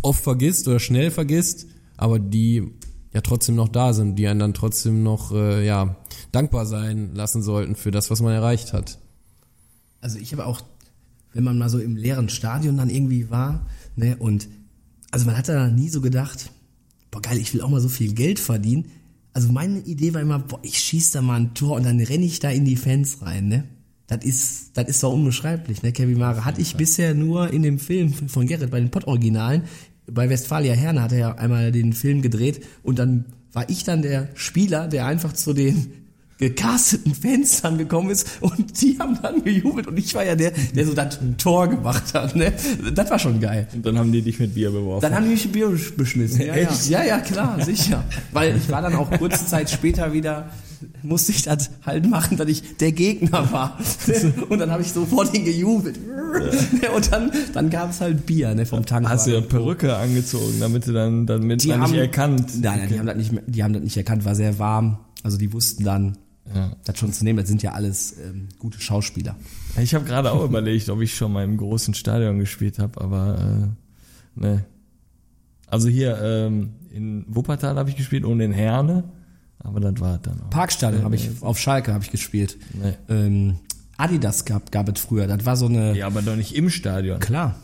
oft 0.04 0.24
vergisst 0.24 0.68
oder 0.68 0.80
schnell 0.80 1.10
vergisst, 1.10 1.66
aber 1.98 2.20
die 2.20 2.72
ja 3.14 3.22
trotzdem 3.22 3.56
noch 3.56 3.70
da 3.70 3.94
sind, 3.94 4.18
die 4.18 4.28
einen 4.28 4.40
dann 4.40 4.54
trotzdem 4.54 5.02
noch 5.02 5.32
äh, 5.32 5.66
ja 5.66 5.96
dankbar 6.32 6.68
sein 6.68 7.16
lassen 7.16 7.42
sollten 7.42 7.76
für 7.76 7.90
das, 7.90 8.12
was 8.12 8.22
man 8.22 8.34
erreicht 8.34 8.74
hat. 8.74 9.00
Also 10.02 10.20
ich 10.20 10.32
habe 10.34 10.46
auch, 10.46 10.62
wenn 11.34 11.44
man 11.44 11.58
mal 11.58 11.70
so 11.70 11.80
im 11.80 11.96
leeren 11.96 12.30
Stadion 12.30 12.78
dann 12.78 12.92
irgendwie 12.92 13.32
war, 13.32 13.66
ne, 13.96 14.18
und 14.18 14.48
also 15.10 15.26
man 15.26 15.36
hat 15.36 15.50
da 15.50 15.68
nie 15.70 15.90
so 15.90 16.02
gedacht, 16.02 16.52
boah 17.12 17.22
geil, 17.22 17.38
ich 17.38 17.54
will 17.54 17.62
auch 17.62 17.70
mal 17.70 17.82
so 17.82 17.90
viel 17.90 18.14
Geld 18.14 18.40
verdienen. 18.40 18.86
Also 19.34 19.52
meine 19.52 19.80
Idee 19.80 20.14
war 20.14 20.22
immer, 20.22 20.40
boah, 20.40 20.60
ich 20.64 20.80
schieß 20.80 21.12
da 21.12 21.22
mal 21.22 21.40
ein 21.40 21.54
Tor 21.54 21.78
und 21.78 21.86
dann 21.86 22.00
renne 22.00 22.26
ich 22.26 22.40
da 22.40 22.50
in 22.50 22.66
die 22.66 22.76
Fans 22.76 23.22
rein, 23.22 23.48
ne? 23.48 23.64
Das 24.08 24.26
ist, 24.26 24.72
das 24.74 24.90
ist 24.90 25.04
doch 25.04 25.14
unbeschreiblich, 25.14 25.84
ne? 25.84 25.92
Kevin 25.92 26.18
Mare 26.18 26.44
hatte 26.44 26.62
ich 26.62 26.76
bisher 26.76 27.14
nur 27.14 27.54
in 27.54 27.62
dem 27.62 27.78
Film 27.78 28.12
von 28.12 28.48
Gerrit 28.48 28.72
bei 28.72 28.80
den 28.80 28.90
Pott-Originalen. 28.90 29.64
Bei 30.08 30.30
Westfalia 30.30 30.74
Herne 30.74 31.04
hat 31.04 31.12
er 31.12 31.20
ja 31.20 31.36
einmal 31.36 31.72
den 31.72 31.94
Film 31.94 32.24
gedreht 32.24 32.66
und 32.82 32.98
dann 32.98 33.26
war 33.54 33.70
ich 33.70 33.84
dann 33.84 34.02
der 34.02 34.30
Spieler, 34.34 34.88
der 34.88 35.06
einfach 35.06 35.34
zu 35.34 35.54
den 35.54 35.94
gecasteten 36.40 37.14
Fans 37.14 37.62
dann 37.62 37.78
gekommen 37.78 38.10
ist 38.10 38.28
und 38.40 38.82
die 38.82 38.98
haben 38.98 39.20
dann 39.22 39.44
gejubelt 39.44 39.88
und 39.88 40.00
ich 40.00 40.16
war 40.16 40.26
ja 40.26 40.36
der, 40.36 40.52
der 40.52 40.86
so 40.86 40.94
das 40.94 41.20
Tor 41.38 41.68
gemacht 41.68 42.14
hat, 42.14 42.36
ne? 42.36 42.54
Das 42.96 43.12
war 43.12 43.20
schon 43.20 43.40
geil. 43.42 43.68
Und 43.74 43.86
dann 43.86 44.00
haben 44.00 44.12
die 44.12 44.22
dich 44.22 44.40
mit 44.40 44.56
Bier 44.56 44.72
beworfen. 44.72 45.02
Dann 45.02 45.14
haben 45.16 45.26
die 45.26 45.32
mich 45.32 45.46
ein 45.46 45.52
Bier 45.52 45.70
beschmissen. 45.98 46.42
Ja, 46.42 46.56
ja. 46.56 46.70
ja, 46.88 47.04
ja, 47.04 47.20
klar, 47.20 47.64
sicher. 47.64 48.04
Weil 48.32 48.56
ich 48.56 48.70
war 48.70 48.82
dann 48.82 48.96
auch 48.96 49.12
kurze 49.12 49.46
Zeit 49.46 49.70
später 49.70 50.14
wieder, 50.14 50.50
musste 51.04 51.34
ich 51.34 51.44
das 51.44 51.72
halt 51.86 52.10
machen, 52.10 52.38
dass 52.38 52.48
ich 52.48 52.78
der 52.78 52.94
Gegner 52.94 53.52
war. 53.52 53.78
Und 54.48 54.60
dann 54.60 54.72
habe 54.72 54.82
ich 54.82 54.94
so 54.94 55.06
vor 55.06 55.26
denen 55.26 55.44
gejubelt. 55.44 56.00
Und 56.96 57.12
dann, 57.12 57.32
dann 57.54 57.70
gab 57.70 57.90
es 57.90 58.00
halt 58.00 58.26
Bier 58.26 58.56
ne, 58.56 58.66
vom 58.66 58.86
Tank. 58.86 59.10
Hast 59.10 59.28
du 59.28 59.32
ja 59.32 59.42
Perücke 59.42 59.98
angezogen, 59.98 60.56
damit 60.62 60.88
du 60.88 60.94
dann 60.94 61.26
damit 61.26 61.64
die 61.64 61.68
man 61.70 61.82
haben, 61.82 61.92
nicht 61.92 62.00
erkannt. 62.00 62.54
Nein, 62.62 62.80
nein, 62.80 62.90
die 62.90 63.00
haben 63.00 63.08
das 63.08 63.18
nicht, 63.18 63.34
die 63.48 63.64
haben 63.64 63.74
das 63.74 63.84
nicht 63.84 63.98
erkannt, 63.98 64.24
war 64.24 64.36
sehr 64.36 64.58
warm. 64.58 65.00
Also 65.24 65.38
die 65.38 65.52
wussten 65.52 65.84
dann, 65.84 66.18
Ja. 66.54 66.72
das 66.84 66.98
schon 66.98 67.14
zu 67.14 67.24
nehmen. 67.24 67.38
Das 67.40 67.48
sind 67.48 67.62
ja 67.64 67.74
alles 67.74 68.18
ähm, 68.18 68.50
gute 68.58 68.80
Schauspieler. 68.82 69.36
Ich 69.82 69.94
habe 69.94 70.06
gerade 70.06 70.32
auch 70.32 70.44
überlegt, 70.46 70.90
ob 70.90 71.02
ich 71.02 71.16
schon 71.16 71.32
mal 71.34 71.44
im 71.44 71.58
großen 71.58 71.94
Stadion 71.94 72.40
gespielt 72.40 72.80
habe, 72.80 73.00
aber 73.02 73.70
äh, 74.36 74.40
ne. 74.40 74.66
Also 75.68 75.88
hier 75.88 76.20
ähm, 76.22 76.72
in 76.92 77.26
Wuppertal 77.28 77.76
habe 77.78 77.90
ich 77.90 77.96
gespielt 77.96 78.26
und 78.26 78.40
in 78.40 78.52
Herne, 78.52 79.04
aber 79.60 79.80
das 79.80 80.00
war 80.00 80.18
dann 80.18 80.42
auch. 80.42 80.50
Parkstadion 80.50 81.04
habe 81.04 81.16
ich 81.16 81.30
auf 81.42 81.60
Schalke 81.60 81.94
habe 81.94 82.04
ich 82.04 82.10
gespielt. 82.12 82.58
Nee. 82.74 82.94
Ähm, 83.08 83.60
Adidas 83.98 84.46
gab, 84.46 84.72
gab 84.72 84.90
es 84.90 85.00
früher. 85.02 85.28
Das 85.28 85.46
war 85.46 85.58
so 85.58 85.68
eine 85.68 85.96
Ja, 85.96 86.08
aber 86.08 86.22
doch 86.22 86.36
nicht 86.36 86.56
im 86.56 86.70
Stadion. 86.70 87.20
klar. 87.20 87.56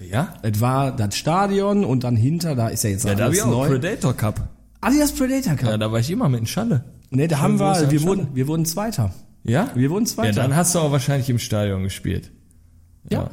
Ja? 0.00 0.34
Es 0.42 0.60
war 0.60 0.94
das 0.96 1.14
Stadion 1.16 1.84
und 1.84 2.04
dann 2.04 2.16
hinter, 2.16 2.54
da 2.56 2.68
ist 2.68 2.84
ja 2.84 2.90
jetzt 2.90 3.04
Ja, 3.04 3.10
da 3.10 3.16
habe 3.16 3.24
alles 3.24 3.38
ich 3.38 3.42
auch 3.44 3.50
neu. 3.50 3.68
Predator 3.68 4.14
Cup. 4.14 4.48
Adidas 4.80 5.12
Predator 5.12 5.54
Cup. 5.56 5.70
Ja, 5.70 5.78
da 5.78 5.92
war 5.92 6.00
ich 6.00 6.10
immer 6.10 6.28
mit 6.28 6.40
in 6.40 6.46
Schalle. 6.46 6.84
Ne, 7.10 7.28
da 7.28 7.40
haben 7.40 7.58
wir, 7.58 7.90
wir 7.90 8.02
wurden, 8.02 8.28
wir 8.34 8.46
wurden 8.46 8.64
Zweiter. 8.64 9.12
Ja? 9.44 9.70
Wir 9.74 9.90
wurden 9.90 10.04
Ja, 10.04 10.10
Zweiter. 10.10 10.42
dann 10.42 10.56
hast 10.56 10.74
du 10.74 10.78
auch 10.78 10.92
wahrscheinlich 10.92 11.30
im 11.30 11.38
Stadion 11.38 11.82
gespielt. 11.82 12.30
Ja. 13.10 13.30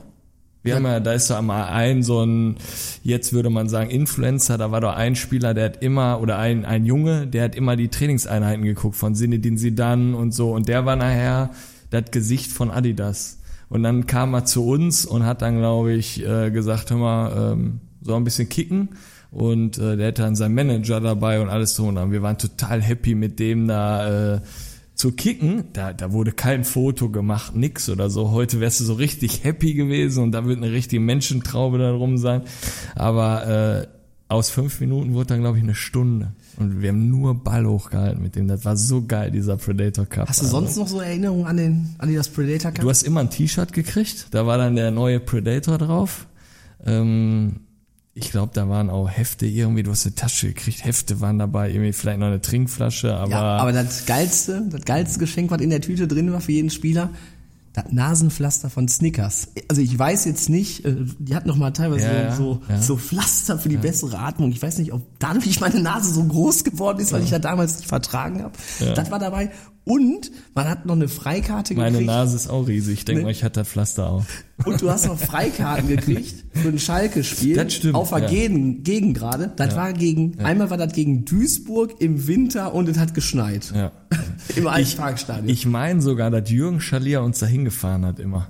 Wir 0.64 0.76
haben 0.76 0.86
ja, 0.86 1.00
da 1.00 1.14
ist 1.14 1.30
doch 1.30 1.42
mal 1.42 1.66
ein 1.68 2.04
so 2.04 2.24
ein, 2.26 2.58
jetzt 3.02 3.32
würde 3.32 3.50
man 3.50 3.70
sagen, 3.70 3.90
Influencer, 3.90 4.58
da 4.58 4.70
war 4.70 4.82
doch 4.82 4.96
ein 4.96 5.16
Spieler, 5.16 5.54
der 5.54 5.66
hat 5.66 5.82
immer, 5.82 6.20
oder 6.22 6.40
ein, 6.40 6.66
ein 6.66 6.86
Junge, 6.86 7.26
der 7.26 7.46
hat 7.46 7.56
immer 7.56 7.78
die 7.78 7.88
Trainingseinheiten 7.88 8.66
geguckt 8.66 8.98
von 8.98 9.16
Zinedine 9.16 9.56
Zidane 9.56 10.18
und 10.18 10.34
so 10.34 10.54
und 10.54 10.68
der 10.68 10.86
war 10.86 10.98
nachher 10.98 11.52
das 11.90 12.12
Gesicht 12.12 12.52
von 12.52 12.70
Adidas. 12.70 13.40
Und 13.70 13.84
dann 13.84 14.08
kam 14.08 14.34
er 14.34 14.46
zu 14.46 14.66
uns 14.66 15.06
und 15.06 15.26
hat 15.26 15.42
dann, 15.42 15.58
glaube 15.58 15.94
ich, 15.94 16.26
äh, 16.26 16.52
gesagt, 16.52 16.90
hör 16.92 16.98
mal, 16.98 17.54
ähm, 17.54 17.80
so 18.02 18.16
ein 18.16 18.24
bisschen 18.24 18.50
kicken. 18.50 18.90
Und 19.32 19.78
äh, 19.78 19.98
der 19.98 20.08
hatte 20.08 20.22
dann 20.22 20.36
seinen 20.36 20.56
Manager 20.56 21.02
dabei 21.02 21.42
und 21.42 21.50
alles 21.50 21.76
so. 21.76 21.88
Und 21.88 21.96
dann, 21.96 22.12
wir 22.12 22.22
waren 22.22 22.38
total 22.38 22.82
happy 22.82 23.16
mit 23.16 23.40
dem 23.40 23.68
da 23.68 24.36
äh, 24.36 24.42
zu 24.96 25.12
kicken. 25.12 25.66
Da, 25.74 25.94
da 25.94 26.12
wurde 26.12 26.32
kein 26.32 26.64
Foto 26.64 27.10
gemacht, 27.10 27.56
nix 27.56 27.90
oder 27.90 28.10
so. 28.10 28.32
Heute 28.32 28.60
wärst 28.60 28.80
du 28.80 28.86
so 28.86 28.94
richtig 28.94 29.44
happy 29.44 29.74
gewesen 29.74 30.24
und 30.24 30.32
da 30.32 30.46
wird 30.46 30.58
eine 30.58 30.72
richtige 30.72 31.00
Menschentraube 31.00 31.78
da 31.78 31.92
rum 31.92 32.18
sein. 32.18 32.42
Aber 32.96 33.86
äh, 33.86 33.88
aus 34.30 34.50
fünf 34.50 34.82
Minuten 34.82 35.14
wurde 35.14 35.28
dann, 35.28 35.42
glaube 35.42 35.58
ich, 35.58 35.64
eine 35.64 35.76
Stunde. 35.76 36.34
Und 36.58 36.82
wir 36.82 36.90
haben 36.90 37.10
nur 37.10 37.36
Ball 37.36 37.66
hochgehalten 37.66 38.22
mit 38.22 38.36
dem. 38.36 38.48
Das 38.48 38.66
war 38.66 38.76
so 38.76 39.06
geil, 39.06 39.32
dieser 39.32 39.58
Predator 39.58 40.06
Cup. 40.06 40.28
Hast 40.28 40.42
du 40.42 40.46
sonst 40.46 40.76
noch 40.76 40.88
so 40.88 41.00
Erinnerungen 41.00 41.46
an 41.46 41.58
den 41.58 41.96
Adidas 42.00 42.28
Predator 42.28 42.72
Cup? 42.72 42.82
Du 42.82 42.90
hast 42.90 43.04
immer 43.04 43.22
ein 43.22 43.30
T-Shirt 43.30 43.72
gekriegt, 43.72 44.28
da 44.32 44.46
war 44.48 44.58
dann 44.58 44.76
der 44.76 44.92
neue 44.92 45.20
Predator 45.20 45.78
drauf. 45.78 46.28
Ähm, 46.86 47.62
ich 48.20 48.32
glaube, 48.32 48.52
da 48.54 48.68
waren 48.68 48.90
auch 48.90 49.08
Hefte 49.08 49.46
irgendwie, 49.46 49.84
du 49.84 49.92
hast 49.92 50.06
eine 50.06 50.16
Tasche 50.16 50.48
gekriegt, 50.48 50.84
Hefte 50.84 51.22
waren 51.22 51.38
dabei, 51.38 51.70
irgendwie 51.70 51.94
vielleicht 51.94 52.20
noch 52.20 52.28
eine 52.28 52.42
Trinkflasche, 52.42 53.16
aber, 53.16 53.32
ja, 53.32 53.58
aber 53.58 53.72
das 53.72 54.06
geilste, 54.06 54.68
das 54.70 54.86
geilste 54.86 55.20
Geschenk, 55.20 55.52
was 55.52 55.62
in 55.62 55.70
der 55.70 55.82
Tüte 55.82 56.08
drin 56.08 56.32
war 56.34 56.42
für 56.42 56.52
jeden 56.52 56.72
Spieler, 56.72 57.12
das 57.74 57.92
Nasenpflaster 57.92 58.72
von 58.72 58.88
Snickers. 58.88 59.50
Also 59.68 59.84
ich 59.84 59.98
weiß 59.98 60.26
jetzt 60.26 60.50
nicht, 60.50 60.84
äh, 60.84 60.96
die 61.20 61.36
hatten 61.36 61.48
noch 61.48 61.58
mal 61.58 61.70
teilweise 61.72 62.06
Ja, 62.08 62.36
so, 62.36 62.62
ja. 62.68 62.82
so 62.82 62.98
Pflaster 62.98 63.60
für 63.60 63.70
die 63.70 63.78
bessere 63.78 64.18
Atmung. 64.18 64.52
Ich 64.52 64.62
weiß 64.62 64.80
nicht, 64.80 64.94
ob 64.94 65.04
dadurch 65.20 65.60
meine 65.60 65.80
Nase 65.80 66.12
so 66.12 66.24
groß 66.24 66.64
geworden 66.64 67.00
ist, 67.00 67.12
weil 67.12 67.22
ich 67.24 67.30
das 67.30 67.42
damals 67.42 67.78
nicht 67.78 67.88
vertragen 67.88 68.42
habe. 68.42 68.54
Das 68.96 69.12
war 69.12 69.20
dabei. 69.20 69.52
Und 69.88 70.32
man 70.54 70.68
hat 70.70 70.86
noch 70.86 70.96
eine 70.96 71.08
Freikarte 71.08 71.74
meine 71.76 71.92
gekriegt. 71.92 72.08
Nase 72.08 72.36
ist 72.36 72.50
auch 72.50 72.68
riesig. 72.68 72.94
Ich 73.00 73.06
denke 73.06 73.20
Nee. 73.22 73.26
mal, 73.26 73.32
ich 73.32 73.44
hatte 73.44 73.64
Pflaster 73.64 74.10
auch. 74.10 74.26
Und 74.66 74.82
du 74.82 74.90
hast 74.92 75.06
noch 75.08 75.18
Freikarten 75.18 75.88
gekriegt 75.96 76.44
für 76.54 76.68
ein 76.68 76.78
Schalke-Spiel. 76.80 77.56
Das 77.56 77.74
stimmt, 77.74 77.96
Auf 77.96 78.10
der 78.10 78.20
ja. 78.20 78.28
Gegen, 78.28 78.84
Gegengrade. 78.84 79.52
Das 79.56 79.76
war 79.76 79.94
gegen, 79.94 80.40
einmal 80.40 80.70
war 80.70 80.78
das 80.78 80.92
gegen 80.94 81.24
Duisburg 81.26 82.02
im 82.02 82.28
Winter 82.28 82.74
und 82.74 82.90
es 82.90 82.98
hat 82.98 83.14
geschneit. 83.14 83.72
Ja. 83.74 83.92
Im 84.56 84.68
Altparkstadion. 84.68 85.48
Ich 85.50 85.66
meine 85.66 86.02
sogar, 86.02 86.32
dass 86.32 86.50
Jürgen 86.50 86.80
Schalier 86.82 87.22
uns 87.22 87.40
dahin 87.40 87.66
gefahren 87.66 88.06
hat 88.06 88.20
immer. 88.20 88.48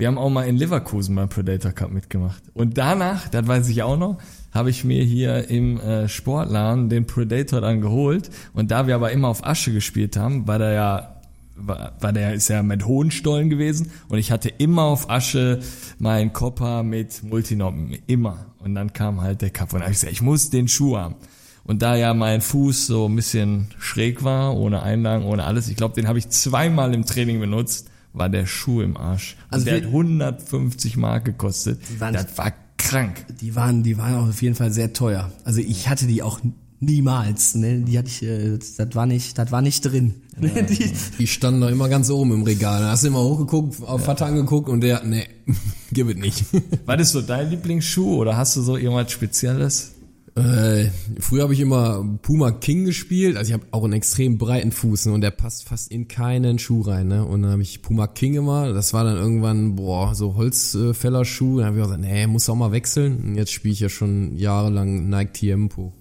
Wir 0.00 0.06
haben 0.06 0.16
auch 0.16 0.30
mal 0.30 0.44
in 0.44 0.56
Leverkusen 0.56 1.14
beim 1.14 1.28
Predator 1.28 1.72
Cup 1.72 1.92
mitgemacht. 1.92 2.42
Und 2.54 2.78
danach, 2.78 3.28
das 3.28 3.46
weiß 3.46 3.68
ich 3.68 3.82
auch 3.82 3.98
noch, 3.98 4.16
habe 4.50 4.70
ich 4.70 4.82
mir 4.82 5.04
hier 5.04 5.50
im 5.50 5.78
äh, 5.78 6.08
Sportladen 6.08 6.88
den 6.88 7.06
Predator 7.06 7.60
dann 7.60 7.82
geholt. 7.82 8.30
Und 8.54 8.70
da 8.70 8.86
wir 8.86 8.94
aber 8.94 9.12
immer 9.12 9.28
auf 9.28 9.46
Asche 9.46 9.74
gespielt 9.74 10.16
haben, 10.16 10.48
war 10.48 10.58
der 10.58 10.72
ja 10.72 11.16
war, 11.54 11.92
war 12.00 12.14
der 12.14 12.32
ist 12.32 12.48
ja 12.48 12.62
mit 12.62 12.86
Hohenstollen 12.86 13.50
gewesen 13.50 13.92
und 14.08 14.16
ich 14.16 14.32
hatte 14.32 14.48
immer 14.48 14.84
auf 14.84 15.10
Asche 15.10 15.60
meinen 15.98 16.32
Kopper 16.32 16.82
mit 16.82 17.22
Multinoppen, 17.22 17.98
immer. 18.06 18.46
Und 18.60 18.74
dann 18.74 18.94
kam 18.94 19.20
halt 19.20 19.42
der 19.42 19.50
Cup 19.50 19.74
und 19.74 19.80
da 19.80 19.84
hab 19.84 19.92
ich 19.92 19.98
gesagt, 19.98 20.14
ich 20.14 20.22
muss 20.22 20.48
den 20.48 20.66
Schuh 20.66 20.96
haben. 20.96 21.16
Und 21.64 21.82
da 21.82 21.94
ja 21.94 22.14
mein 22.14 22.40
Fuß 22.40 22.86
so 22.86 23.06
ein 23.06 23.16
bisschen 23.16 23.66
schräg 23.78 24.24
war, 24.24 24.56
ohne 24.56 24.82
Einlagen, 24.82 25.26
ohne 25.26 25.44
alles, 25.44 25.68
ich 25.68 25.76
glaube, 25.76 25.94
den 25.94 26.08
habe 26.08 26.18
ich 26.18 26.30
zweimal 26.30 26.94
im 26.94 27.04
Training 27.04 27.38
benutzt, 27.38 27.89
war 28.12 28.28
der 28.28 28.46
Schuh 28.46 28.80
im 28.82 28.96
Arsch. 28.96 29.36
Also 29.50 29.64
der 29.66 29.76
hat 29.76 29.84
150 29.86 30.96
Mark 30.96 31.24
gekostet. 31.24 31.80
waren- 32.00 32.14
Das 32.14 32.36
war 32.38 32.52
krank. 32.76 33.24
Die 33.40 33.54
waren, 33.54 33.82
die 33.82 33.98
waren 33.98 34.14
auch 34.16 34.28
auf 34.28 34.42
jeden 34.42 34.54
Fall 34.54 34.72
sehr 34.72 34.92
teuer. 34.92 35.30
Also 35.44 35.60
ich 35.60 35.88
hatte 35.88 36.06
die 36.06 36.22
auch 36.22 36.40
Niemals, 36.82 37.56
ne? 37.56 37.80
Die 37.82 37.98
hatte 37.98 38.08
ich, 38.08 38.22
äh, 38.22 38.56
das 38.56 38.94
war 38.94 39.04
nicht, 39.04 39.36
das 39.36 39.52
war 39.52 39.60
nicht 39.60 39.82
drin. 39.84 40.14
Die, 40.40 40.90
Die 41.18 41.26
standen 41.26 41.60
da 41.60 41.68
immer 41.68 41.90
ganz 41.90 42.08
oben 42.08 42.32
im 42.32 42.42
Regal. 42.42 42.80
Da 42.80 42.88
hast 42.92 43.02
du 43.02 43.08
immer 43.08 43.20
hochgeguckt, 43.22 43.82
auf 43.82 44.02
Vater 44.06 44.24
angeguckt 44.24 44.70
und 44.70 44.80
der, 44.80 45.04
nee, 45.04 45.26
gib 45.92 46.08
es 46.08 46.16
nicht. 46.16 46.42
Was 46.86 46.98
ist 47.02 47.10
so 47.12 47.20
dein 47.20 47.50
Lieblingsschuh 47.50 48.16
oder 48.16 48.38
hast 48.38 48.56
du 48.56 48.62
so 48.62 48.78
irgendwas 48.78 49.12
Spezielles? 49.12 49.92
Äh, 50.36 50.90
früher 51.18 51.42
habe 51.42 51.54
ich 51.54 51.60
immer 51.60 52.04
Puma 52.22 52.52
King 52.52 52.84
gespielt, 52.84 53.36
also 53.36 53.48
ich 53.48 53.52
habe 53.52 53.66
auch 53.72 53.84
einen 53.84 53.94
extrem 53.94 54.38
breiten 54.38 54.70
Fuß 54.70 55.06
ne, 55.06 55.12
und 55.12 55.20
der 55.22 55.32
passt 55.32 55.68
fast 55.68 55.90
in 55.90 56.08
keinen 56.08 56.58
Schuh 56.58 56.82
rein. 56.82 57.08
Ne? 57.08 57.24
Und 57.24 57.42
dann 57.42 57.52
habe 57.52 57.62
ich 57.62 57.82
Puma 57.82 58.06
King 58.06 58.34
immer, 58.34 58.72
das 58.72 58.94
war 58.94 59.04
dann 59.04 59.16
irgendwann, 59.16 59.74
boah, 59.76 60.14
so 60.14 60.36
Holzfällerschuh. 60.36 61.58
Dann 61.58 61.66
habe 61.66 61.76
ich 61.76 61.82
auch 61.82 61.86
gesagt, 61.86 62.02
nee, 62.02 62.26
muss 62.26 62.48
auch 62.48 62.54
mal 62.54 62.72
wechseln. 62.72 63.18
Und 63.18 63.34
jetzt 63.36 63.52
spiele 63.52 63.72
ich 63.72 63.80
ja 63.80 63.88
schon 63.88 64.36
jahrelang 64.36 65.08
Nike 65.08 65.32
Tiempo. 65.32 65.92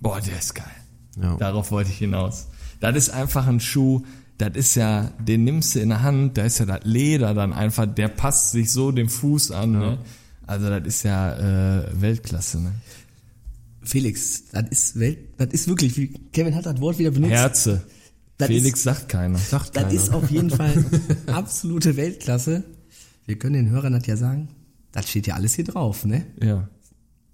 Boah, 0.00 0.20
der 0.20 0.38
ist 0.38 0.54
geil. 0.54 0.66
Ja. 1.20 1.36
Darauf 1.36 1.70
wollte 1.70 1.90
ich 1.90 1.98
hinaus. 1.98 2.48
Das 2.80 2.96
ist 2.96 3.10
einfach 3.10 3.46
ein 3.46 3.60
Schuh, 3.60 4.02
das 4.38 4.56
ist 4.56 4.74
ja, 4.74 5.10
den 5.18 5.44
nimmst 5.44 5.74
du 5.74 5.80
in 5.80 5.90
der 5.90 6.02
Hand, 6.02 6.36
da 6.38 6.42
ist 6.42 6.58
ja 6.58 6.66
das 6.66 6.80
Leder 6.84 7.34
dann 7.34 7.52
einfach, 7.52 7.86
der 7.86 8.08
passt 8.08 8.50
sich 8.50 8.72
so 8.72 8.90
dem 8.90 9.08
Fuß 9.08 9.52
an. 9.52 9.72
Ne? 9.72 9.98
Also 10.46 10.68
das 10.68 10.86
ist 10.86 11.02
ja 11.04 11.34
äh, 11.78 11.86
Weltklasse. 11.92 12.60
Ne? 12.60 12.72
Felix, 13.84 14.44
das 14.52 14.64
ist 14.70 14.98
Welt, 14.98 15.18
das 15.36 15.48
ist 15.52 15.68
wirklich, 15.68 15.96
wie 15.96 16.08
Kevin 16.32 16.54
hat 16.54 16.66
das 16.66 16.80
Wort 16.80 16.98
wieder 16.98 17.10
benutzt. 17.10 17.32
Herze. 17.32 17.82
Das 18.38 18.48
Felix 18.48 18.78
ist- 18.80 18.84
sagt 18.84 19.08
keiner. 19.08 19.38
Sagt 19.38 19.76
Das 19.76 19.92
ist 19.92 20.12
auf 20.12 20.30
jeden 20.30 20.50
Fall 20.50 20.84
absolute 21.26 21.96
Weltklasse. 21.96 22.64
Wir 23.26 23.38
können 23.38 23.54
den 23.54 23.70
Hörern 23.70 23.92
das 23.92 24.06
ja 24.06 24.16
sagen. 24.16 24.48
Das 24.92 25.08
steht 25.08 25.26
ja 25.26 25.34
alles 25.34 25.54
hier 25.54 25.64
drauf, 25.64 26.04
ne? 26.04 26.24
Ja. 26.42 26.68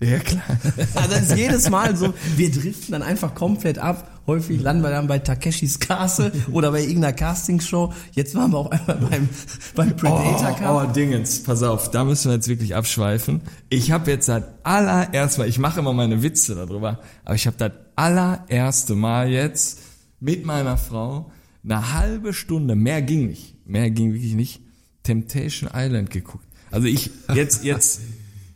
Ja, 0.00 0.18
klar. 0.18 0.42
Also 0.94 1.10
das 1.10 1.22
ist 1.30 1.36
jedes 1.36 1.68
Mal 1.70 1.96
so, 1.96 2.14
wir 2.36 2.50
driften 2.50 2.92
dann 2.92 3.02
einfach 3.02 3.34
komplett 3.34 3.78
ab. 3.78 4.09
Häufig 4.26 4.60
landen 4.60 4.82
wir 4.82 4.90
dann 4.90 5.06
bei 5.06 5.18
Takeshis 5.18 5.80
Castle 5.80 6.32
oder 6.52 6.70
bei 6.72 6.82
irgendeiner 6.82 7.12
Castingshow. 7.12 7.92
Jetzt 8.12 8.34
waren 8.34 8.52
wir 8.52 8.58
auch 8.58 8.70
einmal 8.70 8.96
beim, 8.96 9.28
beim 9.74 9.96
Predator 9.96 10.52
Cup. 10.56 10.84
Oh, 10.84 10.88
oh, 10.88 10.92
Dingens, 10.92 11.42
pass 11.42 11.62
auf, 11.62 11.90
da 11.90 12.04
müssen 12.04 12.30
wir 12.30 12.34
jetzt 12.34 12.48
wirklich 12.48 12.74
abschweifen. 12.74 13.40
Ich 13.68 13.90
habe 13.90 14.10
jetzt 14.10 14.28
das 14.28 14.44
allererste 14.62 15.40
Mal, 15.40 15.48
ich 15.48 15.58
mache 15.58 15.80
immer 15.80 15.92
meine 15.92 16.22
Witze 16.22 16.54
darüber, 16.54 17.00
aber 17.24 17.34
ich 17.34 17.46
habe 17.46 17.56
das 17.56 17.72
allererste 17.96 18.94
Mal 18.94 19.30
jetzt 19.30 19.80
mit 20.20 20.44
meiner 20.44 20.76
Frau 20.76 21.32
eine 21.64 21.92
halbe 21.92 22.32
Stunde, 22.32 22.74
mehr 22.74 23.02
ging 23.02 23.26
nicht, 23.26 23.66
mehr 23.66 23.90
ging 23.90 24.12
wirklich 24.12 24.34
nicht, 24.34 24.60
Temptation 25.02 25.70
Island 25.74 26.10
geguckt. 26.10 26.46
Also 26.70 26.86
ich, 26.86 27.10
jetzt, 27.34 27.64
jetzt, 27.64 28.00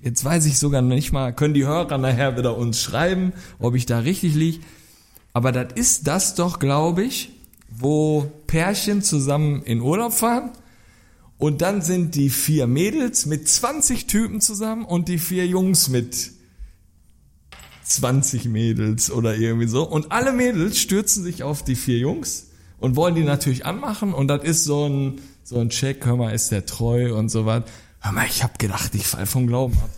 jetzt 0.01 0.25
weiß 0.25 0.47
ich 0.47 0.59
sogar 0.59 0.83
nicht 0.83 1.13
mal, 1.13 1.35
können 1.35 1.55
die 1.55 1.67
Hörer 1.67 1.99
nachher 1.99 2.37
wieder 2.37 2.57
uns 2.57 2.81
schreiben, 2.81 3.33
ob 3.59 3.75
ich 3.75 3.87
da 3.87 4.01
richtig 4.01 4.35
lieg. 4.35 4.61
Aber 5.35 5.53
das 5.53 5.75
ist 5.75 6.07
das 6.07 6.35
doch, 6.37 6.59
glaube 6.59 7.03
ich, 7.03 7.33
wo 7.69 8.33
Pärchen 8.47 9.03
zusammen 9.03 9.63
in 9.63 9.81
Urlaub 9.81 10.13
fahren 10.13 10.53
und 11.39 11.61
dann 11.61 11.83
sind 11.83 12.15
die 12.15 12.31
vier 12.31 12.67
Mädels 12.67 13.27
mit 13.27 13.49
20 13.49 14.07
Typen 14.07 14.41
zusammen 14.41 14.85
und 14.85 15.09
die 15.09 15.19
vier 15.19 15.47
Jungs 15.47 15.89
mit 15.89 16.31
20 17.83 18.47
Mädels 18.47 19.11
oder 19.11 19.37
irgendwie 19.37 19.67
so. 19.67 19.87
Und 19.87 20.13
alle 20.13 20.33
Mädels 20.33 20.79
stürzen 20.79 21.25
sich 21.25 21.43
auf 21.43 21.65
die 21.65 21.75
vier 21.75 21.99
Jungs 21.99 22.47
und 22.79 22.97
wollen 22.97 23.17
die 23.17 23.25
natürlich 23.25 23.67
anmachen. 23.67 24.15
Und 24.15 24.29
das 24.29 24.45
ist 24.45 24.65
so 24.65 24.89
ein, 24.89 25.21
so 25.43 25.59
ein 25.59 25.69
Check, 25.71 26.07
hör 26.07 26.17
mal, 26.17 26.33
ist 26.33 26.53
der 26.53 26.65
treu 26.65 27.15
und 27.15 27.29
so 27.29 27.45
was. 27.45 27.65
Hör 28.01 28.13
mal, 28.13 28.27
ich 28.27 28.43
hab 28.43 28.59
gedacht, 28.59 28.95
ich 28.95 29.07
fall 29.07 29.27
vom 29.27 29.47
Glauben 29.49 29.77
ab. 29.79 29.91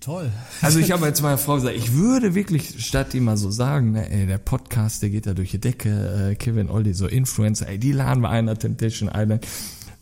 Toll. 0.00 0.30
Also 0.62 0.78
ich 0.78 0.90
habe 0.92 1.06
jetzt 1.06 1.22
meiner 1.22 1.38
Frau 1.38 1.56
gesagt, 1.56 1.76
ich 1.76 1.94
würde 1.94 2.34
wirklich, 2.34 2.84
statt 2.84 3.14
immer 3.14 3.36
so 3.36 3.50
sagen, 3.50 3.92
ne, 3.92 4.10
ey, 4.10 4.26
der 4.26 4.38
Podcast, 4.38 5.02
der 5.02 5.10
geht 5.10 5.26
da 5.26 5.34
durch 5.34 5.50
die 5.50 5.60
Decke, 5.60 6.30
äh, 6.32 6.34
Kevin 6.34 6.68
Oldi, 6.70 6.92
so 6.94 7.06
Influencer, 7.06 7.68
ey, 7.68 7.78
die 7.78 7.92
laden 7.92 8.20
wir 8.22 8.30
ein 8.30 8.46
Temptation 8.58 9.10
Island. 9.14 9.46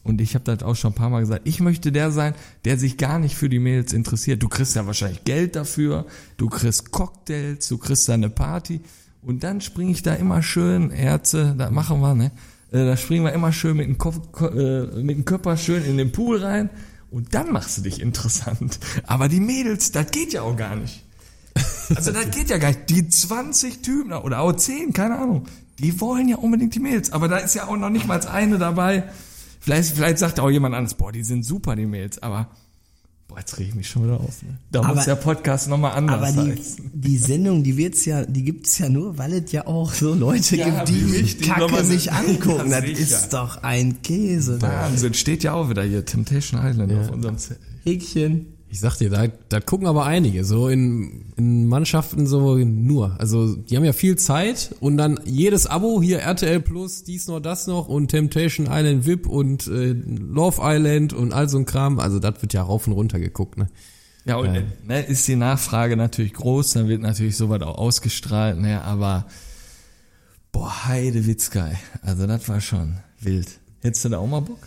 Und 0.05 0.21
ich 0.21 0.35
habe 0.35 0.45
das 0.45 0.63
auch 0.63 0.75
schon 0.77 0.93
ein 0.93 0.95
paar 0.95 1.11
Mal 1.11 1.21
gesagt, 1.21 1.43
ich 1.45 1.61
möchte 1.61 1.93
der 1.93 2.11
sein, 2.11 2.35
der 2.65 2.79
sich 2.79 2.97
gar 2.97 3.19
nicht 3.19 3.35
für 3.37 3.49
die 3.49 3.59
Mails 3.59 3.93
interessiert. 3.93 4.43
Du 4.43 4.49
kriegst 4.49 4.75
ja 4.75 4.87
wahrscheinlich 4.87 5.25
Geld 5.25 5.55
dafür, 5.57 6.07
du 6.39 6.49
kriegst 6.49 6.91
Cocktails, 6.93 7.69
du 7.69 7.77
kriegst 7.79 8.09
da 8.09 8.15
eine 8.15 8.31
Party. 8.31 8.81
Und 9.23 9.43
dann 9.45 9.61
springe 9.61 9.91
ich 9.91 10.03
da 10.03 10.15
immer 10.15 10.43
schön, 10.43 10.91
Ärzte, 10.91 11.55
da 11.59 11.71
machen 11.71 12.01
wir, 12.01 12.15
ne? 12.15 12.31
Äh, 12.71 12.85
Da 12.87 12.97
springen 12.97 13.25
wir 13.25 13.33
immer 13.33 13.53
schön 13.53 13.77
mit 13.77 13.87
dem, 13.87 13.99
Kopf, 13.99 14.33
ko- 14.33 14.49
äh, 14.49 15.03
mit 15.03 15.17
dem 15.17 15.25
Körper 15.25 15.57
schön 15.57 15.85
in 15.85 15.97
den 15.99 16.13
Pool 16.13 16.39
rein. 16.43 16.71
Und 17.11 17.35
dann 17.35 17.53
machst 17.53 17.79
du 17.79 17.83
dich 17.83 18.01
interessant. 18.01 18.79
Aber 19.07 19.29
die 19.29 19.41
Mädels, 19.41 19.93
das 19.93 20.11
geht 20.11 20.33
ja 20.33 20.43
auch 20.43 20.57
gar 20.57 20.77
nicht. 20.77 21.05
Also 21.95 22.13
das 22.13 22.31
geht 22.31 22.51
ja 22.51 22.59
gar 22.59 22.69
nicht. 22.69 22.91
Die 22.91 23.09
20 23.09 23.83
Typen 23.83 24.13
oder 24.13 24.41
auch 24.41 24.53
10, 24.53 24.93
keine 24.93 25.19
Ahnung, 25.19 25.47
die 25.79 26.01
wollen 26.01 26.29
ja 26.29 26.37
unbedingt 26.37 26.75
die 26.75 26.81
Mails. 26.81 27.13
Aber 27.13 27.29
da 27.29 27.39
ist 27.39 27.55
ja 27.55 27.67
auch 27.67 27.77
noch 27.77 27.91
nicht 27.91 28.07
mal 28.07 28.21
eine 28.27 28.59
dabei. 28.59 29.05
Vielleicht, 29.61 29.95
vielleicht 29.95 30.19
sagt 30.19 30.39
auch 30.41 30.51
jemand 30.51 30.75
anderes, 30.75 30.95
boah, 30.95 31.13
die 31.13 31.25
sind 31.25 31.45
super, 31.45 31.77
die 31.77 31.87
Mails. 31.87 32.23
Aber, 32.23 32.49
boah, 33.29 33.39
jetzt 33.39 33.59
reg 33.59 33.69
ich 33.69 33.75
mich 33.75 33.89
schon 33.89 34.05
wieder 34.05 34.19
auf. 34.19 34.43
Ne? 34.43 34.59
Da 34.73 34.81
Aber- 34.81 34.95
muss 34.97 35.05
der 35.05 35.15
Podcast 35.17 35.69
nochmal 35.69 35.93
anders 35.93 36.35
Aber 36.35 36.45
die, 36.45 36.53
heißen. 36.53 36.91
die 36.95 37.19
Sendung, 37.19 37.63
die 37.63 37.77
wird's 37.77 38.05
ja, 38.05 38.25
die 38.25 38.43
gibt's 38.43 38.79
ja 38.79 38.89
nur, 38.89 39.17
weil 39.19 39.35
es 39.35 39.53
ja 39.53 39.67
auch 39.67 39.93
so 39.93 40.15
Leute 40.15 40.57
Ja, 40.57 40.69
gibt, 40.85 40.89
die 40.89 41.03
mich, 41.05 41.37
die 41.39 41.45
Kacke 41.49 41.85
sich 41.85 42.11
angucken. 42.13 42.71
Ja, 42.71 42.81
das 42.81 42.89
sicher. 42.91 43.01
ist 43.01 43.33
doch 43.33 43.63
ein 43.63 44.03
Käse. 44.03 44.61
Wahnsinn, 44.63 45.15
steht 45.15 45.43
ja 45.45 45.53
auch 45.53 45.69
wieder 45.71 45.83
hier, 45.85 46.05
Temptation 46.05 46.61
Island 46.65 46.93
auf 46.93 47.11
unserem 47.11 47.39
Zettel. 47.39 47.63
Häkchen. 47.85 48.47
Ich 48.71 48.81
sag 48.81 48.97
dir, 48.97 49.09
da, 49.09 49.29
da 49.49 49.61
gucken 49.61 49.87
aber 49.87 50.05
einige, 50.05 50.45
so 50.45 50.69
in, 50.69 51.33
in 51.37 51.67
Mannschaften 51.67 52.27
so 52.27 52.57
nur. 52.57 53.19
Also 53.19 53.57
die 53.57 53.77
haben 53.77 53.85
ja 53.85 53.95
viel 53.95 54.17
Zeit 54.17 54.75
und 54.81 54.99
dann 54.99 55.19
jedes 55.25 55.67
Abo, 55.67 56.03
hier 56.03 56.19
RTL 56.19 56.61
Plus, 56.61 57.03
dies 57.03 57.29
noch, 57.29 57.41
das 57.41 57.67
noch 57.67 57.89
und 57.89 58.09
Temptation 58.09 58.69
Island 58.71 59.07
VIP 59.07 59.27
und 59.27 59.67
äh, 59.69 59.95
Love 59.95 60.61
Island 60.63 61.15
und 61.15 61.33
all 61.33 61.49
so 61.49 61.59
ein 61.59 61.65
Kram. 61.65 61.99
Also 61.99 62.19
das 62.19 62.43
wird 62.43 62.53
ja 62.53 62.63
rauf 62.63 62.87
und 62.87 62.93
runter 62.93 63.19
geguckt, 63.19 63.57
ne? 63.57 63.69
Ja, 64.27 64.37
und 64.37 64.53
Ne, 64.87 65.01
ist 65.01 65.27
die 65.27 65.37
Nachfrage 65.37 65.97
natürlich 65.97 66.35
groß, 66.35 66.73
dann 66.73 66.89
wird 66.89 67.01
natürlich 67.01 67.37
sowas 67.39 67.63
auch 67.63 67.79
ausgestrahlt, 67.79 68.59
ne, 68.59 68.83
aber 68.83 69.27
boah, 70.53 70.87
Heidewitzgeil. 70.87 71.79
Also 72.03 72.27
das 72.27 72.47
war 72.49 72.61
schon 72.61 72.99
wild. 73.21 73.49
Hättest 73.81 74.05
du 74.05 74.11
da 74.11 74.19
auch 74.19 74.27
mal 74.27 74.41
Bock? 74.41 74.59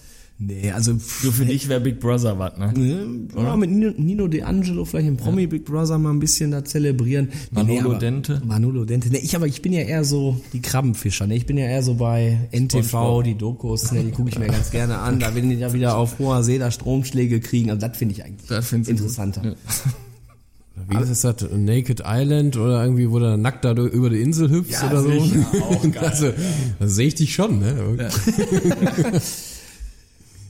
Nee, 0.44 0.72
also 0.72 0.94
Du 0.94 1.32
für 1.32 1.46
dich 1.46 1.70
wäre 1.70 1.80
Big 1.82 2.00
Brother 2.00 2.40
was, 2.40 2.58
ne? 2.58 2.74
Ne? 2.76 3.28
Ja, 3.36 3.56
mit 3.56 3.70
Nino, 3.70 3.92
Nino 3.96 4.28
De 4.28 4.42
Angelo 4.42 4.86
vielleicht 4.86 5.08
im 5.08 5.16
Promi 5.16 5.46
Big 5.46 5.66
Brother 5.66 6.00
mal 6.00 6.10
ein 6.10 6.20
bisschen 6.20 6.50
da 6.50 6.66
zelebrieren. 6.66 7.30
Nee, 7.52 7.64
Manolo 7.64 7.90
aber- 7.92 8.00
Dente. 8.00 8.42
Manolo 8.44 8.86
Dente. 8.86 9.10
Nee, 9.12 9.20
ich 9.20 9.36
aber 9.36 9.46
ich 9.46 9.62
bin 9.62 9.72
ja 9.72 9.82
eher 9.82 10.04
so 10.04 10.42
die 10.54 10.62
Krabbenfischer. 10.62 11.28
Ne? 11.28 11.36
Ich 11.36 11.46
bin 11.46 11.58
ja 11.60 11.66
eher 11.66 11.84
so 11.84 11.94
bei 11.94 12.40
NTV, 12.52 12.88
SpongeBob. 12.88 13.24
die 13.24 13.36
Dokus, 13.36 13.92
ne? 13.92 14.04
die 14.04 14.10
gucke 14.12 14.30
ich 14.30 14.40
mir 14.40 14.48
ganz 14.48 14.72
gerne 14.72 14.98
an. 14.98 15.20
Da 15.20 15.36
werden 15.36 15.52
die 15.52 15.58
ja 15.58 15.74
wieder 15.74 15.96
auf 15.96 16.18
hoher 16.18 16.44
See 16.44 16.58
da 16.58 16.72
Stromschläge 16.72 17.40
kriegen. 17.40 17.70
Also 17.70 17.88
das 17.88 17.96
finde 17.98 18.16
ich 18.16 18.26
eigentlich 18.26 18.48
Das 18.50 18.74
interessanter. 18.74 19.44
Ja. 19.46 19.54
Wie 20.88 20.98
ist 21.12 21.24
das? 21.24 21.46
Naked 21.56 22.02
Island 22.04 22.58
oder 22.58 22.84
irgendwie, 22.84 23.12
wo 23.12 23.20
du 23.20 23.38
nackt 23.38 23.64
da 23.64 23.74
über 23.74 24.10
die 24.10 24.22
Insel 24.22 24.50
hüpfst 24.50 24.72
Ja, 24.82 24.90
oder 24.90 25.04
so? 25.04 25.10
auch 25.62 25.82
geil. 25.84 25.98
Also, 26.04 26.32
das 26.80 26.96
sehe 26.96 27.08
ich 27.08 27.16
dich 27.16 27.34
schon, 27.36 27.60
ne? 27.60 28.10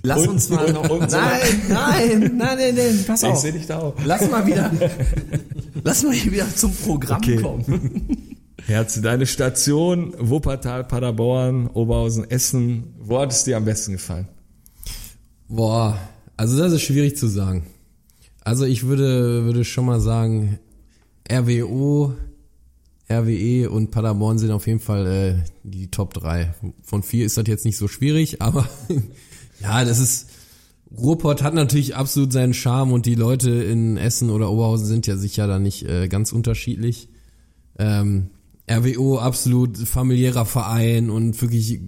Lass 0.03 0.27
uns 0.27 0.49
mal 0.49 0.71
noch. 0.73 0.89
und 0.89 1.11
so- 1.11 1.17
nein, 1.17 1.39
nein, 1.69 2.19
nein, 2.37 2.57
nein, 2.57 2.75
nein, 2.75 3.03
pass 3.05 3.21
Ich 3.23 3.29
auf. 3.29 3.37
sehe 3.39 3.51
dich 3.53 3.67
da 3.67 3.79
auch. 3.79 3.95
Lass 4.03 4.29
mal 4.29 4.45
wieder, 4.47 4.71
lass 5.83 6.03
mal 6.03 6.13
hier 6.13 6.31
wieder 6.31 6.55
zum 6.55 6.73
Programm 6.73 7.17
Okay. 7.17 7.37
kommen. 7.37 8.17
Herz, 8.65 8.99
deine 9.01 9.25
Station, 9.25 10.13
Wuppertal, 10.19 10.83
Paderborn, 10.83 11.67
Oberhausen, 11.67 12.29
Essen, 12.29 12.93
wo 12.99 13.19
hat 13.19 13.31
es 13.31 13.43
dir 13.43 13.57
am 13.57 13.65
besten 13.65 13.93
gefallen? 13.93 14.27
Boah, 15.47 15.97
also 16.37 16.57
das 16.57 16.71
ist 16.73 16.81
schwierig 16.83 17.17
zu 17.17 17.27
sagen. 17.27 17.65
Also 18.43 18.65
ich 18.65 18.83
würde, 18.87 19.43
würde 19.45 19.65
schon 19.65 19.85
mal 19.85 19.99
sagen, 19.99 20.59
RWO, 21.31 22.13
RWE 23.11 23.69
und 23.69 23.91
Paderborn 23.91 24.37
sind 24.39 24.51
auf 24.51 24.67
jeden 24.67 24.79
Fall 24.79 25.05
äh, 25.07 25.35
die 25.63 25.89
Top 25.91 26.13
3. 26.13 26.53
Von 26.83 27.03
vier 27.03 27.25
ist 27.25 27.37
das 27.37 27.43
jetzt 27.47 27.65
nicht 27.65 27.77
so 27.77 27.87
schwierig, 27.87 28.41
aber 28.41 28.67
ja, 29.61 29.85
das 29.85 29.99
ist, 29.99 30.29
Ruhrpott 30.95 31.41
hat 31.41 31.53
natürlich 31.53 31.95
absolut 31.95 32.33
seinen 32.33 32.53
Charme 32.53 32.91
und 32.91 33.05
die 33.05 33.15
Leute 33.15 33.49
in 33.49 33.97
Essen 33.97 34.29
oder 34.29 34.51
Oberhausen 34.51 34.87
sind 34.87 35.07
ja 35.07 35.15
sicher 35.15 35.47
da 35.47 35.59
nicht 35.59 35.83
äh, 35.83 36.07
ganz 36.07 36.31
unterschiedlich. 36.33 37.09
Ähm, 37.77 38.29
RWO 38.69 39.17
absolut 39.17 39.77
familiärer 39.77 40.45
Verein 40.45 41.09
und 41.09 41.41
wirklich 41.41 41.81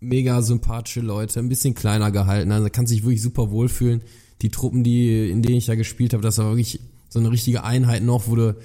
mega 0.00 0.42
sympathische 0.42 1.00
Leute, 1.00 1.40
ein 1.40 1.48
bisschen 1.48 1.74
kleiner 1.74 2.10
gehalten, 2.10 2.52
also 2.52 2.68
kann 2.70 2.86
sich 2.86 3.04
wirklich 3.04 3.22
super 3.22 3.50
wohlfühlen. 3.50 4.02
Die 4.42 4.50
Truppen, 4.50 4.84
die, 4.84 5.30
in 5.30 5.42
denen 5.42 5.56
ich 5.56 5.68
ja 5.68 5.74
gespielt 5.74 6.12
habe, 6.12 6.22
das 6.22 6.38
war 6.38 6.50
wirklich 6.50 6.80
so 7.08 7.20
eine 7.20 7.30
richtige 7.30 7.64
Einheit 7.64 8.02
noch, 8.02 8.26
wurde 8.26 8.56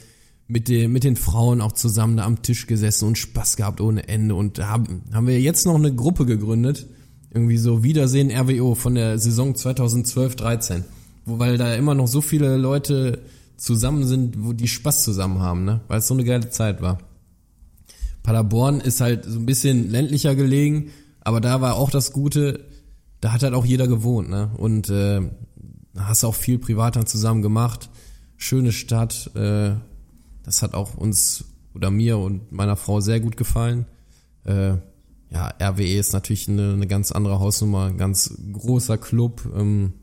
mit 0.47 0.67
den, 0.67 0.91
mit 0.91 1.03
den 1.03 1.15
Frauen 1.15 1.61
auch 1.61 1.71
zusammen 1.71 2.17
da 2.17 2.25
am 2.25 2.41
Tisch 2.41 2.65
gesessen 2.65 3.07
und 3.07 3.17
Spaß 3.17 3.55
gehabt 3.55 3.81
ohne 3.81 4.07
Ende 4.07 4.35
und 4.35 4.57
da 4.57 4.67
haben, 4.67 5.03
haben 5.13 5.27
wir 5.27 5.39
jetzt 5.39 5.65
noch 5.65 5.75
eine 5.75 5.93
Gruppe 5.93 6.25
gegründet, 6.25 6.87
irgendwie 7.31 7.57
so 7.57 7.83
Wiedersehen 7.83 8.31
RWO 8.31 8.75
von 8.75 8.95
der 8.95 9.19
Saison 9.19 9.53
2012-13, 9.53 10.83
wo, 11.25 11.39
weil 11.39 11.57
da 11.57 11.73
immer 11.75 11.95
noch 11.95 12.07
so 12.07 12.21
viele 12.21 12.57
Leute 12.57 13.19
zusammen 13.57 14.05
sind, 14.05 14.43
wo 14.43 14.53
die 14.53 14.67
Spaß 14.67 15.03
zusammen 15.03 15.39
haben, 15.39 15.65
ne, 15.65 15.81
weil 15.87 15.99
es 15.99 16.07
so 16.07 16.13
eine 16.13 16.23
geile 16.23 16.49
Zeit 16.49 16.81
war. 16.81 16.99
Paderborn 18.23 18.81
ist 18.81 19.01
halt 19.01 19.25
so 19.25 19.39
ein 19.39 19.45
bisschen 19.45 19.89
ländlicher 19.89 20.35
gelegen, 20.35 20.91
aber 21.21 21.41
da 21.41 21.61
war 21.61 21.75
auch 21.75 21.89
das 21.89 22.13
Gute, 22.13 22.65
da 23.21 23.33
hat 23.33 23.43
halt 23.43 23.53
auch 23.53 23.65
jeder 23.65 23.87
gewohnt, 23.87 24.29
ne? 24.29 24.51
Und 24.57 24.89
äh, 24.89 25.21
hast 25.97 26.23
auch 26.23 26.35
viel 26.35 26.59
privat 26.59 26.95
dann 26.95 27.05
zusammen 27.05 27.41
gemacht. 27.41 27.89
Schöne 28.37 28.71
Stadt, 28.71 29.31
äh, 29.35 29.71
das 30.43 30.61
hat 30.61 30.73
auch 30.73 30.95
uns 30.95 31.45
oder 31.73 31.91
mir 31.91 32.17
und 32.17 32.51
meiner 32.51 32.75
Frau 32.75 33.01
sehr 33.01 33.19
gut 33.19 33.37
gefallen. 33.37 33.85
Äh, 34.45 34.77
ja, 35.31 35.53
RWE 35.61 35.97
ist 35.97 36.13
natürlich 36.13 36.47
eine, 36.47 36.73
eine 36.73 36.87
ganz 36.87 37.11
andere 37.11 37.39
Hausnummer, 37.39 37.85
ein 37.85 37.97
ganz 37.97 38.33
großer 38.51 38.97
Club, 38.97 39.47
ähm, 39.55 39.93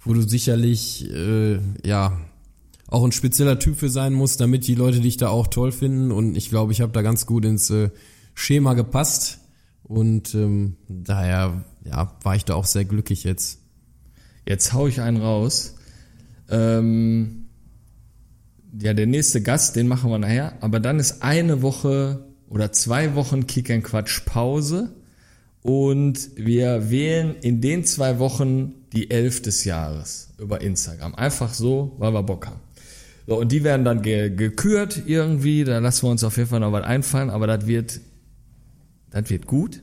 wo 0.00 0.14
du 0.14 0.22
sicherlich 0.22 1.10
äh, 1.10 1.58
ja 1.84 2.18
auch 2.88 3.04
ein 3.04 3.12
spezieller 3.12 3.58
Typ 3.58 3.76
für 3.76 3.90
sein 3.90 4.14
musst, 4.14 4.40
damit 4.40 4.66
die 4.66 4.74
Leute 4.74 5.00
dich 5.00 5.16
da 5.16 5.28
auch 5.28 5.48
toll 5.48 5.72
finden. 5.72 6.12
Und 6.12 6.36
ich 6.36 6.48
glaube, 6.48 6.72
ich 6.72 6.80
habe 6.80 6.92
da 6.92 7.02
ganz 7.02 7.26
gut 7.26 7.44
ins 7.44 7.68
äh, 7.70 7.90
Schema 8.34 8.74
gepasst. 8.74 9.40
Und 9.82 10.34
ähm, 10.34 10.76
daher 10.88 11.64
ja, 11.84 12.16
war 12.22 12.36
ich 12.36 12.44
da 12.44 12.54
auch 12.54 12.64
sehr 12.64 12.84
glücklich 12.84 13.24
jetzt. 13.24 13.60
Jetzt 14.46 14.72
hau 14.72 14.86
ich 14.86 15.00
einen 15.00 15.16
raus. 15.18 15.74
Ähm, 16.48 17.46
ja, 18.80 18.94
der 18.94 19.06
nächste 19.06 19.42
Gast, 19.42 19.76
den 19.76 19.88
machen 19.88 20.10
wir 20.10 20.18
nachher. 20.18 20.54
Aber 20.60 20.80
dann 20.80 20.98
ist 20.98 21.22
eine 21.22 21.62
Woche 21.62 22.25
oder 22.48 22.72
zwei 22.72 23.14
Wochen 23.14 23.46
Kick 23.46 23.70
and 23.70 23.84
Quatsch 23.84 24.24
Pause. 24.24 24.92
Und 25.62 26.30
wir 26.36 26.90
wählen 26.90 27.34
in 27.40 27.60
den 27.60 27.84
zwei 27.84 28.18
Wochen 28.20 28.74
die 28.92 29.10
Elf 29.10 29.42
des 29.42 29.64
Jahres 29.64 30.28
über 30.38 30.60
Instagram. 30.60 31.14
Einfach 31.16 31.52
so, 31.52 31.96
weil 31.98 32.12
wir 32.12 32.22
Bock 32.22 32.46
haben. 32.46 32.60
So, 33.26 33.40
und 33.40 33.50
die 33.50 33.64
werden 33.64 33.84
dann 33.84 34.02
ge 34.02 34.30
gekürt 34.30 35.02
irgendwie. 35.06 35.64
Da 35.64 35.80
lassen 35.80 36.06
wir 36.06 36.10
uns 36.10 36.22
auf 36.22 36.36
jeden 36.36 36.48
Fall 36.48 36.60
noch 36.60 36.70
was 36.70 36.84
einfallen. 36.84 37.30
Aber 37.30 37.48
das 37.48 37.66
wird, 37.66 38.00
das 39.10 39.28
wird 39.28 39.46
gut. 39.46 39.82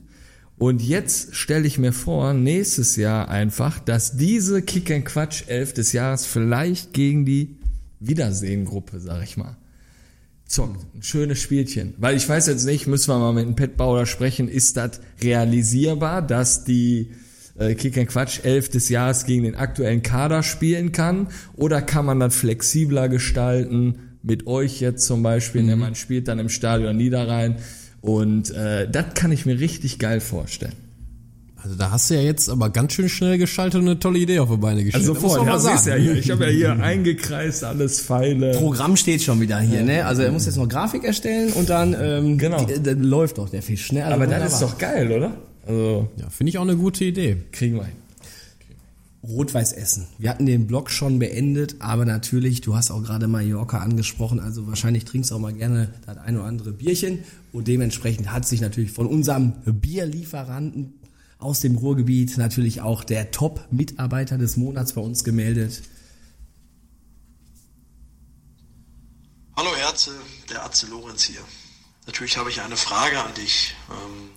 Und 0.58 0.82
jetzt 0.82 1.36
stelle 1.36 1.68
ich 1.68 1.78
mir 1.78 1.92
vor, 1.92 2.34
nächstes 2.34 2.96
Jahr 2.96 3.28
einfach, 3.28 3.80
dass 3.80 4.16
diese 4.16 4.62
Kick 4.62 4.92
and 4.92 5.04
Quatsch 5.04 5.44
11 5.48 5.74
des 5.74 5.92
Jahres 5.92 6.26
vielleicht 6.26 6.94
gegen 6.94 7.26
die 7.26 7.58
Wiedersehen-Gruppe, 8.00 9.02
sag 9.02 9.24
ich 9.24 9.36
mal, 9.36 9.58
zockt. 10.54 10.86
Ein 10.96 11.04
schönes 11.04 11.40
Spielchen. 11.40 11.94
Weil 11.98 12.16
ich 12.16 12.28
weiß 12.28 12.48
jetzt 12.48 12.66
nicht, 12.66 12.88
müssen 12.88 13.10
wir 13.10 13.20
mal 13.20 13.34
mit 13.34 13.46
dem 13.46 13.56
Pet 13.56 13.78
Bauer 13.78 14.06
sprechen, 14.06 14.48
ist 14.48 14.78
das 14.78 15.02
realisierbar, 15.22 16.22
dass 16.22 16.64
die 16.64 17.12
äh, 17.58 17.76
Kick 17.76 17.98
and 17.98 18.10
Quatsch 18.10 18.40
11 18.44 18.70
des 18.70 18.90
Jahres 18.90 19.26
gegen 19.26 19.44
den 19.44 19.56
aktuellen 19.56 20.02
Kader 20.02 20.44
spielen 20.44 20.92
kann? 20.92 21.28
Oder 21.56 21.82
kann 21.82 22.06
man 22.06 22.20
das 22.20 22.36
flexibler 22.36 23.10
gestalten? 23.10 24.18
Mit 24.22 24.48
euch 24.48 24.80
jetzt 24.80 25.06
zum 25.06 25.22
Beispiel, 25.22 25.64
mhm. 25.64 25.80
man 25.80 25.96
spielt 25.96 26.30
dann 26.30 26.40
im 26.40 26.48
Stadion 26.48 26.96
Niederrhein 26.96 27.58
und 28.00 28.52
äh, 28.52 28.90
das 28.90 29.14
kann 29.16 29.34
ich 29.34 29.46
mir 29.46 29.60
richtig 29.60 30.00
geil 30.00 30.22
vorstellen. 30.22 30.83
Also 31.64 31.78
da 31.78 31.92
hast 31.92 32.10
du 32.10 32.16
ja 32.16 32.22
jetzt 32.22 32.50
aber 32.50 32.70
ganz 32.70 32.92
schön 32.92 33.08
schnell 33.08 33.38
geschaltet 33.38 33.80
und 33.80 33.88
eine 33.88 33.98
tolle 33.98 34.20
Idee 34.20 34.40
auf 34.40 34.50
die 34.50 34.58
Beine 34.58 34.84
gestellt. 34.84 35.08
Also 35.08 35.14
sofort, 35.14 35.48
ja, 35.48 35.58
siehst 35.58 35.88
ja 35.88 35.96
hier. 35.96 36.16
Ich 36.16 36.30
habe 36.30 36.44
ja 36.46 36.50
hier 36.52 36.84
eingekreist, 36.84 37.64
alles 37.64 38.02
Pfeile. 38.02 38.52
Programm 38.58 38.98
steht 38.98 39.24
schon 39.24 39.40
wieder 39.40 39.62
hier, 39.62 39.82
ne? 39.82 40.06
Also 40.06 40.24
er 40.24 40.32
muss 40.34 40.46
jetzt 40.46 40.58
noch 40.58 40.68
Grafik 40.68 41.06
erstellen 41.06 41.54
und 41.54 41.70
dann, 41.70 41.96
ähm, 41.98 42.38
genau. 42.38 42.66
Die, 42.66 42.84
dann 42.84 43.02
läuft 43.04 43.38
doch 43.38 43.48
der 43.48 43.62
Fisch, 43.62 43.94
ne? 43.94 44.04
Also 44.04 44.16
aber 44.16 44.26
wunderbar. 44.26 44.46
das 44.46 44.54
ist 44.56 44.62
doch 44.62 44.78
geil, 44.78 45.10
oder? 45.10 45.38
Also 45.66 46.10
ja, 46.18 46.30
finde 46.30 46.50
ich 46.50 46.58
auch 46.58 46.64
eine 46.64 46.76
gute 46.76 47.06
Idee. 47.06 47.38
Kriegen 47.54 47.76
wir 47.76 47.86
hin. 47.86 47.96
Rot-Weiß 49.24 49.72
Essen. 49.72 50.08
Wir 50.18 50.30
hatten 50.32 50.46
den 50.46 50.68
Blog 50.68 50.92
schon 50.92 51.18
beendet, 51.18 51.78
aber 51.80 52.04
natürlich, 52.04 52.60
du 52.60 52.76
hast 52.76 52.92
auch 52.92 53.02
gerade 53.04 53.30
Mallorca 53.30 53.78
angesprochen, 53.78 54.42
also 54.42 54.68
wahrscheinlich 54.68 55.06
trinkst 55.06 55.32
du 55.32 55.36
auch 55.36 55.40
mal 55.40 55.54
gerne 55.54 55.94
das 56.06 56.18
ein 56.18 56.36
oder 56.36 56.44
andere 56.44 56.74
Bierchen 56.74 57.20
und 57.54 57.70
dementsprechend 57.70 58.34
hat 58.34 58.46
sich 58.46 58.60
natürlich 58.60 58.92
von 58.92 59.08
unserem 59.08 59.54
Bierlieferanten 59.66 60.96
aus 61.44 61.60
dem 61.60 61.76
Ruhrgebiet 61.76 62.38
natürlich 62.38 62.82
auch 62.82 63.04
der 63.04 63.32
Top-Mitarbeiter 63.32 64.38
des 64.38 64.58
Monats 64.58 64.94
bei 64.94 65.02
uns 65.02 65.24
gemeldet. 65.24 65.82
Hallo 69.56 69.76
Herze, 69.76 70.12
der 70.50 70.64
Atze 70.64 70.88
Lorenz 70.88 71.24
hier. 71.24 71.42
Natürlich 72.08 72.38
habe 72.38 72.50
ich 72.50 72.62
eine 72.62 72.78
Frage 72.78 73.22
an 73.22 73.34
dich. 73.36 73.76
Ähm, 73.90 74.30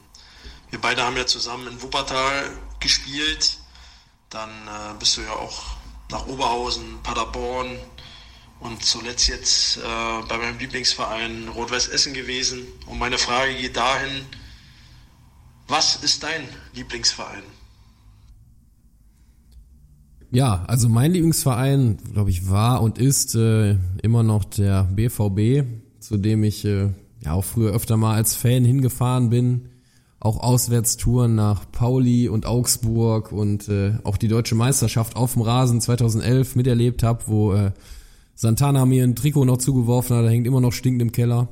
wir 0.71 0.81
beide 0.81 1.03
haben 1.03 1.17
ja 1.17 1.27
zusammen 1.27 1.69
in 1.69 1.83
Wuppertal 1.83 2.51
gespielt 2.81 3.59
dann 4.31 4.51
äh, 4.51 4.99
bist 4.99 5.17
du 5.17 5.23
ja 5.23 5.33
auch 5.33 5.63
nach 6.11 6.27
Oberhausen, 6.27 7.01
Paderborn 7.03 7.79
und 8.61 8.85
zuletzt 8.85 9.29
jetzt 9.29 9.79
äh, 9.79 9.81
bei 10.29 10.37
meinem 10.39 10.59
Lieblingsverein 10.59 11.49
Rot-Weiß 11.49 11.89
Essen 11.89 12.15
gewesen. 12.15 12.67
Und 12.87 12.99
meine 12.99 13.19
Frage 13.19 13.55
geht 13.55 13.77
dahin, 13.77 14.27
was 15.69 15.97
ist 15.97 16.23
dein 16.23 16.43
Lieblingsverein? 16.75 17.43
Ja, 20.31 20.65
also 20.67 20.89
mein 20.89 21.13
Lieblingsverein, 21.13 21.99
glaube 22.13 22.31
ich, 22.31 22.51
war 22.51 22.83
und 22.83 22.99
ist 22.99 23.35
äh, 23.35 23.77
immer 24.03 24.23
noch 24.23 24.45
der 24.45 24.85
BVB, 24.85 25.65
zu 26.01 26.17
dem 26.17 26.45
ich 26.45 26.65
äh, 26.65 26.91
ja 27.25 27.33
auch 27.33 27.45
früher 27.45 27.73
öfter 27.73 27.97
mal 27.97 28.15
als 28.15 28.35
Fan 28.35 28.65
hingefahren 28.65 29.31
bin 29.31 29.71
auch 30.27 30.41
Auswärtstouren 30.41 31.35
nach 31.35 31.71
Pauli 31.71 32.29
und 32.29 32.47
Augsburg 32.47 33.33
und 33.33 33.69
äh, 33.69 33.95
auch 34.03 34.17
die 34.17 34.29
deutsche 34.29 34.55
Meisterschaft 34.55 35.15
auf 35.17 35.35
dem 35.35 35.43
Rasen 35.43 35.81
2011 35.81 36.57
miterlebt 36.57 37.03
habe, 37.03 37.25
wo 37.27 37.53
äh, 37.53 37.73
Santana 38.35 38.87
mir 38.87 39.05
ein 39.05 39.15
Trikot 39.15 39.45
noch 39.45 39.59
zugeworfen 39.59 40.17
hat, 40.17 40.25
da 40.25 40.29
hängt 40.29 40.47
immer 40.47 40.61
noch 40.61 40.73
stinkend 40.73 41.03
im 41.03 41.13
Keller. 41.13 41.49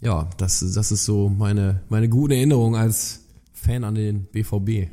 Ja, 0.00 0.28
das, 0.36 0.60
das 0.60 0.92
ist 0.92 1.04
so 1.04 1.28
meine, 1.28 1.82
meine 1.88 2.08
gute 2.08 2.34
Erinnerung 2.34 2.76
als 2.76 3.21
Fan 3.62 3.84
an 3.84 3.94
den 3.94 4.24
BVB. 4.24 4.90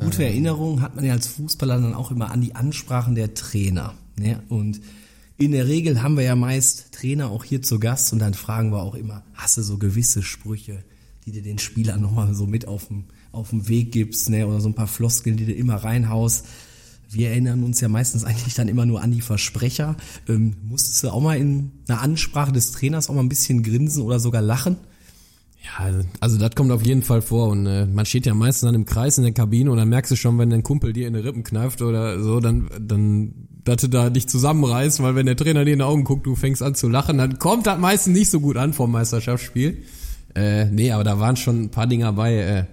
Gute 0.00 0.24
Erinnerung 0.24 0.80
hat 0.80 0.96
man 0.96 1.04
ja 1.04 1.12
als 1.12 1.28
Fußballer 1.28 1.80
dann 1.80 1.94
auch 1.94 2.10
immer 2.10 2.30
an 2.30 2.40
die 2.40 2.56
Ansprachen 2.56 3.14
der 3.14 3.34
Trainer. 3.34 3.94
Ne? 4.16 4.42
Und 4.48 4.80
in 5.36 5.52
der 5.52 5.68
Regel 5.68 6.02
haben 6.02 6.16
wir 6.16 6.24
ja 6.24 6.34
meist 6.34 6.92
Trainer 6.92 7.30
auch 7.30 7.44
hier 7.44 7.62
zu 7.62 7.78
Gast 7.78 8.12
und 8.12 8.18
dann 8.18 8.34
fragen 8.34 8.72
wir 8.72 8.82
auch 8.82 8.94
immer, 8.94 9.22
hast 9.34 9.56
du 9.56 9.62
so 9.62 9.78
gewisse 9.78 10.22
Sprüche, 10.22 10.82
die 11.26 11.32
dir 11.32 11.42
den 11.42 11.58
Spielern 11.58 12.00
nochmal 12.00 12.34
so 12.34 12.46
mit 12.46 12.66
auf 12.66 12.88
dem, 12.88 13.04
auf 13.30 13.50
dem 13.50 13.68
Weg 13.68 13.92
gibst, 13.92 14.30
ne? 14.30 14.46
oder 14.46 14.60
so 14.60 14.68
ein 14.68 14.74
paar 14.74 14.88
Floskeln, 14.88 15.36
die 15.36 15.46
du 15.46 15.52
immer 15.52 15.76
reinhaust. 15.76 16.46
Wir 17.10 17.28
erinnern 17.30 17.62
uns 17.62 17.80
ja 17.80 17.88
meistens 17.88 18.24
eigentlich 18.24 18.54
dann 18.54 18.68
immer 18.68 18.86
nur 18.86 19.02
an 19.02 19.12
die 19.12 19.20
Versprecher. 19.20 19.96
Ähm, 20.28 20.56
musstest 20.64 21.04
du 21.04 21.10
auch 21.10 21.20
mal 21.20 21.38
in 21.38 21.70
einer 21.86 22.00
Ansprache 22.00 22.52
des 22.52 22.72
Trainers 22.72 23.08
auch 23.08 23.14
mal 23.14 23.20
ein 23.20 23.28
bisschen 23.28 23.62
grinsen 23.62 24.02
oder 24.02 24.18
sogar 24.18 24.42
lachen? 24.42 24.76
Ja, 25.64 25.90
also 26.20 26.38
das 26.38 26.54
kommt 26.54 26.70
auf 26.72 26.84
jeden 26.84 27.02
Fall 27.02 27.22
vor 27.22 27.48
und 27.48 27.66
äh, 27.66 27.86
man 27.86 28.04
steht 28.04 28.26
ja 28.26 28.34
meistens 28.34 28.66
dann 28.66 28.74
im 28.74 28.84
Kreis 28.84 29.16
in 29.16 29.24
der 29.24 29.32
Kabine 29.32 29.70
und 29.70 29.78
dann 29.78 29.88
merkst 29.88 30.12
du 30.12 30.16
schon, 30.16 30.38
wenn 30.38 30.50
dein 30.50 30.62
Kumpel 30.62 30.92
dir 30.92 31.08
in 31.08 31.14
die 31.14 31.20
Rippen 31.20 31.42
kneift 31.42 31.80
oder 31.80 32.20
so, 32.22 32.38
dann, 32.38 32.68
dann, 32.78 33.32
dass 33.64 33.76
du 33.80 33.88
da 33.88 34.10
dich 34.10 34.28
zusammenreißt, 34.28 35.02
weil 35.02 35.14
wenn 35.14 35.24
der 35.24 35.36
Trainer 35.36 35.64
dir 35.64 35.72
in 35.72 35.78
die 35.78 35.84
Augen 35.84 36.04
guckt, 36.04 36.26
du 36.26 36.36
fängst 36.36 36.62
an 36.62 36.74
zu 36.74 36.88
lachen, 36.88 37.16
dann 37.16 37.38
kommt 37.38 37.66
das 37.66 37.78
meistens 37.78 38.12
nicht 38.12 38.30
so 38.30 38.40
gut 38.40 38.58
an 38.58 38.74
vom 38.74 38.92
Meisterschaftsspiel. 38.92 39.78
Äh, 40.34 40.66
nee, 40.66 40.92
aber 40.92 41.02
da 41.02 41.18
waren 41.18 41.36
schon 41.36 41.62
ein 41.62 41.70
paar 41.70 41.86
Dinger 41.86 42.12
bei. 42.12 42.34
Äh, 42.34 42.64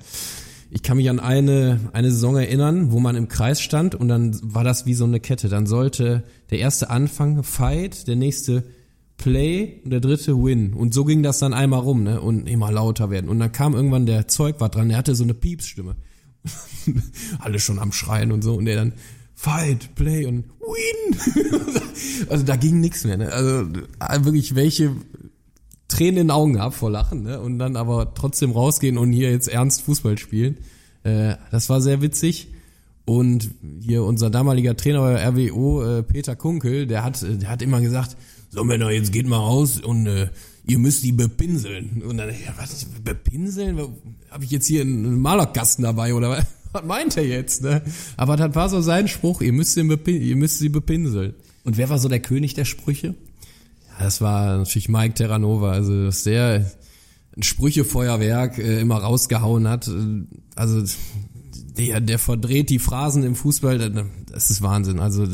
ich 0.70 0.84
kann 0.84 0.98
mich 0.98 1.10
an 1.10 1.20
eine, 1.20 1.80
eine 1.94 2.12
Saison 2.12 2.36
erinnern, 2.36 2.92
wo 2.92 3.00
man 3.00 3.16
im 3.16 3.30
Kreis 3.30 3.62
stand 3.62 3.96
und 3.96 4.10
dann 4.10 4.38
war 4.42 4.64
das 4.66 4.86
wie 4.86 4.96
so 4.96 5.06
eine 5.06 5.20
Kette. 5.20 5.48
Dann 5.48 5.66
sollte 5.66 6.24
der 6.50 6.60
erste 6.60 6.90
Anfang 6.90 7.44
Fight, 7.44 8.08
der 8.08 8.16
nächste 8.18 8.64
Play 9.22 9.80
und 9.86 9.92
der 9.92 10.02
dritte 10.02 10.36
Win. 10.36 10.74
Und 10.74 10.94
so 10.94 11.06
ging 11.06 11.22
das 11.24 11.40
dann 11.40 11.54
einmal 11.54 11.80
rum, 11.80 12.04
ne? 12.04 12.20
Und 12.20 12.50
immer 12.50 12.72
lauter 12.72 13.10
werden. 13.10 13.30
Und 13.30 13.40
dann 13.40 13.52
kam 13.52 13.76
irgendwann 13.76 14.06
der 14.06 14.28
Zeugwart 14.28 14.76
dran, 14.76 14.90
der 14.90 14.98
hatte 14.98 15.16
so 15.16 15.24
eine 15.24 15.36
Piepsstimme. 15.36 15.96
Alle 17.40 17.60
schon 17.60 17.80
am 17.80 17.92
Schreien 17.92 18.32
und 18.32 18.44
so. 18.44 18.56
Und 18.56 18.66
der 18.66 18.76
dann 18.76 18.94
Fight, 19.36 19.94
Play 19.96 20.26
und 20.26 20.46
Win. 20.60 21.54
also 22.30 22.44
da 22.44 22.56
ging 22.56 22.82
nichts 22.82 23.06
mehr. 23.06 23.18
Ne? 23.18 23.32
Also 23.32 24.26
wirklich 24.26 24.56
welche 24.56 24.96
Tränen 25.88 26.18
in 26.18 26.28
den 26.28 26.32
Augen 26.32 26.54
gehabt 26.54 26.76
vor 26.76 26.90
Lachen, 26.90 27.24
ne? 27.24 27.40
Und 27.40 27.60
dann 27.60 27.76
aber 27.76 28.14
trotzdem 28.16 28.52
rausgehen 28.52 28.98
und 28.98 29.12
hier 29.12 29.30
jetzt 29.30 29.48
ernst 29.48 29.84
Fußball 29.84 30.18
spielen. 30.18 30.58
Äh, 31.04 31.36
das 31.52 31.70
war 31.70 31.80
sehr 31.80 32.02
witzig. 32.02 32.48
Und 33.06 33.52
hier 33.82 34.04
unser 34.04 34.30
damaliger 34.30 34.76
Trainer 34.76 35.02
bei 35.02 35.28
RWO, 35.28 35.84
äh, 35.84 36.04
Peter 36.04 36.36
Kunkel, 36.36 36.88
der 36.88 37.04
hat, 37.04 37.22
der 37.22 37.50
hat 37.50 37.62
immer 37.62 37.82
gesagt, 37.82 38.16
so 38.52 38.64
Männer, 38.64 38.92
jetzt 38.92 39.12
geht 39.12 39.28
mal 39.28 39.38
raus 39.38 39.80
und 39.80 40.08
äh, 40.08 40.30
ihr 40.68 40.78
müsst 40.78 41.04
die 41.04 41.14
bepinseln. 41.14 42.04
Und 42.04 42.18
dann, 42.18 42.30
ja, 42.30 42.54
was, 42.58 42.86
bepinseln? 43.04 43.80
Habe 44.30 44.44
ich 44.44 44.52
jetzt 44.52 44.68
hier 44.68 44.82
einen 44.82 45.20
Malerkasten 45.20 45.84
dabei 45.84 46.14
oder 46.14 46.30
was? 46.30 46.46
Was 46.74 46.86
meint 46.86 47.18
er 47.18 47.26
jetzt, 47.26 47.64
ne? 47.64 47.82
Aber 48.16 48.38
das 48.38 48.56
war 48.56 48.70
so 48.70 48.80
sein 48.80 49.10
Spruch, 49.10 49.42
ihr 49.42 49.52
müsst, 49.52 49.76
ihn 49.76 49.92
ihr 50.06 50.36
müsst 50.38 50.60
sie 50.60 50.70
bepinseln. 50.70 51.34
Und 51.66 51.76
wer 51.76 51.90
war 51.90 52.00
so 52.00 52.08
der 52.08 52.22
König 52.22 52.54
der 52.54 52.64
Sprüche? 52.64 53.14
Das 54.00 54.22
war 54.22 54.56
natürlich 54.56 54.88
Mike 54.88 55.16
Terranova, 55.16 55.74
also 55.74 56.06
dass 56.06 56.24
der 56.24 56.72
ein 57.36 57.44
Sprüchefeuerwerk 57.44 58.58
äh, 58.58 58.80
immer 58.80 59.00
rausgehauen 59.00 59.68
hat. 59.68 59.92
Also 60.56 60.84
der, 61.78 62.00
der 62.00 62.20
verdreht 62.20 62.70
die 62.70 62.80
Phrasen 62.80 63.24
im 63.24 63.36
Fußball, 63.36 64.08
das 64.32 64.50
ist 64.50 64.62
Wahnsinn. 64.62 65.02
Also 65.02 65.28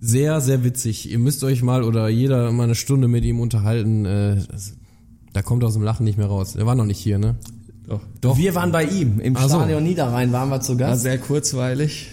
sehr, 0.00 0.40
sehr 0.40 0.64
witzig. 0.64 1.10
Ihr 1.10 1.18
müsst 1.18 1.44
euch 1.44 1.62
mal 1.62 1.82
oder 1.84 2.08
jeder 2.08 2.50
mal 2.52 2.64
eine 2.64 2.74
Stunde 2.74 3.06
mit 3.08 3.24
ihm 3.24 3.38
unterhalten. 3.40 4.04
Äh, 4.06 4.36
Da 5.32 5.42
kommt 5.42 5.62
aus 5.62 5.74
dem 5.74 5.82
Lachen 5.82 6.04
nicht 6.04 6.18
mehr 6.18 6.26
raus. 6.26 6.54
Der 6.54 6.66
war 6.66 6.74
noch 6.74 6.86
nicht 6.86 6.98
hier, 6.98 7.18
ne? 7.18 7.36
Doch. 7.86 8.00
Doch. 8.20 8.38
Wir 8.38 8.54
waren 8.54 8.72
bei 8.72 8.84
ihm. 8.84 9.20
Im 9.20 9.36
Ach 9.36 9.42
so. 9.48 9.56
Stadion 9.58 9.82
Niederrhein 9.84 10.32
waren 10.32 10.48
wir 10.48 10.60
zu 10.60 10.72
War 10.72 10.90
Gast. 10.90 11.02
sehr 11.02 11.18
kurzweilig. 11.18 12.08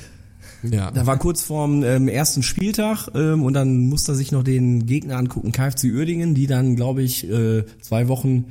Ja. 0.63 0.89
Da 0.91 1.05
war 1.05 1.17
kurz 1.17 1.43
vorm 1.43 1.83
ähm, 1.83 2.07
ersten 2.07 2.41
Spieltag 2.41 3.09
ähm, 3.13 3.43
und 3.43 3.53
dann 3.53 3.87
musste 3.87 4.13
er 4.13 4.15
sich 4.15 4.31
noch 4.31 4.43
den 4.43 4.85
Gegner 4.87 5.17
angucken, 5.17 5.51
KFC 5.51 5.85
Uerdingen, 5.93 6.33
die 6.33 6.47
dann, 6.47 6.75
glaube 6.75 7.03
ich, 7.03 7.29
äh, 7.29 7.63
zwei 7.79 8.07
Wochen 8.07 8.45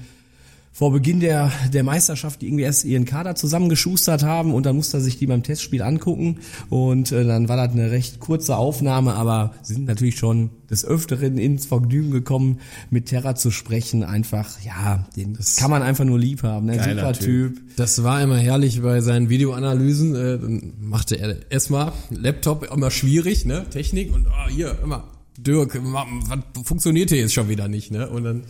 vor 0.76 0.92
Beginn 0.92 1.20
der, 1.20 1.50
der 1.72 1.84
Meisterschaft 1.84 2.42
irgendwie 2.42 2.64
erst 2.64 2.84
ihren 2.84 3.06
Kader 3.06 3.34
zusammengeschustert 3.34 4.22
haben 4.22 4.52
und 4.52 4.66
dann 4.66 4.76
musste 4.76 4.98
er 4.98 5.00
sich 5.00 5.16
die 5.16 5.26
beim 5.26 5.42
Testspiel 5.42 5.80
angucken 5.80 6.40
und 6.68 7.12
äh, 7.12 7.24
dann 7.24 7.48
war 7.48 7.56
das 7.56 7.70
eine 7.70 7.90
recht 7.90 8.20
kurze 8.20 8.58
Aufnahme, 8.58 9.14
aber 9.14 9.54
sie 9.62 9.72
sind 9.72 9.86
natürlich 9.86 10.18
schon 10.18 10.50
des 10.68 10.84
Öfteren 10.84 11.38
ins 11.38 11.64
Vergnügen 11.64 12.10
gekommen, 12.10 12.60
mit 12.90 13.06
Terra 13.06 13.34
zu 13.36 13.50
sprechen. 13.50 14.04
Einfach, 14.04 14.60
ja, 14.66 15.06
den 15.16 15.38
kann 15.56 15.70
man 15.70 15.82
einfach 15.82 16.04
nur 16.04 16.18
lieb 16.18 16.42
haben. 16.42 16.66
Ne? 16.66 16.74
Super 16.74 17.14
Typ. 17.14 17.54
Typ. 17.54 17.76
Das 17.76 18.02
war 18.04 18.20
immer 18.20 18.36
herrlich 18.36 18.82
bei 18.82 19.00
seinen 19.00 19.30
Videoanalysen. 19.30 20.14
Äh, 20.14 20.38
dann 20.38 20.74
machte 20.78 21.18
er 21.18 21.36
erstmal 21.50 21.92
Laptop 22.10 22.70
immer 22.70 22.90
schwierig, 22.90 23.46
ne? 23.46 23.64
Technik 23.70 24.14
und 24.14 24.26
ah, 24.26 24.48
hier 24.50 24.76
immer 24.82 25.04
Dirk, 25.38 25.78
was 25.82 26.64
funktioniert 26.64 27.10
hier 27.10 27.18
jetzt 27.18 27.34
schon 27.34 27.48
wieder 27.48 27.66
nicht, 27.66 27.90
ne? 27.90 28.08
Und 28.08 28.24
dann 28.24 28.42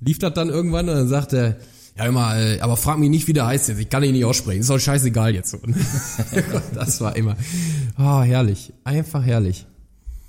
lief 0.00 0.18
das 0.18 0.34
dann 0.34 0.48
irgendwann 0.48 0.88
und 0.88 0.94
dann 0.94 1.08
sagt 1.08 1.32
er, 1.32 1.56
ja 1.96 2.06
immer, 2.06 2.36
äh, 2.38 2.60
aber 2.60 2.76
frag 2.76 2.98
mich 2.98 3.10
nicht, 3.10 3.26
wie 3.26 3.32
der 3.32 3.46
heißt 3.46 3.68
jetzt. 3.68 3.80
Ich 3.80 3.88
kann 3.88 4.02
ihn 4.04 4.12
nicht 4.12 4.24
aussprechen. 4.24 4.60
Ist 4.60 4.70
doch 4.70 4.78
scheißegal 4.78 5.34
jetzt. 5.34 5.56
Das 6.74 7.00
war 7.00 7.16
immer, 7.16 7.36
ah 7.96 8.22
herrlich, 8.22 8.72
einfach 8.84 9.24
herrlich. 9.24 9.66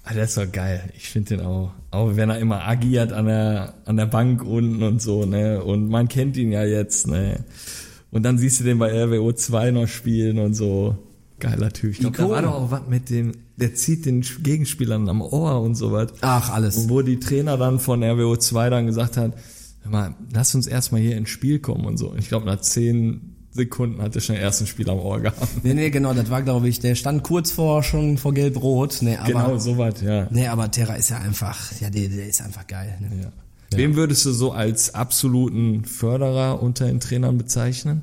Ah, 0.03 0.13
der 0.13 0.23
ist 0.23 0.37
doch 0.37 0.51
geil. 0.51 0.81
Ich 0.97 1.09
finde 1.09 1.37
den 1.37 1.45
auch. 1.45 1.71
Auch 1.91 2.15
wenn 2.15 2.29
er 2.29 2.39
immer 2.39 2.67
agiert 2.67 3.13
an 3.13 3.25
der, 3.25 3.73
an 3.85 3.97
der 3.97 4.07
Bank 4.07 4.43
unten 4.43 4.81
und 4.81 5.01
so, 5.01 5.25
ne? 5.25 5.63
Und 5.63 5.89
man 5.89 6.07
kennt 6.07 6.37
ihn 6.37 6.51
ja 6.51 6.63
jetzt, 6.63 7.07
ne? 7.07 7.43
Und 8.11 8.23
dann 8.23 8.39
siehst 8.39 8.59
du 8.59 8.63
den 8.63 8.79
bei 8.79 8.91
RWO 8.91 9.33
2 9.33 9.71
noch 9.71 9.87
spielen 9.87 10.39
und 10.39 10.55
so. 10.55 10.97
Geiler 11.39 11.71
Typ. 11.71 11.91
Ich 11.91 11.99
glaube, 11.99 12.17
da 12.17 12.29
war 12.29 12.41
doch 12.41 12.53
auch 12.53 12.71
was 12.71 12.87
mit 12.89 13.09
dem, 13.09 13.33
der 13.57 13.75
zieht 13.75 14.05
den 14.05 14.21
Gegenspielern 14.21 15.07
am 15.09 15.21
Ohr 15.21 15.61
und 15.61 15.75
so 15.75 15.91
was. 15.91 16.11
Ach, 16.21 16.49
alles. 16.49 16.77
Und 16.77 16.89
wo 16.89 17.01
die 17.01 17.19
Trainer 17.19 17.57
dann 17.57 17.79
von 17.79 18.03
RWO 18.03 18.35
2 18.35 18.69
dann 18.69 18.87
gesagt 18.87 19.15
hat, 19.15 19.33
mal, 19.89 20.15
lass 20.33 20.53
uns 20.55 20.67
erstmal 20.67 21.01
hier 21.01 21.17
ins 21.17 21.29
Spiel 21.29 21.59
kommen 21.59 21.85
und 21.85 21.97
so. 21.97 22.09
Und 22.09 22.19
ich 22.19 22.27
glaube, 22.29 22.45
nach 22.45 22.61
zehn 22.61 23.35
Sekunden 23.51 24.01
hatte 24.01 24.21
schon 24.21 24.35
den 24.35 24.43
ersten 24.43 24.67
Spiel 24.67 24.89
am 24.89 24.99
Ohr 24.99 25.19
gehabt. 25.19 25.63
Nee, 25.63 25.73
nee, 25.73 25.89
genau, 25.89 26.13
das 26.13 26.29
war, 26.29 26.41
glaube 26.43 26.69
ich, 26.69 26.79
der 26.79 26.95
stand 26.95 27.23
kurz 27.23 27.51
vor 27.51 27.81
schon 27.83 28.17
vor 28.17 28.33
Gelb-Rot. 28.33 28.99
Nee, 29.01 29.17
aber, 29.17 29.27
Genau, 29.27 29.57
so 29.57 29.77
was, 29.77 30.01
ja. 30.01 30.27
nee, 30.29 30.47
aber 30.47 30.69
Terra 30.71 30.93
ist 30.95 31.09
ja 31.09 31.17
einfach, 31.17 31.57
ja, 31.81 31.89
der, 31.89 32.09
der 32.09 32.27
ist 32.27 32.41
einfach 32.41 32.67
geil. 32.67 32.97
Ne? 32.99 33.23
ja. 33.23 33.31
Wem 33.77 33.95
würdest 33.95 34.25
du 34.25 34.31
so 34.31 34.51
als 34.51 34.93
absoluten 34.95 35.83
Förderer 35.85 36.61
unter 36.61 36.85
den 36.87 36.99
Trainern 36.99 37.37
bezeichnen? 37.37 38.01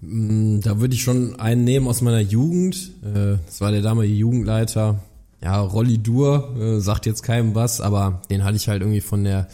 Mm, 0.00 0.60
Da 0.60 0.80
würde 0.80 0.94
ich 0.94 1.02
schon 1.02 1.38
einen 1.38 1.64
nehmen 1.64 1.86
aus 1.88 2.00
meiner 2.00 2.20
Jugend. 2.20 2.92
Äh, 3.04 3.36
Das 3.46 3.60
war 3.60 3.70
der 3.72 3.82
damalige 3.82 4.14
Jugendleiter. 4.14 5.00
Ja, 5.42 5.60
Rolli 5.60 5.98
Dur, 5.98 6.54
äh, 6.58 6.80
sagt 6.80 7.06
jetzt 7.06 7.22
keinem 7.22 7.54
was, 7.54 7.80
aber 7.80 8.22
den 8.30 8.44
hatte 8.44 8.56
ich 8.56 8.68
halt 8.68 8.82
irgendwie 8.82 9.00
von 9.00 9.24
der 9.24 9.48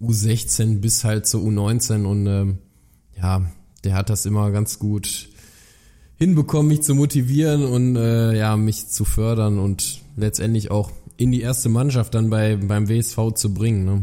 U16 0.00 0.80
bis 0.80 1.04
halt 1.04 1.26
zur 1.26 1.42
U19 1.42 2.04
und 2.04 2.26
ähm, 2.26 2.58
ja, 3.16 3.42
der 3.84 3.94
hat 3.94 4.10
das 4.10 4.26
immer 4.26 4.50
ganz 4.50 4.78
gut 4.78 5.28
hinbekommen, 6.16 6.68
mich 6.68 6.82
zu 6.82 6.94
motivieren 6.94 7.64
und 7.64 7.96
äh, 7.96 8.36
ja, 8.36 8.56
mich 8.56 8.88
zu 8.88 9.04
fördern 9.04 9.58
und 9.58 10.00
letztendlich 10.16 10.70
auch 10.70 10.90
in 11.16 11.30
die 11.30 11.40
erste 11.40 11.68
Mannschaft 11.68 12.14
dann 12.14 12.30
bei 12.30 12.56
beim 12.56 12.88
WSV 12.88 13.32
zu 13.34 13.54
bringen. 13.54 13.84
Ne? 13.84 14.02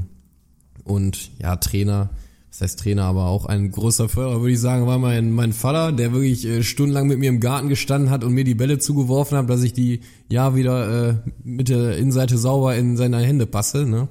Und 0.84 1.32
ja, 1.40 1.56
Trainer, 1.56 2.10
das 2.50 2.62
heißt 2.62 2.80
Trainer, 2.80 3.06
aber 3.06 3.28
auch 3.28 3.46
ein 3.46 3.72
großer 3.72 4.10
Förderer, 4.10 4.42
würde 4.42 4.54
ich 4.54 4.60
sagen, 4.60 4.86
war 4.86 5.00
mein, 5.00 5.32
mein 5.32 5.54
Vater, 5.54 5.92
der 5.92 6.14
wirklich 6.14 6.46
äh, 6.46 6.64
stundenlang 6.64 7.08
mit 7.08 7.20
mir 7.20 7.30
im 7.30 7.40
Garten 7.40 7.70
gestanden 7.70 8.10
hat 8.10 8.24
und 8.24 8.34
mir 8.34 8.44
die 8.44 8.56
Bälle 8.56 8.80
zugeworfen 8.80 9.38
hat, 9.38 9.50
dass 9.50 9.64
ich 9.64 9.74
die 9.74 10.02
ja 10.30 10.56
wieder 10.56 11.10
äh, 11.10 11.16
mit 11.44 11.70
der 11.70 11.98
Innenseite 11.98 12.38
sauber 12.38 12.76
in 12.76 12.98
seine 12.98 13.20
Hände 13.20 13.48
passe. 13.48 13.86
Ne? 13.86 14.08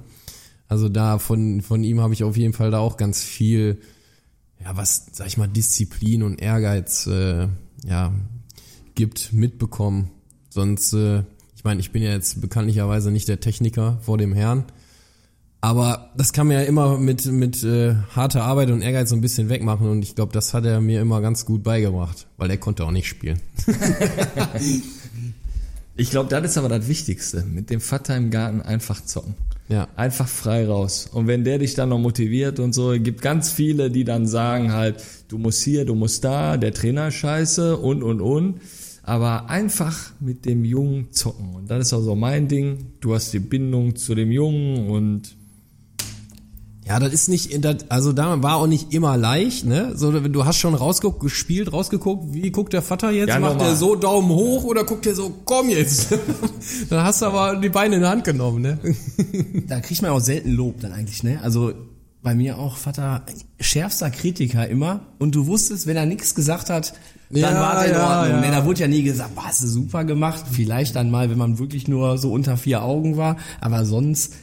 Also 0.73 0.89
da 0.89 1.19
von, 1.19 1.61
von 1.61 1.83
ihm 1.83 2.01
habe 2.01 2.15
ich 2.15 2.23
auf 2.23 2.35
jeden 2.35 2.53
Fall 2.53 2.71
da 2.71 2.79
auch 2.79 2.97
ganz 2.97 3.21
viel, 3.21 3.79
ja, 4.59 4.75
was, 4.75 5.05
sag 5.11 5.27
ich 5.27 5.37
mal, 5.37 5.45
Disziplin 5.45 6.23
und 6.23 6.41
Ehrgeiz 6.41 7.05
äh, 7.05 7.47
ja, 7.85 8.11
gibt, 8.95 9.33
mitbekommen. 9.33 10.09
Sonst, 10.49 10.93
äh, 10.93 11.19
ich 11.55 11.63
meine, 11.63 11.79
ich 11.79 11.91
bin 11.91 12.01
ja 12.01 12.09
jetzt 12.09 12.41
bekanntlicherweise 12.41 13.11
nicht 13.11 13.27
der 13.27 13.39
Techniker 13.39 13.99
vor 14.01 14.17
dem 14.17 14.33
Herrn. 14.33 14.65
Aber 15.61 16.09
das 16.17 16.33
kann 16.33 16.47
man 16.47 16.55
ja 16.55 16.63
immer 16.63 16.97
mit, 16.97 17.27
mit 17.27 17.63
äh, 17.63 17.93
harter 18.15 18.43
Arbeit 18.43 18.71
und 18.71 18.81
Ehrgeiz 18.81 19.11
so 19.11 19.15
ein 19.15 19.21
bisschen 19.21 19.49
wegmachen 19.49 19.87
und 19.87 20.01
ich 20.01 20.15
glaube, 20.15 20.33
das 20.33 20.55
hat 20.55 20.65
er 20.65 20.81
mir 20.81 21.01
immer 21.01 21.21
ganz 21.21 21.45
gut 21.45 21.61
beigebracht, 21.61 22.25
weil 22.37 22.49
er 22.49 22.57
konnte 22.57 22.83
auch 22.83 22.91
nicht 22.91 23.07
spielen. 23.07 23.39
Ich 25.95 26.09
glaube, 26.09 26.27
das 26.27 26.43
ist 26.43 26.57
aber 26.57 26.69
das 26.69 26.87
Wichtigste. 26.87 27.43
Mit 27.43 27.69
dem 27.69 27.79
Vater 27.79 28.17
im 28.17 28.31
Garten 28.31 28.63
einfach 28.63 29.05
zocken. 29.05 29.35
Ja. 29.69 29.87
Einfach 29.95 30.27
frei 30.27 30.67
raus. 30.67 31.09
Und 31.11 31.27
wenn 31.27 31.43
der 31.43 31.59
dich 31.59 31.73
dann 31.73 31.89
noch 31.89 31.99
motiviert 31.99 32.59
und 32.59 32.73
so, 32.73 32.93
gibt 32.99 33.21
ganz 33.21 33.51
viele, 33.51 33.89
die 33.89 34.03
dann 34.03 34.27
sagen 34.27 34.73
halt, 34.73 35.03
du 35.29 35.37
musst 35.37 35.63
hier, 35.63 35.85
du 35.85 35.95
musst 35.95 36.23
da, 36.23 36.57
der 36.57 36.73
Trainer 36.73 37.11
scheiße 37.11 37.77
und, 37.77 38.03
und, 38.03 38.21
und. 38.21 38.61
Aber 39.03 39.49
einfach 39.49 40.11
mit 40.19 40.45
dem 40.45 40.63
Jungen 40.63 41.11
zocken. 41.11 41.55
Und 41.55 41.69
das 41.69 41.87
ist 41.87 41.93
auch 41.93 42.01
so 42.01 42.15
mein 42.15 42.47
Ding. 42.47 42.93
Du 43.01 43.13
hast 43.13 43.33
die 43.33 43.39
Bindung 43.39 43.95
zu 43.95 44.15
dem 44.15 44.31
Jungen 44.31 44.89
und 44.89 45.35
Ja, 46.85 46.99
das 46.99 47.13
ist 47.13 47.29
nicht, 47.29 47.63
das, 47.63 47.89
also 47.89 48.11
da 48.11 48.43
war 48.43 48.57
auch 48.57 48.67
nicht 48.67 48.93
immer 48.93 49.15
leicht, 49.15 49.65
ne? 49.65 49.93
So, 49.95 50.11
du 50.11 50.45
hast 50.45 50.57
schon 50.57 50.75
rausgeguckt, 50.75 51.21
gespielt, 51.21 51.71
rausgeguckt, 51.71 52.33
wie 52.33 52.51
guckt 52.51 52.73
der 52.73 52.81
Vater 52.81 53.09
jetzt? 53.11 53.29
Ja, 53.29 53.39
Macht 53.39 53.61
der 53.61 53.75
so 53.75 53.95
Daumen 53.95 54.29
hoch 54.29 54.65
oder 54.65 54.83
guckt 54.83 55.05
der 55.05 55.15
so, 55.15 55.31
komm 55.45 55.69
jetzt? 55.69 56.09
dann 56.89 57.03
hast 57.05 57.21
du 57.21 57.27
aber 57.27 57.55
die 57.55 57.69
Beine 57.69 57.95
in 57.95 58.01
die 58.01 58.07
Hand 58.07 58.25
genommen, 58.25 58.61
ne? 58.61 58.79
Da 59.67 59.79
kriegt 59.79 60.01
man 60.01 60.11
auch 60.11 60.19
selten 60.19 60.51
Lob 60.51 60.81
dann 60.81 60.91
eigentlich, 60.91 61.23
ne? 61.23 61.39
Also 61.41 61.71
bei 62.21 62.35
mir 62.35 62.57
auch 62.57 62.75
Vater 62.77 63.23
schärfster 63.59 64.09
Kritiker 64.09 64.67
immer 64.67 65.01
und 65.19 65.35
du 65.35 65.47
wusstest, 65.47 65.87
wenn 65.87 65.95
er 65.97 66.05
nichts 66.05 66.35
gesagt 66.35 66.69
hat, 66.69 66.93
dann 67.29 67.41
Ja, 67.41 67.61
war 67.61 67.75
der 67.83 67.85
in 67.85 67.95
ja, 67.95 68.19
Ordnung. 68.19 68.43
ja. 68.43 68.49
Ne, 68.49 68.55
da 68.55 68.65
wurde 68.65 68.81
ja 68.81 68.87
nie 68.87 69.03
gesagt, 69.03 69.31
du 69.63 69.67
super 69.67 70.03
gemacht. 70.03 70.43
Vielleicht 70.51 70.95
dann 70.95 71.09
mal, 71.11 71.29
wenn 71.29 71.37
man 71.37 71.59
wirklich 71.59 71.87
nur 71.87 72.17
so 72.17 72.31
unter 72.31 72.57
vier 72.57 72.83
Augen 72.83 73.17
war, 73.17 73.37
aber 73.59 73.85
sonst 73.85 74.33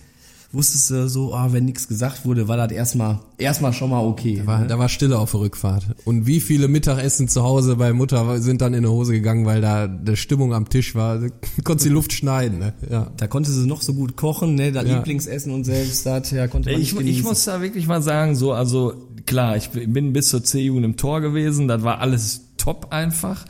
wusstest 0.53 0.91
du 0.91 1.09
so, 1.09 1.33
ah, 1.35 1.53
wenn 1.53 1.65
nichts 1.65 1.87
gesagt 1.87 2.25
wurde, 2.25 2.49
war 2.49 2.57
das 2.57 2.73
erstmal 2.73 3.21
erstmal 3.39 3.73
schon 3.73 3.91
mal 3.91 4.05
okay. 4.05 4.43
War, 4.45 4.61
ne? 4.61 4.67
da 4.67 4.79
war 4.79 4.89
Stille 4.89 5.19
auf 5.19 5.31
der 5.31 5.41
Rückfahrt. 5.41 5.87
Und 6.05 6.27
wie 6.27 6.41
viele 6.41 6.69
Mittagessen 6.69 7.29
zu 7.29 7.43
Hause 7.43 7.77
bei 7.77 7.93
Mutter 7.93 8.41
sind 8.41 8.61
dann 8.61 8.75
in 8.75 8.83
die 8.83 8.89
Hose 8.89 9.13
gegangen, 9.13 9.47
weil 9.47 9.61
da 9.61 9.87
die 9.87 10.17
Stimmung 10.17 10.53
am 10.53 10.69
Tisch 10.69 10.95
war. 10.95 11.19
Du 11.19 11.31
konntest 11.65 11.87
die 11.87 11.93
Luft 11.93 12.13
schneiden, 12.13 12.59
ne? 12.59 12.75
Ja. 12.91 13.11
Da 13.17 13.29
konnte 13.29 13.51
sie 13.51 13.67
noch 13.67 13.83
so 13.83 13.95
gut 13.95 14.17
kochen, 14.17 14.55
ne? 14.57 14.73
Das 14.73 14.87
Ja. 14.87 14.97
Lieblingsessen 14.97 15.53
und 15.53 15.65
selbst 15.65 16.05
das 16.07 16.31
ja, 16.31 16.49
konnte 16.49 16.73
man 16.73 16.81
Ich, 16.81 16.95
nicht 16.95 17.19
ich 17.19 17.23
muss 17.23 17.45
da 17.45 17.61
wirklich 17.61 17.87
mal 17.87 18.03
sagen, 18.03 18.35
so, 18.35 18.53
also 18.53 18.95
klar, 19.27 19.57
ich 19.57 19.71
bin 19.71 20.13
bis 20.13 20.29
zur 20.29 20.43
C-Jugend 20.43 20.85
im 20.85 20.97
Tor 20.97 21.21
gewesen, 21.21 21.69
das 21.69 21.83
war 21.83 22.01
alles 22.01 22.43
top 22.57 22.89
einfach. 22.91 23.45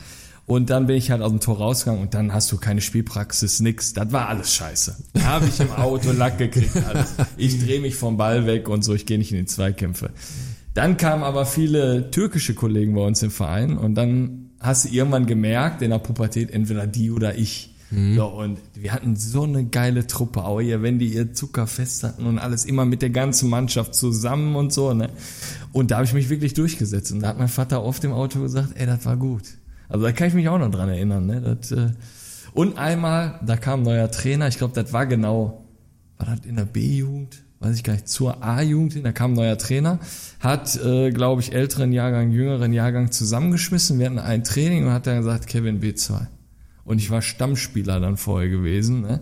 Und 0.51 0.69
dann 0.69 0.85
bin 0.85 0.97
ich 0.97 1.11
halt 1.11 1.21
aus 1.21 1.29
dem 1.29 1.39
Tor 1.39 1.59
rausgegangen 1.59 2.01
und 2.01 2.13
dann 2.13 2.33
hast 2.33 2.51
du 2.51 2.57
keine 2.57 2.81
Spielpraxis, 2.81 3.61
nix. 3.61 3.93
Das 3.93 4.11
war 4.11 4.27
alles 4.27 4.53
scheiße. 4.53 4.97
Da 5.13 5.23
habe 5.23 5.45
ich 5.47 5.57
im 5.61 5.71
Auto 5.71 6.11
Lack 6.11 6.39
gekriegt, 6.39 6.75
alles. 6.75 7.15
Ich 7.37 7.63
drehe 7.63 7.79
mich 7.79 7.95
vom 7.95 8.17
Ball 8.17 8.45
weg 8.45 8.67
und 8.67 8.83
so, 8.83 8.93
ich 8.93 9.05
gehe 9.05 9.17
nicht 9.17 9.31
in 9.31 9.37
die 9.37 9.45
Zweikämpfe. 9.45 10.09
Dann 10.73 10.97
kamen 10.97 11.23
aber 11.23 11.45
viele 11.45 12.11
türkische 12.11 12.53
Kollegen 12.53 12.95
bei 12.95 13.01
uns 13.01 13.23
im 13.23 13.31
Verein 13.31 13.77
und 13.77 13.95
dann 13.95 14.49
hast 14.59 14.83
du 14.83 14.89
irgendwann 14.89 15.25
gemerkt, 15.25 15.81
in 15.83 15.91
der 15.91 15.99
Pubertät, 15.99 16.51
entweder 16.51 16.85
die 16.85 17.11
oder 17.11 17.37
ich. 17.37 17.73
So, 18.15 18.25
und 18.25 18.57
wir 18.73 18.91
hatten 18.91 19.15
so 19.15 19.43
eine 19.43 19.63
geile 19.63 20.05
Truppe, 20.05 20.43
auch 20.43 20.59
hier, 20.59 20.81
wenn 20.81 20.99
die 20.99 21.13
ihr 21.13 21.31
Zuckerfest 21.33 22.03
hatten 22.03 22.25
und 22.25 22.39
alles 22.39 22.65
immer 22.65 22.83
mit 22.83 23.01
der 23.01 23.09
ganzen 23.09 23.49
Mannschaft 23.49 23.95
zusammen 23.95 24.57
und 24.57 24.73
so, 24.73 24.93
ne. 24.93 25.11
Und 25.71 25.91
da 25.91 25.95
habe 25.95 26.05
ich 26.05 26.13
mich 26.13 26.29
wirklich 26.29 26.53
durchgesetzt. 26.53 27.13
Und 27.13 27.21
da 27.21 27.29
hat 27.29 27.39
mein 27.39 27.47
Vater 27.47 27.83
oft 27.83 28.03
im 28.03 28.11
Auto 28.11 28.41
gesagt, 28.41 28.71
ey, 28.75 28.85
das 28.85 29.05
war 29.05 29.15
gut. 29.15 29.43
Also 29.91 30.05
da 30.05 30.11
kann 30.13 30.29
ich 30.29 30.33
mich 30.33 30.47
auch 30.47 30.57
noch 30.57 30.71
dran 30.71 30.89
erinnern, 30.89 31.25
ne. 31.25 31.41
Das, 31.41 31.71
äh 31.71 31.89
und 32.53 32.77
einmal, 32.77 33.39
da 33.45 33.55
kam 33.55 33.81
ein 33.81 33.83
neuer 33.83 34.11
Trainer, 34.11 34.47
ich 34.47 34.57
glaube, 34.57 34.73
das 34.73 34.91
war 34.93 35.05
genau, 35.05 35.65
war 36.17 36.27
das 36.27 36.45
in 36.45 36.55
der 36.55 36.65
B-Jugend? 36.65 37.43
Weiß 37.59 37.75
ich 37.75 37.83
gar 37.83 37.93
nicht, 37.93 38.07
zur 38.07 38.43
A-Jugend 38.43 38.93
hin, 38.93 39.03
da 39.03 39.11
kam 39.11 39.31
ein 39.31 39.35
neuer 39.35 39.57
Trainer, 39.57 39.99
hat, 40.39 40.75
äh, 40.83 41.11
glaube 41.11 41.41
ich, 41.41 41.53
älteren 41.53 41.91
Jahrgang, 41.91 42.31
jüngeren 42.31 42.73
Jahrgang 42.73 43.11
zusammengeschmissen. 43.11 43.99
Wir 43.99 44.07
hatten 44.07 44.17
ein 44.17 44.43
Training 44.43 44.87
und 44.87 44.93
hat 44.93 45.05
dann 45.05 45.17
gesagt, 45.17 45.47
Kevin 45.47 45.79
B2. 45.79 46.27
Und 46.85 46.97
ich 46.97 47.11
war 47.11 47.21
Stammspieler 47.21 47.99
dann 47.99 48.17
vorher 48.17 48.49
gewesen. 48.49 49.01
Ne? 49.01 49.19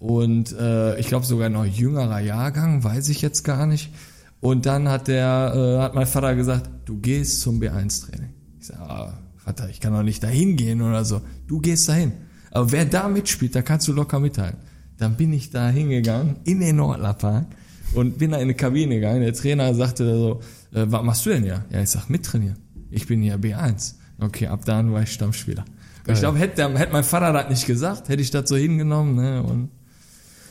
Und 0.00 0.52
äh, 0.52 0.98
ich 0.98 1.06
glaube 1.06 1.24
sogar 1.24 1.48
noch 1.48 1.64
jüngerer 1.64 2.18
Jahrgang, 2.20 2.82
weiß 2.82 3.08
ich 3.08 3.22
jetzt 3.22 3.44
gar 3.44 3.66
nicht. 3.66 3.92
Und 4.40 4.66
dann 4.66 4.88
hat 4.88 5.06
der, 5.06 5.52
äh, 5.54 5.82
hat 5.82 5.94
mein 5.94 6.06
Vater 6.06 6.34
gesagt, 6.34 6.68
du 6.86 6.98
gehst 6.98 7.40
zum 7.40 7.60
B1-Training. 7.60 8.30
Ich 8.58 8.66
sage, 8.66 8.80
ah, 8.82 9.18
Vater, 9.46 9.68
ich 9.70 9.78
kann 9.78 9.92
doch 9.92 10.02
nicht 10.02 10.24
dahin 10.24 10.56
gehen 10.56 10.82
oder 10.82 11.04
so. 11.04 11.20
Du 11.46 11.60
gehst 11.60 11.88
dahin. 11.88 12.12
Aber 12.50 12.72
wer 12.72 12.84
da 12.84 13.08
mitspielt, 13.08 13.54
da 13.54 13.62
kannst 13.62 13.86
du 13.86 13.92
locker 13.92 14.18
mitteilen. 14.18 14.56
Dann 14.98 15.16
bin 15.16 15.32
ich 15.32 15.50
da 15.50 15.68
hingegangen 15.68 16.36
in 16.42 16.58
den 16.58 16.74
Nordlerpark 16.76 17.46
und 17.94 18.18
bin 18.18 18.32
da 18.32 18.38
in 18.38 18.42
eine 18.42 18.54
Kabine 18.54 18.96
gegangen. 18.96 19.20
Der 19.20 19.32
Trainer 19.32 19.72
sagte 19.72 20.04
so, 20.18 20.40
äh, 20.76 20.84
was 20.88 21.02
machst 21.04 21.24
du 21.26 21.30
denn 21.30 21.44
hier? 21.44 21.64
Ja, 21.70 21.80
ich 21.80 21.90
sag, 21.90 22.10
mittrainieren. 22.10 22.56
Ich 22.90 23.06
bin 23.06 23.22
hier 23.22 23.36
B1. 23.38 23.94
Okay, 24.18 24.48
ab 24.48 24.64
dann 24.64 24.92
war 24.92 25.02
ich 25.02 25.12
Stammspieler. 25.12 25.64
Ich 26.08 26.18
glaube, 26.18 26.38
hätte, 26.40 26.76
hätte 26.76 26.92
mein 26.92 27.04
Vater 27.04 27.32
das 27.32 27.48
nicht 27.50 27.66
gesagt, 27.66 28.08
hätte 28.08 28.22
ich 28.22 28.30
das 28.32 28.48
so 28.48 28.56
hingenommen, 28.56 29.14
ne? 29.14 29.42
Und 29.44 29.70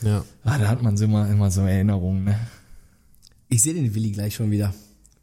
Ja. 0.03 0.23
ah, 0.45 0.57
da 0.57 0.67
hat 0.69 0.81
man 0.83 0.95
so 0.95 1.03
immer, 1.05 1.29
immer 1.29 1.51
so 1.51 1.61
Erinnerungen, 1.61 2.23
ne? 2.23 2.39
Ich 3.49 3.61
sehe 3.61 3.73
den 3.73 3.93
Willi 3.93 4.11
gleich 4.11 4.35
schon 4.35 4.51
wieder. 4.51 4.73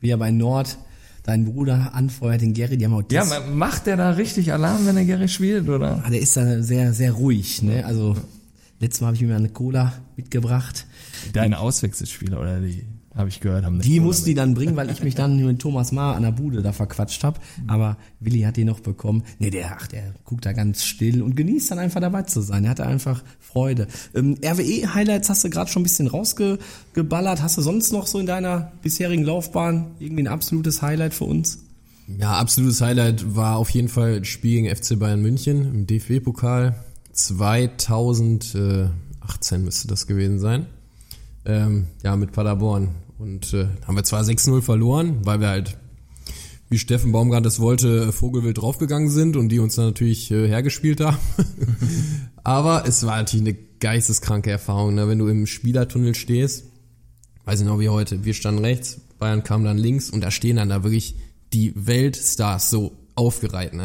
Wie 0.00 0.10
er 0.10 0.16
bei 0.18 0.30
Nord 0.30 0.76
deinen 1.22 1.44
Bruder 1.44 1.94
anfeuert, 1.94 2.40
den 2.40 2.52
Gary, 2.54 2.76
die 2.76 2.84
haben 2.84 2.94
auch 2.94 3.02
Ja, 3.10 3.24
ma- 3.24 3.40
macht 3.40 3.86
der 3.86 3.96
da 3.96 4.10
richtig 4.10 4.52
Alarm, 4.52 4.86
wenn 4.86 4.96
der 4.96 5.04
Gary 5.04 5.28
spielt, 5.28 5.68
oder? 5.68 6.02
Ah, 6.04 6.10
der 6.10 6.20
ist 6.20 6.36
da 6.36 6.62
sehr, 6.62 6.92
sehr 6.92 7.12
ruhig, 7.12 7.62
ne? 7.62 7.84
Also, 7.86 8.16
letztes 8.80 9.00
Mal 9.00 9.08
habe 9.08 9.16
ich 9.16 9.22
mir 9.22 9.36
eine 9.36 9.48
Cola 9.48 9.92
mitgebracht. 10.16 10.86
Deine 11.32 11.58
Auswechselspieler, 11.60 12.40
oder 12.40 12.58
die, 12.60 12.84
habe 13.14 13.28
ich 13.28 13.40
gehört, 13.40 13.64
haben 13.64 13.80
Die 13.80 14.00
musste 14.00 14.24
die 14.26 14.34
dann 14.34 14.54
bringen, 14.54 14.74
weil 14.76 14.90
ich 14.90 15.02
mich 15.02 15.14
dann 15.14 15.36
mit 15.44 15.58
Thomas 15.58 15.92
Maar 15.92 16.16
an 16.16 16.22
der 16.22 16.32
Bude 16.32 16.62
da 16.62 16.72
verquatscht 16.72 17.22
habe. 17.24 17.38
Aber 17.66 17.98
Willi 18.20 18.40
hat 18.42 18.56
die 18.56 18.64
noch 18.64 18.80
bekommen. 18.80 19.22
Nee, 19.38 19.50
der, 19.50 19.76
ach, 19.78 19.86
der 19.86 20.14
guckt 20.24 20.46
da 20.46 20.52
ganz 20.52 20.84
still 20.84 21.22
und 21.22 21.36
genießt 21.36 21.70
dann 21.70 21.78
einfach 21.78 22.00
dabei 22.00 22.22
zu 22.22 22.40
sein. 22.40 22.64
Er 22.64 22.70
hatte 22.70 22.86
einfach 22.86 23.22
Freude. 23.38 23.86
Ähm, 24.14 24.38
RWE-Highlights 24.42 25.28
hast 25.28 25.44
du 25.44 25.50
gerade 25.50 25.70
schon 25.70 25.80
ein 25.80 25.84
bisschen 25.84 26.06
rausgeballert. 26.06 27.42
Hast 27.42 27.58
du 27.58 27.62
sonst 27.62 27.92
noch 27.92 28.06
so 28.06 28.18
in 28.18 28.26
deiner 28.26 28.72
bisherigen 28.82 29.24
Laufbahn 29.24 29.90
irgendwie 29.98 30.22
ein 30.22 30.28
absolutes 30.28 30.80
Highlight 30.80 31.12
für 31.12 31.24
uns? 31.24 31.58
Ja, 32.18 32.32
absolutes 32.32 32.80
Highlight 32.80 33.36
war 33.36 33.56
auf 33.56 33.68
jeden 33.70 33.88
Fall 33.88 34.20
das 34.20 34.28
Spiel 34.28 34.62
gegen 34.62 34.74
FC 34.74 34.98
Bayern 34.98 35.20
München 35.20 35.66
im 35.66 35.86
DFB-Pokal. 35.86 36.76
2018 37.12 38.94
müsste 39.62 39.88
das 39.88 40.06
gewesen 40.06 40.38
sein. 40.38 40.66
Ähm, 41.44 41.88
ja, 42.02 42.16
mit 42.16 42.32
Paderborn. 42.32 42.94
Und 43.18 43.52
äh, 43.54 43.68
haben 43.86 43.96
wir 43.96 44.04
zwar 44.04 44.22
6-0 44.22 44.62
verloren, 44.62 45.20
weil 45.24 45.40
wir 45.40 45.48
halt, 45.48 45.78
wie 46.68 46.78
Steffen 46.78 47.12
Baumgart 47.12 47.46
es 47.46 47.60
wollte, 47.60 48.12
Vogelwild 48.12 48.58
draufgegangen 48.58 49.10
sind 49.10 49.36
und 49.36 49.48
die 49.48 49.58
uns 49.58 49.76
dann 49.76 49.86
natürlich 49.86 50.30
äh, 50.30 50.48
hergespielt 50.48 51.00
haben. 51.00 51.18
Aber 52.44 52.84
es 52.86 53.04
war 53.06 53.16
natürlich 53.18 53.46
eine 53.46 53.58
geisteskranke 53.80 54.50
Erfahrung, 54.50 54.94
ne? 54.94 55.08
wenn 55.08 55.18
du 55.18 55.28
im 55.28 55.46
Spielertunnel 55.46 56.14
stehst. 56.14 56.64
Weiß 57.44 57.60
ich 57.60 57.66
noch 57.66 57.80
wie 57.80 57.88
heute. 57.88 58.24
Wir 58.24 58.34
standen 58.34 58.64
rechts, 58.64 59.00
Bayern 59.18 59.42
kam 59.42 59.64
dann 59.64 59.78
links 59.78 60.10
und 60.10 60.20
da 60.20 60.30
stehen 60.30 60.56
dann 60.56 60.68
da 60.68 60.84
wirklich 60.84 61.16
die 61.52 61.72
Weltstars 61.74 62.70
so 62.70 62.92
aufgereiht, 63.14 63.74
ne? 63.74 63.84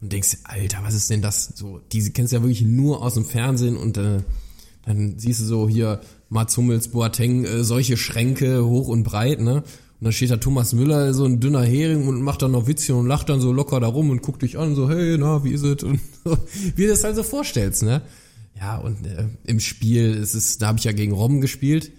Und 0.00 0.12
denkst, 0.12 0.38
Alter, 0.44 0.78
was 0.82 0.94
ist 0.94 1.10
denn 1.10 1.22
das? 1.22 1.52
So, 1.56 1.80
diese 1.90 2.12
kennst 2.12 2.32
du 2.32 2.36
ja 2.36 2.42
wirklich 2.42 2.62
nur 2.62 3.02
aus 3.02 3.14
dem 3.14 3.24
Fernsehen 3.24 3.76
und 3.76 3.96
äh, 3.96 4.22
dann 4.84 5.18
siehst 5.18 5.40
du 5.40 5.44
so 5.44 5.68
hier 5.68 6.00
Mats 6.28 6.56
Hummels, 6.56 6.88
Boateng, 6.88 7.44
äh, 7.44 7.64
solche 7.64 7.96
Schränke 7.96 8.64
hoch 8.64 8.88
und 8.88 9.02
breit, 9.02 9.40
ne? 9.40 9.56
Und 10.00 10.04
dann 10.04 10.12
steht 10.12 10.30
da 10.30 10.36
Thomas 10.36 10.74
Müller, 10.74 11.12
so 11.12 11.24
ein 11.24 11.40
dünner 11.40 11.64
Hering 11.64 12.06
und 12.06 12.22
macht 12.22 12.42
dann 12.42 12.52
noch 12.52 12.68
Witzchen 12.68 12.94
und 12.94 13.06
lacht 13.06 13.28
dann 13.28 13.40
so 13.40 13.52
locker 13.52 13.80
da 13.80 13.88
rum 13.88 14.10
und 14.10 14.22
guckt 14.22 14.42
dich 14.42 14.56
an, 14.56 14.76
so, 14.76 14.88
hey, 14.88 15.16
na, 15.18 15.42
wie 15.42 15.50
ist 15.50 15.64
es? 15.64 15.82
Und 15.82 16.00
so, 16.24 16.38
wie 16.76 16.82
du 16.82 16.88
das 16.88 17.02
halt 17.02 17.16
so 17.16 17.22
vorstellst, 17.24 17.82
ne? 17.82 18.02
Ja, 18.60 18.76
und 18.78 19.06
äh, 19.06 19.26
im 19.44 19.60
Spiel, 19.60 20.14
es 20.14 20.34
ist, 20.34 20.62
da 20.62 20.68
habe 20.68 20.78
ich 20.78 20.84
ja 20.84 20.92
gegen 20.92 21.12
Robben 21.12 21.40
gespielt. 21.40 21.92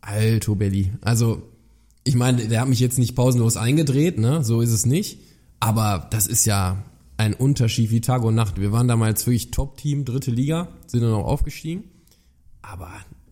Alto 0.00 0.54
Belli. 0.54 0.92
Also, 1.02 1.42
ich 2.04 2.14
meine, 2.14 2.48
der 2.48 2.62
hat 2.62 2.68
mich 2.68 2.80
jetzt 2.80 2.98
nicht 2.98 3.14
pausenlos 3.14 3.56
eingedreht, 3.56 4.18
ne? 4.18 4.42
So 4.42 4.60
ist 4.62 4.70
es 4.70 4.86
nicht. 4.86 5.18
Aber 5.60 6.08
das 6.10 6.26
ist 6.26 6.46
ja 6.46 6.82
ein 7.18 7.34
Unterschied 7.34 7.90
wie 7.90 8.00
Tag 8.00 8.22
und 8.22 8.34
Nacht. 8.34 8.58
Wir 8.58 8.72
waren 8.72 8.88
damals 8.88 9.26
wirklich 9.26 9.50
Top-Team, 9.50 10.06
dritte 10.06 10.30
Liga, 10.30 10.68
sind 10.86 11.02
dann 11.02 11.12
auch 11.12 11.26
aufgestiegen. 11.26 11.84
Aber 12.62 12.90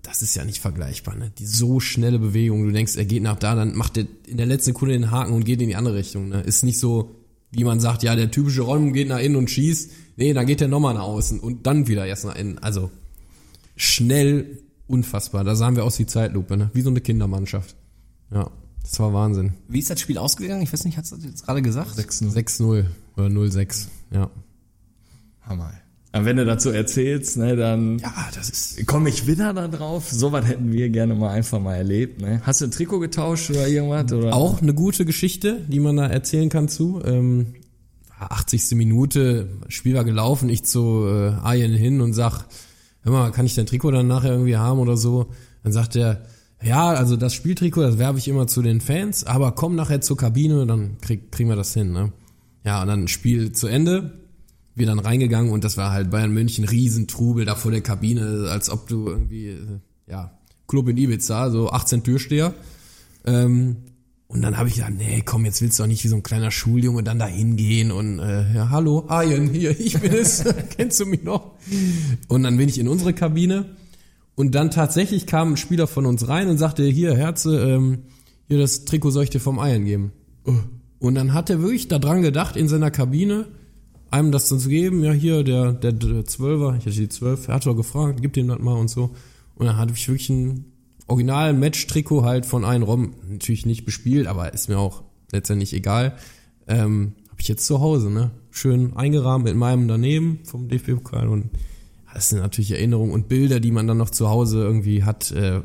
das 0.08 0.22
ist 0.22 0.34
ja 0.34 0.44
nicht 0.44 0.60
vergleichbar, 0.60 1.14
ne? 1.16 1.30
Die 1.38 1.46
so 1.46 1.80
schnelle 1.80 2.18
Bewegung. 2.18 2.64
Du 2.64 2.72
denkst, 2.72 2.96
er 2.96 3.04
geht 3.04 3.22
nach 3.22 3.38
da, 3.38 3.54
dann 3.54 3.76
macht 3.76 3.98
er 3.98 4.06
in 4.26 4.38
der 4.38 4.46
letzten 4.46 4.70
Sekunde 4.70 4.94
den 4.94 5.10
Haken 5.10 5.34
und 5.34 5.44
geht 5.44 5.60
in 5.60 5.68
die 5.68 5.76
andere 5.76 5.96
Richtung, 5.96 6.30
ne? 6.30 6.40
Ist 6.40 6.64
nicht 6.64 6.78
so, 6.78 7.14
wie 7.50 7.64
man 7.64 7.78
sagt, 7.78 8.02
ja, 8.02 8.16
der 8.16 8.30
typische 8.30 8.62
Räum 8.62 8.92
geht 8.94 9.08
nach 9.08 9.20
innen 9.20 9.36
und 9.36 9.50
schießt. 9.50 9.90
Nee, 10.16 10.32
dann 10.32 10.46
geht 10.46 10.62
er 10.62 10.68
nochmal 10.68 10.94
nach 10.94 11.02
außen 11.02 11.40
und 11.40 11.66
dann 11.66 11.88
wieder 11.88 12.06
erst 12.06 12.24
nach 12.24 12.36
innen. 12.36 12.58
Also, 12.58 12.90
schnell, 13.76 14.62
unfassbar. 14.86 15.44
Da 15.44 15.54
sahen 15.54 15.76
wir 15.76 15.84
aus 15.84 15.98
wie 15.98 16.06
Zeitlupe, 16.06 16.56
ne? 16.56 16.70
Wie 16.72 16.80
so 16.80 16.90
eine 16.90 17.02
Kindermannschaft. 17.02 17.76
Ja, 18.32 18.50
das 18.82 18.98
war 18.98 19.12
Wahnsinn. 19.12 19.52
Wie 19.68 19.78
ist 19.78 19.90
das 19.90 20.00
Spiel 20.00 20.16
ausgegangen? 20.16 20.62
Ich 20.62 20.72
weiß 20.72 20.86
nicht, 20.86 20.96
hast 20.96 21.12
du 21.12 21.16
das 21.16 21.24
jetzt 21.26 21.44
gerade 21.44 21.60
gesagt? 21.60 21.98
6-0 21.98 22.86
oder 23.16 23.26
0-6, 23.26 23.88
ja. 24.10 24.30
Hammer. 25.42 25.74
Aber 26.18 26.26
wenn 26.26 26.36
du 26.36 26.44
dazu 26.44 26.70
erzählst, 26.70 27.36
ne, 27.36 27.56
dann 27.56 27.98
Ja, 27.98 28.12
das 28.34 28.50
ist. 28.50 28.86
komme 28.86 29.08
ich 29.08 29.26
wieder 29.26 29.52
da 29.54 29.68
drauf. 29.68 30.08
So 30.10 30.32
was 30.32 30.46
hätten 30.46 30.72
wir 30.72 30.88
gerne 30.90 31.14
mal 31.14 31.30
einfach 31.30 31.60
mal 31.60 31.74
erlebt. 31.76 32.20
Ne? 32.20 32.40
Hast 32.44 32.60
du 32.60 32.66
ein 32.66 32.70
Trikot 32.70 33.00
getauscht 33.00 33.50
oder 33.50 33.66
irgendwas? 33.68 34.12
Oder? 34.12 34.34
Auch 34.34 34.60
eine 34.62 34.74
gute 34.74 35.04
Geschichte, 35.04 35.60
die 35.68 35.80
man 35.80 35.96
da 35.96 36.06
erzählen 36.06 36.48
kann 36.48 36.68
zu. 36.68 37.00
Ähm, 37.04 37.54
80. 38.18 38.72
Minute, 38.76 39.48
Spiel 39.68 39.94
war 39.94 40.04
gelaufen, 40.04 40.48
ich 40.48 40.64
zu 40.64 41.04
äh, 41.06 41.28
Arjen 41.42 41.72
hin 41.72 42.00
und 42.00 42.14
sag, 42.14 42.44
hör 43.02 43.12
mal, 43.12 43.30
kann 43.30 43.46
ich 43.46 43.54
dein 43.54 43.66
Trikot 43.66 43.92
dann 43.92 44.08
nachher 44.08 44.32
irgendwie 44.32 44.56
haben 44.56 44.80
oder 44.80 44.96
so? 44.96 45.28
Dann 45.62 45.72
sagt 45.72 45.94
er, 45.96 46.22
ja, 46.62 46.88
also 46.88 47.16
das 47.16 47.34
Spieltrikot, 47.34 47.82
das 47.82 47.98
werbe 47.98 48.18
ich 48.18 48.26
immer 48.26 48.48
zu 48.48 48.62
den 48.62 48.80
Fans, 48.80 49.24
aber 49.24 49.52
komm 49.52 49.76
nachher 49.76 50.00
zur 50.00 50.16
Kabine, 50.16 50.66
dann 50.66 50.98
krieg, 51.00 51.30
kriegen 51.30 51.48
wir 51.48 51.56
das 51.56 51.72
hin. 51.74 51.92
Ne? 51.92 52.12
Ja, 52.64 52.82
und 52.82 52.88
dann 52.88 53.06
Spiel 53.06 53.52
zu 53.52 53.68
Ende, 53.68 54.18
wir 54.78 54.86
dann 54.86 54.98
reingegangen 54.98 55.52
und 55.52 55.64
das 55.64 55.76
war 55.76 55.90
halt 55.90 56.10
Bayern 56.10 56.32
München, 56.32 56.64
Riesentrubel 56.64 57.44
da 57.44 57.54
vor 57.54 57.70
der 57.70 57.80
Kabine, 57.80 58.48
als 58.50 58.70
ob 58.70 58.88
du 58.88 59.08
irgendwie, 59.08 59.48
äh, 59.48 59.80
ja, 60.06 60.32
Club 60.66 60.88
in 60.88 60.96
Ibiza, 60.96 61.50
so 61.50 61.70
18 61.70 62.02
Türsteher. 62.02 62.54
Ähm, 63.24 63.76
und 64.28 64.42
dann 64.42 64.58
habe 64.58 64.68
ich 64.68 64.74
gedacht, 64.74 64.92
nee, 64.96 65.22
komm, 65.24 65.46
jetzt 65.46 65.62
willst 65.62 65.78
du 65.78 65.82
doch 65.82 65.88
nicht 65.88 66.04
wie 66.04 66.08
so 66.08 66.16
ein 66.16 66.22
kleiner 66.22 66.50
Schuljunge 66.50 67.02
dann 67.02 67.18
da 67.18 67.26
hingehen 67.26 67.90
und 67.90 68.18
äh, 68.18 68.54
ja, 68.54 68.68
hallo, 68.68 69.04
Arjen, 69.08 69.48
hier, 69.48 69.78
ich 69.78 69.98
bin 69.98 70.12
es, 70.12 70.44
kennst 70.76 71.00
du 71.00 71.06
mich 71.06 71.22
noch? 71.22 71.52
Und 72.28 72.42
dann 72.42 72.58
bin 72.58 72.68
ich 72.68 72.78
in 72.78 72.88
unsere 72.88 73.14
Kabine 73.14 73.64
und 74.34 74.54
dann 74.54 74.70
tatsächlich 74.70 75.26
kam 75.26 75.54
ein 75.54 75.56
Spieler 75.56 75.86
von 75.86 76.04
uns 76.04 76.28
rein 76.28 76.48
und 76.48 76.58
sagte, 76.58 76.84
hier, 76.84 77.16
Herze, 77.16 77.58
ähm, 77.58 78.00
hier 78.48 78.58
das 78.58 78.84
Trikot 78.84 79.10
soll 79.10 79.24
ich 79.24 79.30
dir 79.30 79.40
vom 79.40 79.58
Arjen 79.58 79.84
geben. 79.86 80.12
Und 80.98 81.14
dann 81.14 81.32
hat 81.32 81.50
er 81.50 81.60
wirklich 81.60 81.88
daran 81.88 82.22
gedacht, 82.22 82.56
in 82.56 82.68
seiner 82.68 82.90
Kabine 82.90 83.46
einem 84.10 84.32
das 84.32 84.48
zu 84.48 84.56
geben, 84.68 85.04
ja 85.04 85.12
hier, 85.12 85.42
der, 85.44 85.72
der, 85.72 85.92
der 85.92 86.24
Zwölfer, 86.24 86.76
ich 86.78 86.86
hatte 86.86 86.96
die 86.96 87.08
Zwölf, 87.08 87.48
er 87.48 87.54
hat 87.54 87.66
doch 87.66 87.74
gefragt, 87.76 88.20
gib 88.22 88.32
dem 88.32 88.48
das 88.48 88.58
mal 88.58 88.74
und 88.76 88.88
so. 88.88 89.10
Und 89.54 89.66
dann 89.66 89.76
hatte 89.76 89.92
ich 89.94 90.08
wirklich 90.08 90.30
ein 90.30 90.64
original 91.06 91.52
Match-Trikot 91.54 92.22
halt 92.24 92.46
von 92.46 92.64
einem 92.64 92.84
Rom, 92.84 93.14
natürlich 93.28 93.66
nicht 93.66 93.84
bespielt, 93.84 94.26
aber 94.26 94.52
ist 94.54 94.68
mir 94.68 94.78
auch 94.78 95.02
letztendlich 95.32 95.72
egal. 95.74 96.16
Ähm, 96.66 97.12
habe 97.28 97.40
ich 97.40 97.48
jetzt 97.48 97.66
zu 97.66 97.80
Hause, 97.80 98.10
ne? 98.10 98.30
Schön 98.50 98.96
eingerahmt 98.96 99.44
mit 99.44 99.56
meinem 99.56 99.88
daneben 99.88 100.40
vom 100.44 100.68
DFB-Pokal 100.68 101.28
und 101.28 101.50
das 102.14 102.30
sind 102.30 102.40
natürlich 102.40 102.72
Erinnerungen 102.72 103.12
und 103.12 103.28
Bilder, 103.28 103.60
die 103.60 103.70
man 103.70 103.86
dann 103.86 103.98
noch 103.98 104.10
zu 104.10 104.28
Hause 104.28 104.62
irgendwie 104.62 105.04
hat, 105.04 105.30
äh, 105.30 105.56
ja, 105.56 105.62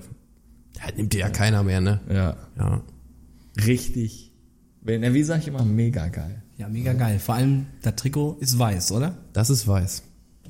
nimmt 0.96 1.14
dir 1.14 1.22
ja 1.22 1.30
keiner 1.30 1.64
mehr, 1.64 1.82
ne? 1.82 2.02
Ja, 2.12 2.36
Ja. 2.58 2.82
richtig. 3.66 4.32
Wenn- 4.82 5.14
Wie 5.14 5.24
sag 5.24 5.41
ich 5.41 5.48
immer, 5.48 5.64
mega 5.64 6.08
geil. 6.10 6.43
Ja, 6.58 6.68
mega 6.70 6.93
geil. 6.93 7.20
Vor 7.20 7.36
allem, 7.36 7.66
das 7.82 7.95
Trikot 7.95 8.38
ist 8.39 8.58
weiß, 8.58 8.91
oder? 8.91 9.18
Das 9.34 9.49
ist 9.49 9.68
weiß. 9.68 10.04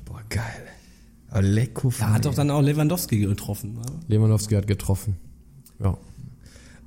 Boah, 0.04 0.22
geil. 0.28 0.44
Aber 1.30 1.42
lecko 1.42 1.92
Da 1.98 2.12
hat 2.12 2.26
doch 2.26 2.34
dann 2.34 2.50
auch 2.50 2.62
Lewandowski 2.62 3.18
getroffen. 3.18 3.74
Ne? 3.74 3.82
Lewandowski 4.08 4.54
hat 4.54 4.66
getroffen. 4.66 5.16
Ja. 5.82 5.96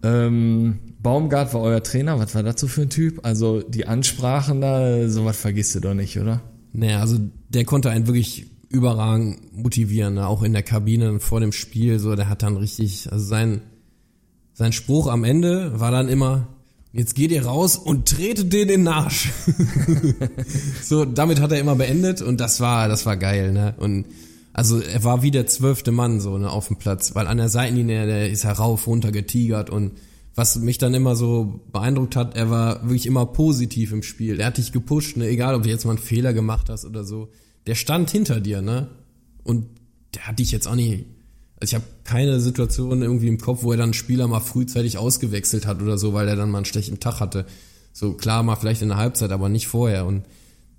Ähm, 0.04 0.80
Baumgart 1.02 1.54
war 1.54 1.62
euer 1.62 1.84
Trainer, 1.84 2.20
was 2.20 2.36
war 2.36 2.44
dazu 2.44 2.68
für 2.68 2.84
ein 2.84 2.90
Typ? 2.90 3.26
Also 3.26 3.62
die 3.62 3.88
Ansprachen 3.88 4.62
da, 4.62 5.10
sowas 5.10 5.38
vergisst 5.38 5.76
du 5.76 5.80
doch 5.80 5.94
nicht, 5.94 6.18
oder? 6.20 6.42
Naja, 6.74 7.00
also 7.00 7.18
der 7.50 7.66
konnte 7.66 7.90
einen 7.90 8.08
wirklich 8.08 8.46
überragend 8.70 9.56
motivieren, 9.56 10.16
ne? 10.16 10.28
auch 10.28 10.44
in 10.44 10.54
der 10.54 10.64
Kabine 10.64 11.20
vor 11.20 11.40
dem 11.40 11.52
Spiel, 11.52 12.00
so, 12.00 12.16
der 12.16 12.30
hat 12.30 12.44
dann 12.44 12.58
richtig, 12.58 13.12
also 13.12 13.26
sein, 13.26 13.62
sein 14.54 14.74
Spruch 14.74 15.08
am 15.08 15.24
Ende 15.24 15.80
war 15.80 15.92
dann 15.92 16.10
immer, 16.10 16.48
jetzt 16.94 17.16
geht 17.16 17.32
ihr 17.32 17.46
raus 17.46 17.76
und 17.78 18.08
tretet 18.08 18.54
den 18.54 18.70
in 18.70 18.86
den 18.86 18.88
Arsch. 18.88 19.30
so, 20.84 21.06
damit 21.06 21.40
hat 21.40 21.52
er 21.52 21.60
immer 21.60 21.76
beendet 21.76 22.22
und 22.22 22.40
das 22.40 22.60
war, 22.60 22.88
das 22.88 23.06
war 23.06 23.18
geil, 23.18 23.52
ne, 23.52 23.76
und 23.78 24.06
also 24.54 24.80
er 24.80 25.04
war 25.04 25.22
wie 25.22 25.30
der 25.30 25.46
zwölfte 25.46 25.92
Mann 25.92 26.20
so 26.20 26.38
ne, 26.38 26.50
auf 26.50 26.68
dem 26.68 26.78
Platz, 26.78 27.14
weil 27.14 27.28
an 27.28 27.38
der 27.38 27.50
Seitenlinie, 27.50 28.08
der 28.08 28.32
ist 28.32 28.44
herauf, 28.44 28.88
runter 28.88 29.12
getigert 29.12 29.70
und 29.70 29.92
was 30.38 30.56
mich 30.56 30.78
dann 30.78 30.94
immer 30.94 31.16
so 31.16 31.62
beeindruckt 31.72 32.16
hat, 32.16 32.36
er 32.36 32.52
war 32.52 32.84
wirklich 32.84 33.08
immer 33.08 33.26
positiv 33.26 33.92
im 33.92 34.04
Spiel. 34.04 34.40
Er 34.40 34.48
hat 34.48 34.58
dich 34.58 34.72
gepusht, 34.72 35.18
ne, 35.18 35.28
egal 35.28 35.56
ob 35.56 35.64
du 35.64 35.70
jetzt 35.70 35.86
mal 35.86 35.92
einen 35.92 36.00
Fehler 36.00 36.32
gemacht 36.32 36.70
hast 36.70 36.86
oder 36.86 37.04
so. 37.04 37.30
Der 37.66 37.74
stand 37.74 38.12
hinter 38.12 38.40
dir, 38.40 38.62
ne? 38.62 38.88
Und 39.44 39.66
der 40.14 40.28
hat 40.28 40.38
dich 40.38 40.52
jetzt 40.52 40.68
auch 40.68 40.76
nicht. 40.76 41.06
Also 41.60 41.72
ich 41.72 41.76
habe 41.76 41.86
keine 42.04 42.40
Situation 42.40 43.02
irgendwie 43.02 43.28
im 43.28 43.40
Kopf, 43.40 43.64
wo 43.64 43.72
er 43.72 43.78
dann 43.78 43.86
einen 43.86 43.94
Spieler 43.94 44.28
mal 44.28 44.40
frühzeitig 44.40 44.98
ausgewechselt 44.98 45.66
hat 45.66 45.82
oder 45.82 45.98
so, 45.98 46.14
weil 46.14 46.28
er 46.28 46.36
dann 46.36 46.52
mal 46.52 46.60
einen 46.60 46.66
schlechten 46.66 47.00
Tag 47.00 47.20
hatte. 47.20 47.46
So 47.94 48.14
klar, 48.14 48.44
mal 48.44 48.56
vielleicht 48.56 48.84
in 48.84 48.90
der 48.90 48.98
Halbzeit, 48.98 49.32
aber 49.32 49.50
nicht 49.50 49.68
vorher. 49.68 50.06
Und 50.06 50.24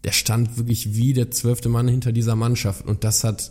der 0.05 0.13
stand 0.13 0.57
wirklich 0.57 0.95
wie 0.95 1.13
der 1.13 1.31
zwölfte 1.33 1.69
Mann 1.69 1.89
hinter 1.89 2.13
dieser 2.13 2.37
Mannschaft. 2.37 2.87
Und 2.87 3.03
das 3.03 3.25
hat, 3.25 3.51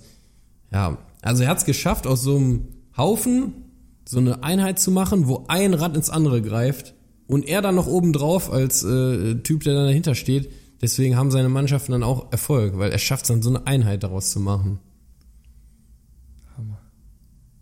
ja, 0.72 0.98
also 1.22 1.44
er 1.44 1.50
hat 1.50 1.58
es 1.58 1.66
geschafft, 1.66 2.08
aus 2.08 2.22
so 2.22 2.38
einem 2.38 2.68
Haufen 2.96 3.54
so 4.08 4.20
eine 4.20 4.44
Einheit 4.44 4.80
zu 4.80 4.92
machen, 4.92 5.28
wo 5.28 5.46
ein 5.50 5.74
Rad 5.74 5.98
ins 5.98 6.10
andere 6.10 6.42
greift 6.42 6.94
und 7.28 7.46
er 7.46 7.62
dann 7.62 7.76
noch 7.76 7.88
oben 7.88 8.14
drauf 8.14 8.52
als 8.52 8.84
äh, 8.84 9.36
Typ, 9.36 9.64
der 9.64 9.74
dann 9.74 9.88
dahinter 9.88 10.16
steht. 10.16 10.50
Deswegen 10.82 11.18
haben 11.18 11.32
seine 11.32 11.50
Mannschaften 11.50 11.92
dann 11.92 12.04
auch 12.04 12.32
Erfolg, 12.32 12.78
weil 12.78 12.92
er 12.92 13.00
schafft 13.00 13.24
es 13.24 13.28
dann 13.28 13.42
so 13.42 13.50
eine 13.50 13.68
Einheit 13.68 14.04
daraus 14.04 14.32
zu 14.32 14.40
machen. 14.40 14.80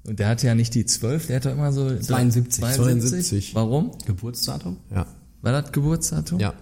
Und 0.08 0.20
der 0.20 0.28
hatte 0.28 0.48
ja 0.48 0.56
nicht 0.56 0.76
die 0.76 0.86
12, 0.86 1.28
der 1.28 1.38
hatte 1.38 1.50
immer 1.50 1.72
so 1.72 1.88
72. 1.98 2.64
72. 2.64 3.56
Warum? 3.56 3.92
Geburtsdatum? 4.06 4.78
Ja, 4.94 5.08
War 5.42 5.52
das 5.62 5.72
Geburtsdatum? 5.72 6.40
ja. 6.40 6.54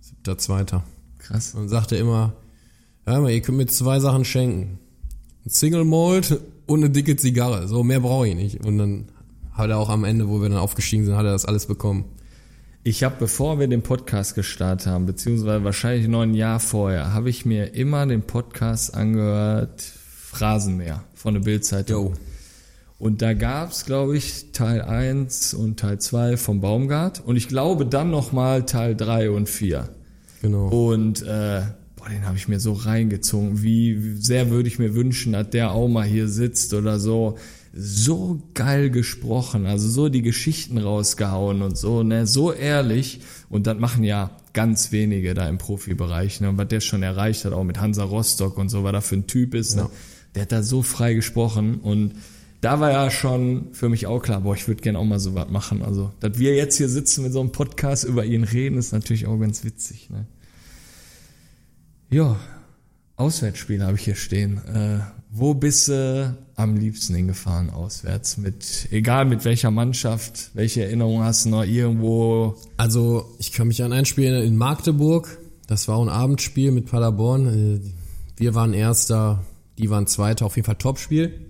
Siebter, 0.00 0.38
zweiter. 0.38 0.84
Krass. 1.18 1.54
Und 1.54 1.68
sagte 1.68 1.96
immer, 1.96 2.34
hör 3.04 3.20
mal, 3.20 3.30
ihr 3.32 3.40
könnt 3.42 3.58
mir 3.58 3.66
zwei 3.66 3.98
Sachen 3.98 4.24
schenken. 4.24 4.78
Ein 5.44 5.50
Single 5.50 5.84
Malt 5.84 6.40
und 6.66 6.80
eine 6.80 6.90
dicke 6.90 7.16
Zigarre. 7.16 7.66
So, 7.66 7.82
mehr 7.82 8.00
brauche 8.00 8.28
ich 8.28 8.34
nicht. 8.36 8.64
Und 8.64 8.78
dann 8.78 9.06
hat 9.52 9.70
er 9.70 9.78
auch 9.78 9.88
am 9.88 10.04
Ende, 10.04 10.28
wo 10.28 10.40
wir 10.40 10.48
dann 10.48 10.58
aufgestiegen 10.58 11.04
sind, 11.04 11.16
hat 11.16 11.24
er 11.24 11.32
das 11.32 11.44
alles 11.44 11.66
bekommen. 11.66 12.04
Ich 12.84 13.02
habe, 13.02 13.16
bevor 13.18 13.58
wir 13.58 13.66
den 13.66 13.82
Podcast 13.82 14.36
gestartet 14.36 14.86
haben, 14.86 15.06
beziehungsweise 15.06 15.64
wahrscheinlich 15.64 16.06
noch 16.06 16.22
ein 16.22 16.34
Jahr 16.34 16.60
vorher, 16.60 17.12
habe 17.12 17.30
ich 17.30 17.44
mir 17.44 17.74
immer 17.74 18.06
den 18.06 18.22
Podcast 18.22 18.94
angehört, 18.94 19.80
Phrasenmeer 19.80 21.02
von 21.14 21.34
der 21.34 21.40
Bildzeitung. 21.40 22.12
Und 22.98 23.20
da 23.20 23.34
gab's, 23.34 23.84
glaube 23.84 24.16
ich, 24.16 24.52
Teil 24.52 24.80
1 24.80 25.52
und 25.52 25.78
Teil 25.78 25.98
2 25.98 26.38
vom 26.38 26.60
Baumgart 26.60 27.22
und 27.24 27.36
ich 27.36 27.48
glaube 27.48 27.84
dann 27.84 28.10
nochmal 28.10 28.64
Teil 28.64 28.96
3 28.96 29.30
und 29.30 29.48
4. 29.48 29.88
Genau. 30.40 30.68
Und 30.68 31.22
äh, 31.22 31.62
boah, 31.96 32.08
den 32.08 32.24
habe 32.26 32.38
ich 32.38 32.48
mir 32.48 32.58
so 32.58 32.72
reingezogen. 32.72 33.62
Wie 33.62 34.16
sehr 34.18 34.50
würde 34.50 34.68
ich 34.68 34.78
mir 34.78 34.94
wünschen, 34.94 35.34
dass 35.34 35.50
der 35.50 35.72
auch 35.72 35.88
mal 35.88 36.06
hier 36.06 36.28
sitzt 36.28 36.72
oder 36.72 36.98
so. 36.98 37.36
So 37.78 38.42
geil 38.54 38.88
gesprochen, 38.88 39.66
also 39.66 39.86
so 39.90 40.08
die 40.08 40.22
Geschichten 40.22 40.78
rausgehauen 40.78 41.60
und 41.60 41.76
so, 41.76 42.02
ne, 42.02 42.26
so 42.26 42.50
ehrlich. 42.50 43.20
Und 43.50 43.66
das 43.66 43.78
machen 43.78 44.02
ja 44.02 44.30
ganz 44.54 44.92
wenige 44.92 45.34
da 45.34 45.46
im 45.46 45.58
Profibereich, 45.58 46.40
ne, 46.40 46.48
und 46.48 46.56
was 46.56 46.68
der 46.68 46.80
schon 46.80 47.02
erreicht 47.02 47.44
hat, 47.44 47.52
auch 47.52 47.64
mit 47.64 47.78
Hansa 47.78 48.04
Rostock 48.04 48.56
und 48.56 48.70
so, 48.70 48.82
was 48.82 48.92
da 48.92 49.00
für 49.02 49.16
ein 49.16 49.26
Typ 49.26 49.54
ist, 49.54 49.76
ne, 49.76 49.90
der 50.34 50.42
hat 50.42 50.52
da 50.52 50.62
so 50.62 50.80
frei 50.80 51.12
gesprochen 51.12 51.74
und 51.74 52.14
da 52.60 52.80
war 52.80 52.90
ja 52.90 53.10
schon 53.10 53.68
für 53.72 53.88
mich 53.88 54.06
auch 54.06 54.20
klar, 54.20 54.40
boah, 54.40 54.54
ich 54.54 54.66
würde 54.66 54.82
gerne 54.82 54.98
auch 54.98 55.04
mal 55.04 55.18
so 55.18 55.34
was 55.34 55.48
machen. 55.50 55.82
Also, 55.82 56.12
dass 56.20 56.38
wir 56.38 56.54
jetzt 56.54 56.76
hier 56.76 56.88
sitzen 56.88 57.22
mit 57.22 57.32
so 57.32 57.40
einem 57.40 57.52
Podcast 57.52 58.04
über 58.04 58.24
ihn 58.24 58.44
reden, 58.44 58.78
ist 58.78 58.92
natürlich 58.92 59.26
auch 59.26 59.38
ganz 59.38 59.64
witzig. 59.64 60.10
Ne? 60.10 60.26
Ja, 62.10 62.36
Auswärtsspiel 63.16 63.82
habe 63.82 63.96
ich 63.96 64.04
hier 64.04 64.14
stehen. 64.14 64.58
Äh, 64.66 65.00
wo 65.30 65.54
bist 65.54 65.88
du 65.88 66.36
am 66.54 66.76
liebsten 66.76 67.14
hingefahren 67.14 67.70
auswärts? 67.70 68.36
Mit, 68.36 68.88
egal 68.90 69.24
mit 69.26 69.44
welcher 69.44 69.70
Mannschaft, 69.70 70.50
welche 70.54 70.84
Erinnerungen 70.84 71.24
hast 71.24 71.44
du 71.44 71.50
noch 71.50 71.64
irgendwo? 71.64 72.56
Also, 72.76 73.34
ich 73.38 73.52
kann 73.52 73.68
mich 73.68 73.82
an 73.82 73.92
ein 73.92 74.06
Spiel 74.06 74.32
in 74.34 74.56
Magdeburg. 74.56 75.38
Das 75.66 75.88
war 75.88 76.00
ein 76.00 76.08
Abendspiel 76.08 76.72
mit 76.72 76.86
Paderborn. 76.86 77.46
Äh, 77.46 77.80
Wir 78.38 78.54
waren 78.54 78.72
Erster, 78.74 79.44
die 79.78 79.90
waren 79.90 80.06
Zweiter, 80.06 80.46
auf 80.46 80.56
jeden 80.56 80.66
Fall 80.66 80.76
Topspiel. 80.76 81.45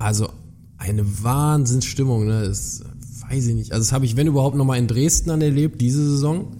Also, 0.00 0.30
eine 0.78 1.22
Wahnsinnsstimmung, 1.22 2.26
ne? 2.26 2.42
Das 2.48 2.82
weiß 3.28 3.46
ich 3.46 3.54
nicht. 3.54 3.72
Also, 3.72 3.84
das 3.84 3.92
habe 3.92 4.06
ich, 4.06 4.16
wenn 4.16 4.26
überhaupt, 4.26 4.56
nochmal 4.56 4.78
in 4.78 4.88
Dresden 4.88 5.28
dann 5.28 5.42
erlebt, 5.42 5.80
diese 5.80 6.04
Saison. 6.04 6.56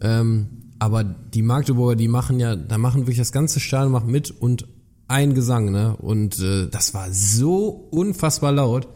Ähm, 0.00 0.46
aber 0.78 1.02
die 1.02 1.42
Magdeburger, 1.42 1.96
die 1.96 2.08
machen 2.08 2.38
ja, 2.38 2.56
da 2.56 2.78
machen 2.78 3.02
wirklich 3.02 3.18
das 3.18 3.32
ganze 3.32 3.60
Stadion 3.60 3.92
macht 3.92 4.06
mit 4.06 4.30
und 4.30 4.66
ein 5.08 5.34
Gesang, 5.34 5.70
ne? 5.70 5.96
Und 5.96 6.38
äh, 6.40 6.68
das 6.68 6.94
war 6.94 7.12
so 7.12 7.68
unfassbar 7.90 8.52
laut. 8.52 8.88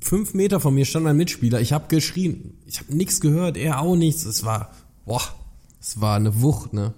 Fünf 0.00 0.34
Meter 0.34 0.60
von 0.60 0.74
mir 0.74 0.84
stand 0.84 1.04
mein 1.04 1.16
Mitspieler. 1.16 1.60
Ich 1.60 1.72
habe 1.72 1.88
geschrien. 1.88 2.58
Ich 2.66 2.78
habe 2.78 2.94
nichts 2.94 3.20
gehört, 3.20 3.56
er 3.56 3.80
auch 3.80 3.96
nichts. 3.96 4.24
Es 4.24 4.44
war, 4.44 4.72
boah, 5.06 5.22
es 5.80 6.00
war 6.00 6.16
eine 6.16 6.42
Wucht, 6.42 6.72
ne? 6.72 6.94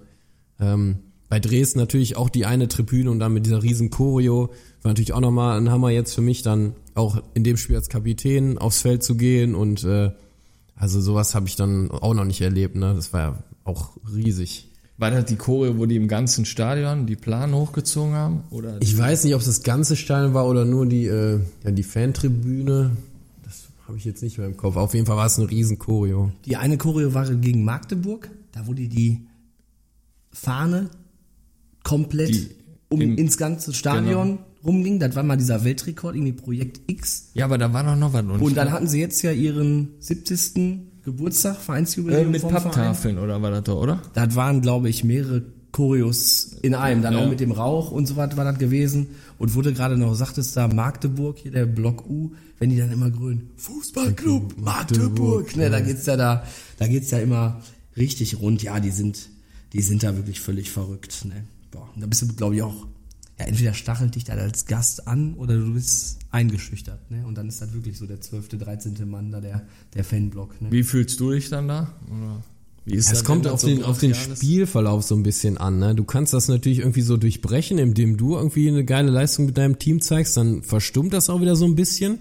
Ähm, 0.59 0.99
bei 1.31 1.39
Dresden 1.39 1.79
natürlich 1.79 2.17
auch 2.17 2.27
die 2.27 2.45
eine 2.45 2.67
Tribüne 2.67 3.09
und 3.09 3.19
dann 3.19 3.31
mit 3.31 3.45
dieser 3.45 3.63
riesen 3.63 3.89
Choreo 3.89 4.49
war 4.81 4.91
natürlich 4.91 5.13
auch 5.13 5.21
nochmal 5.21 5.57
ein 5.57 5.71
Hammer 5.71 5.89
jetzt 5.89 6.13
für 6.13 6.19
mich 6.19 6.41
dann 6.41 6.73
auch 6.93 7.23
in 7.33 7.45
dem 7.45 7.55
Spiel 7.55 7.77
als 7.77 7.87
Kapitän 7.87 8.57
aufs 8.57 8.81
Feld 8.81 9.01
zu 9.01 9.15
gehen 9.15 9.55
und 9.55 9.85
äh, 9.85 10.11
also 10.75 10.99
sowas 10.99 11.33
habe 11.33 11.47
ich 11.47 11.55
dann 11.55 11.89
auch 11.89 12.13
noch 12.13 12.25
nicht 12.25 12.41
erlebt, 12.41 12.75
ne? 12.75 12.93
Das 12.97 13.13
war 13.13 13.21
ja 13.21 13.43
auch 13.63 13.91
riesig. 14.13 14.67
War 14.97 15.09
das 15.09 15.23
die 15.23 15.37
Choreo, 15.37 15.77
wo 15.77 15.85
die 15.85 15.95
im 15.95 16.09
ganzen 16.09 16.43
Stadion 16.43 17.05
die 17.05 17.15
Planen 17.15 17.55
hochgezogen 17.55 18.13
haben? 18.13 18.43
Oder 18.49 18.81
Ich 18.81 18.97
weiß 18.97 19.23
nicht, 19.23 19.33
ob 19.33 19.39
es 19.39 19.47
das 19.47 19.63
ganze 19.63 19.95
Stadion 19.95 20.33
war 20.33 20.49
oder 20.49 20.65
nur 20.65 20.85
die, 20.85 21.05
äh, 21.05 21.39
ja, 21.63 21.71
die 21.71 21.83
Fantribüne. 21.83 22.91
Das 23.45 23.69
habe 23.87 23.97
ich 23.97 24.03
jetzt 24.03 24.21
nicht 24.21 24.37
mehr 24.37 24.47
im 24.47 24.57
Kopf. 24.57 24.75
Auf 24.75 24.93
jeden 24.93 25.05
Fall 25.05 25.15
war 25.15 25.27
es 25.27 25.37
ein 25.37 25.45
riesen 25.45 25.79
Choreo. 25.79 26.33
Die 26.43 26.57
eine 26.57 26.77
Choreo 26.77 27.13
war 27.13 27.25
gegen 27.35 27.63
Magdeburg, 27.63 28.29
da 28.51 28.67
wurde 28.67 28.89
die 28.89 29.21
Fahne 30.33 30.89
komplett 31.83 32.29
Die 32.29 32.49
um 32.89 33.01
im- 33.01 33.17
ins 33.17 33.37
ganze 33.37 33.73
Stadion 33.73 34.39
rumging. 34.63 34.99
Das 34.99 35.15
war 35.15 35.23
mal 35.23 35.37
dieser 35.37 35.63
Weltrekord, 35.63 36.15
irgendwie 36.15 36.33
Projekt 36.33 36.81
X. 36.87 37.29
ja, 37.33 37.45
aber 37.45 37.57
da 37.57 37.71
war 37.73 37.83
doch 37.83 37.95
noch 37.95 38.13
was. 38.13 38.23
Und 38.25 38.55
dann 38.57 38.71
hatten 38.71 38.87
sie 38.87 38.99
jetzt 38.99 39.21
ja 39.21 39.31
ihren 39.31 39.89
70. 39.99 40.87
Geburtstag, 41.03 41.55
äh, 41.55 41.59
Vereinsjubiläum 41.59 42.29
mit 42.29 42.41
vom 42.41 42.51
Verein. 42.51 42.63
Papptafeln 42.65 43.17
oder 43.17 43.41
war 43.41 43.49
das 43.49 43.63
doch, 43.63 43.81
oder? 43.81 44.01
Das 44.13 44.35
waren, 44.35 44.61
glaube 44.61 44.87
ich, 44.89 45.03
mehrere 45.03 45.41
Choreos 45.71 46.57
in 46.61 46.75
einem. 46.75 47.01
Dann 47.01 47.13
Ja. 47.15 47.19
auch 47.23 47.29
mit 47.29 47.39
dem 47.39 47.51
Rauch 47.51 47.91
und 47.91 48.05
so 48.07 48.17
was 48.17 48.37
war 48.37 48.43
das 48.45 48.59
gewesen. 48.59 49.07
Und 49.39 49.55
wurde 49.55 49.73
gerade 49.73 49.97
noch, 49.97 50.13
sagtest 50.13 50.55
da, 50.55 50.67
Magdeburg, 50.67 51.39
hier 51.39 51.49
der 51.51 51.65
Block 51.65 52.07
U, 52.07 52.31
wenn 52.59 52.69
die 52.69 52.77
dann 52.77 52.91
immer 52.91 53.09
grün, 53.09 53.49
Fußballclub 53.57 54.61
Magdeburg. 54.61 55.55
Ne, 55.55 55.71
da 55.71 55.79
geht's 55.79 56.05
ja 56.05 56.15
da, 56.17 56.43
da 56.77 56.87
geht's 56.87 57.09
ja 57.09 57.17
immer 57.17 57.61
richtig 57.97 58.39
rund. 58.39 58.61
Ja, 58.61 58.79
die 58.79 58.91
sind, 58.91 59.29
die 59.73 59.81
sind 59.81 60.03
da 60.03 60.15
wirklich 60.15 60.39
völlig 60.39 60.69
verrückt. 60.69 61.25
Ne? 61.25 61.45
Boah, 61.71 61.89
und 61.95 62.01
da 62.01 62.07
bist 62.07 62.21
du, 62.21 62.27
glaube 62.27 62.55
ich, 62.55 62.61
auch, 62.61 62.87
ja, 63.39 63.45
entweder 63.45 63.73
stachelt 63.73 64.15
dich 64.15 64.23
da 64.25 64.33
als 64.33 64.65
Gast 64.65 65.07
an 65.07 65.33
oder 65.35 65.55
du 65.55 65.73
bist 65.73 66.19
eingeschüchtert. 66.31 67.09
Ne? 67.09 67.25
Und 67.25 67.37
dann 67.37 67.47
ist 67.47 67.61
das 67.61 67.73
wirklich 67.73 67.97
so 67.97 68.05
der 68.05 68.21
12., 68.21 68.49
13. 68.49 69.09
Mann 69.09 69.31
da, 69.31 69.41
der, 69.41 69.65
der 69.93 70.03
Fanblock. 70.03 70.61
Ne? 70.61 70.71
Wie 70.71 70.83
fühlst 70.83 71.19
du 71.19 71.31
dich 71.31 71.49
dann 71.49 71.67
da? 71.67 71.93
Oder 72.07 72.43
wie 72.85 72.95
ist 72.95 73.07
Es 73.07 73.19
das, 73.19 73.23
kommt 73.23 73.47
auf 73.47 73.61
so 73.61 73.67
den, 73.67 73.83
auf 73.83 73.99
den? 73.99 74.15
Spielverlauf 74.15 75.03
so 75.03 75.15
ein 75.15 75.23
bisschen 75.23 75.57
an. 75.57 75.79
Ne? 75.79 75.93
Du 75.93 76.03
kannst 76.03 76.33
das 76.33 76.47
natürlich 76.47 76.79
irgendwie 76.79 77.01
so 77.01 77.17
durchbrechen, 77.17 77.77
indem 77.77 78.17
du 78.17 78.35
irgendwie 78.35 78.67
eine 78.67 78.83
geile 78.85 79.11
Leistung 79.11 79.45
mit 79.45 79.57
deinem 79.57 79.77
Team 79.77 80.01
zeigst, 80.01 80.35
dann 80.37 80.63
verstummt 80.63 81.13
das 81.13 81.29
auch 81.29 81.41
wieder 81.41 81.55
so 81.55 81.65
ein 81.65 81.75
bisschen. 81.75 82.19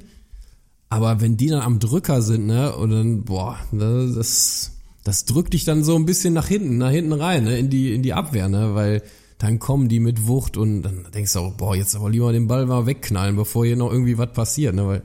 Aber 0.91 1.21
wenn 1.21 1.37
die 1.37 1.47
dann 1.47 1.63
am 1.63 1.79
Drücker 1.79 2.21
sind, 2.21 2.47
ne, 2.47 2.75
und 2.75 2.91
dann, 2.91 3.25
boah, 3.25 3.59
ne, 3.71 4.13
das, 4.15 4.73
das 5.05 5.25
drückt 5.25 5.55
dich 5.55 5.65
dann 5.65 5.85
so 5.85 5.95
ein 5.95 6.05
bisschen 6.05 6.35
nach 6.35 6.49
hinten, 6.49 6.79
nach 6.79 6.91
hinten 6.91 7.13
rein, 7.13 7.45
ne, 7.45 7.59
in 7.59 7.71
die, 7.71 7.95
in 7.95 8.03
die 8.03 8.13
Abwehr, 8.13 8.49
ne, 8.49 8.75
weil 8.75 9.03
dann 9.41 9.59
kommen 9.59 9.89
die 9.89 10.01
mit 10.01 10.27
Wucht 10.27 10.59
und 10.59 10.83
dann 10.83 11.07
denkst 11.15 11.33
du 11.33 11.39
auch, 11.41 11.55
boah, 11.55 11.75
jetzt 11.75 11.97
aber 11.97 12.11
lieber 12.11 12.31
den 12.31 12.47
Ball 12.47 12.67
mal 12.67 12.85
wegknallen, 12.85 13.37
bevor 13.37 13.65
hier 13.65 13.75
noch 13.77 13.91
irgendwie 13.91 14.19
was 14.19 14.33
passiert, 14.33 14.75
ne, 14.75 14.87
weil 14.87 15.03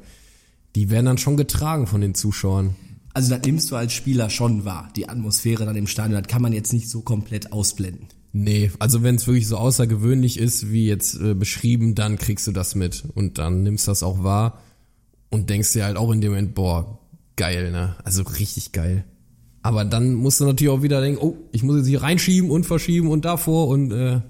die 0.76 0.90
werden 0.90 1.06
dann 1.06 1.18
schon 1.18 1.38
getragen 1.38 1.88
von 1.88 2.02
den 2.02 2.16
Zuschauern. 2.16 2.76
Also 3.14 3.34
das 3.34 3.46
nimmst 3.46 3.72
du 3.72 3.78
als 3.78 3.94
Spieler 3.94 4.30
schon 4.30 4.66
wahr, 4.66 4.90
die 4.98 5.08
Atmosphäre 5.08 5.66
dann 5.66 5.78
im 5.78 5.88
Stadion, 5.88 6.22
das 6.22 6.30
kann 6.30 6.42
man 6.42 6.52
jetzt 6.52 6.74
nicht 6.74 6.90
so 6.90 7.00
komplett 7.00 7.54
ausblenden. 7.54 8.08
Nee, 8.34 8.72
also 8.80 9.04
wenn 9.04 9.16
es 9.16 9.26
wirklich 9.26 9.48
so 9.48 9.56
außergewöhnlich 9.56 10.38
ist, 10.38 10.70
wie 10.70 10.86
jetzt 10.86 11.16
äh, 11.16 11.34
beschrieben, 11.34 11.96
dann 11.96 12.18
kriegst 12.18 12.46
du 12.46 12.52
das 12.52 12.76
mit 12.76 13.06
und 13.16 13.38
dann 13.38 13.64
nimmst 13.64 13.88
du 13.88 13.92
das 13.92 14.04
auch 14.04 14.22
wahr 14.22 14.60
und 15.30 15.50
denkst 15.50 15.72
dir 15.72 15.86
halt 15.86 15.96
auch 15.96 16.12
in 16.12 16.20
dem 16.20 16.32
Moment, 16.32 16.56
boah, 16.56 17.00
geil, 17.38 17.72
ne? 17.72 17.96
Also 18.04 18.24
richtig 18.24 18.74
geil. 18.74 19.06
Aber 19.66 19.84
dann 19.84 20.14
musst 20.14 20.40
du 20.40 20.46
natürlich 20.46 20.72
auch 20.72 20.84
wieder 20.84 21.02
denken, 21.02 21.20
oh, 21.24 21.38
ich 21.52 21.64
muss 21.64 21.78
jetzt 21.78 21.88
hier 21.88 22.04
reinschieben 22.04 22.52
und 22.52 22.68
verschieben 22.68 23.10
und 23.10 23.26
davor 23.26 23.68
und 23.68 23.92
äh, 23.92 24.22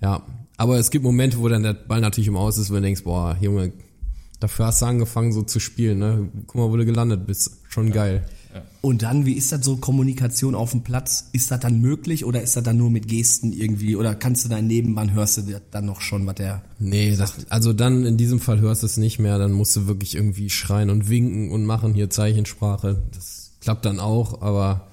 ja. 0.00 0.22
Aber 0.56 0.78
es 0.78 0.90
gibt 0.90 1.04
Momente, 1.04 1.40
wo 1.40 1.48
dann 1.50 1.62
der 1.62 1.74
Ball 1.74 2.00
natürlich 2.00 2.28
im 2.28 2.38
Aus 2.38 2.56
ist, 2.56 2.70
wo 2.70 2.76
du 2.76 2.80
denkst, 2.80 3.04
boah, 3.04 3.36
Junge, 3.38 3.74
dafür 4.40 4.64
hast 4.64 4.80
du 4.80 4.86
angefangen 4.86 5.34
so 5.34 5.42
zu 5.42 5.60
spielen, 5.60 5.98
ne? 5.98 6.30
Guck 6.46 6.54
mal, 6.54 6.70
wo 6.70 6.76
du 6.78 6.86
gelandet 6.86 7.26
bist. 7.26 7.58
Schon 7.68 7.90
geil. 7.90 8.24
Und 8.80 9.02
dann, 9.02 9.26
wie 9.26 9.34
ist 9.34 9.52
das 9.52 9.62
so, 9.62 9.76
Kommunikation 9.76 10.54
auf 10.54 10.70
dem 10.70 10.82
Platz? 10.84 11.28
Ist 11.34 11.50
das 11.50 11.60
dann 11.60 11.82
möglich 11.82 12.24
oder 12.24 12.40
ist 12.40 12.56
das 12.56 12.64
dann 12.64 12.78
nur 12.78 12.90
mit 12.90 13.08
Gesten 13.08 13.52
irgendwie? 13.52 13.94
Oder 13.94 14.14
kannst 14.14 14.46
du 14.46 14.48
deinen 14.48 14.68
Nebenmann, 14.68 15.12
hörst 15.12 15.36
du 15.36 15.60
dann 15.70 15.84
noch 15.84 16.00
schon, 16.00 16.26
was 16.26 16.36
der... 16.36 16.62
Nee, 16.78 17.14
das, 17.14 17.46
also 17.50 17.74
dann 17.74 18.06
in 18.06 18.16
diesem 18.16 18.40
Fall 18.40 18.60
hörst 18.60 18.84
du 18.84 18.86
es 18.86 18.96
nicht 18.96 19.18
mehr, 19.18 19.38
dann 19.38 19.52
musst 19.52 19.76
du 19.76 19.86
wirklich 19.86 20.14
irgendwie 20.14 20.48
schreien 20.48 20.88
und 20.88 21.10
winken 21.10 21.50
und 21.50 21.66
machen 21.66 21.92
hier 21.92 22.08
Zeichensprache. 22.08 23.02
Das 23.12 23.47
klappt 23.60 23.84
dann 23.84 24.00
auch, 24.00 24.42
aber 24.42 24.88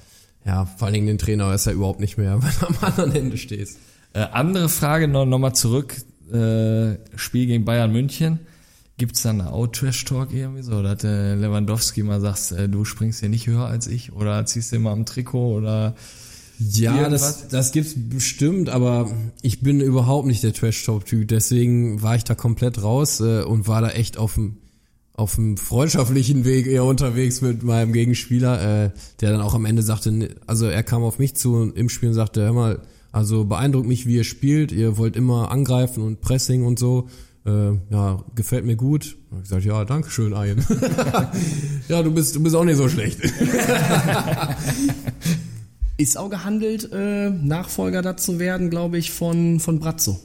ja, 0.45 0.65
vor 0.65 0.85
allen 0.85 0.93
Dingen 0.93 1.07
den 1.07 1.17
Trainer 1.17 1.55
du 1.55 1.69
ja 1.69 1.71
überhaupt 1.75 1.99
nicht 1.99 2.17
mehr, 2.17 2.41
wenn 2.43 2.51
du 2.59 2.67
am 2.67 2.75
anderen 2.81 3.15
Ende 3.15 3.37
stehst. 3.37 3.79
Äh, 4.13 4.19
andere 4.31 4.69
Frage 4.69 5.07
noch, 5.07 5.25
noch 5.25 5.39
mal 5.39 5.53
zurück. 5.53 5.95
Äh, 6.31 6.97
Spiel 7.17 7.45
gegen 7.47 7.65
Bayern 7.65 7.91
München. 7.91 8.39
Gibt's 8.97 9.23
da 9.23 9.31
eine 9.31 9.51
Out-Trash-Talk 9.51 10.33
irgendwie 10.33 10.61
so? 10.63 10.81
Dass 10.81 11.03
äh, 11.03 11.35
Lewandowski 11.35 12.01
mal 12.03 12.21
sagst, 12.21 12.53
äh, 12.53 12.69
du 12.69 12.85
springst 12.85 13.19
hier 13.19 13.29
nicht 13.29 13.45
höher 13.47 13.65
als 13.65 13.87
ich 13.87 14.13
oder 14.13 14.45
ziehst 14.45 14.71
dir 14.71 14.79
mal 14.79 14.93
am 14.93 15.05
Trikot 15.05 15.55
oder 15.57 15.95
Ja, 16.59 16.95
Irgendwas? 16.95 17.41
das, 17.41 17.47
das 17.49 17.71
gibt's 17.73 17.93
bestimmt, 17.97 18.69
aber 18.69 19.11
ich 19.41 19.59
bin 19.59 19.81
überhaupt 19.81 20.27
nicht 20.27 20.43
der 20.43 20.53
Trash-Talk-Typ, 20.53 21.27
deswegen 21.27 22.01
war 22.01 22.15
ich 22.15 22.23
da 22.23 22.35
komplett 22.35 22.81
raus 22.81 23.19
äh, 23.19 23.41
und 23.43 23.67
war 23.67 23.81
da 23.81 23.89
echt 23.89 24.17
auf 24.17 24.35
dem 24.35 24.57
auf 25.17 25.37
einem 25.37 25.57
freundschaftlichen 25.57 26.43
Weg 26.45 26.67
eher 26.67 26.83
unterwegs 26.83 27.41
mit 27.41 27.63
meinem 27.63 27.93
Gegenspieler, 27.93 28.85
äh, 28.85 28.89
der 29.21 29.31
dann 29.31 29.41
auch 29.41 29.53
am 29.53 29.65
Ende 29.65 29.81
sagte, 29.81 30.35
also 30.45 30.65
er 30.67 30.83
kam 30.83 31.03
auf 31.03 31.19
mich 31.19 31.35
zu 31.35 31.71
im 31.73 31.89
Spiel 31.89 32.09
und 32.09 32.15
sagte, 32.15 32.41
hör 32.41 32.53
mal, 32.53 32.81
also 33.11 33.45
beeindruckt 33.45 33.87
mich, 33.87 34.05
wie 34.05 34.15
ihr 34.17 34.25
spielt, 34.25 34.73
ihr 34.73 34.97
wollt 34.97 35.15
immer 35.15 35.51
angreifen 35.51 36.03
und 36.03 36.19
Pressing 36.19 36.65
und 36.65 36.77
so. 36.77 37.07
Äh, 37.45 37.75
ja, 37.91 38.23
gefällt 38.33 38.65
mir 38.65 38.75
gut. 38.75 39.15
Und 39.31 39.37
ich 39.37 39.43
gesagt, 39.43 39.63
ja, 39.63 39.85
danke 39.85 40.09
schön, 40.09 40.33
Ian. 40.33 40.65
ja, 41.87 42.03
du 42.03 42.11
bist, 42.11 42.35
du 42.35 42.43
bist 42.43 42.55
auch 42.55 42.65
nicht 42.65 42.77
so 42.77 42.89
schlecht. 42.89 43.19
Ist 45.97 46.17
auch 46.17 46.29
gehandelt, 46.29 46.89
äh, 46.91 47.29
Nachfolger 47.29 48.01
dazu 48.01 48.37
werden, 48.37 48.69
glaube 48.69 48.97
ich, 48.97 49.11
von, 49.11 49.61
von 49.61 49.79
Brazzo 49.79 50.19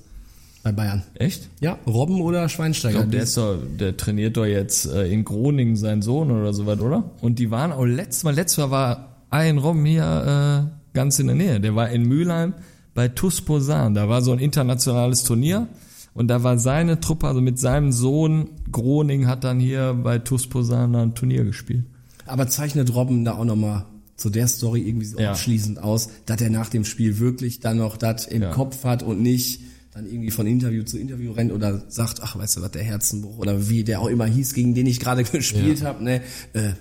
bei 0.62 0.72
Bayern. 0.72 1.02
Echt? 1.14 1.48
Ja, 1.60 1.78
Robben 1.86 2.20
oder 2.20 2.46
Ich 2.46 2.52
Schweinsteiger. 2.52 2.98
glaub, 2.98 3.10
der, 3.12 3.22
ist 3.22 3.36
doch, 3.36 3.56
der 3.78 3.96
trainiert 3.96 4.36
doch 4.36 4.44
jetzt 4.46 4.86
äh, 4.86 5.06
in 5.10 5.24
Groningen 5.24 5.76
seinen 5.76 6.02
Sohn 6.02 6.30
oder 6.30 6.52
sowas, 6.52 6.80
oder? 6.80 7.10
Und 7.20 7.38
die 7.38 7.50
waren 7.50 7.72
auch 7.72 7.84
letztes 7.84 8.24
Mal, 8.24 8.34
letztes 8.34 8.58
Mal 8.58 8.70
war 8.70 9.06
ein 9.30 9.58
Robben 9.58 9.84
hier 9.84 10.70
äh, 10.70 10.94
ganz 10.94 11.18
in 11.18 11.28
der 11.28 11.36
Nähe. 11.36 11.60
Der 11.60 11.74
war 11.76 11.88
in 11.90 12.02
Mülheim 12.06 12.54
bei 12.94 13.08
TuS 13.08 13.40
Posan. 13.40 13.94
Da 13.94 14.08
war 14.08 14.20
so 14.22 14.32
ein 14.32 14.38
internationales 14.38 15.24
Turnier. 15.24 15.68
Und 16.12 16.26
da 16.28 16.42
war 16.42 16.58
seine 16.58 16.98
Truppe, 17.00 17.28
also 17.28 17.40
mit 17.40 17.58
seinem 17.58 17.92
Sohn 17.92 18.48
Groningen, 18.72 19.28
hat 19.28 19.44
dann 19.44 19.60
hier 19.60 19.94
bei 19.94 20.18
TuS 20.18 20.48
Posan 20.48 20.94
ein 20.96 21.14
Turnier 21.14 21.44
gespielt. 21.44 21.84
Aber 22.26 22.48
zeichnet 22.48 22.92
Robben 22.94 23.24
da 23.24 23.34
auch 23.34 23.44
nochmal 23.44 23.84
zu 24.16 24.28
der 24.28 24.48
Story 24.48 24.82
irgendwie 24.82 25.06
so 25.06 25.18
Ja. 25.18 25.30
abschließend 25.30 25.82
aus, 25.82 26.10
dass 26.26 26.40
er 26.42 26.50
nach 26.50 26.68
dem 26.68 26.84
Spiel 26.84 27.18
wirklich 27.20 27.60
dann 27.60 27.78
noch 27.78 27.96
das 27.96 28.26
im 28.26 28.42
Ja. 28.42 28.50
Kopf 28.50 28.84
hat 28.84 29.02
und 29.04 29.22
nicht 29.22 29.60
dann 29.92 30.06
irgendwie 30.06 30.30
von 30.30 30.46
Interview 30.46 30.84
zu 30.84 30.98
Interview 30.98 31.32
rennt 31.32 31.52
oder 31.52 31.82
sagt, 31.88 32.20
ach, 32.22 32.38
weißt 32.38 32.58
du 32.58 32.62
was, 32.62 32.70
der 32.70 32.84
Herzenbruch 32.84 33.38
oder 33.38 33.68
wie 33.68 33.82
der 33.82 34.00
auch 34.00 34.06
immer 34.06 34.26
hieß, 34.26 34.54
gegen 34.54 34.74
den 34.74 34.86
ich 34.86 35.00
gerade 35.00 35.24
gespielt 35.32 35.82
habe, 35.82 36.02
ne? 36.04 36.22
Äh, 36.52 36.72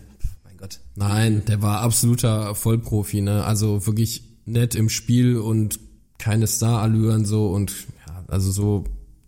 mein 0.43 0.57
Gott. 0.57 0.80
Nein, 0.95 1.43
der 1.47 1.62
war 1.62 1.82
absoluter 1.82 2.53
Vollprofi, 2.53 3.22
ne? 3.22 3.43
Also 3.43 3.86
wirklich 3.88 4.24
nett 4.45 4.76
im 4.76 4.89
Spiel 4.89 5.38
und 5.38 5.80
keine 6.18 6.47
Starallüren 6.47 7.26
so 7.26 7.47
und 7.51 7.72
ja, 8.07 8.24
also 8.28 8.51
so 8.51 8.84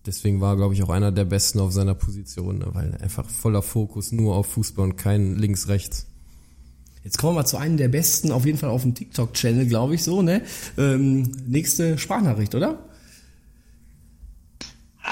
deswegen 0.06 0.42
war 0.42 0.58
glaube 0.58 0.74
ich 0.74 0.84
auch 0.84 0.90
einer 0.90 1.12
der 1.12 1.26
besten 1.26 1.60
auf 1.60 1.72
seiner 1.72 1.96
Position, 1.96 2.60
ne? 2.60 2.68
weil 2.74 2.98
einfach 2.98 3.30
voller 3.30 3.62
Fokus 3.62 4.12
nur 4.12 4.36
auf 4.36 4.48
Fußball 4.48 4.84
und 4.84 4.98
kein 4.98 5.36
links 5.36 5.68
rechts. 5.68 6.08
Jetzt 7.04 7.18
kommen 7.18 7.34
wir 7.34 7.42
mal 7.42 7.48
zu 7.48 7.58
einem 7.58 7.78
der 7.78 7.88
besten, 7.88 8.32
auf 8.32 8.46
jeden 8.46 8.58
Fall 8.58 8.70
auf 8.70 8.84
dem 8.84 8.94
TikTok-Channel, 8.94 9.66
glaube 9.66 9.96
ich, 9.96 10.04
so, 10.04 10.22
ne? 10.22 10.44
Ähm, 10.78 11.32
nächste 11.48 11.98
Sprachnachricht, 11.98 12.54
oder? 12.54 12.91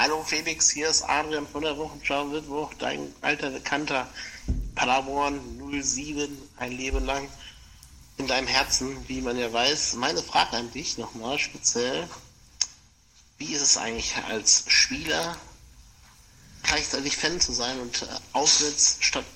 Hallo 0.02 0.24
Felix, 0.24 0.70
hier 0.70 0.88
ist 0.88 1.02
Adrian 1.02 1.46
von 1.46 1.60
der 1.60 1.76
Wochenschau 1.76 2.24
Mittwoch, 2.24 2.72
dein 2.78 3.14
alter 3.20 3.50
Bekannter 3.50 4.08
Paderborn 4.74 5.38
07, 5.82 6.38
ein 6.56 6.72
Leben 6.72 7.04
lang 7.04 7.28
in 8.16 8.26
deinem 8.26 8.46
Herzen, 8.46 9.06
wie 9.10 9.20
man 9.20 9.36
ja 9.36 9.52
weiß. 9.52 9.96
Meine 9.96 10.22
Frage 10.22 10.56
an 10.56 10.70
dich 10.70 10.96
nochmal 10.96 11.38
speziell, 11.38 12.08
wie 13.36 13.52
ist 13.52 13.60
es 13.60 13.76
eigentlich 13.76 14.16
als 14.30 14.64
Spieler 14.68 15.36
gleichzeitig 16.62 17.18
Fan 17.18 17.38
zu 17.38 17.52
sein 17.52 17.78
und 17.78 18.00
äh, 18.00 18.06
auswärts 18.32 18.96
statt 19.00 19.26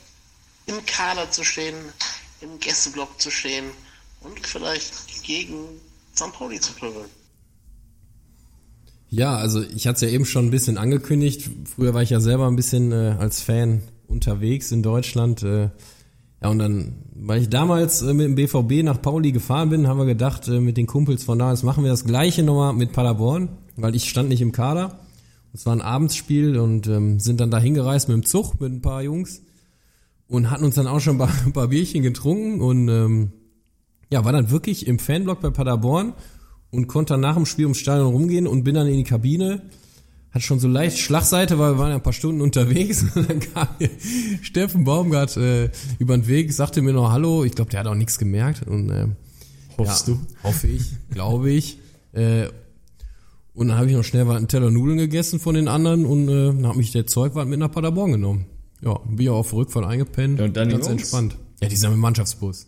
im 0.64 0.86
Kader 0.86 1.30
zu 1.30 1.44
stehen, 1.44 1.92
im 2.40 2.58
Gästeblock 2.58 3.20
zu 3.20 3.30
stehen 3.30 3.70
und 4.22 4.46
vielleicht 4.46 5.24
gegen 5.24 5.78
St. 6.16 6.32
Pauli 6.32 6.58
zu 6.58 6.72
pöbeln? 6.72 7.10
Ja, 9.16 9.36
also 9.36 9.62
ich 9.62 9.86
hatte 9.86 9.94
es 9.94 10.00
ja 10.00 10.08
eben 10.08 10.24
schon 10.24 10.46
ein 10.46 10.50
bisschen 10.50 10.76
angekündigt. 10.76 11.48
Früher 11.72 11.94
war 11.94 12.02
ich 12.02 12.10
ja 12.10 12.18
selber 12.18 12.48
ein 12.48 12.56
bisschen 12.56 12.90
äh, 12.90 13.14
als 13.16 13.40
Fan 13.40 13.82
unterwegs 14.08 14.72
in 14.72 14.82
Deutschland. 14.82 15.44
Äh, 15.44 15.70
ja, 16.42 16.48
und 16.48 16.58
dann, 16.58 16.96
weil 17.14 17.42
ich 17.42 17.48
damals 17.48 18.02
äh, 18.02 18.12
mit 18.12 18.26
dem 18.26 18.34
BVB 18.34 18.82
nach 18.82 19.00
Pauli 19.00 19.30
gefahren 19.30 19.68
bin, 19.68 19.86
haben 19.86 19.98
wir 19.98 20.04
gedacht, 20.04 20.48
äh, 20.48 20.58
mit 20.58 20.76
den 20.76 20.88
Kumpels 20.88 21.22
von 21.22 21.38
damals 21.38 21.62
machen 21.62 21.84
wir 21.84 21.92
das 21.92 22.04
gleiche 22.04 22.42
nochmal 22.42 22.72
mit 22.72 22.92
Paderborn, 22.92 23.50
weil 23.76 23.94
ich 23.94 24.08
stand 24.08 24.30
nicht 24.30 24.40
im 24.40 24.50
Kader. 24.50 24.98
Es 25.52 25.64
war 25.64 25.76
ein 25.76 25.82
Abendsspiel 25.82 26.58
und 26.58 26.88
ähm, 26.88 27.20
sind 27.20 27.38
dann 27.38 27.52
da 27.52 27.60
hingereist 27.60 28.08
mit 28.08 28.16
dem 28.16 28.26
Zug 28.26 28.60
mit 28.60 28.72
ein 28.72 28.82
paar 28.82 29.00
Jungs 29.00 29.42
und 30.26 30.50
hatten 30.50 30.64
uns 30.64 30.74
dann 30.74 30.88
auch 30.88 30.98
schon 30.98 31.14
ein 31.14 31.18
paar, 31.18 31.32
ein 31.46 31.52
paar 31.52 31.68
Bierchen 31.68 32.02
getrunken 32.02 32.60
und 32.60 32.88
ähm, 32.88 33.32
ja, 34.10 34.24
war 34.24 34.32
dann 34.32 34.50
wirklich 34.50 34.88
im 34.88 34.98
Fanblock 34.98 35.40
bei 35.40 35.50
Paderborn 35.50 36.14
und 36.74 36.86
konnte 36.86 37.14
dann 37.14 37.20
nach 37.20 37.36
dem 37.36 37.46
Spiel 37.46 37.66
ums 37.66 37.78
Stadion 37.78 38.12
rumgehen 38.12 38.46
und 38.46 38.64
bin 38.64 38.74
dann 38.74 38.86
in 38.86 38.96
die 38.96 39.04
Kabine. 39.04 39.62
Hat 40.30 40.42
schon 40.42 40.58
so 40.58 40.66
leicht 40.66 40.98
Schlagseite, 40.98 41.58
weil 41.60 41.74
wir 41.74 41.78
waren 41.78 41.90
ja 41.90 41.94
ein 41.94 42.02
paar 42.02 42.12
Stunden 42.12 42.40
unterwegs. 42.40 43.04
Und 43.14 43.30
dann 43.30 43.38
kam 43.38 43.68
mir 43.78 43.88
Steffen 44.42 44.82
Baumgart 44.82 45.36
äh, 45.36 45.70
über 46.00 46.16
den 46.16 46.26
Weg, 46.26 46.52
sagte 46.52 46.82
mir 46.82 46.92
noch 46.92 47.12
Hallo. 47.12 47.44
Ich 47.44 47.52
glaube, 47.52 47.70
der 47.70 47.78
hat 47.78 47.86
auch 47.86 47.94
nichts 47.94 48.18
gemerkt. 48.18 48.66
Und, 48.66 48.90
äh, 48.90 49.06
Hoffst 49.78 50.08
ja, 50.08 50.14
du? 50.14 50.20
Hoffe 50.42 50.66
ich, 50.66 50.82
glaube 51.10 51.50
ich. 51.50 51.78
Äh, 52.12 52.48
und 53.54 53.68
dann 53.68 53.78
habe 53.78 53.88
ich 53.88 53.94
noch 53.94 54.02
schnell 54.02 54.28
einen 54.28 54.48
Teller 54.48 54.70
Nudeln 54.70 54.98
gegessen 54.98 55.38
von 55.38 55.54
den 55.54 55.68
anderen 55.68 56.04
und 56.04 56.28
äh, 56.28 56.46
dann 56.46 56.66
hat 56.66 56.76
mich 56.76 56.90
der 56.90 57.06
Zeugwart 57.06 57.46
mit 57.46 57.60
nach 57.60 57.70
Paderborn 57.70 58.12
genommen. 58.12 58.46
Ja, 58.82 58.98
bin 59.08 59.28
auch 59.28 59.38
auf 59.38 59.52
Rückfall 59.52 59.84
eingepennt. 59.84 60.40
Ja, 60.40 60.46
und 60.46 60.56
dann 60.56 60.68
ganz 60.68 60.88
entspannt. 60.88 61.36
Ja, 61.62 61.68
die 61.68 61.76
sind 61.76 61.90
mit 61.90 62.00
Mannschaftsbus. 62.00 62.66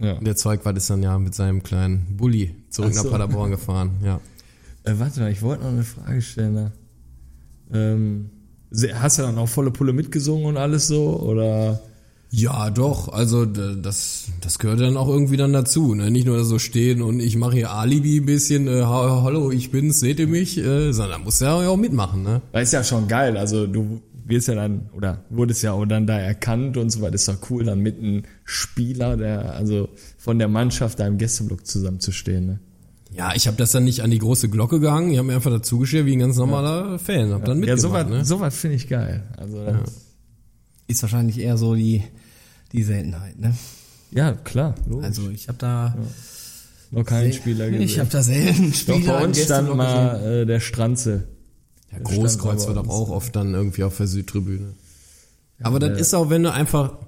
Ja. 0.00 0.14
Der 0.20 0.36
Zeugwart 0.36 0.76
ist 0.76 0.88
dann 0.90 1.02
ja 1.02 1.18
mit 1.18 1.34
seinem 1.34 1.62
kleinen 1.62 2.16
Bulli 2.16 2.54
zurück 2.70 2.94
so. 2.94 3.02
nach 3.04 3.10
Paderborn 3.10 3.50
gefahren. 3.50 3.90
Ja. 4.04 4.20
Äh, 4.84 4.94
warte 4.98 5.20
mal, 5.20 5.30
ich 5.32 5.42
wollte 5.42 5.64
noch 5.64 5.70
eine 5.72 5.82
Frage 5.84 6.22
stellen. 6.22 6.54
Da. 6.54 6.72
Ähm, 7.74 8.30
hast 8.94 9.18
du 9.18 9.22
dann 9.22 9.38
auch 9.38 9.48
volle 9.48 9.70
Pulle 9.70 9.92
mitgesungen 9.92 10.46
und 10.46 10.56
alles 10.56 10.86
so? 10.86 11.20
Oder? 11.20 11.80
Ja, 12.30 12.70
doch. 12.70 13.08
Also 13.08 13.46
das, 13.46 14.26
das 14.42 14.58
gehört 14.58 14.80
dann 14.80 14.96
auch 14.96 15.08
irgendwie 15.08 15.36
dann 15.38 15.52
dazu. 15.52 15.94
Ne? 15.94 16.10
Nicht 16.10 16.26
nur 16.26 16.44
so 16.44 16.58
stehen 16.58 17.00
und 17.02 17.20
ich 17.20 17.36
mache 17.36 17.54
hier 17.56 17.72
Alibi 17.72 18.18
ein 18.20 18.26
bisschen, 18.26 18.68
äh, 18.68 18.82
ha- 18.82 19.22
hallo, 19.22 19.50
ich 19.50 19.70
bin's, 19.70 19.98
seht 20.00 20.20
ihr 20.20 20.28
mich? 20.28 20.58
Äh, 20.58 20.92
sondern 20.92 21.24
muss 21.24 21.40
ja 21.40 21.54
auch 21.54 21.76
mitmachen. 21.76 22.22
Ne? 22.22 22.42
Weil 22.52 22.62
ist 22.64 22.72
ja 22.72 22.84
schon 22.84 23.08
geil. 23.08 23.36
Also 23.36 23.66
du 23.66 24.00
wirst 24.28 24.48
ja 24.48 24.54
dann, 24.54 24.90
oder 24.92 25.24
wurdest 25.30 25.62
ja 25.62 25.72
auch 25.72 25.86
dann 25.86 26.06
da 26.06 26.18
erkannt 26.18 26.76
und 26.76 26.90
so 26.90 27.00
weiter. 27.00 27.14
Ist 27.14 27.28
doch 27.28 27.38
cool, 27.50 27.64
dann 27.64 27.80
mit 27.80 27.98
einem 27.98 28.22
Spieler, 28.44 29.16
der, 29.16 29.54
also 29.54 29.88
von 30.18 30.38
der 30.38 30.48
Mannschaft 30.48 31.00
da 31.00 31.06
im 31.06 31.18
Gästeblock 31.18 31.66
zusammenzustehen. 31.66 32.46
Ne? 32.46 32.58
Ja, 33.12 33.32
ich 33.34 33.46
habe 33.46 33.56
das 33.56 33.72
dann 33.72 33.84
nicht 33.84 34.02
an 34.02 34.10
die 34.10 34.18
große 34.18 34.48
Glocke 34.50 34.80
gehangen. 34.80 35.10
Ich 35.12 35.18
habe 35.18 35.26
mir 35.28 35.34
einfach 35.34 35.50
dazugestellt 35.50 36.06
wie 36.06 36.12
ein 36.12 36.18
ganz 36.18 36.36
normaler 36.36 36.98
Fan. 36.98 37.32
Hab 37.32 37.44
dann 37.44 37.62
Ja, 37.62 37.74
mitgemacht. 37.74 37.80
sowas 37.80 38.08
ne? 38.08 38.24
sowas 38.24 38.56
finde 38.56 38.76
ich 38.76 38.88
geil. 38.88 39.22
Also 39.36 39.62
ja, 39.64 39.82
Ist 40.88 41.02
wahrscheinlich 41.02 41.38
eher 41.38 41.56
so 41.56 41.74
die, 41.74 42.02
die 42.72 42.82
Seltenheit, 42.82 43.38
ne? 43.38 43.54
ja 44.10 44.32
klar. 44.32 44.74
Logisch. 44.86 45.04
Also 45.06 45.30
ich 45.30 45.48
habe 45.48 45.58
da 45.58 45.96
noch 46.90 47.04
keinen 47.04 47.32
Spieler 47.32 47.66
gesehen. 47.70 47.82
ich 47.82 47.98
habe 47.98 48.08
da 48.10 48.22
selten 48.22 48.70
doch 48.70 48.76
Spieler 48.76 49.12
bei 49.14 49.18
im 49.22 49.28
uns 49.28 49.42
stand 49.42 49.74
mal 49.76 50.24
äh, 50.42 50.46
der 50.46 50.60
Stranze. 50.60 51.24
Ja, 51.90 51.98
Der 51.98 52.00
Großkreuz 52.00 52.66
war 52.66 52.74
doch 52.74 52.88
auch 52.88 53.10
oft 53.10 53.34
dann 53.34 53.54
irgendwie 53.54 53.84
auf 53.84 53.96
der 53.96 54.06
Südtribüne. 54.06 54.74
Aber 55.60 55.78
das 55.78 55.98
ist 55.98 56.14
auch, 56.14 56.30
wenn 56.30 56.42
du 56.42 56.52
einfach, 56.52 56.98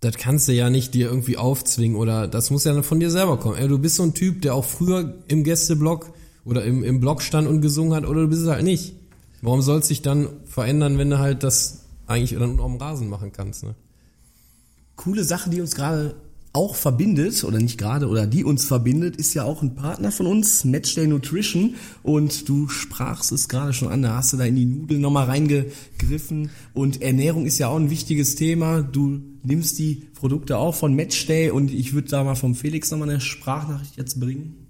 das 0.00 0.16
kannst 0.16 0.48
du 0.48 0.52
ja 0.52 0.70
nicht 0.70 0.94
dir 0.94 1.08
irgendwie 1.08 1.36
aufzwingen 1.36 1.96
oder 1.96 2.26
das 2.26 2.50
muss 2.50 2.64
ja 2.64 2.82
von 2.82 2.98
dir 2.98 3.10
selber 3.10 3.38
kommen. 3.38 3.56
Ey, 3.56 3.68
du 3.68 3.78
bist 3.78 3.96
so 3.96 4.02
ein 4.02 4.14
Typ, 4.14 4.42
der 4.42 4.54
auch 4.54 4.64
früher 4.64 5.14
im 5.28 5.44
Gästeblock 5.44 6.12
oder 6.44 6.64
im, 6.64 6.82
im 6.82 7.00
Block 7.00 7.22
stand 7.22 7.46
und 7.46 7.60
gesungen 7.60 7.94
hat 7.94 8.04
oder 8.06 8.22
du 8.22 8.28
bist 8.28 8.42
es 8.42 8.48
halt 8.48 8.64
nicht. 8.64 8.94
Warum 9.42 9.62
soll 9.62 9.80
es 9.80 9.88
sich 9.88 10.02
dann 10.02 10.28
verändern, 10.46 10.98
wenn 10.98 11.10
du 11.10 11.18
halt 11.18 11.42
das 11.42 11.84
eigentlich 12.06 12.38
dann 12.38 12.58
auf 12.58 12.70
dem 12.70 12.80
Rasen 12.80 13.08
machen 13.08 13.32
kannst, 13.32 13.64
ne? 13.64 13.74
coole 14.96 15.24
Sache, 15.24 15.50
die 15.50 15.60
uns 15.60 15.74
gerade 15.74 16.14
auch 16.56 16.74
verbindet, 16.74 17.44
oder 17.44 17.58
nicht 17.58 17.76
gerade, 17.76 18.08
oder 18.08 18.26
die 18.26 18.42
uns 18.42 18.64
verbindet, 18.64 19.16
ist 19.16 19.34
ja 19.34 19.44
auch 19.44 19.60
ein 19.60 19.74
Partner 19.74 20.10
von 20.10 20.26
uns, 20.26 20.64
Matchday 20.64 21.06
Nutrition. 21.06 21.74
Und 22.02 22.48
du 22.48 22.68
sprachst 22.68 23.30
es 23.30 23.48
gerade 23.48 23.74
schon 23.74 23.88
an, 23.88 24.00
da 24.00 24.16
hast 24.16 24.32
du 24.32 24.38
da 24.38 24.44
in 24.44 24.56
die 24.56 24.64
Nudeln 24.64 25.02
nochmal 25.02 25.26
reingegriffen. 25.26 26.50
Und 26.72 27.02
Ernährung 27.02 27.44
ist 27.44 27.58
ja 27.58 27.68
auch 27.68 27.76
ein 27.76 27.90
wichtiges 27.90 28.36
Thema. 28.36 28.80
Du 28.80 29.20
nimmst 29.42 29.78
die 29.78 30.08
Produkte 30.18 30.56
auch 30.56 30.74
von 30.74 30.94
Matchday 30.94 31.50
und 31.50 31.70
ich 31.70 31.92
würde 31.92 32.08
da 32.08 32.24
mal 32.24 32.36
vom 32.36 32.54
Felix 32.54 32.90
nochmal 32.90 33.10
eine 33.10 33.20
Sprachnachricht 33.20 33.98
jetzt 33.98 34.18
bringen. 34.18 34.66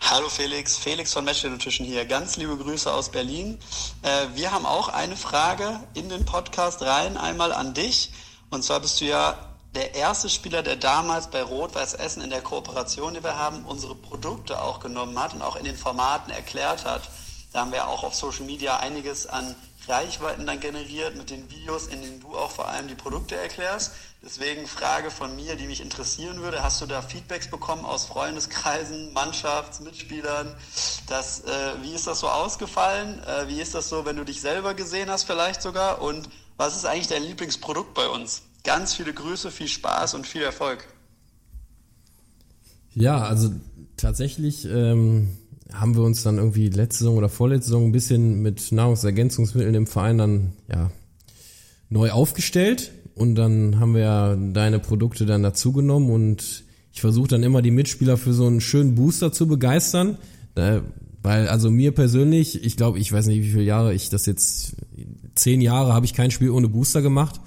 Hallo 0.00 0.28
Felix, 0.28 0.76
Felix 0.76 1.12
von 1.12 1.24
Match 1.24 1.44
Nutrition 1.44 1.86
hier. 1.86 2.04
Ganz 2.04 2.36
liebe 2.36 2.56
Grüße 2.56 2.92
aus 2.92 3.10
Berlin. 3.10 3.58
Äh, 4.02 4.08
wir 4.34 4.50
haben 4.50 4.66
auch 4.66 4.88
eine 4.88 5.16
Frage 5.16 5.80
in 5.94 6.08
den 6.08 6.24
Podcast 6.24 6.82
rein, 6.82 7.16
einmal 7.16 7.52
an 7.52 7.74
dich. 7.74 8.10
Und 8.50 8.64
zwar 8.64 8.80
bist 8.80 9.00
du 9.00 9.04
ja 9.04 9.45
der 9.76 9.94
erste 9.94 10.30
Spieler, 10.30 10.62
der 10.62 10.76
damals 10.76 11.28
bei 11.28 11.42
Rot-Weiß 11.42 11.94
Essen 11.94 12.22
in 12.22 12.30
der 12.30 12.40
Kooperation, 12.40 13.12
die 13.12 13.22
wir 13.22 13.38
haben, 13.38 13.64
unsere 13.66 13.94
Produkte 13.94 14.62
auch 14.62 14.80
genommen 14.80 15.18
hat 15.18 15.34
und 15.34 15.42
auch 15.42 15.56
in 15.56 15.64
den 15.64 15.76
Formaten 15.76 16.32
erklärt 16.32 16.86
hat. 16.86 17.02
Da 17.52 17.60
haben 17.60 17.72
wir 17.72 17.86
auch 17.86 18.02
auf 18.02 18.14
Social 18.14 18.46
Media 18.46 18.78
einiges 18.78 19.26
an 19.26 19.54
Reichweiten 19.86 20.46
dann 20.46 20.60
generiert 20.60 21.16
mit 21.16 21.28
den 21.28 21.50
Videos, 21.50 21.88
in 21.88 22.00
denen 22.00 22.20
du 22.20 22.36
auch 22.36 22.50
vor 22.50 22.68
allem 22.68 22.88
die 22.88 22.94
Produkte 22.94 23.36
erklärst. 23.36 23.92
Deswegen 24.22 24.66
Frage 24.66 25.10
von 25.10 25.36
mir, 25.36 25.56
die 25.56 25.66
mich 25.66 25.82
interessieren 25.82 26.40
würde. 26.40 26.62
Hast 26.62 26.80
du 26.80 26.86
da 26.86 27.02
Feedbacks 27.02 27.48
bekommen 27.48 27.84
aus 27.84 28.06
Freundeskreisen, 28.06 29.12
Mannschafts-, 29.12 29.80
Mitspielern? 29.80 30.56
Das, 31.06 31.44
äh, 31.44 31.74
wie 31.82 31.94
ist 31.94 32.06
das 32.06 32.20
so 32.20 32.28
ausgefallen? 32.28 33.22
Äh, 33.24 33.48
wie 33.48 33.60
ist 33.60 33.74
das 33.74 33.90
so, 33.90 34.06
wenn 34.06 34.16
du 34.16 34.24
dich 34.24 34.40
selber 34.40 34.72
gesehen 34.72 35.10
hast 35.10 35.24
vielleicht 35.24 35.60
sogar? 35.60 36.00
Und 36.00 36.30
was 36.56 36.74
ist 36.74 36.86
eigentlich 36.86 37.08
dein 37.08 37.22
Lieblingsprodukt 37.22 37.92
bei 37.92 38.08
uns? 38.08 38.42
Ganz 38.66 38.94
viele 38.94 39.12
Grüße, 39.12 39.52
viel 39.52 39.68
Spaß 39.68 40.14
und 40.14 40.26
viel 40.26 40.42
Erfolg. 40.42 40.84
Ja, 42.94 43.22
also 43.22 43.50
tatsächlich 43.96 44.66
ähm, 44.66 45.28
haben 45.72 45.94
wir 45.94 46.02
uns 46.02 46.24
dann 46.24 46.38
irgendwie 46.38 46.68
letzte 46.68 47.04
Saison 47.04 47.16
oder 47.16 47.28
vorletzte 47.28 47.68
Saison 47.68 47.84
ein 47.86 47.92
bisschen 47.92 48.42
mit 48.42 48.72
Nahrungsergänzungsmitteln 48.72 49.74
im 49.74 49.86
Verein 49.86 50.18
dann 50.18 50.52
ja 50.68 50.90
neu 51.90 52.10
aufgestellt. 52.10 52.90
Und 53.14 53.36
dann 53.36 53.78
haben 53.78 53.94
wir 53.94 54.36
deine 54.52 54.80
Produkte 54.80 55.26
dann 55.26 55.44
dazugenommen. 55.44 56.10
Und 56.10 56.64
ich 56.92 57.00
versuche 57.00 57.28
dann 57.28 57.44
immer 57.44 57.62
die 57.62 57.70
Mitspieler 57.70 58.16
für 58.16 58.32
so 58.32 58.46
einen 58.46 58.60
schönen 58.60 58.96
Booster 58.96 59.30
zu 59.30 59.46
begeistern, 59.46 60.18
weil 60.54 61.48
also 61.48 61.70
mir 61.70 61.92
persönlich, 61.92 62.64
ich 62.64 62.76
glaube, 62.76 62.98
ich 62.98 63.12
weiß 63.12 63.26
nicht, 63.26 63.44
wie 63.44 63.50
viele 63.50 63.62
Jahre 63.62 63.94
ich 63.94 64.08
das 64.08 64.26
jetzt, 64.26 64.74
zehn 65.36 65.60
Jahre 65.60 65.92
habe 65.92 66.04
ich 66.04 66.14
kein 66.14 66.32
Spiel 66.32 66.50
ohne 66.50 66.68
Booster 66.68 67.00
gemacht, 67.00 67.40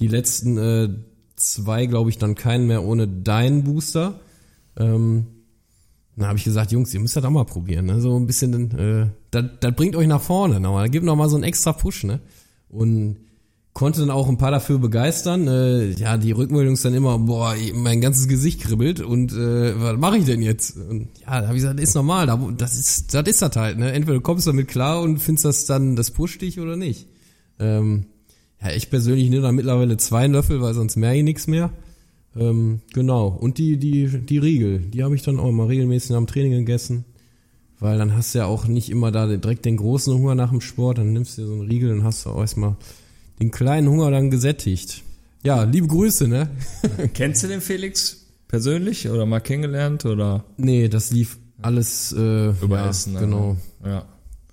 die 0.00 0.08
letzten 0.08 0.58
äh, 0.58 0.88
zwei 1.36 1.86
glaube 1.86 2.10
ich 2.10 2.18
dann 2.18 2.34
keinen 2.34 2.66
mehr 2.66 2.84
ohne 2.84 3.06
deinen 3.06 3.64
Booster. 3.64 4.20
Ähm, 4.76 5.26
dann 6.16 6.28
habe 6.28 6.38
ich 6.38 6.44
gesagt, 6.44 6.72
Jungs, 6.72 6.92
ihr 6.92 7.00
müsst 7.00 7.16
das 7.16 7.24
auch 7.24 7.30
mal 7.30 7.44
probieren, 7.44 7.86
ne? 7.86 8.00
so 8.00 8.18
ein 8.18 8.26
bisschen, 8.26 8.78
äh, 8.78 9.06
das, 9.30 9.44
das 9.60 9.74
bringt 9.74 9.96
euch 9.96 10.06
nach 10.06 10.20
vorne, 10.20 10.60
nochmal. 10.60 10.84
da 10.86 10.88
gibt 10.88 11.06
noch 11.06 11.16
mal 11.16 11.28
so 11.28 11.36
einen 11.36 11.44
extra 11.44 11.72
Push, 11.72 12.04
ne? 12.04 12.20
Und 12.68 13.16
konnte 13.72 14.00
dann 14.00 14.10
auch 14.10 14.28
ein 14.28 14.36
paar 14.36 14.50
dafür 14.50 14.78
begeistern. 14.78 15.46
Äh, 15.48 15.90
ja, 15.92 16.18
die 16.18 16.32
Rückmeldung 16.32 16.74
ist 16.74 16.84
dann 16.84 16.94
immer, 16.94 17.18
boah, 17.18 17.54
mein 17.74 18.00
ganzes 18.00 18.28
Gesicht 18.28 18.60
kribbelt 18.60 19.00
und 19.00 19.32
äh, 19.32 19.80
was 19.80 19.96
mache 19.96 20.18
ich 20.18 20.24
denn 20.24 20.42
jetzt? 20.42 20.76
Und 20.76 21.08
ja, 21.20 21.40
da 21.40 21.46
habe 21.46 21.56
ich 21.56 21.62
gesagt, 21.62 21.78
das 21.78 21.88
ist 21.88 21.94
normal, 21.94 22.26
das 22.56 22.78
ist 22.78 23.14
das 23.14 23.26
ist 23.26 23.42
das 23.42 23.56
halt, 23.56 23.78
ne? 23.78 23.92
Entweder 23.92 24.18
du 24.18 24.20
kommst 24.20 24.46
damit 24.46 24.68
klar 24.68 25.00
und 25.00 25.18
findest 25.18 25.44
das 25.44 25.66
dann, 25.66 25.96
das 25.96 26.10
pusht 26.10 26.42
dich 26.42 26.60
oder 26.60 26.76
nicht. 26.76 27.08
Ähm, 27.58 28.06
ja, 28.62 28.72
ich 28.72 28.90
persönlich 28.90 29.30
nehme 29.30 29.42
da 29.42 29.52
mittlerweile 29.52 29.96
zwei 29.96 30.26
Löffel, 30.26 30.60
weil 30.60 30.74
sonst 30.74 30.96
merke 30.96 31.18
ich 31.18 31.24
nichts 31.24 31.46
mehr. 31.46 31.70
Ähm, 32.36 32.80
genau. 32.92 33.28
Und 33.28 33.58
die, 33.58 33.78
die, 33.78 34.06
die 34.06 34.38
Riegel, 34.38 34.80
die 34.80 35.02
habe 35.02 35.14
ich 35.14 35.22
dann 35.22 35.40
auch 35.40 35.50
mal 35.50 35.66
regelmäßig 35.66 36.14
am 36.14 36.26
Training 36.26 36.52
gegessen. 36.52 37.04
Weil 37.78 37.96
dann 37.96 38.14
hast 38.14 38.34
du 38.34 38.40
ja 38.40 38.44
auch 38.44 38.66
nicht 38.66 38.90
immer 38.90 39.10
da 39.10 39.26
direkt 39.26 39.64
den 39.64 39.78
großen 39.78 40.12
Hunger 40.12 40.34
nach 40.34 40.50
dem 40.50 40.60
Sport, 40.60 40.98
dann 40.98 41.14
nimmst 41.14 41.38
du 41.38 41.42
dir 41.42 41.48
so 41.48 41.54
einen 41.54 41.70
Riegel 41.70 41.92
und 41.92 42.04
hast 42.04 42.26
du 42.26 42.30
auch 42.30 42.40
erstmal 42.40 42.76
den 43.40 43.50
kleinen 43.50 43.88
Hunger 43.88 44.10
dann 44.10 44.30
gesättigt. 44.30 45.02
Ja, 45.42 45.64
liebe 45.64 45.86
Grüße, 45.86 46.28
ne? 46.28 46.50
Kennst 47.14 47.42
du 47.42 47.48
den 47.48 47.62
Felix 47.62 48.26
persönlich 48.48 49.08
oder 49.08 49.24
mal 49.24 49.40
kennengelernt 49.40 50.04
oder? 50.04 50.44
Nee, 50.58 50.88
das 50.88 51.10
lief 51.10 51.38
alles 51.62 52.12
äh, 52.12 52.50
Über 52.50 52.76
ja, 52.76 52.90
Essen, 52.90 53.14
ne? 53.14 53.20
Genau. 53.20 53.56
Ja. 53.82 54.04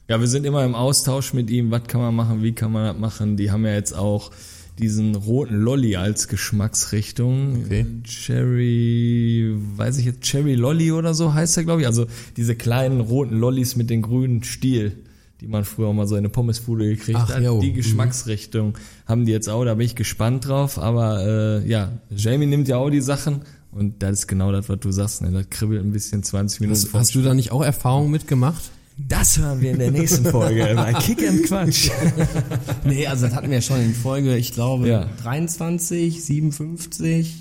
Ja, 0.07 0.19
wir 0.21 0.27
sind 0.27 0.45
immer 0.45 0.63
im 0.63 0.73
Austausch 0.75 1.33
mit 1.33 1.49
ihm. 1.49 1.69
Was 1.71 1.83
kann 1.87 1.99
man 2.01 2.15
machen? 2.15 2.41
Wie 2.43 2.53
kann 2.53 2.71
man 2.71 2.85
das 2.85 2.97
machen? 2.97 3.35
Die 3.37 3.51
haben 3.51 3.65
ja 3.65 3.73
jetzt 3.73 3.93
auch 3.95 4.31
diesen 4.79 5.15
roten 5.15 5.55
Lolly 5.55 5.95
als 5.95 6.27
Geschmacksrichtung. 6.27 7.63
Okay. 7.65 7.85
Cherry, 8.03 9.53
weiß 9.75 9.97
ich 9.97 10.05
jetzt, 10.05 10.21
Cherry 10.21 10.55
Lolly 10.55 10.91
oder 10.91 11.13
so 11.13 11.33
heißt 11.33 11.57
er, 11.57 11.63
glaube 11.63 11.81
ich. 11.81 11.87
Also 11.87 12.05
diese 12.37 12.55
kleinen 12.55 13.01
roten 13.01 13.35
Lollis 13.37 13.75
mit 13.75 13.89
den 13.89 14.01
grünen 14.01 14.43
Stiel, 14.43 14.93
die 15.41 15.47
man 15.47 15.65
früher 15.65 15.87
auch 15.87 15.93
mal 15.93 16.07
so 16.07 16.15
in 16.15 16.19
eine 16.19 16.29
Pommesbude 16.29 16.87
gekriegt 16.87 17.19
Ach, 17.21 17.29
hat. 17.35 17.41
jo. 17.43 17.59
Die 17.59 17.71
Mhm. 17.71 17.75
Geschmacksrichtung 17.75 18.77
haben 19.05 19.25
die 19.25 19.31
jetzt 19.31 19.49
auch. 19.49 19.65
Da 19.65 19.75
bin 19.75 19.85
ich 19.85 19.95
gespannt 19.95 20.47
drauf. 20.47 20.77
Aber 20.79 21.25
äh, 21.25 21.67
ja, 21.67 21.91
Jamie 22.15 22.45
nimmt 22.45 22.67
ja 22.67 22.77
auch 22.77 22.89
die 22.89 23.01
Sachen. 23.01 23.41
Und 23.71 24.01
das 24.01 24.19
ist 24.19 24.27
genau 24.27 24.51
das, 24.51 24.69
was 24.69 24.79
du 24.79 24.91
sagst. 24.91 25.21
Ne? 25.21 25.31
Das 25.31 25.49
kribbelt 25.49 25.83
ein 25.83 25.91
bisschen 25.91 26.23
20 26.23 26.61
Minuten 26.61 26.79
Hast, 26.81 26.93
hast 26.93 27.15
du 27.15 27.21
da 27.21 27.33
nicht 27.33 27.51
auch 27.51 27.63
Erfahrungen 27.63 28.09
mitgemacht? 28.11 28.61
Das 28.97 29.37
hören 29.37 29.61
wir 29.61 29.71
in 29.71 29.79
der 29.79 29.91
nächsten 29.91 30.25
Folge 30.25 30.71
bei 30.75 30.93
Kick 30.93 31.27
and 31.27 31.43
Quatsch. 31.43 31.89
Nee, 32.83 33.05
also 33.07 33.25
das 33.27 33.35
hatten 33.35 33.51
wir 33.51 33.61
schon 33.61 33.81
in 33.81 33.93
Folge, 33.93 34.35
ich 34.37 34.53
glaube, 34.53 34.87
Ja. 34.87 35.07
23, 35.23 36.23
57. 36.23 37.35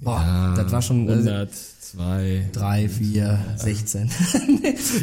Boah, 0.00 0.20
Ja, 0.20 0.54
das 0.62 0.72
war 0.72 0.82
schon 0.82 1.08
äh, 1.08 1.12
100, 1.12 1.50
2. 1.52 2.50
3, 2.52 2.88
4, 2.88 3.38
16. 3.56 4.10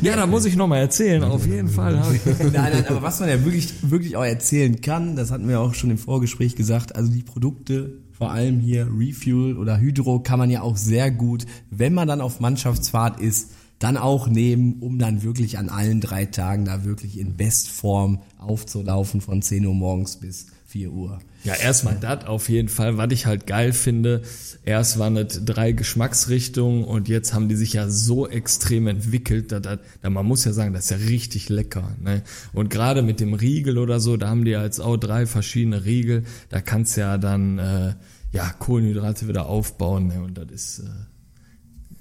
Ja, 0.01 0.15
da 0.15 0.27
muss 0.27 0.45
ich 0.45 0.55
noch 0.55 0.67
mal 0.67 0.77
erzählen. 0.77 1.23
Auf 1.23 1.47
jeden 1.47 1.69
Fall. 1.69 1.95
nein, 2.39 2.51
nein, 2.53 2.85
aber 2.87 3.01
was 3.01 3.19
man 3.19 3.29
ja 3.29 3.43
wirklich, 3.43 3.69
wirklich 3.89 4.15
auch 4.15 4.23
erzählen 4.23 4.79
kann, 4.81 5.15
das 5.15 5.31
hatten 5.31 5.47
wir 5.47 5.59
auch 5.59 5.73
schon 5.73 5.89
im 5.89 5.97
Vorgespräch 5.97 6.55
gesagt, 6.55 6.95
also 6.95 7.11
die 7.11 7.23
Produkte, 7.23 7.93
vor 8.11 8.31
allem 8.31 8.59
hier 8.59 8.87
Refuel 8.95 9.57
oder 9.57 9.79
Hydro, 9.79 10.19
kann 10.19 10.37
man 10.39 10.49
ja 10.51 10.61
auch 10.61 10.77
sehr 10.77 11.09
gut, 11.09 11.45
wenn 11.71 11.93
man 11.93 12.07
dann 12.07 12.21
auf 12.21 12.39
Mannschaftsfahrt 12.39 13.19
ist, 13.19 13.49
dann 13.83 13.97
auch 13.97 14.27
nehmen, 14.27 14.77
um 14.79 14.97
dann 14.97 15.23
wirklich 15.23 15.57
an 15.57 15.67
allen 15.67 15.99
drei 15.99 16.25
Tagen 16.25 16.63
da 16.63 16.85
wirklich 16.85 17.19
in 17.19 17.35
Bestform 17.35 18.21
aufzulaufen 18.37 19.19
von 19.19 19.41
10 19.41 19.65
Uhr 19.65 19.73
morgens 19.73 20.15
bis 20.15 20.47
4 20.67 20.91
Uhr. 20.91 21.19
Ja, 21.43 21.55
erstmal 21.55 21.95
das 21.99 22.25
auf 22.25 22.47
jeden 22.47 22.69
Fall, 22.69 22.97
was 22.97 23.11
ich 23.11 23.25
halt 23.25 23.45
geil 23.45 23.73
finde. 23.73 24.21
Erst 24.63 24.99
waren 24.99 25.17
es 25.17 25.43
drei 25.43 25.73
Geschmacksrichtungen 25.73 26.85
und 26.85 27.09
jetzt 27.09 27.33
haben 27.33 27.49
die 27.49 27.57
sich 27.57 27.73
ja 27.73 27.89
so 27.89 28.25
extrem 28.25 28.87
entwickelt, 28.87 29.51
dass, 29.51 29.61
dass, 29.61 29.79
man 30.01 30.25
muss 30.25 30.45
ja 30.45 30.53
sagen, 30.53 30.73
das 30.73 30.85
ist 30.85 30.91
ja 30.91 30.97
richtig 31.09 31.49
lecker. 31.49 31.93
Ne? 32.01 32.23
Und 32.53 32.69
gerade 32.69 33.01
mit 33.01 33.19
dem 33.19 33.33
Riegel 33.33 33.77
oder 33.77 33.99
so, 33.99 34.15
da 34.15 34.29
haben 34.29 34.45
die 34.45 34.51
ja 34.51 34.63
jetzt 34.63 34.79
auch 34.79 34.95
drei 34.95 35.25
verschiedene 35.25 35.83
Riegel. 35.83 36.23
Da 36.47 36.61
kannst 36.61 36.95
du 36.95 37.01
ja 37.01 37.17
dann 37.17 37.59
äh, 37.59 37.95
ja 38.31 38.49
Kohlenhydrate 38.57 39.27
wieder 39.27 39.47
aufbauen 39.47 40.07
ne? 40.07 40.23
und 40.23 40.37
das 40.37 40.49
ist 40.49 40.79
äh, 40.79 40.83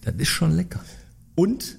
das 0.02 0.14
ist 0.14 0.28
schon 0.28 0.52
lecker. 0.52 0.80
Und, 1.34 1.78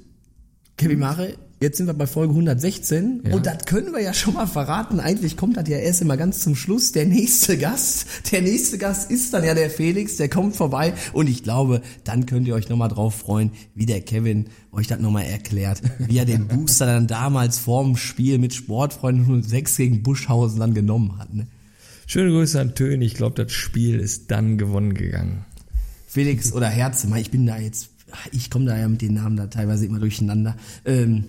Kevin 0.77 0.99
Mare, 0.99 1.35
jetzt 1.61 1.77
sind 1.77 1.85
wir 1.85 1.93
bei 1.93 2.07
Folge 2.07 2.33
116 2.33 3.21
Ja. 3.25 3.35
und 3.35 3.45
das 3.45 3.65
können 3.65 3.93
wir 3.93 4.01
ja 4.01 4.13
schon 4.13 4.33
mal 4.33 4.47
verraten. 4.47 4.99
Eigentlich 4.99 5.37
kommt 5.37 5.55
das 5.55 5.69
ja 5.69 5.77
erst 5.77 6.01
immer 6.01 6.17
ganz 6.17 6.39
zum 6.39 6.55
Schluss. 6.55 6.91
Der 6.91 7.05
nächste 7.05 7.57
Gast, 7.57 8.07
der 8.31 8.41
nächste 8.41 8.77
Gast 8.77 9.09
ist 9.11 9.33
dann 9.33 9.43
ja 9.43 9.53
der 9.53 9.69
Felix, 9.69 10.17
der 10.17 10.29
kommt 10.29 10.55
vorbei 10.55 10.93
und 11.13 11.29
ich 11.29 11.43
glaube, 11.43 11.81
dann 12.03 12.25
könnt 12.25 12.47
ihr 12.47 12.55
euch 12.55 12.67
nochmal 12.69 12.89
drauf 12.89 13.15
freuen, 13.15 13.51
wie 13.75 13.85
der 13.85 14.01
Kevin 14.01 14.47
euch 14.71 14.87
das 14.87 14.99
nochmal 14.99 15.25
erklärt, 15.25 15.81
wie 15.99 16.17
er 16.17 16.25
den 16.25 16.47
Booster 16.47 16.87
dann 16.87 17.07
damals 17.07 17.59
vorm 17.59 17.95
Spiel 17.95 18.39
mit 18.39 18.53
Sportfreunden 18.53 19.43
06 19.43 19.77
gegen 19.77 20.03
Buschhausen 20.03 20.59
dann 20.59 20.73
genommen 20.73 21.17
hat. 21.19 21.33
Ne? 21.33 21.47
Schöne 22.07 22.31
Grüße 22.31 22.59
an 22.59 22.75
Töne. 22.75 23.05
Ich 23.05 23.13
glaube, 23.13 23.41
das 23.41 23.53
Spiel 23.53 23.99
ist 23.99 24.31
dann 24.31 24.57
gewonnen 24.57 24.95
gegangen. 24.95 25.45
Felix 26.07 26.53
oder 26.53 26.67
Herze, 26.67 27.07
ich 27.17 27.31
bin 27.31 27.45
da 27.47 27.57
jetzt, 27.57 27.89
ich 28.31 28.49
komme 28.49 28.65
da 28.65 28.77
ja 28.77 28.87
mit 28.87 29.01
den 29.01 29.13
Namen 29.13 29.37
da 29.37 29.47
teilweise 29.47 29.85
immer 29.85 29.99
durcheinander. 29.99 30.55
Ähm, 30.85 31.25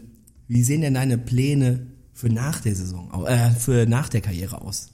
wie 0.48 0.62
sehen 0.62 0.82
denn 0.82 0.94
deine 0.94 1.18
Pläne 1.18 1.86
für 2.12 2.28
nach 2.28 2.60
der 2.60 2.74
Saison, 2.74 3.10
äh, 3.26 3.50
für 3.50 3.86
nach 3.86 4.08
der 4.08 4.20
Karriere 4.20 4.60
aus? 4.60 4.88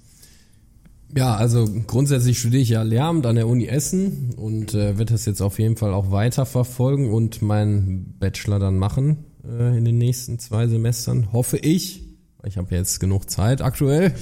Ja, 1.16 1.34
also 1.34 1.68
grundsätzlich 1.86 2.38
studiere 2.38 2.62
ich 2.62 2.68
ja 2.68 2.82
Lehramt 2.82 3.26
an 3.26 3.34
der 3.34 3.48
Uni 3.48 3.66
Essen 3.66 4.34
und 4.36 4.74
äh, 4.74 4.96
werde 4.96 5.12
das 5.12 5.26
jetzt 5.26 5.40
auf 5.40 5.58
jeden 5.58 5.76
Fall 5.76 5.92
auch 5.92 6.12
weiter 6.12 6.46
verfolgen 6.46 7.12
und 7.12 7.42
meinen 7.42 8.16
Bachelor 8.18 8.60
dann 8.60 8.78
machen 8.78 9.24
äh, 9.44 9.76
in 9.76 9.84
den 9.84 9.98
nächsten 9.98 10.38
zwei 10.38 10.68
Semestern, 10.68 11.32
hoffe 11.32 11.56
ich. 11.56 12.02
Ich 12.44 12.56
habe 12.56 12.74
jetzt 12.74 13.00
genug 13.00 13.28
Zeit 13.28 13.60
aktuell. 13.60 14.14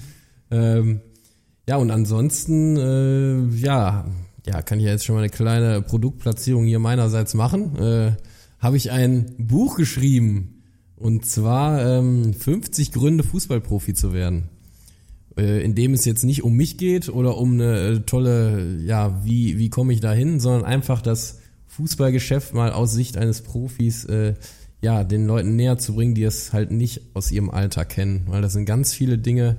ähm, 0.50 1.00
ja, 1.66 1.76
und 1.76 1.90
ansonsten, 1.90 2.76
äh, 2.76 3.56
ja, 3.56 4.06
ja, 4.46 4.62
kann 4.62 4.78
ich 4.78 4.86
ja 4.86 4.92
jetzt 4.92 5.04
schon 5.04 5.14
mal 5.14 5.22
eine 5.22 5.30
kleine 5.30 5.82
Produktplatzierung 5.82 6.64
hier 6.64 6.78
meinerseits 6.78 7.34
machen. 7.34 7.76
Äh, 7.76 8.12
habe 8.58 8.76
ich 8.76 8.90
ein 8.90 9.34
Buch 9.38 9.76
geschrieben 9.76 10.62
und 10.96 11.26
zwar 11.26 11.84
ähm, 11.84 12.34
50 12.34 12.92
Gründe, 12.92 13.24
Fußballprofi 13.24 13.94
zu 13.94 14.12
werden 14.12 14.48
äh, 15.36 15.62
in 15.64 15.74
dem 15.74 15.94
es 15.94 16.04
jetzt 16.04 16.24
nicht 16.24 16.44
um 16.44 16.54
mich 16.54 16.78
geht 16.78 17.08
oder 17.08 17.36
um 17.36 17.54
eine 17.54 17.78
äh, 17.78 18.00
tolle, 18.00 18.78
ja, 18.84 19.24
wie, 19.24 19.58
wie 19.58 19.70
komme 19.70 19.92
ich 19.92 20.00
da 20.00 20.12
hin, 20.12 20.40
sondern 20.40 20.64
einfach 20.64 21.02
das 21.02 21.40
Fußballgeschäft 21.66 22.54
mal 22.54 22.72
aus 22.72 22.92
Sicht 22.92 23.16
eines 23.16 23.42
Profis, 23.42 24.04
äh, 24.04 24.34
ja, 24.80 25.02
den 25.02 25.26
Leuten 25.26 25.56
näher 25.56 25.78
zu 25.78 25.94
bringen, 25.94 26.14
die 26.14 26.24
es 26.24 26.52
halt 26.52 26.70
nicht 26.70 27.00
aus 27.14 27.32
ihrem 27.32 27.50
Alter 27.50 27.84
kennen, 27.84 28.24
weil 28.28 28.42
das 28.42 28.52
sind 28.52 28.66
ganz 28.66 28.92
viele 28.92 29.18
Dinge, 29.18 29.56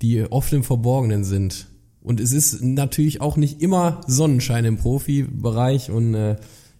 die 0.00 0.22
oft 0.24 0.52
im 0.52 0.62
Verborgenen 0.62 1.24
sind. 1.24 1.66
Und 2.08 2.20
es 2.20 2.32
ist 2.32 2.62
natürlich 2.62 3.20
auch 3.20 3.36
nicht 3.36 3.60
immer 3.60 4.00
Sonnenschein 4.06 4.64
im 4.64 4.78
Profibereich 4.78 5.90
und 5.90 6.14
äh, 6.14 6.36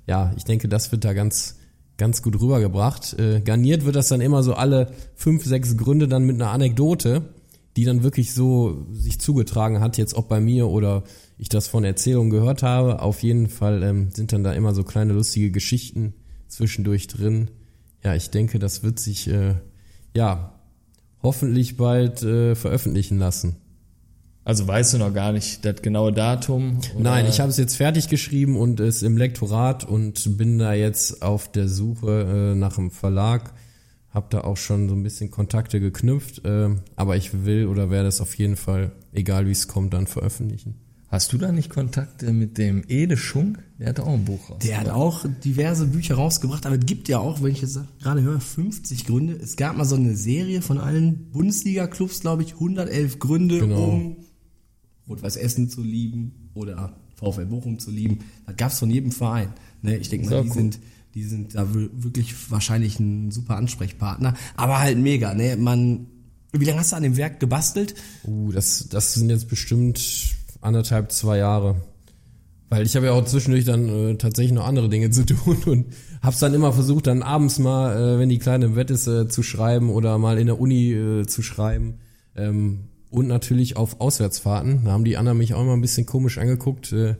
ja, 0.06 0.32
ich 0.38 0.44
denke, 0.44 0.68
das 0.68 0.90
wird 0.90 1.04
da 1.04 1.12
ganz 1.12 1.56
ganz 1.98 2.22
gut 2.22 2.40
rübergebracht. 2.40 3.12
Äh, 3.18 3.42
garniert 3.42 3.84
wird 3.84 3.94
das 3.94 4.08
dann 4.08 4.22
immer 4.22 4.42
so 4.42 4.54
alle 4.54 4.90
fünf, 5.14 5.44
sechs 5.44 5.76
Gründe 5.76 6.08
dann 6.08 6.24
mit 6.24 6.36
einer 6.36 6.50
Anekdote, 6.50 7.34
die 7.76 7.84
dann 7.84 8.02
wirklich 8.02 8.32
so 8.32 8.86
sich 8.90 9.20
zugetragen 9.20 9.80
hat, 9.80 9.98
jetzt 9.98 10.14
ob 10.14 10.30
bei 10.30 10.40
mir 10.40 10.68
oder 10.68 11.02
ich 11.36 11.50
das 11.50 11.68
von 11.68 11.84
Erzählungen 11.84 12.30
gehört 12.30 12.62
habe. 12.62 13.02
Auf 13.02 13.22
jeden 13.22 13.48
Fall 13.48 13.82
ähm, 13.82 14.10
sind 14.10 14.32
dann 14.32 14.44
da 14.44 14.54
immer 14.54 14.74
so 14.74 14.82
kleine 14.82 15.12
lustige 15.12 15.50
Geschichten 15.50 16.14
zwischendurch 16.46 17.06
drin. 17.06 17.50
Ja, 18.02 18.14
ich 18.14 18.30
denke, 18.30 18.58
das 18.58 18.82
wird 18.82 18.98
sich 18.98 19.28
äh, 19.28 19.56
ja 20.16 20.54
hoffentlich 21.22 21.76
bald 21.76 22.22
äh, 22.22 22.54
veröffentlichen 22.54 23.18
lassen. 23.18 23.56
Also 24.48 24.66
weißt 24.66 24.94
du 24.94 24.98
noch 24.98 25.12
gar 25.12 25.32
nicht 25.32 25.62
das 25.66 25.82
genaue 25.82 26.10
Datum? 26.10 26.78
oder? 26.94 27.02
Nein, 27.02 27.26
ich 27.28 27.38
habe 27.38 27.50
es 27.50 27.58
jetzt 27.58 27.76
fertig 27.76 28.08
geschrieben 28.08 28.56
und 28.56 28.80
ist 28.80 29.02
im 29.02 29.18
Lektorat 29.18 29.84
und 29.84 30.38
bin 30.38 30.58
da 30.58 30.72
jetzt 30.72 31.20
auf 31.20 31.52
der 31.52 31.68
Suche 31.68 32.52
äh, 32.52 32.54
nach 32.58 32.78
einem 32.78 32.90
Verlag, 32.90 33.52
Hab 34.08 34.30
da 34.30 34.40
auch 34.40 34.56
schon 34.56 34.88
so 34.88 34.94
ein 34.94 35.02
bisschen 35.02 35.30
Kontakte 35.30 35.80
geknüpft, 35.80 36.46
äh, 36.46 36.70
aber 36.96 37.16
ich 37.18 37.44
will 37.44 37.66
oder 37.66 37.90
werde 37.90 38.08
es 38.08 38.22
auf 38.22 38.34
jeden 38.38 38.56
Fall, 38.56 38.92
egal 39.12 39.46
wie 39.46 39.50
es 39.50 39.68
kommt, 39.68 39.92
dann 39.92 40.06
veröffentlichen. 40.06 40.76
Hast 41.08 41.30
du 41.34 41.36
da 41.38 41.52
nicht 41.52 41.68
Kontakte 41.68 42.32
mit 42.32 42.56
dem 42.56 42.84
Ede 42.88 43.18
Schunk? 43.18 43.58
Der 43.78 43.90
hat 43.90 44.00
auch 44.00 44.14
ein 44.14 44.24
Buch 44.24 44.48
raus. 44.48 44.58
Der 44.62 44.80
hat 44.80 44.88
auch 44.88 45.26
diverse 45.44 45.86
Bücher 45.88 46.14
rausgebracht, 46.14 46.64
aber 46.64 46.76
es 46.76 46.86
gibt 46.86 47.08
ja 47.08 47.18
auch, 47.18 47.42
wenn 47.42 47.52
ich 47.52 47.60
jetzt 47.60 47.78
gerade 48.02 48.22
höre, 48.22 48.40
50 48.40 49.04
Gründe. 49.04 49.34
Es 49.34 49.56
gab 49.56 49.76
mal 49.76 49.84
so 49.84 49.96
eine 49.96 50.16
Serie 50.16 50.62
von 50.62 50.78
allen 50.78 51.30
Bundesliga-Clubs, 51.32 52.20
glaube 52.20 52.42
ich, 52.44 52.54
111 52.54 53.18
Gründe, 53.18 53.58
Genau. 53.60 53.84
um 53.90 54.16
Rot-Weiß 55.08 55.36
Essen 55.36 55.68
zu 55.68 55.82
lieben 55.82 56.50
oder 56.54 56.94
VfL 57.16 57.46
Bochum 57.46 57.78
zu 57.78 57.90
lieben. 57.90 58.20
Das 58.46 58.56
gab's 58.56 58.78
von 58.78 58.90
jedem 58.90 59.12
Verein. 59.12 59.48
Ne, 59.82 59.96
ich 59.96 60.08
denke 60.08 60.28
mal, 60.28 60.42
die 60.42 60.48
cool. 60.48 60.54
sind, 60.54 60.78
die 61.14 61.22
sind 61.24 61.54
da 61.54 61.72
wir- 61.74 61.90
wirklich 61.92 62.34
wahrscheinlich 62.50 62.98
ein 63.00 63.30
super 63.30 63.56
Ansprechpartner. 63.56 64.34
Aber 64.56 64.78
halt 64.80 64.98
mega, 64.98 65.34
ne? 65.34 65.56
Man, 65.56 66.06
wie 66.52 66.64
lange 66.64 66.80
hast 66.80 66.92
du 66.92 66.96
an 66.96 67.02
dem 67.02 67.16
Werk 67.16 67.40
gebastelt? 67.40 67.94
Uh, 68.24 68.52
das, 68.52 68.88
das 68.88 69.14
sind 69.14 69.30
jetzt 69.30 69.48
bestimmt 69.48 70.34
anderthalb, 70.60 71.12
zwei 71.12 71.38
Jahre. 71.38 71.76
Weil 72.70 72.84
ich 72.84 72.94
habe 72.96 73.06
ja 73.06 73.12
auch 73.12 73.24
zwischendurch 73.24 73.64
dann 73.64 73.88
äh, 73.88 74.14
tatsächlich 74.16 74.52
noch 74.52 74.66
andere 74.66 74.88
Dinge 74.90 75.10
zu 75.10 75.24
tun 75.24 75.56
und 75.64 75.86
hab's 76.22 76.38
dann 76.40 76.52
immer 76.54 76.72
versucht, 76.72 77.06
dann 77.06 77.22
abends 77.22 77.58
mal, 77.58 77.96
äh, 77.96 78.18
wenn 78.18 78.28
die 78.28 78.38
Kleine 78.38 78.66
im 78.66 78.74
Bett 78.74 78.90
ist, 78.90 79.06
äh, 79.06 79.28
zu 79.28 79.42
schreiben 79.42 79.88
oder 79.90 80.18
mal 80.18 80.38
in 80.38 80.46
der 80.46 80.60
Uni 80.60 80.92
äh, 80.92 81.26
zu 81.26 81.42
schreiben. 81.42 81.94
Ähm, 82.36 82.87
und 83.10 83.26
natürlich 83.26 83.76
auf 83.76 84.00
Auswärtsfahrten. 84.00 84.84
Da 84.84 84.92
haben 84.92 85.04
die 85.04 85.16
anderen 85.16 85.38
mich 85.38 85.54
auch 85.54 85.62
immer 85.62 85.74
ein 85.74 85.80
bisschen 85.80 86.06
komisch 86.06 86.38
angeguckt. 86.38 86.92
Äh, 86.92 87.14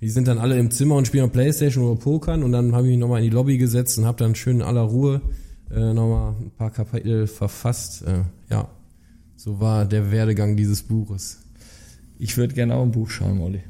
die 0.00 0.10
sind 0.10 0.26
dann 0.26 0.38
alle 0.38 0.58
im 0.58 0.70
Zimmer 0.70 0.96
und 0.96 1.06
spielen 1.06 1.30
Playstation 1.30 1.84
oder 1.84 2.00
Pokern 2.00 2.42
und 2.42 2.52
dann 2.52 2.74
habe 2.74 2.86
ich 2.86 2.90
mich 2.90 2.98
nochmal 2.98 3.20
in 3.20 3.30
die 3.30 3.34
Lobby 3.34 3.56
gesetzt 3.56 3.98
und 3.98 4.04
habe 4.04 4.18
dann 4.18 4.34
schön 4.34 4.56
in 4.56 4.62
aller 4.62 4.82
Ruhe 4.82 5.20
äh, 5.70 5.94
nochmal 5.94 6.34
ein 6.40 6.50
paar 6.50 6.70
Kapitel 6.70 7.26
verfasst. 7.26 8.02
Äh, 8.02 8.22
ja, 8.50 8.68
so 9.36 9.60
war 9.60 9.84
der 9.84 10.10
Werdegang 10.10 10.56
dieses 10.56 10.82
Buches. 10.82 11.38
Ich 12.18 12.36
würde 12.36 12.54
gerne 12.54 12.74
auch 12.74 12.82
ein 12.82 12.92
Buch 12.92 13.10
schreiben, 13.10 13.40
Olli. 13.40 13.60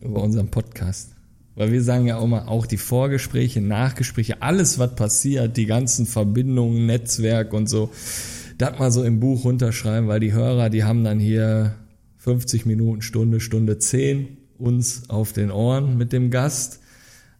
Über 0.00 0.22
unseren 0.22 0.48
Podcast. 0.48 1.10
Weil 1.54 1.72
wir 1.72 1.82
sagen 1.82 2.06
ja 2.06 2.18
auch 2.18 2.26
mal, 2.28 2.46
auch 2.46 2.66
die 2.66 2.76
Vorgespräche, 2.76 3.60
Nachgespräche, 3.60 4.42
alles, 4.42 4.78
was 4.78 4.94
passiert, 4.94 5.56
die 5.56 5.66
ganzen 5.66 6.06
Verbindungen, 6.06 6.86
Netzwerk 6.86 7.52
und 7.52 7.68
so, 7.68 7.90
das 8.58 8.78
mal 8.78 8.90
so 8.90 9.02
im 9.04 9.20
Buch 9.20 9.44
runterschreiben, 9.44 10.08
weil 10.08 10.20
die 10.20 10.32
Hörer, 10.32 10.68
die 10.70 10.84
haben 10.84 11.04
dann 11.04 11.18
hier 11.20 11.74
50 12.18 12.66
Minuten, 12.66 13.02
Stunde, 13.02 13.40
Stunde 13.40 13.78
10 13.78 14.36
uns 14.58 15.08
auf 15.08 15.32
den 15.32 15.50
Ohren 15.50 15.96
mit 15.96 16.12
dem 16.12 16.30
Gast. 16.30 16.80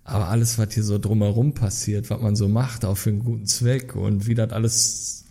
Aber 0.05 0.29
alles, 0.29 0.57
was 0.59 0.73
hier 0.73 0.85
so 0.85 0.99
drumherum 0.99 1.53
passiert, 1.53 2.09
was 2.09 2.21
man 2.23 2.35
so 2.37 2.49
macht, 2.49 2.85
auch 2.85 2.97
für 2.97 3.11
einen 3.11 3.25
guten 3.25 3.45
Zweck 3.47 3.95
und 3.95 4.27
wie 4.27 4.35
das 4.35 4.53
alles, 4.53 5.25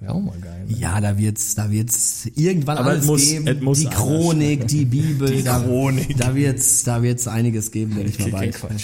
wäre 0.00 0.14
auch 0.14 0.22
mal 0.22 0.38
geil. 0.40 0.64
Ne? 0.68 0.76
Ja, 0.78 1.00
da 1.00 1.18
wird's, 1.18 1.54
da 1.54 1.70
wird's 1.70 2.26
irgendwann 2.34 2.78
Aber 2.78 2.90
alles 2.90 3.02
es 3.02 3.06
muss- 3.10 3.28
geben. 3.28 3.44
die 3.60 3.66
alles. 3.66 3.84
Chronik, 3.90 4.68
die 4.68 4.84
Bibel, 4.86 5.30
Die 5.30 5.42
da, 5.42 5.60
Chronik. 5.60 6.16
Da 6.16 6.34
wird's, 6.34 6.84
da 6.84 7.02
wird's 7.02 7.28
einiges 7.28 7.70
geben, 7.72 7.94
denke 7.96 8.10
ich 8.10 8.18
mal 8.20 8.30
Kein 8.30 8.52
bald. 8.52 8.80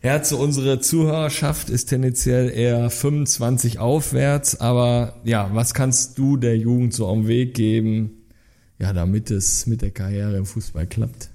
Quatschspiel. 0.00 0.10
Herze, 0.10 0.36
unsere 0.36 0.80
Zuhörerschaft 0.80 1.70
ist 1.70 1.86
tendenziell 1.86 2.50
eher 2.50 2.90
25 2.90 3.78
aufwärts, 3.78 4.60
aber 4.60 5.14
ja, 5.24 5.50
was 5.52 5.74
kannst 5.74 6.18
du 6.18 6.36
der 6.36 6.56
Jugend 6.56 6.94
so 6.94 7.08
am 7.08 7.26
Weg 7.26 7.54
geben, 7.54 8.10
ja, 8.78 8.92
damit 8.92 9.30
es 9.30 9.66
mit 9.66 9.82
der 9.82 9.90
Karriere 9.90 10.36
im 10.36 10.46
Fußball 10.46 10.86
klappt? 10.86 11.30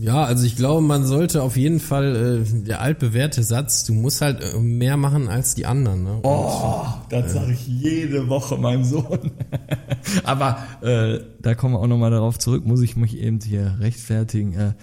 Ja, 0.00 0.22
also 0.22 0.46
ich 0.46 0.54
glaube, 0.54 0.80
man 0.80 1.04
sollte 1.04 1.42
auf 1.42 1.56
jeden 1.56 1.80
Fall 1.80 2.44
äh, 2.46 2.62
der 2.62 2.80
altbewährte 2.80 3.42
Satz, 3.42 3.84
du 3.84 3.94
musst 3.94 4.20
halt 4.20 4.40
äh, 4.40 4.56
mehr 4.56 4.96
machen 4.96 5.26
als 5.26 5.56
die 5.56 5.66
anderen. 5.66 6.04
Ne? 6.04 6.20
Oh, 6.22 6.84
das 7.10 7.32
sage 7.32 7.52
ich 7.52 7.66
jede 7.66 8.28
Woche 8.28 8.56
meinem 8.56 8.84
Sohn. 8.84 9.32
aber 10.22 10.58
äh, 10.82 11.18
da 11.42 11.56
kommen 11.56 11.74
wir 11.74 11.80
auch 11.80 11.88
nochmal 11.88 12.12
darauf 12.12 12.38
zurück, 12.38 12.64
muss 12.64 12.80
ich 12.80 12.94
mich 12.94 13.18
eben 13.18 13.40
hier 13.40 13.76
rechtfertigen. 13.80 14.52
Äh, 14.52 14.74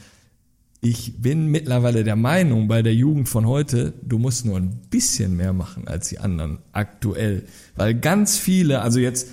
ich 0.82 1.22
bin 1.22 1.48
mittlerweile 1.48 2.04
der 2.04 2.16
Meinung, 2.16 2.68
bei 2.68 2.82
der 2.82 2.94
Jugend 2.94 3.28
von 3.28 3.48
heute, 3.48 3.94
du 4.04 4.20
musst 4.20 4.46
nur 4.46 4.58
ein 4.58 4.82
bisschen 4.90 5.36
mehr 5.36 5.54
machen 5.54 5.88
als 5.88 6.10
die 6.10 6.20
anderen 6.20 6.60
aktuell. 6.74 7.46
Weil 7.76 7.96
ganz 7.96 8.38
viele, 8.38 8.82
also 8.82 9.00
jetzt, 9.00 9.28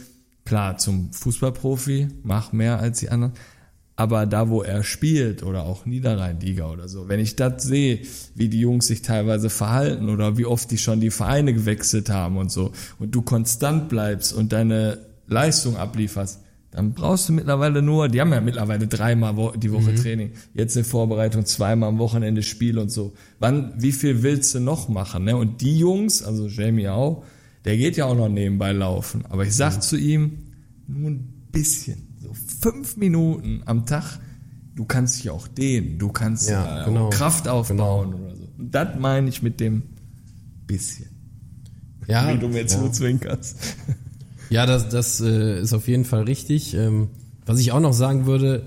klar, 0.44 0.78
zum 0.78 1.12
Fußballprofi, 1.12 2.08
mach 2.22 2.52
mehr 2.52 2.78
als 2.78 3.00
die 3.00 3.10
anderen. 3.10 3.34
Aber 3.96 4.24
da, 4.24 4.48
wo 4.48 4.62
er 4.62 4.82
spielt 4.82 5.42
oder 5.42 5.64
auch 5.64 5.84
Niederrhein-Liga 5.84 6.70
oder 6.70 6.88
so, 6.88 7.08
wenn 7.08 7.20
ich 7.20 7.36
das 7.36 7.62
sehe, 7.62 8.00
wie 8.34 8.48
die 8.48 8.60
Jungs 8.60 8.86
sich 8.86 9.02
teilweise 9.02 9.50
verhalten 9.50 10.08
oder 10.08 10.38
wie 10.38 10.46
oft 10.46 10.70
die 10.70 10.78
schon 10.78 11.00
die 11.00 11.10
Vereine 11.10 11.52
gewechselt 11.52 12.08
haben 12.08 12.38
und 12.38 12.50
so, 12.50 12.72
und 12.98 13.14
du 13.14 13.20
konstant 13.20 13.90
bleibst 13.90 14.32
und 14.32 14.52
deine 14.52 14.98
Leistung 15.26 15.76
ablieferst, 15.76 16.40
dann 16.72 16.94
brauchst 16.94 17.28
du 17.28 17.34
mittlerweile 17.34 17.82
nur, 17.82 18.08
die 18.08 18.20
haben 18.20 18.32
ja 18.32 18.40
mittlerweile 18.40 18.86
dreimal 18.86 19.52
die 19.58 19.70
Woche 19.70 19.94
Training, 19.94 20.32
jetzt 20.54 20.74
in 20.74 20.84
Vorbereitung 20.84 21.44
zweimal 21.44 21.90
am 21.90 21.98
Wochenende 21.98 22.42
Spiel 22.42 22.78
und 22.78 22.90
so. 22.90 23.12
Wann, 23.38 23.74
wie 23.76 23.92
viel 23.92 24.22
willst 24.22 24.54
du 24.54 24.60
noch 24.60 24.88
machen? 24.88 25.24
Ne? 25.24 25.36
Und 25.36 25.60
die 25.60 25.78
Jungs, 25.78 26.22
also 26.22 26.46
Jamie 26.46 26.88
auch, 26.88 27.24
der 27.66 27.76
geht 27.76 27.98
ja 27.98 28.06
auch 28.06 28.16
noch 28.16 28.30
nebenbei 28.30 28.72
laufen. 28.72 29.26
Aber 29.28 29.44
ich 29.44 29.54
sag 29.54 29.80
zu 29.82 29.98
ihm, 29.98 30.38
nur 30.86 31.10
ein 31.10 31.46
bisschen, 31.52 32.16
so 32.22 32.32
fünf 32.32 32.96
Minuten 32.96 33.62
am 33.66 33.84
Tag, 33.84 34.18
du 34.74 34.86
kannst 34.86 35.18
dich 35.18 35.28
auch 35.28 35.48
dehnen, 35.48 35.98
du 35.98 36.08
kannst 36.08 36.48
Ja, 36.48 36.82
äh, 36.82 36.84
genau. 36.86 37.10
Kraft 37.10 37.48
aufbauen 37.48 38.14
oder 38.14 38.34
so. 38.34 38.48
Und 38.56 38.74
das 38.74 38.98
meine 38.98 39.28
ich 39.28 39.42
mit 39.42 39.60
dem 39.60 39.82
bisschen. 40.66 41.10
Ja, 42.06 42.32
wie 42.32 42.38
du 42.38 42.48
mir 42.48 42.62
ja. 42.62 42.66
zuzwinkerst. 42.66 43.76
Ja, 44.52 44.66
das, 44.66 44.90
das 44.90 45.20
äh, 45.20 45.60
ist 45.60 45.72
auf 45.72 45.88
jeden 45.88 46.04
Fall 46.04 46.24
richtig. 46.24 46.74
Ähm, 46.74 47.08
was 47.46 47.58
ich 47.58 47.72
auch 47.72 47.80
noch 47.80 47.94
sagen 47.94 48.26
würde, 48.26 48.66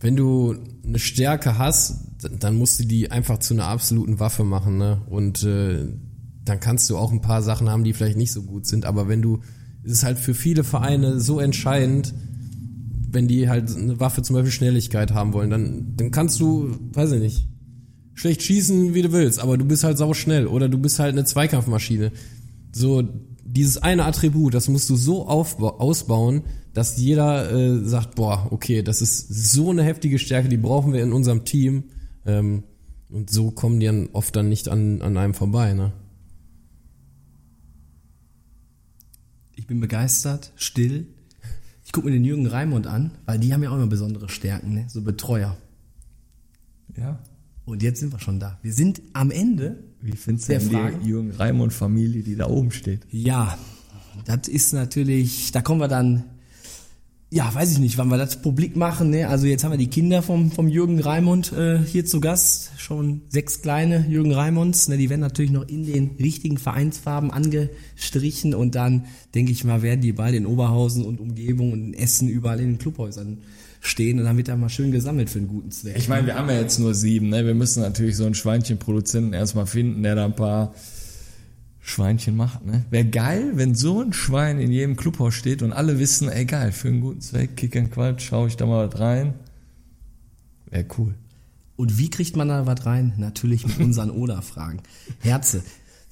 wenn 0.00 0.16
du 0.16 0.54
eine 0.86 0.98
Stärke 0.98 1.58
hast, 1.58 2.04
dann 2.38 2.56
musst 2.56 2.78
du 2.78 2.84
die 2.84 3.10
einfach 3.10 3.38
zu 3.38 3.54
einer 3.54 3.64
absoluten 3.64 4.20
Waffe 4.20 4.44
machen. 4.44 4.76
Ne? 4.76 5.00
Und 5.08 5.42
äh, 5.44 5.86
dann 6.44 6.60
kannst 6.60 6.90
du 6.90 6.98
auch 6.98 7.10
ein 7.10 7.22
paar 7.22 7.42
Sachen 7.42 7.70
haben, 7.70 7.84
die 7.84 7.94
vielleicht 7.94 8.18
nicht 8.18 8.32
so 8.32 8.42
gut 8.42 8.66
sind. 8.66 8.84
Aber 8.84 9.08
wenn 9.08 9.22
du, 9.22 9.40
es 9.82 9.92
ist 9.92 10.04
halt 10.04 10.18
für 10.18 10.34
viele 10.34 10.62
Vereine 10.62 11.20
so 11.20 11.40
entscheidend, 11.40 12.12
wenn 13.10 13.28
die 13.28 13.48
halt 13.48 13.74
eine 13.74 13.98
Waffe, 14.00 14.22
zum 14.22 14.34
Beispiel 14.34 14.52
Schnelligkeit 14.52 15.14
haben 15.14 15.32
wollen, 15.32 15.48
dann, 15.48 15.94
dann 15.96 16.10
kannst 16.10 16.38
du, 16.40 16.76
weiß 16.92 17.12
ich 17.12 17.20
nicht, 17.20 17.48
schlecht 18.12 18.42
schießen, 18.42 18.92
wie 18.92 19.02
du 19.02 19.12
willst, 19.12 19.38
aber 19.38 19.56
du 19.56 19.64
bist 19.64 19.84
halt 19.84 19.96
sau 19.96 20.12
schnell 20.12 20.46
oder 20.46 20.68
du 20.68 20.76
bist 20.76 20.98
halt 20.98 21.12
eine 21.12 21.24
Zweikampfmaschine. 21.24 22.12
So, 22.72 23.08
dieses 23.58 23.78
eine 23.78 24.04
Attribut, 24.04 24.54
das 24.54 24.68
musst 24.68 24.88
du 24.88 24.94
so 24.94 25.26
ausbauen, 25.26 26.44
dass 26.74 26.96
jeder 26.96 27.50
äh, 27.50 27.84
sagt, 27.84 28.14
boah, 28.14 28.46
okay, 28.52 28.82
das 28.82 29.02
ist 29.02 29.52
so 29.52 29.70
eine 29.70 29.82
heftige 29.82 30.20
Stärke, 30.20 30.48
die 30.48 30.56
brauchen 30.56 30.92
wir 30.92 31.02
in 31.02 31.12
unserem 31.12 31.44
Team. 31.44 31.84
Ähm, 32.24 32.62
und 33.08 33.30
so 33.30 33.50
kommen 33.50 33.80
die 33.80 33.86
dann 33.86 34.10
oft 34.12 34.36
dann 34.36 34.48
nicht 34.48 34.68
an, 34.68 35.02
an 35.02 35.16
einem 35.16 35.34
vorbei, 35.34 35.74
ne? 35.74 35.92
Ich 39.56 39.66
bin 39.66 39.80
begeistert, 39.80 40.52
still. 40.54 41.08
Ich 41.84 41.90
gucke 41.90 42.06
mir 42.06 42.12
den 42.12 42.24
Jürgen 42.24 42.46
Raimund 42.46 42.86
an, 42.86 43.10
weil 43.26 43.40
die 43.40 43.52
haben 43.52 43.62
ja 43.64 43.70
auch 43.70 43.74
immer 43.74 43.88
besondere 43.88 44.28
Stärken, 44.28 44.72
ne? 44.72 44.84
so 44.88 45.02
Betreuer. 45.02 45.56
Ja. 46.96 47.18
Und 47.64 47.82
jetzt 47.82 47.98
sind 47.98 48.12
wir 48.12 48.20
schon 48.20 48.38
da. 48.38 48.58
Wir 48.62 48.72
sind 48.72 49.02
am 49.14 49.32
Ende. 49.32 49.82
Wie 50.00 50.12
findest 50.12 50.48
du 50.48 50.52
denn 50.52 50.70
Fragen? 50.70 51.00
die 51.02 51.08
Jürgen 51.08 51.30
Raimund 51.32 51.72
Familie, 51.72 52.22
die 52.22 52.36
da 52.36 52.48
oben 52.48 52.70
steht? 52.70 53.00
Ja, 53.10 53.58
das 54.24 54.48
ist 54.48 54.72
natürlich, 54.72 55.52
da 55.52 55.60
kommen 55.60 55.80
wir 55.80 55.88
dann, 55.88 56.24
ja, 57.30 57.52
weiß 57.52 57.72
ich 57.72 57.78
nicht, 57.78 57.98
wann 57.98 58.08
wir 58.08 58.16
das 58.16 58.40
publik 58.40 58.76
machen. 58.76 59.10
Ne? 59.10 59.28
Also 59.28 59.46
jetzt 59.46 59.64
haben 59.64 59.72
wir 59.72 59.78
die 59.78 59.90
Kinder 59.90 60.22
vom, 60.22 60.50
vom 60.50 60.68
Jürgen 60.68 61.00
Raimund 61.00 61.52
äh, 61.52 61.78
hier 61.78 62.06
zu 62.06 62.20
Gast, 62.20 62.70
schon 62.78 63.22
sechs 63.28 63.60
kleine 63.60 64.06
Jürgen 64.08 64.32
Raimunds. 64.32 64.88
Ne? 64.88 64.96
Die 64.96 65.10
werden 65.10 65.20
natürlich 65.20 65.50
noch 65.50 65.68
in 65.68 65.84
den 65.84 66.16
richtigen 66.18 66.58
Vereinsfarben 66.58 67.30
angestrichen 67.30 68.54
und 68.54 68.74
dann, 68.74 69.06
denke 69.34 69.52
ich 69.52 69.64
mal, 69.64 69.82
werden 69.82 70.00
die 70.00 70.12
bald 70.12 70.34
in 70.34 70.46
Oberhausen 70.46 71.04
und 71.04 71.20
Umgebung 71.20 71.72
und 71.72 71.84
in 71.84 71.94
Essen 71.94 72.28
überall 72.28 72.60
in 72.60 72.72
den 72.72 72.78
Clubhäusern 72.78 73.38
stehen 73.88 74.18
und 74.18 74.24
dann 74.24 74.36
wird 74.36 74.48
da 74.48 74.56
mal 74.56 74.68
schön 74.68 74.92
gesammelt 74.92 75.30
für 75.30 75.38
einen 75.38 75.48
guten 75.48 75.70
Zweck. 75.70 75.96
Ich 75.96 76.08
meine, 76.08 76.26
wir 76.26 76.34
haben 76.34 76.48
ja 76.48 76.60
jetzt 76.60 76.78
nur 76.78 76.94
sieben, 76.94 77.28
ne? 77.28 77.44
Wir 77.44 77.54
müssen 77.54 77.82
natürlich 77.82 78.16
so 78.16 78.24
einen 78.24 78.34
Schweinchenproduzenten 78.34 79.32
erstmal 79.32 79.66
finden, 79.66 80.02
der 80.02 80.14
da 80.14 80.24
ein 80.24 80.36
paar 80.36 80.74
Schweinchen 81.80 82.36
macht, 82.36 82.64
ne? 82.64 82.84
Wäre 82.90 83.06
geil, 83.06 83.52
wenn 83.54 83.74
so 83.74 84.02
ein 84.02 84.12
Schwein 84.12 84.60
in 84.60 84.70
jedem 84.70 84.96
Clubhaus 84.96 85.34
steht 85.34 85.62
und 85.62 85.72
alle 85.72 85.98
wissen, 85.98 86.28
ey 86.28 86.44
geil, 86.44 86.72
für 86.72 86.88
einen 86.88 87.00
guten 87.00 87.20
Zweck, 87.20 87.56
Kick 87.56 87.76
and 87.76 87.90
Quatsch, 87.90 88.28
schau 88.28 88.46
ich 88.46 88.56
da 88.56 88.66
mal 88.66 88.88
was 88.88 89.00
rein. 89.00 89.34
Wäre 90.70 90.86
cool. 90.98 91.14
Und 91.76 91.96
wie 91.96 92.10
kriegt 92.10 92.36
man 92.36 92.48
da 92.48 92.66
was 92.66 92.84
rein? 92.84 93.14
Natürlich 93.16 93.66
mit 93.66 93.78
unseren 93.80 94.10
Oder-Fragen. 94.10 94.80
Herze, 95.20 95.62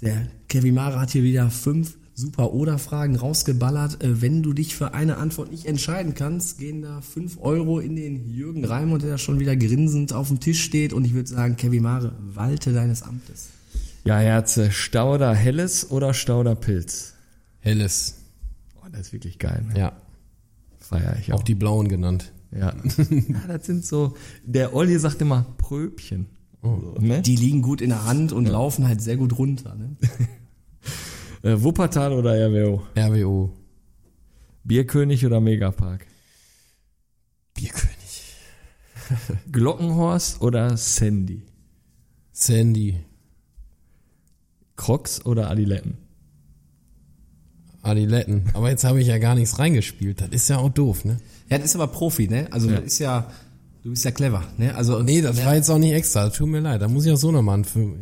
der 0.00 0.26
Kevin 0.48 0.74
Mara 0.74 1.00
hat 1.00 1.10
hier 1.10 1.24
wieder 1.24 1.50
fünf 1.50 1.96
super 2.16 2.52
Oder-Fragen 2.54 3.14
rausgeballert. 3.16 4.02
Äh, 4.02 4.22
Wenn 4.22 4.42
du 4.42 4.52
dich 4.54 4.74
für 4.74 4.94
eine 4.94 5.18
Antwort 5.18 5.50
nicht 5.52 5.66
entscheiden 5.66 6.14
kannst, 6.14 6.58
gehen 6.58 6.82
da 6.82 7.02
fünf 7.02 7.38
Euro 7.40 7.78
in 7.78 7.94
den 7.94 8.30
Jürgen 8.30 8.64
Raimund, 8.64 9.02
der 9.02 9.10
da 9.10 9.18
schon 9.18 9.38
wieder 9.38 9.54
grinsend 9.54 10.12
auf 10.12 10.28
dem 10.28 10.40
Tisch 10.40 10.64
steht. 10.64 10.92
Und 10.92 11.04
ich 11.04 11.14
würde 11.14 11.28
sagen, 11.28 11.56
Kevin 11.56 11.82
Mare, 11.82 12.12
walte 12.18 12.72
deines 12.72 13.02
Amtes. 13.02 13.50
Ja, 14.04 14.18
Herze, 14.18 14.72
Stauder 14.72 15.34
Helles 15.34 15.90
oder 15.90 16.14
Stauder 16.14 16.54
Pilz? 16.54 17.14
Helles. 17.60 18.14
Oh, 18.76 18.88
das 18.90 19.02
ist 19.02 19.12
wirklich 19.12 19.38
geil. 19.38 19.64
Ne? 19.68 19.78
Ja. 19.78 19.92
Feier 20.78 21.16
ich 21.20 21.32
auch. 21.32 21.40
Auch 21.40 21.42
die 21.42 21.54
blauen 21.54 21.88
genannt. 21.88 22.32
Ja. 22.50 22.72
ja, 23.10 23.46
das 23.46 23.66
sind 23.66 23.84
so, 23.84 24.16
der 24.44 24.74
Olli 24.74 24.98
sagt 24.98 25.20
immer 25.20 25.44
Pröbchen. 25.58 26.26
So, 26.62 26.94
ne? 26.98 27.20
Die 27.22 27.36
liegen 27.36 27.60
gut 27.60 27.80
in 27.80 27.90
der 27.90 28.06
Hand 28.06 28.32
und 28.32 28.46
laufen 28.46 28.88
halt 28.88 29.02
sehr 29.02 29.16
gut 29.16 29.38
runter. 29.38 29.74
Ne? 29.74 29.96
Äh, 31.46 31.62
Wuppertal 31.62 32.12
oder 32.12 32.32
RWO? 32.48 32.82
RWO. 32.96 33.52
Bierkönig 34.64 35.24
oder 35.24 35.40
Megapark? 35.40 36.04
Bierkönig. 37.54 38.34
Glockenhorst 39.52 40.40
oder 40.42 40.76
Sandy? 40.76 41.42
Sandy. 42.32 42.96
Crocs 44.74 45.24
oder 45.24 45.48
Adiletten? 45.50 45.98
Adiletten. 47.82 48.50
Aber 48.52 48.68
jetzt 48.70 48.82
habe 48.82 49.00
ich 49.00 49.06
ja 49.06 49.18
gar 49.18 49.36
nichts 49.36 49.58
reingespielt. 49.60 50.20
Das 50.20 50.30
ist 50.30 50.48
ja 50.48 50.58
auch 50.58 50.70
doof, 50.70 51.04
ne? 51.04 51.18
Ja, 51.48 51.58
das 51.58 51.66
ist 51.66 51.76
aber 51.76 51.86
Profi, 51.86 52.26
ne? 52.26 52.48
Also 52.50 52.68
Ja. 52.68 52.76
das 52.80 52.86
ist 52.86 52.98
ja, 52.98 53.30
du 53.84 53.90
bist 53.90 54.04
ja 54.04 54.10
clever, 54.10 54.42
ne? 54.58 54.74
Also 54.74 55.00
Nee, 55.00 55.22
das 55.22 55.44
war 55.44 55.54
jetzt 55.54 55.70
auch 55.70 55.78
nicht 55.78 55.92
extra. 55.92 56.28
Tut 56.30 56.48
mir 56.48 56.58
leid. 56.60 56.82
Da 56.82 56.88
muss 56.88 57.06
ich 57.06 57.12
auch 57.12 57.16
so 57.16 57.30
nochmal 57.30 57.62
für. 57.62 57.94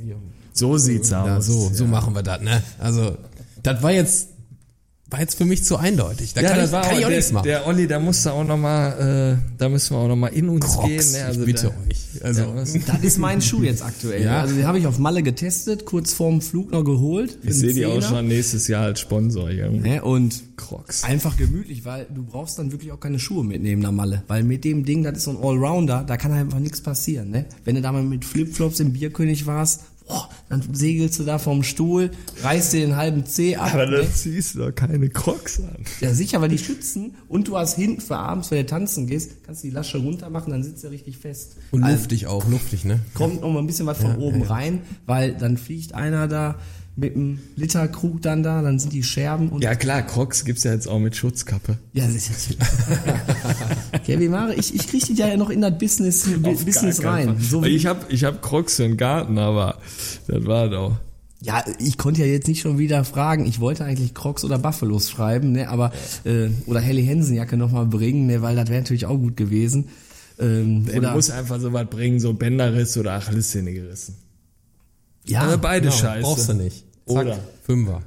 So 0.54 0.78
sieht's 0.78 1.10
Ja, 1.10 1.36
aus. 1.36 1.46
so, 1.46 1.68
so 1.70 1.86
machen 1.86 2.14
wir 2.14 2.22
das, 2.22 2.40
ne? 2.40 2.62
Also, 2.78 3.18
das 3.64 3.82
war 3.82 3.92
jetzt, 3.92 4.28
war 5.10 5.20
jetzt 5.20 5.36
für 5.36 5.44
mich 5.44 5.64
zu 5.64 5.76
eindeutig. 5.76 6.34
Da 6.34 6.42
kann, 6.42 6.64
ich, 6.64 6.70
kann 6.70 6.82
ich 6.82 7.04
auch 7.04 7.08
der, 7.08 7.16
nichts 7.16 7.32
machen. 7.32 7.44
Der 7.44 7.66
Olli, 7.66 7.86
da 7.86 7.98
musste 7.98 8.32
auch 8.32 8.44
noch 8.44 8.56
mal, 8.56 9.38
äh, 9.38 9.56
da 9.58 9.68
müssen 9.68 9.94
wir 9.94 9.98
auch 9.98 10.08
noch 10.08 10.16
mal 10.16 10.28
in 10.28 10.48
uns 10.48 10.66
Crocs, 10.66 10.88
gehen. 10.88 11.12
Ne? 11.12 11.24
Also 11.26 11.40
ich 11.40 11.46
bitte 11.46 11.62
da, 11.62 11.90
euch. 11.90 12.22
Also, 12.22 12.42
Ja, 12.42 12.54
das 12.86 13.02
ist 13.02 13.18
mein 13.18 13.40
Schuh 13.40 13.62
jetzt 13.62 13.82
aktuell. 13.82 14.24
Ja. 14.24 14.40
Also 14.42 14.54
den 14.54 14.66
habe 14.66 14.78
ich 14.78 14.86
auf 14.86 14.98
Malle 14.98 15.22
getestet, 15.22 15.86
kurz 15.86 16.12
vorm 16.12 16.40
Flug 16.40 16.72
noch 16.72 16.84
geholt. 16.84 17.38
ich 17.42 17.54
sehe 17.54 17.72
die 17.72 17.86
auch 17.86 18.02
schon 18.02 18.28
nächstes 18.28 18.68
Jahr 18.68 18.84
als 18.84 19.00
Sponsor 19.00 19.50
irgendwie. 19.50 19.88
Ne? 19.88 20.04
Und 20.04 20.56
Crocs. 20.56 21.04
einfach 21.04 21.36
gemütlich, 21.36 21.84
weil 21.84 22.06
du 22.12 22.22
brauchst 22.22 22.58
dann 22.58 22.72
wirklich 22.72 22.92
auch 22.92 23.00
keine 23.00 23.18
Schuhe 23.18 23.44
mitnehmen 23.44 23.82
nach 23.82 23.92
Malle. 23.92 24.24
Weil 24.26 24.42
mit 24.42 24.64
dem 24.64 24.84
Ding, 24.84 25.02
das 25.02 25.18
ist 25.18 25.24
so 25.24 25.30
ein 25.30 25.38
Allrounder, 25.42 26.04
da 26.06 26.16
kann 26.16 26.32
einfach 26.32 26.58
nichts 26.58 26.80
passieren. 26.80 27.30
Ne? 27.30 27.46
Wenn 27.64 27.76
du 27.76 27.82
da 27.82 27.92
mal 27.92 28.02
mit 28.02 28.24
Flipflops 28.24 28.80
im 28.80 28.92
Bierkönig 28.92 29.46
warst, 29.46 29.82
boah, 30.06 30.28
dann 30.48 30.62
segelst 30.72 31.18
du 31.18 31.24
da 31.24 31.38
vom 31.38 31.62
Stuhl, 31.62 32.10
reißt 32.42 32.72
dir 32.72 32.80
den 32.86 32.96
halben 32.96 33.24
Zeh 33.26 33.56
ab. 33.56 33.74
Aber 33.74 33.86
ne? 33.86 33.98
dann 33.98 34.12
ziehst 34.12 34.54
du 34.54 34.60
doch 34.60 34.74
keine 34.74 35.08
Crocs 35.08 35.60
an. 35.60 35.84
Ja, 36.00 36.12
sicher, 36.12 36.40
weil 36.40 36.48
die 36.50 36.58
schützen 36.58 37.14
und 37.28 37.48
du 37.48 37.56
hast 37.56 37.76
hinten 37.76 38.00
für 38.00 38.16
abends, 38.16 38.50
wenn 38.50 38.58
du 38.58 38.66
tanzen 38.66 39.06
gehst, 39.06 39.44
kannst 39.44 39.64
du 39.64 39.68
die 39.68 39.74
Lasche 39.74 39.98
runter 39.98 40.30
machen, 40.30 40.50
dann 40.50 40.62
sitzt 40.62 40.84
er 40.84 40.90
richtig 40.90 41.16
fest. 41.16 41.56
und 41.70 41.82
Also, 41.82 41.96
luftig 41.96 42.26
auch, 42.26 42.48
luftig, 42.48 42.84
ne? 42.84 43.00
kommt 43.14 43.40
noch 43.40 43.50
mal 43.50 43.60
ein 43.60 43.66
bisschen 43.66 43.86
was 43.86 43.98
von 43.98 44.16
oben 44.16 44.42
rein, 44.42 44.82
weil 45.06 45.34
dann 45.34 45.56
fliegt 45.56 45.94
einer 45.94 46.28
da 46.28 46.56
mit 46.96 47.16
einem 47.16 47.40
Literkrug 47.56 48.22
dann 48.22 48.42
da, 48.42 48.62
dann 48.62 48.78
sind 48.78 48.92
die 48.92 49.02
Scherben 49.02 49.48
und 49.48 49.62
Ja 49.64 49.74
klar, 49.74 50.02
Crocs 50.02 50.44
gibt's 50.44 50.62
ja 50.62 50.72
jetzt 50.72 50.86
auch 50.86 51.00
mit 51.00 51.16
Schutzkappe. 51.16 51.78
ja 51.92 52.08
sicher. 52.08 52.34
Kevin 54.06 54.30
Mare, 54.30 54.54
ich, 54.54 54.74
ich 54.74 54.86
krieg 54.86 55.04
dich 55.04 55.18
ja 55.18 55.36
noch 55.36 55.50
in 55.50 55.60
das 55.60 55.76
Business, 55.78 56.26
Auf 56.42 56.64
Business 56.64 57.02
rein. 57.02 57.36
So 57.40 57.64
ich 57.64 57.86
hab, 57.86 58.12
ich 58.12 58.24
hab 58.24 58.42
Crocs 58.42 58.76
für 58.76 58.82
den 58.84 58.96
Garten, 58.96 59.38
aber 59.38 59.78
das 60.28 60.44
war 60.46 60.68
doch. 60.68 60.96
ja, 61.40 61.64
ich 61.78 61.98
konnte 61.98 62.20
ja 62.20 62.26
jetzt 62.26 62.46
nicht 62.48 62.60
schon 62.60 62.78
wieder 62.78 63.04
fragen. 63.04 63.44
Ich 63.46 63.58
wollte 63.60 63.84
eigentlich 63.84 64.14
Crocs 64.14 64.44
oder 64.44 64.58
Buffalos 64.58 65.10
schreiben, 65.10 65.52
ne, 65.52 65.68
aber 65.68 65.92
äh, 66.24 66.48
oder 66.66 66.80
Helly 66.80 67.04
Hansen 67.06 67.34
Jacke 67.34 67.56
noch 67.56 67.72
mal 67.72 67.86
bringen, 67.86 68.26
ne, 68.26 68.40
weil 68.40 68.56
das 68.56 68.68
wäre 68.68 68.80
natürlich 68.82 69.06
auch 69.06 69.18
gut 69.18 69.36
gewesen. 69.36 69.88
Ähm, 70.38 70.86
Du 70.86 70.96
oder 70.98 71.12
musst 71.14 71.30
einfach 71.30 71.60
so 71.60 71.72
was 71.72 71.86
bringen, 71.88 72.18
so 72.20 72.32
Bänderriss 72.34 72.96
oder 72.96 73.12
Achillessehne 73.14 73.72
gerissen. 73.72 74.16
Ja, 75.24 75.40
Aber 75.42 75.58
beide 75.58 75.88
Genau, 75.88 75.96
scheiße. 75.96 76.22
Brauchst 76.22 76.48
du 76.48 76.54
nicht. 76.54 76.84
Zack, 77.06 77.16
Oder? 77.16 77.38
Fünfer. 77.62 78.02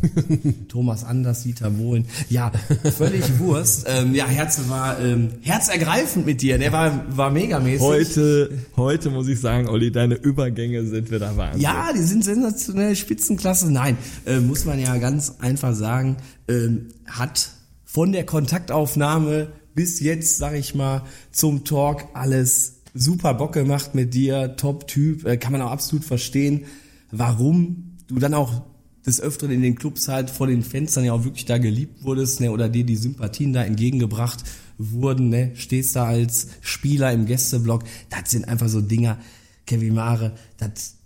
Thomas 0.68 1.04
Anders, 1.04 1.42
Dieter 1.42 1.70
Bohlen. 1.70 2.06
Ja, 2.28 2.52
völlig 2.96 3.24
Wurst. 3.38 3.86
Ähm, 3.88 4.14
ja, 4.14 4.26
Herz 4.26 4.60
war 4.68 5.00
ähm, 5.00 5.30
herzergreifend 5.42 6.26
mit 6.26 6.42
dir. 6.42 6.58
Der 6.58 6.72
war, 6.72 7.04
war 7.16 7.30
megamäßig. 7.30 7.80
Heute, 7.80 8.50
heute 8.76 9.10
muss 9.10 9.28
ich 9.28 9.40
sagen, 9.40 9.68
Olli, 9.68 9.90
deine 9.90 10.14
Übergänge 10.14 10.84
sind 10.86 11.10
wieder 11.10 11.36
Wahnsinn. 11.36 11.60
Ja, 11.60 11.92
die 11.92 12.02
sind 12.02 12.24
sensationell 12.24 12.96
Spitzenklasse. 12.96 13.72
Nein, 13.72 13.98
äh, 14.26 14.38
muss 14.38 14.64
man 14.64 14.78
ja 14.78 14.96
ganz 14.98 15.36
einfach 15.40 15.74
sagen, 15.74 16.16
ähm, 16.48 16.88
hat 17.06 17.50
von 17.84 18.12
der 18.12 18.24
Kontaktaufnahme 18.24 19.48
bis 19.74 20.00
jetzt, 20.00 20.38
sag 20.38 20.54
ich 20.54 20.74
mal, 20.74 21.02
zum 21.30 21.64
Talk 21.64 22.04
alles 22.14 22.77
super 22.94 23.34
Bock 23.34 23.52
gemacht 23.52 23.94
mit 23.94 24.14
dir, 24.14 24.56
Top-Typ, 24.56 25.24
äh, 25.26 25.36
kann 25.36 25.52
man 25.52 25.62
auch 25.62 25.70
absolut 25.70 26.04
verstehen, 26.04 26.64
warum 27.10 27.96
du 28.06 28.18
dann 28.18 28.34
auch 28.34 28.62
des 29.06 29.20
Öfteren 29.20 29.52
in 29.52 29.62
den 29.62 29.74
Clubs 29.74 30.08
halt 30.08 30.30
vor 30.30 30.46
den 30.46 30.62
Fenstern 30.62 31.04
ja 31.04 31.12
auch 31.12 31.24
wirklich 31.24 31.46
da 31.46 31.58
geliebt 31.58 32.04
wurdest, 32.04 32.40
ne, 32.40 32.50
oder 32.50 32.68
dir 32.68 32.84
die 32.84 32.96
Sympathien 32.96 33.52
da 33.52 33.64
entgegengebracht 33.64 34.44
wurden, 34.76 35.30
ne, 35.30 35.52
stehst 35.54 35.96
da 35.96 36.04
als 36.04 36.48
Spieler 36.60 37.12
im 37.12 37.26
Gästeblock, 37.26 37.84
das 38.10 38.30
sind 38.30 38.46
einfach 38.46 38.68
so 38.68 38.80
Dinger, 38.80 39.18
Kevin 39.66 39.94
Mare, 39.94 40.34
das, 40.58 40.96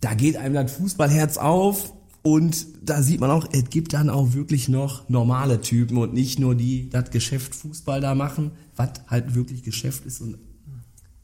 da 0.00 0.14
geht 0.14 0.36
einem 0.36 0.54
das 0.54 0.72
Fußballherz 0.72 1.36
auf 1.36 1.92
und 2.22 2.66
da 2.82 3.02
sieht 3.02 3.20
man 3.20 3.30
auch, 3.30 3.46
es 3.52 3.68
gibt 3.68 3.92
dann 3.92 4.08
auch 4.08 4.32
wirklich 4.32 4.68
noch 4.68 5.08
normale 5.08 5.60
Typen 5.60 5.98
und 5.98 6.14
nicht 6.14 6.38
nur 6.38 6.54
die 6.54 6.88
das 6.88 7.10
Geschäft 7.10 7.54
Fußball 7.54 8.00
da 8.00 8.14
machen, 8.14 8.52
was 8.76 8.90
halt 9.08 9.34
wirklich 9.34 9.62
Geschäft 9.62 10.06
ist 10.06 10.22
und 10.22 10.38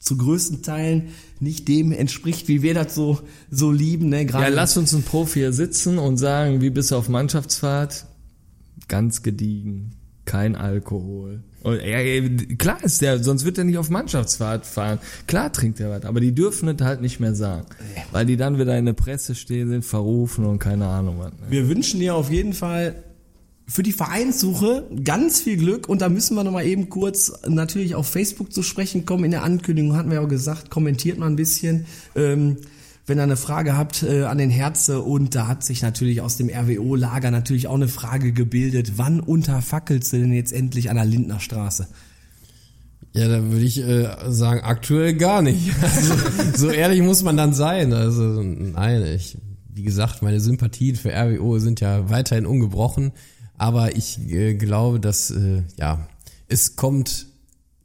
zu 0.01 0.17
größten 0.17 0.63
Teilen 0.63 1.09
nicht 1.39 1.67
dem 1.67 1.91
entspricht, 1.91 2.47
wie 2.47 2.63
wir 2.63 2.73
das 2.73 2.95
so, 2.95 3.19
so 3.49 3.71
lieben, 3.71 4.09
ne, 4.09 4.25
gerade. 4.25 4.45
Ja, 4.45 4.49
lass 4.49 4.75
uns 4.75 4.93
einen 4.93 5.03
Profi 5.03 5.39
hier 5.39 5.53
sitzen 5.53 5.99
und 5.99 6.17
sagen, 6.17 6.59
wie 6.61 6.71
bist 6.71 6.91
du 6.91 6.95
auf 6.95 7.07
Mannschaftsfahrt? 7.07 8.05
Ganz 8.87 9.21
gediegen, 9.21 9.91
kein 10.25 10.55
Alkohol. 10.55 11.43
Und, 11.61 11.79
ja, 11.83 11.99
klar 12.57 12.83
ist 12.83 13.01
der, 13.01 13.23
sonst 13.23 13.45
wird 13.45 13.59
er 13.59 13.63
nicht 13.63 13.77
auf 13.77 13.91
Mannschaftsfahrt 13.91 14.65
fahren. 14.65 14.97
Klar 15.27 15.53
trinkt 15.53 15.79
er 15.79 15.91
was, 15.91 16.03
aber 16.05 16.19
die 16.19 16.33
dürfen 16.33 16.67
es 16.67 16.83
halt 16.83 17.01
nicht 17.01 17.19
mehr 17.19 17.35
sagen. 17.35 17.67
Weil 18.11 18.25
die 18.25 18.37
dann 18.37 18.57
wieder 18.57 18.75
in 18.79 18.85
der 18.85 18.93
Presse 18.93 19.35
stehen, 19.35 19.69
sind 19.69 19.85
verrufen 19.85 20.45
und 20.45 20.57
keine 20.57 20.87
Ahnung 20.87 21.19
was. 21.19 21.31
Ne? 21.33 21.45
Wir 21.49 21.69
wünschen 21.69 21.99
dir 21.99 22.15
auf 22.15 22.31
jeden 22.31 22.53
Fall 22.53 22.95
für 23.67 23.83
die 23.83 23.93
Vereinssuche 23.93 24.87
ganz 25.03 25.41
viel 25.41 25.57
Glück 25.57 25.87
und 25.87 26.01
da 26.01 26.09
müssen 26.09 26.35
wir 26.35 26.43
nochmal 26.43 26.65
eben 26.65 26.89
kurz 26.89 27.31
natürlich 27.47 27.95
auf 27.95 28.07
Facebook 28.07 28.51
zu 28.51 28.63
sprechen 28.63 29.05
kommen. 29.05 29.23
In 29.23 29.31
der 29.31 29.43
Ankündigung 29.43 29.95
hatten 29.95 30.09
wir 30.09 30.15
ja 30.15 30.23
auch 30.23 30.29
gesagt, 30.29 30.69
kommentiert 30.69 31.17
mal 31.17 31.27
ein 31.27 31.35
bisschen, 31.35 31.85
ähm, 32.15 32.57
wenn 33.05 33.19
ihr 33.19 33.23
eine 33.23 33.37
Frage 33.37 33.77
habt 33.77 34.03
äh, 34.03 34.23
an 34.23 34.37
den 34.37 34.49
Herze 34.49 35.01
und 35.01 35.35
da 35.35 35.47
hat 35.47 35.63
sich 35.63 35.81
natürlich 35.81 36.21
aus 36.21 36.37
dem 36.37 36.49
RWO-Lager 36.49 37.31
natürlich 37.31 37.67
auch 37.67 37.75
eine 37.75 37.87
Frage 37.87 38.33
gebildet, 38.33 38.93
wann 38.97 39.19
unterfackelst 39.19 40.13
du 40.13 40.17
denn 40.17 40.33
jetzt 40.33 40.53
endlich 40.53 40.89
an 40.89 40.97
der 40.97 41.05
Lindner 41.05 41.39
Straße? 41.39 41.87
Ja, 43.13 43.27
da 43.27 43.43
würde 43.43 43.65
ich 43.65 43.85
äh, 43.85 44.09
sagen, 44.27 44.61
aktuell 44.61 45.15
gar 45.15 45.41
nicht. 45.41 45.71
Also, 45.81 46.13
so 46.55 46.69
ehrlich 46.69 47.01
muss 47.01 47.23
man 47.23 47.35
dann 47.35 47.53
sein. 47.53 47.93
Also 47.93 48.41
nein, 48.43 49.03
ich, 49.05 49.37
wie 49.73 49.83
gesagt, 49.83 50.21
meine 50.21 50.39
Sympathien 50.39 50.95
für 50.95 51.11
RWO 51.11 51.59
sind 51.59 51.81
ja 51.81 52.09
weiterhin 52.09 52.45
ungebrochen. 52.45 53.11
Aber 53.61 53.95
ich 53.95 54.17
äh, 54.27 54.55
glaube, 54.55 54.99
dass 54.99 55.29
äh, 55.29 55.61
ja 55.77 56.07
es 56.47 56.75
kommt 56.75 57.27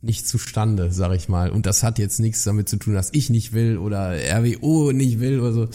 nicht 0.00 0.26
zustande, 0.26 0.90
sag 0.90 1.14
ich 1.14 1.28
mal. 1.28 1.50
Und 1.50 1.66
das 1.66 1.82
hat 1.82 1.98
jetzt 1.98 2.18
nichts 2.18 2.44
damit 2.44 2.70
zu 2.70 2.78
tun, 2.78 2.94
dass 2.94 3.10
ich 3.12 3.28
nicht 3.28 3.52
will 3.52 3.76
oder 3.76 4.14
RWO 4.14 4.92
nicht 4.92 5.20
will 5.20 5.38
oder 5.38 5.52
so. 5.52 5.68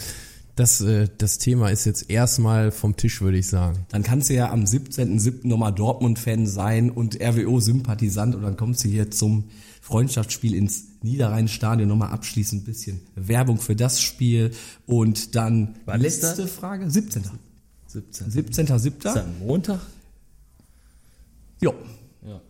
Das, 0.56 0.80
äh, 0.80 1.08
das 1.18 1.38
Thema 1.38 1.70
ist 1.70 1.84
jetzt 1.84 2.10
erstmal 2.10 2.72
vom 2.72 2.96
Tisch, 2.96 3.20
würde 3.20 3.38
ich 3.38 3.46
sagen. 3.46 3.86
Dann 3.90 4.02
kannst 4.02 4.28
du 4.28 4.34
ja 4.34 4.50
am 4.50 4.64
17.07. 4.64 5.46
nochmal 5.46 5.72
Dortmund-Fan 5.72 6.48
sein 6.48 6.90
und 6.90 7.20
RWO-Sympathisant 7.22 8.34
und 8.34 8.42
dann 8.42 8.56
kommst 8.56 8.82
du 8.82 8.88
hier 8.88 9.12
zum 9.12 9.44
Freundschaftsspiel 9.82 10.56
ins 10.56 10.82
Niederrheinstadion 11.02 11.88
nochmal 11.88 12.10
abschließend 12.10 12.62
ein 12.62 12.64
bisschen 12.64 13.00
Werbung 13.14 13.58
für 13.58 13.76
das 13.76 14.00
Spiel 14.02 14.50
und 14.84 15.36
dann 15.36 15.76
Wann 15.84 16.00
letzte 16.00 16.48
Frage, 16.48 16.90
17. 16.90 17.22
17. 17.86 18.26
17.07. 18.30 18.86
Ist 18.88 19.04
das 19.04 19.16
ein 19.18 19.38
Montag? 19.38 19.80
Jo. 21.62 21.74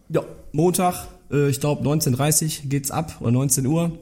Ja. 0.09 0.23
Montag, 0.53 1.09
äh, 1.31 1.49
ich 1.49 1.61
glaube 1.61 1.89
19.30 1.89 2.69
geht's 2.69 2.91
ab 2.91 3.19
oder 3.21 3.31
19 3.31 3.67
Uhr 3.67 3.93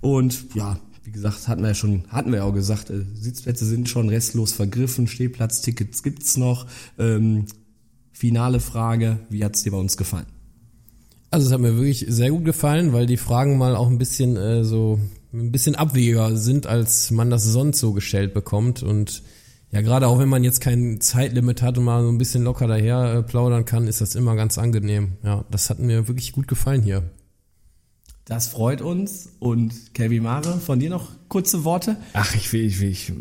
und 0.00 0.54
ja, 0.54 0.78
wie 1.04 1.10
gesagt, 1.10 1.48
hatten 1.48 1.62
wir 1.62 1.68
ja 1.68 1.74
schon, 1.74 2.04
hatten 2.08 2.30
wir 2.30 2.38
ja 2.38 2.44
auch 2.44 2.52
gesagt, 2.52 2.90
äh, 2.90 3.04
Sitzplätze 3.14 3.64
sind 3.64 3.88
schon 3.88 4.08
restlos 4.08 4.52
vergriffen, 4.52 5.06
Stehplatztickets 5.06 6.02
gibt's 6.02 6.36
noch. 6.36 6.66
Ähm, 6.98 7.46
finale 8.12 8.60
Frage, 8.60 9.18
wie 9.30 9.44
hat's 9.44 9.62
dir 9.62 9.72
bei 9.72 9.78
uns 9.78 9.96
gefallen? 9.96 10.26
Also 11.30 11.46
es 11.46 11.52
hat 11.52 11.60
mir 11.60 11.76
wirklich 11.76 12.06
sehr 12.08 12.30
gut 12.30 12.44
gefallen, 12.44 12.92
weil 12.92 13.06
die 13.06 13.16
Fragen 13.16 13.58
mal 13.58 13.76
auch 13.76 13.88
ein 13.88 13.98
bisschen 13.98 14.36
äh, 14.36 14.64
so 14.64 14.98
ein 15.32 15.52
bisschen 15.52 15.74
abwegiger 15.74 16.36
sind, 16.36 16.66
als 16.66 17.10
man 17.10 17.30
das 17.30 17.44
sonst 17.44 17.78
so 17.80 17.92
gestellt 17.92 18.32
bekommt. 18.32 18.82
Und 18.82 19.22
ja, 19.70 19.82
gerade 19.82 20.06
auch 20.06 20.18
wenn 20.18 20.28
man 20.28 20.44
jetzt 20.44 20.60
kein 20.60 21.00
Zeitlimit 21.00 21.60
hat 21.60 21.76
und 21.76 21.84
mal 21.84 22.02
so 22.02 22.08
ein 22.08 22.18
bisschen 22.18 22.42
locker 22.42 22.66
daher 22.66 23.14
äh, 23.14 23.22
plaudern 23.22 23.64
kann, 23.64 23.86
ist 23.86 24.00
das 24.00 24.14
immer 24.14 24.34
ganz 24.34 24.56
angenehm. 24.56 25.12
Ja, 25.22 25.44
das 25.50 25.68
hat 25.68 25.78
mir 25.78 26.08
wirklich 26.08 26.32
gut 26.32 26.48
gefallen 26.48 26.82
hier. 26.82 27.02
Das 28.24 28.48
freut 28.48 28.82
uns 28.82 29.30
und 29.38 29.94
Kelvin 29.94 30.22
Mare, 30.22 30.58
von 30.60 30.78
dir 30.78 30.90
noch 30.90 31.10
kurze 31.28 31.64
Worte? 31.64 31.96
Ach, 32.12 32.34
ich 32.34 32.52
will, 32.52 32.66
ich 32.66 32.80
will, 32.80 32.90
ich, 32.90 33.12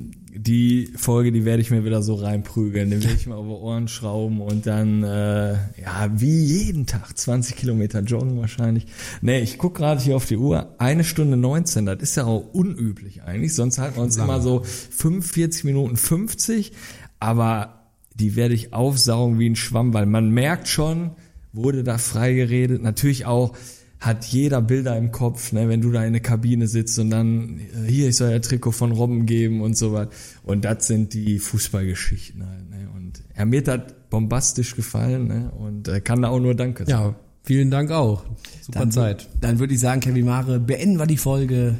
die 0.47 0.91
Folge, 0.95 1.31
die 1.31 1.45
werde 1.45 1.61
ich 1.61 1.71
mir 1.71 1.83
wieder 1.83 2.01
so 2.01 2.15
reinprügeln. 2.15 2.89
Den 2.89 3.03
werde 3.03 3.15
ich 3.15 3.27
mir 3.27 3.35
auf 3.35 3.45
die 3.45 3.51
Ohren 3.51 3.87
schrauben 3.87 4.41
und 4.41 4.65
dann, 4.65 5.03
äh, 5.03 5.53
ja, 5.53 6.09
wie 6.15 6.45
jeden 6.45 6.85
Tag 6.85 7.17
20 7.17 7.55
Kilometer 7.55 7.99
joggen 7.99 8.39
wahrscheinlich. 8.39 8.87
Nee, 9.21 9.39
ich 9.39 9.57
guck 9.57 9.75
gerade 9.75 10.01
hier 10.01 10.15
auf 10.15 10.25
die 10.25 10.37
Uhr. 10.37 10.73
Eine 10.77 11.03
Stunde 11.03 11.37
19, 11.37 11.85
das 11.85 12.01
ist 12.01 12.15
ja 12.15 12.25
auch 12.25 12.53
unüblich 12.53 13.23
eigentlich. 13.23 13.53
Sonst 13.53 13.77
halten 13.77 13.97
wir 13.97 14.03
uns 14.03 14.17
immer 14.17 14.41
so 14.41 14.63
45 14.63 15.65
Minuten 15.65 15.97
50. 15.97 16.71
Aber 17.19 17.83
die 18.15 18.35
werde 18.35 18.53
ich 18.53 18.73
aufsaugen 18.73 19.39
wie 19.39 19.49
ein 19.49 19.55
Schwamm, 19.55 19.93
weil 19.93 20.05
man 20.05 20.31
merkt 20.31 20.67
schon, 20.67 21.11
wurde 21.53 21.83
da 21.83 21.97
frei 21.97 22.33
geredet. 22.33 22.81
Natürlich 22.81 23.25
auch, 23.25 23.55
hat 23.99 24.25
jeder 24.25 24.61
Bilder 24.61 24.95
im 24.95 25.11
Kopf, 25.11 25.51
ne, 25.53 25.67
wenn 25.69 25.81
du 25.81 25.91
da 25.91 26.05
in 26.05 26.13
der 26.13 26.21
Kabine 26.21 26.67
sitzt 26.67 26.99
und 26.99 27.09
dann, 27.09 27.59
äh, 27.59 27.89
hier, 27.89 28.09
ich 28.09 28.17
soll 28.17 28.29
ja 28.31 28.37
Trikot 28.39 28.71
von 28.71 28.91
Robben 28.91 29.25
geben 29.25 29.61
und 29.61 29.75
so 29.75 29.91
was. 29.93 30.09
Und 30.43 30.65
das 30.65 30.85
sind 30.87 31.13
die 31.13 31.39
Fußballgeschichten 31.39 32.47
halt. 32.47 32.69
Ne. 32.69 32.87
Und 32.95 33.23
er 33.33 33.47
mir 33.47 33.63
hat 33.65 34.09
bombastisch 34.09 34.75
gefallen 34.75 35.27
ne, 35.27 35.51
und 35.51 35.87
äh, 35.87 35.99
kann 35.99 36.21
da 36.21 36.27
auch 36.29 36.39
nur 36.39 36.53
Danke 36.53 36.85
sagen. 36.85 36.91
Ja, 36.91 37.15
vielen 37.43 37.71
Dank 37.71 37.89
auch. 37.91 38.23
Super 38.61 38.79
Dann, 38.79 38.91
Zeit. 38.91 39.27
Dann 39.41 39.57
würde 39.59 39.73
ich 39.73 39.79
sagen, 39.79 40.01
Kevin 40.01 40.25
Mare, 40.25 40.59
beenden 40.59 40.99
wir 40.99 41.07
die 41.07 41.17
Folge 41.17 41.73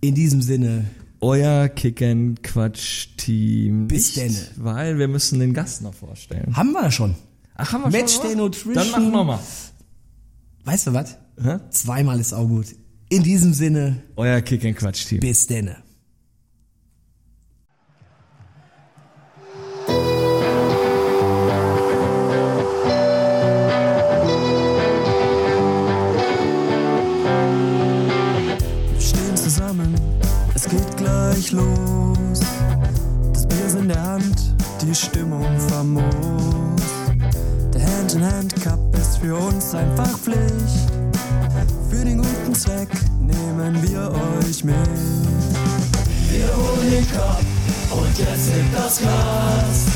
in 0.00 0.14
diesem 0.14 0.40
Sinne. 0.40 0.86
Euer 1.20 1.68
Kick-and-Quatsch-Team. 1.68 3.88
Bis 3.88 4.16
nicht, 4.16 4.18
denne. 4.28 4.38
Weil 4.56 4.98
wir 4.98 5.08
müssen 5.08 5.40
den 5.40 5.52
Gast 5.52 5.82
noch 5.82 5.92
vorstellen. 5.94 6.56
Haben 6.56 6.72
wir 6.72 6.90
schon? 6.90 7.16
Ach, 7.54 7.70
haben 7.72 7.84
wir 7.84 7.90
Match 7.90 8.14
schon? 8.14 8.22
Day 8.22 8.32
oder? 8.32 8.42
Nutrition. 8.42 8.74
Dann 8.74 8.90
machen 8.90 9.12
wir 9.12 9.24
mal. 9.24 9.40
Weißt 10.64 10.86
du 10.86 10.94
was? 10.94 11.18
Hä? 11.42 11.58
Zweimal 11.70 12.20
ist 12.20 12.32
auch 12.32 12.46
gut. 12.46 12.66
In 13.08 13.22
diesem 13.22 13.52
Sinne, 13.54 14.02
Euer 14.16 14.40
Kick-and-Quatsch-Team. 14.40 15.20
bis 15.20 15.46
denne. 15.46 15.76
Wir 28.92 29.00
stehen 29.00 29.36
zusammen, 29.36 29.94
es 30.54 30.68
geht 30.68 30.96
gleich 30.96 31.52
los. 31.52 32.40
Das 33.32 33.46
Bier 33.46 33.64
ist 33.66 33.76
in 33.76 33.88
der 33.88 34.02
Hand, 34.02 34.54
die 34.82 34.94
Stimmung 34.94 35.58
famos. 35.68 36.04
Der 37.72 37.84
Hand-in-Hand-Cup 37.98 38.96
ist 38.96 39.18
für 39.18 39.34
uns 39.36 39.74
einfach 39.74 40.18
Pflicht. 40.18 40.63
Den 42.54 42.60
Zweck 42.60 42.88
nehmen 43.18 43.82
wir 43.82 44.12
euch 44.46 44.62
mit. 44.62 44.76
Wir 46.30 46.46
holen 46.54 46.88
den 46.88 47.10
Cup 47.10 47.40
und 47.90 48.16
jetzt 48.16 48.52
hebt 48.52 48.78
das 48.78 48.98
Glas. 48.98 49.86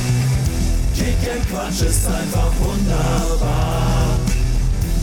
Kick 0.96 1.30
and 1.32 1.48
Quatsch 1.48 1.82
ist 1.82 2.04
einfach 2.08 2.50
wunderbar. 2.58 4.18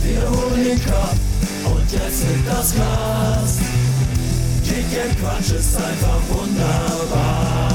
Wir 0.04 0.30
holen 0.30 0.66
den 0.66 0.84
Cup 0.84 1.16
und 1.64 1.92
jetzt 1.94 2.26
hebt 2.26 2.46
das 2.46 2.74
Glas. 2.74 3.60
Kick 4.66 5.00
and 5.02 5.18
Quatsch 5.22 5.52
ist 5.58 5.78
einfach 5.78 6.20
wunderbar. 6.28 7.75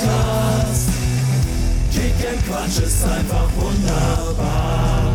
Glas. 0.00 0.86
Kick 1.92 2.26
and 2.28 2.46
Quatsch 2.46 2.78
ist 2.84 3.04
einfach 3.04 3.48
wunderbar. 3.56 5.12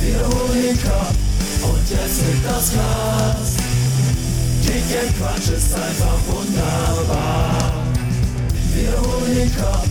Wir 0.00 0.18
holen 0.26 0.62
den 0.62 0.82
Cup 0.82 1.14
und 1.62 1.90
jetzt 1.90 2.22
hebt 2.22 2.44
das 2.44 2.70
Glas. 2.70 3.56
Kick 4.64 4.98
and 4.98 5.18
Quatsch 5.18 5.48
ist 5.56 5.74
einfach 5.74 6.18
wunderbar. 6.28 7.72
Wir 8.74 8.92
holen 8.98 9.34
den 9.34 9.54
Cup 9.56 9.84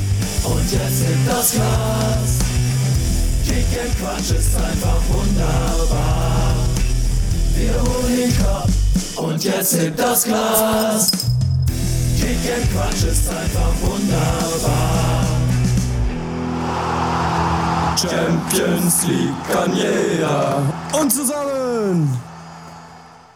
und 0.43 0.71
jetzt 0.71 1.03
hebt 1.05 1.27
das 1.27 1.51
Glas. 1.51 2.39
Kick 3.45 3.81
and 3.83 3.99
Quatsch 3.99 4.31
ist 4.31 4.55
einfach 4.55 5.01
wunderbar. 5.09 6.55
Wir 7.55 7.73
holen 7.73 8.17
den 8.17 8.37
Cup 8.37 8.69
und 9.17 9.43
jetzt 9.43 9.77
hebt 9.79 9.99
das 9.99 10.23
Glas. 10.23 11.30
Kick 12.41 12.53
and 12.55 12.71
Quatsch 12.73 13.03
ist 13.03 13.29
einfach 13.29 13.71
wunderbar. 13.81 15.25
Champions 17.95 19.05
League 19.05 19.29
kann 19.51 19.75
jeder. 19.75 20.63
Und 20.99 21.11
zusammen 21.11 22.17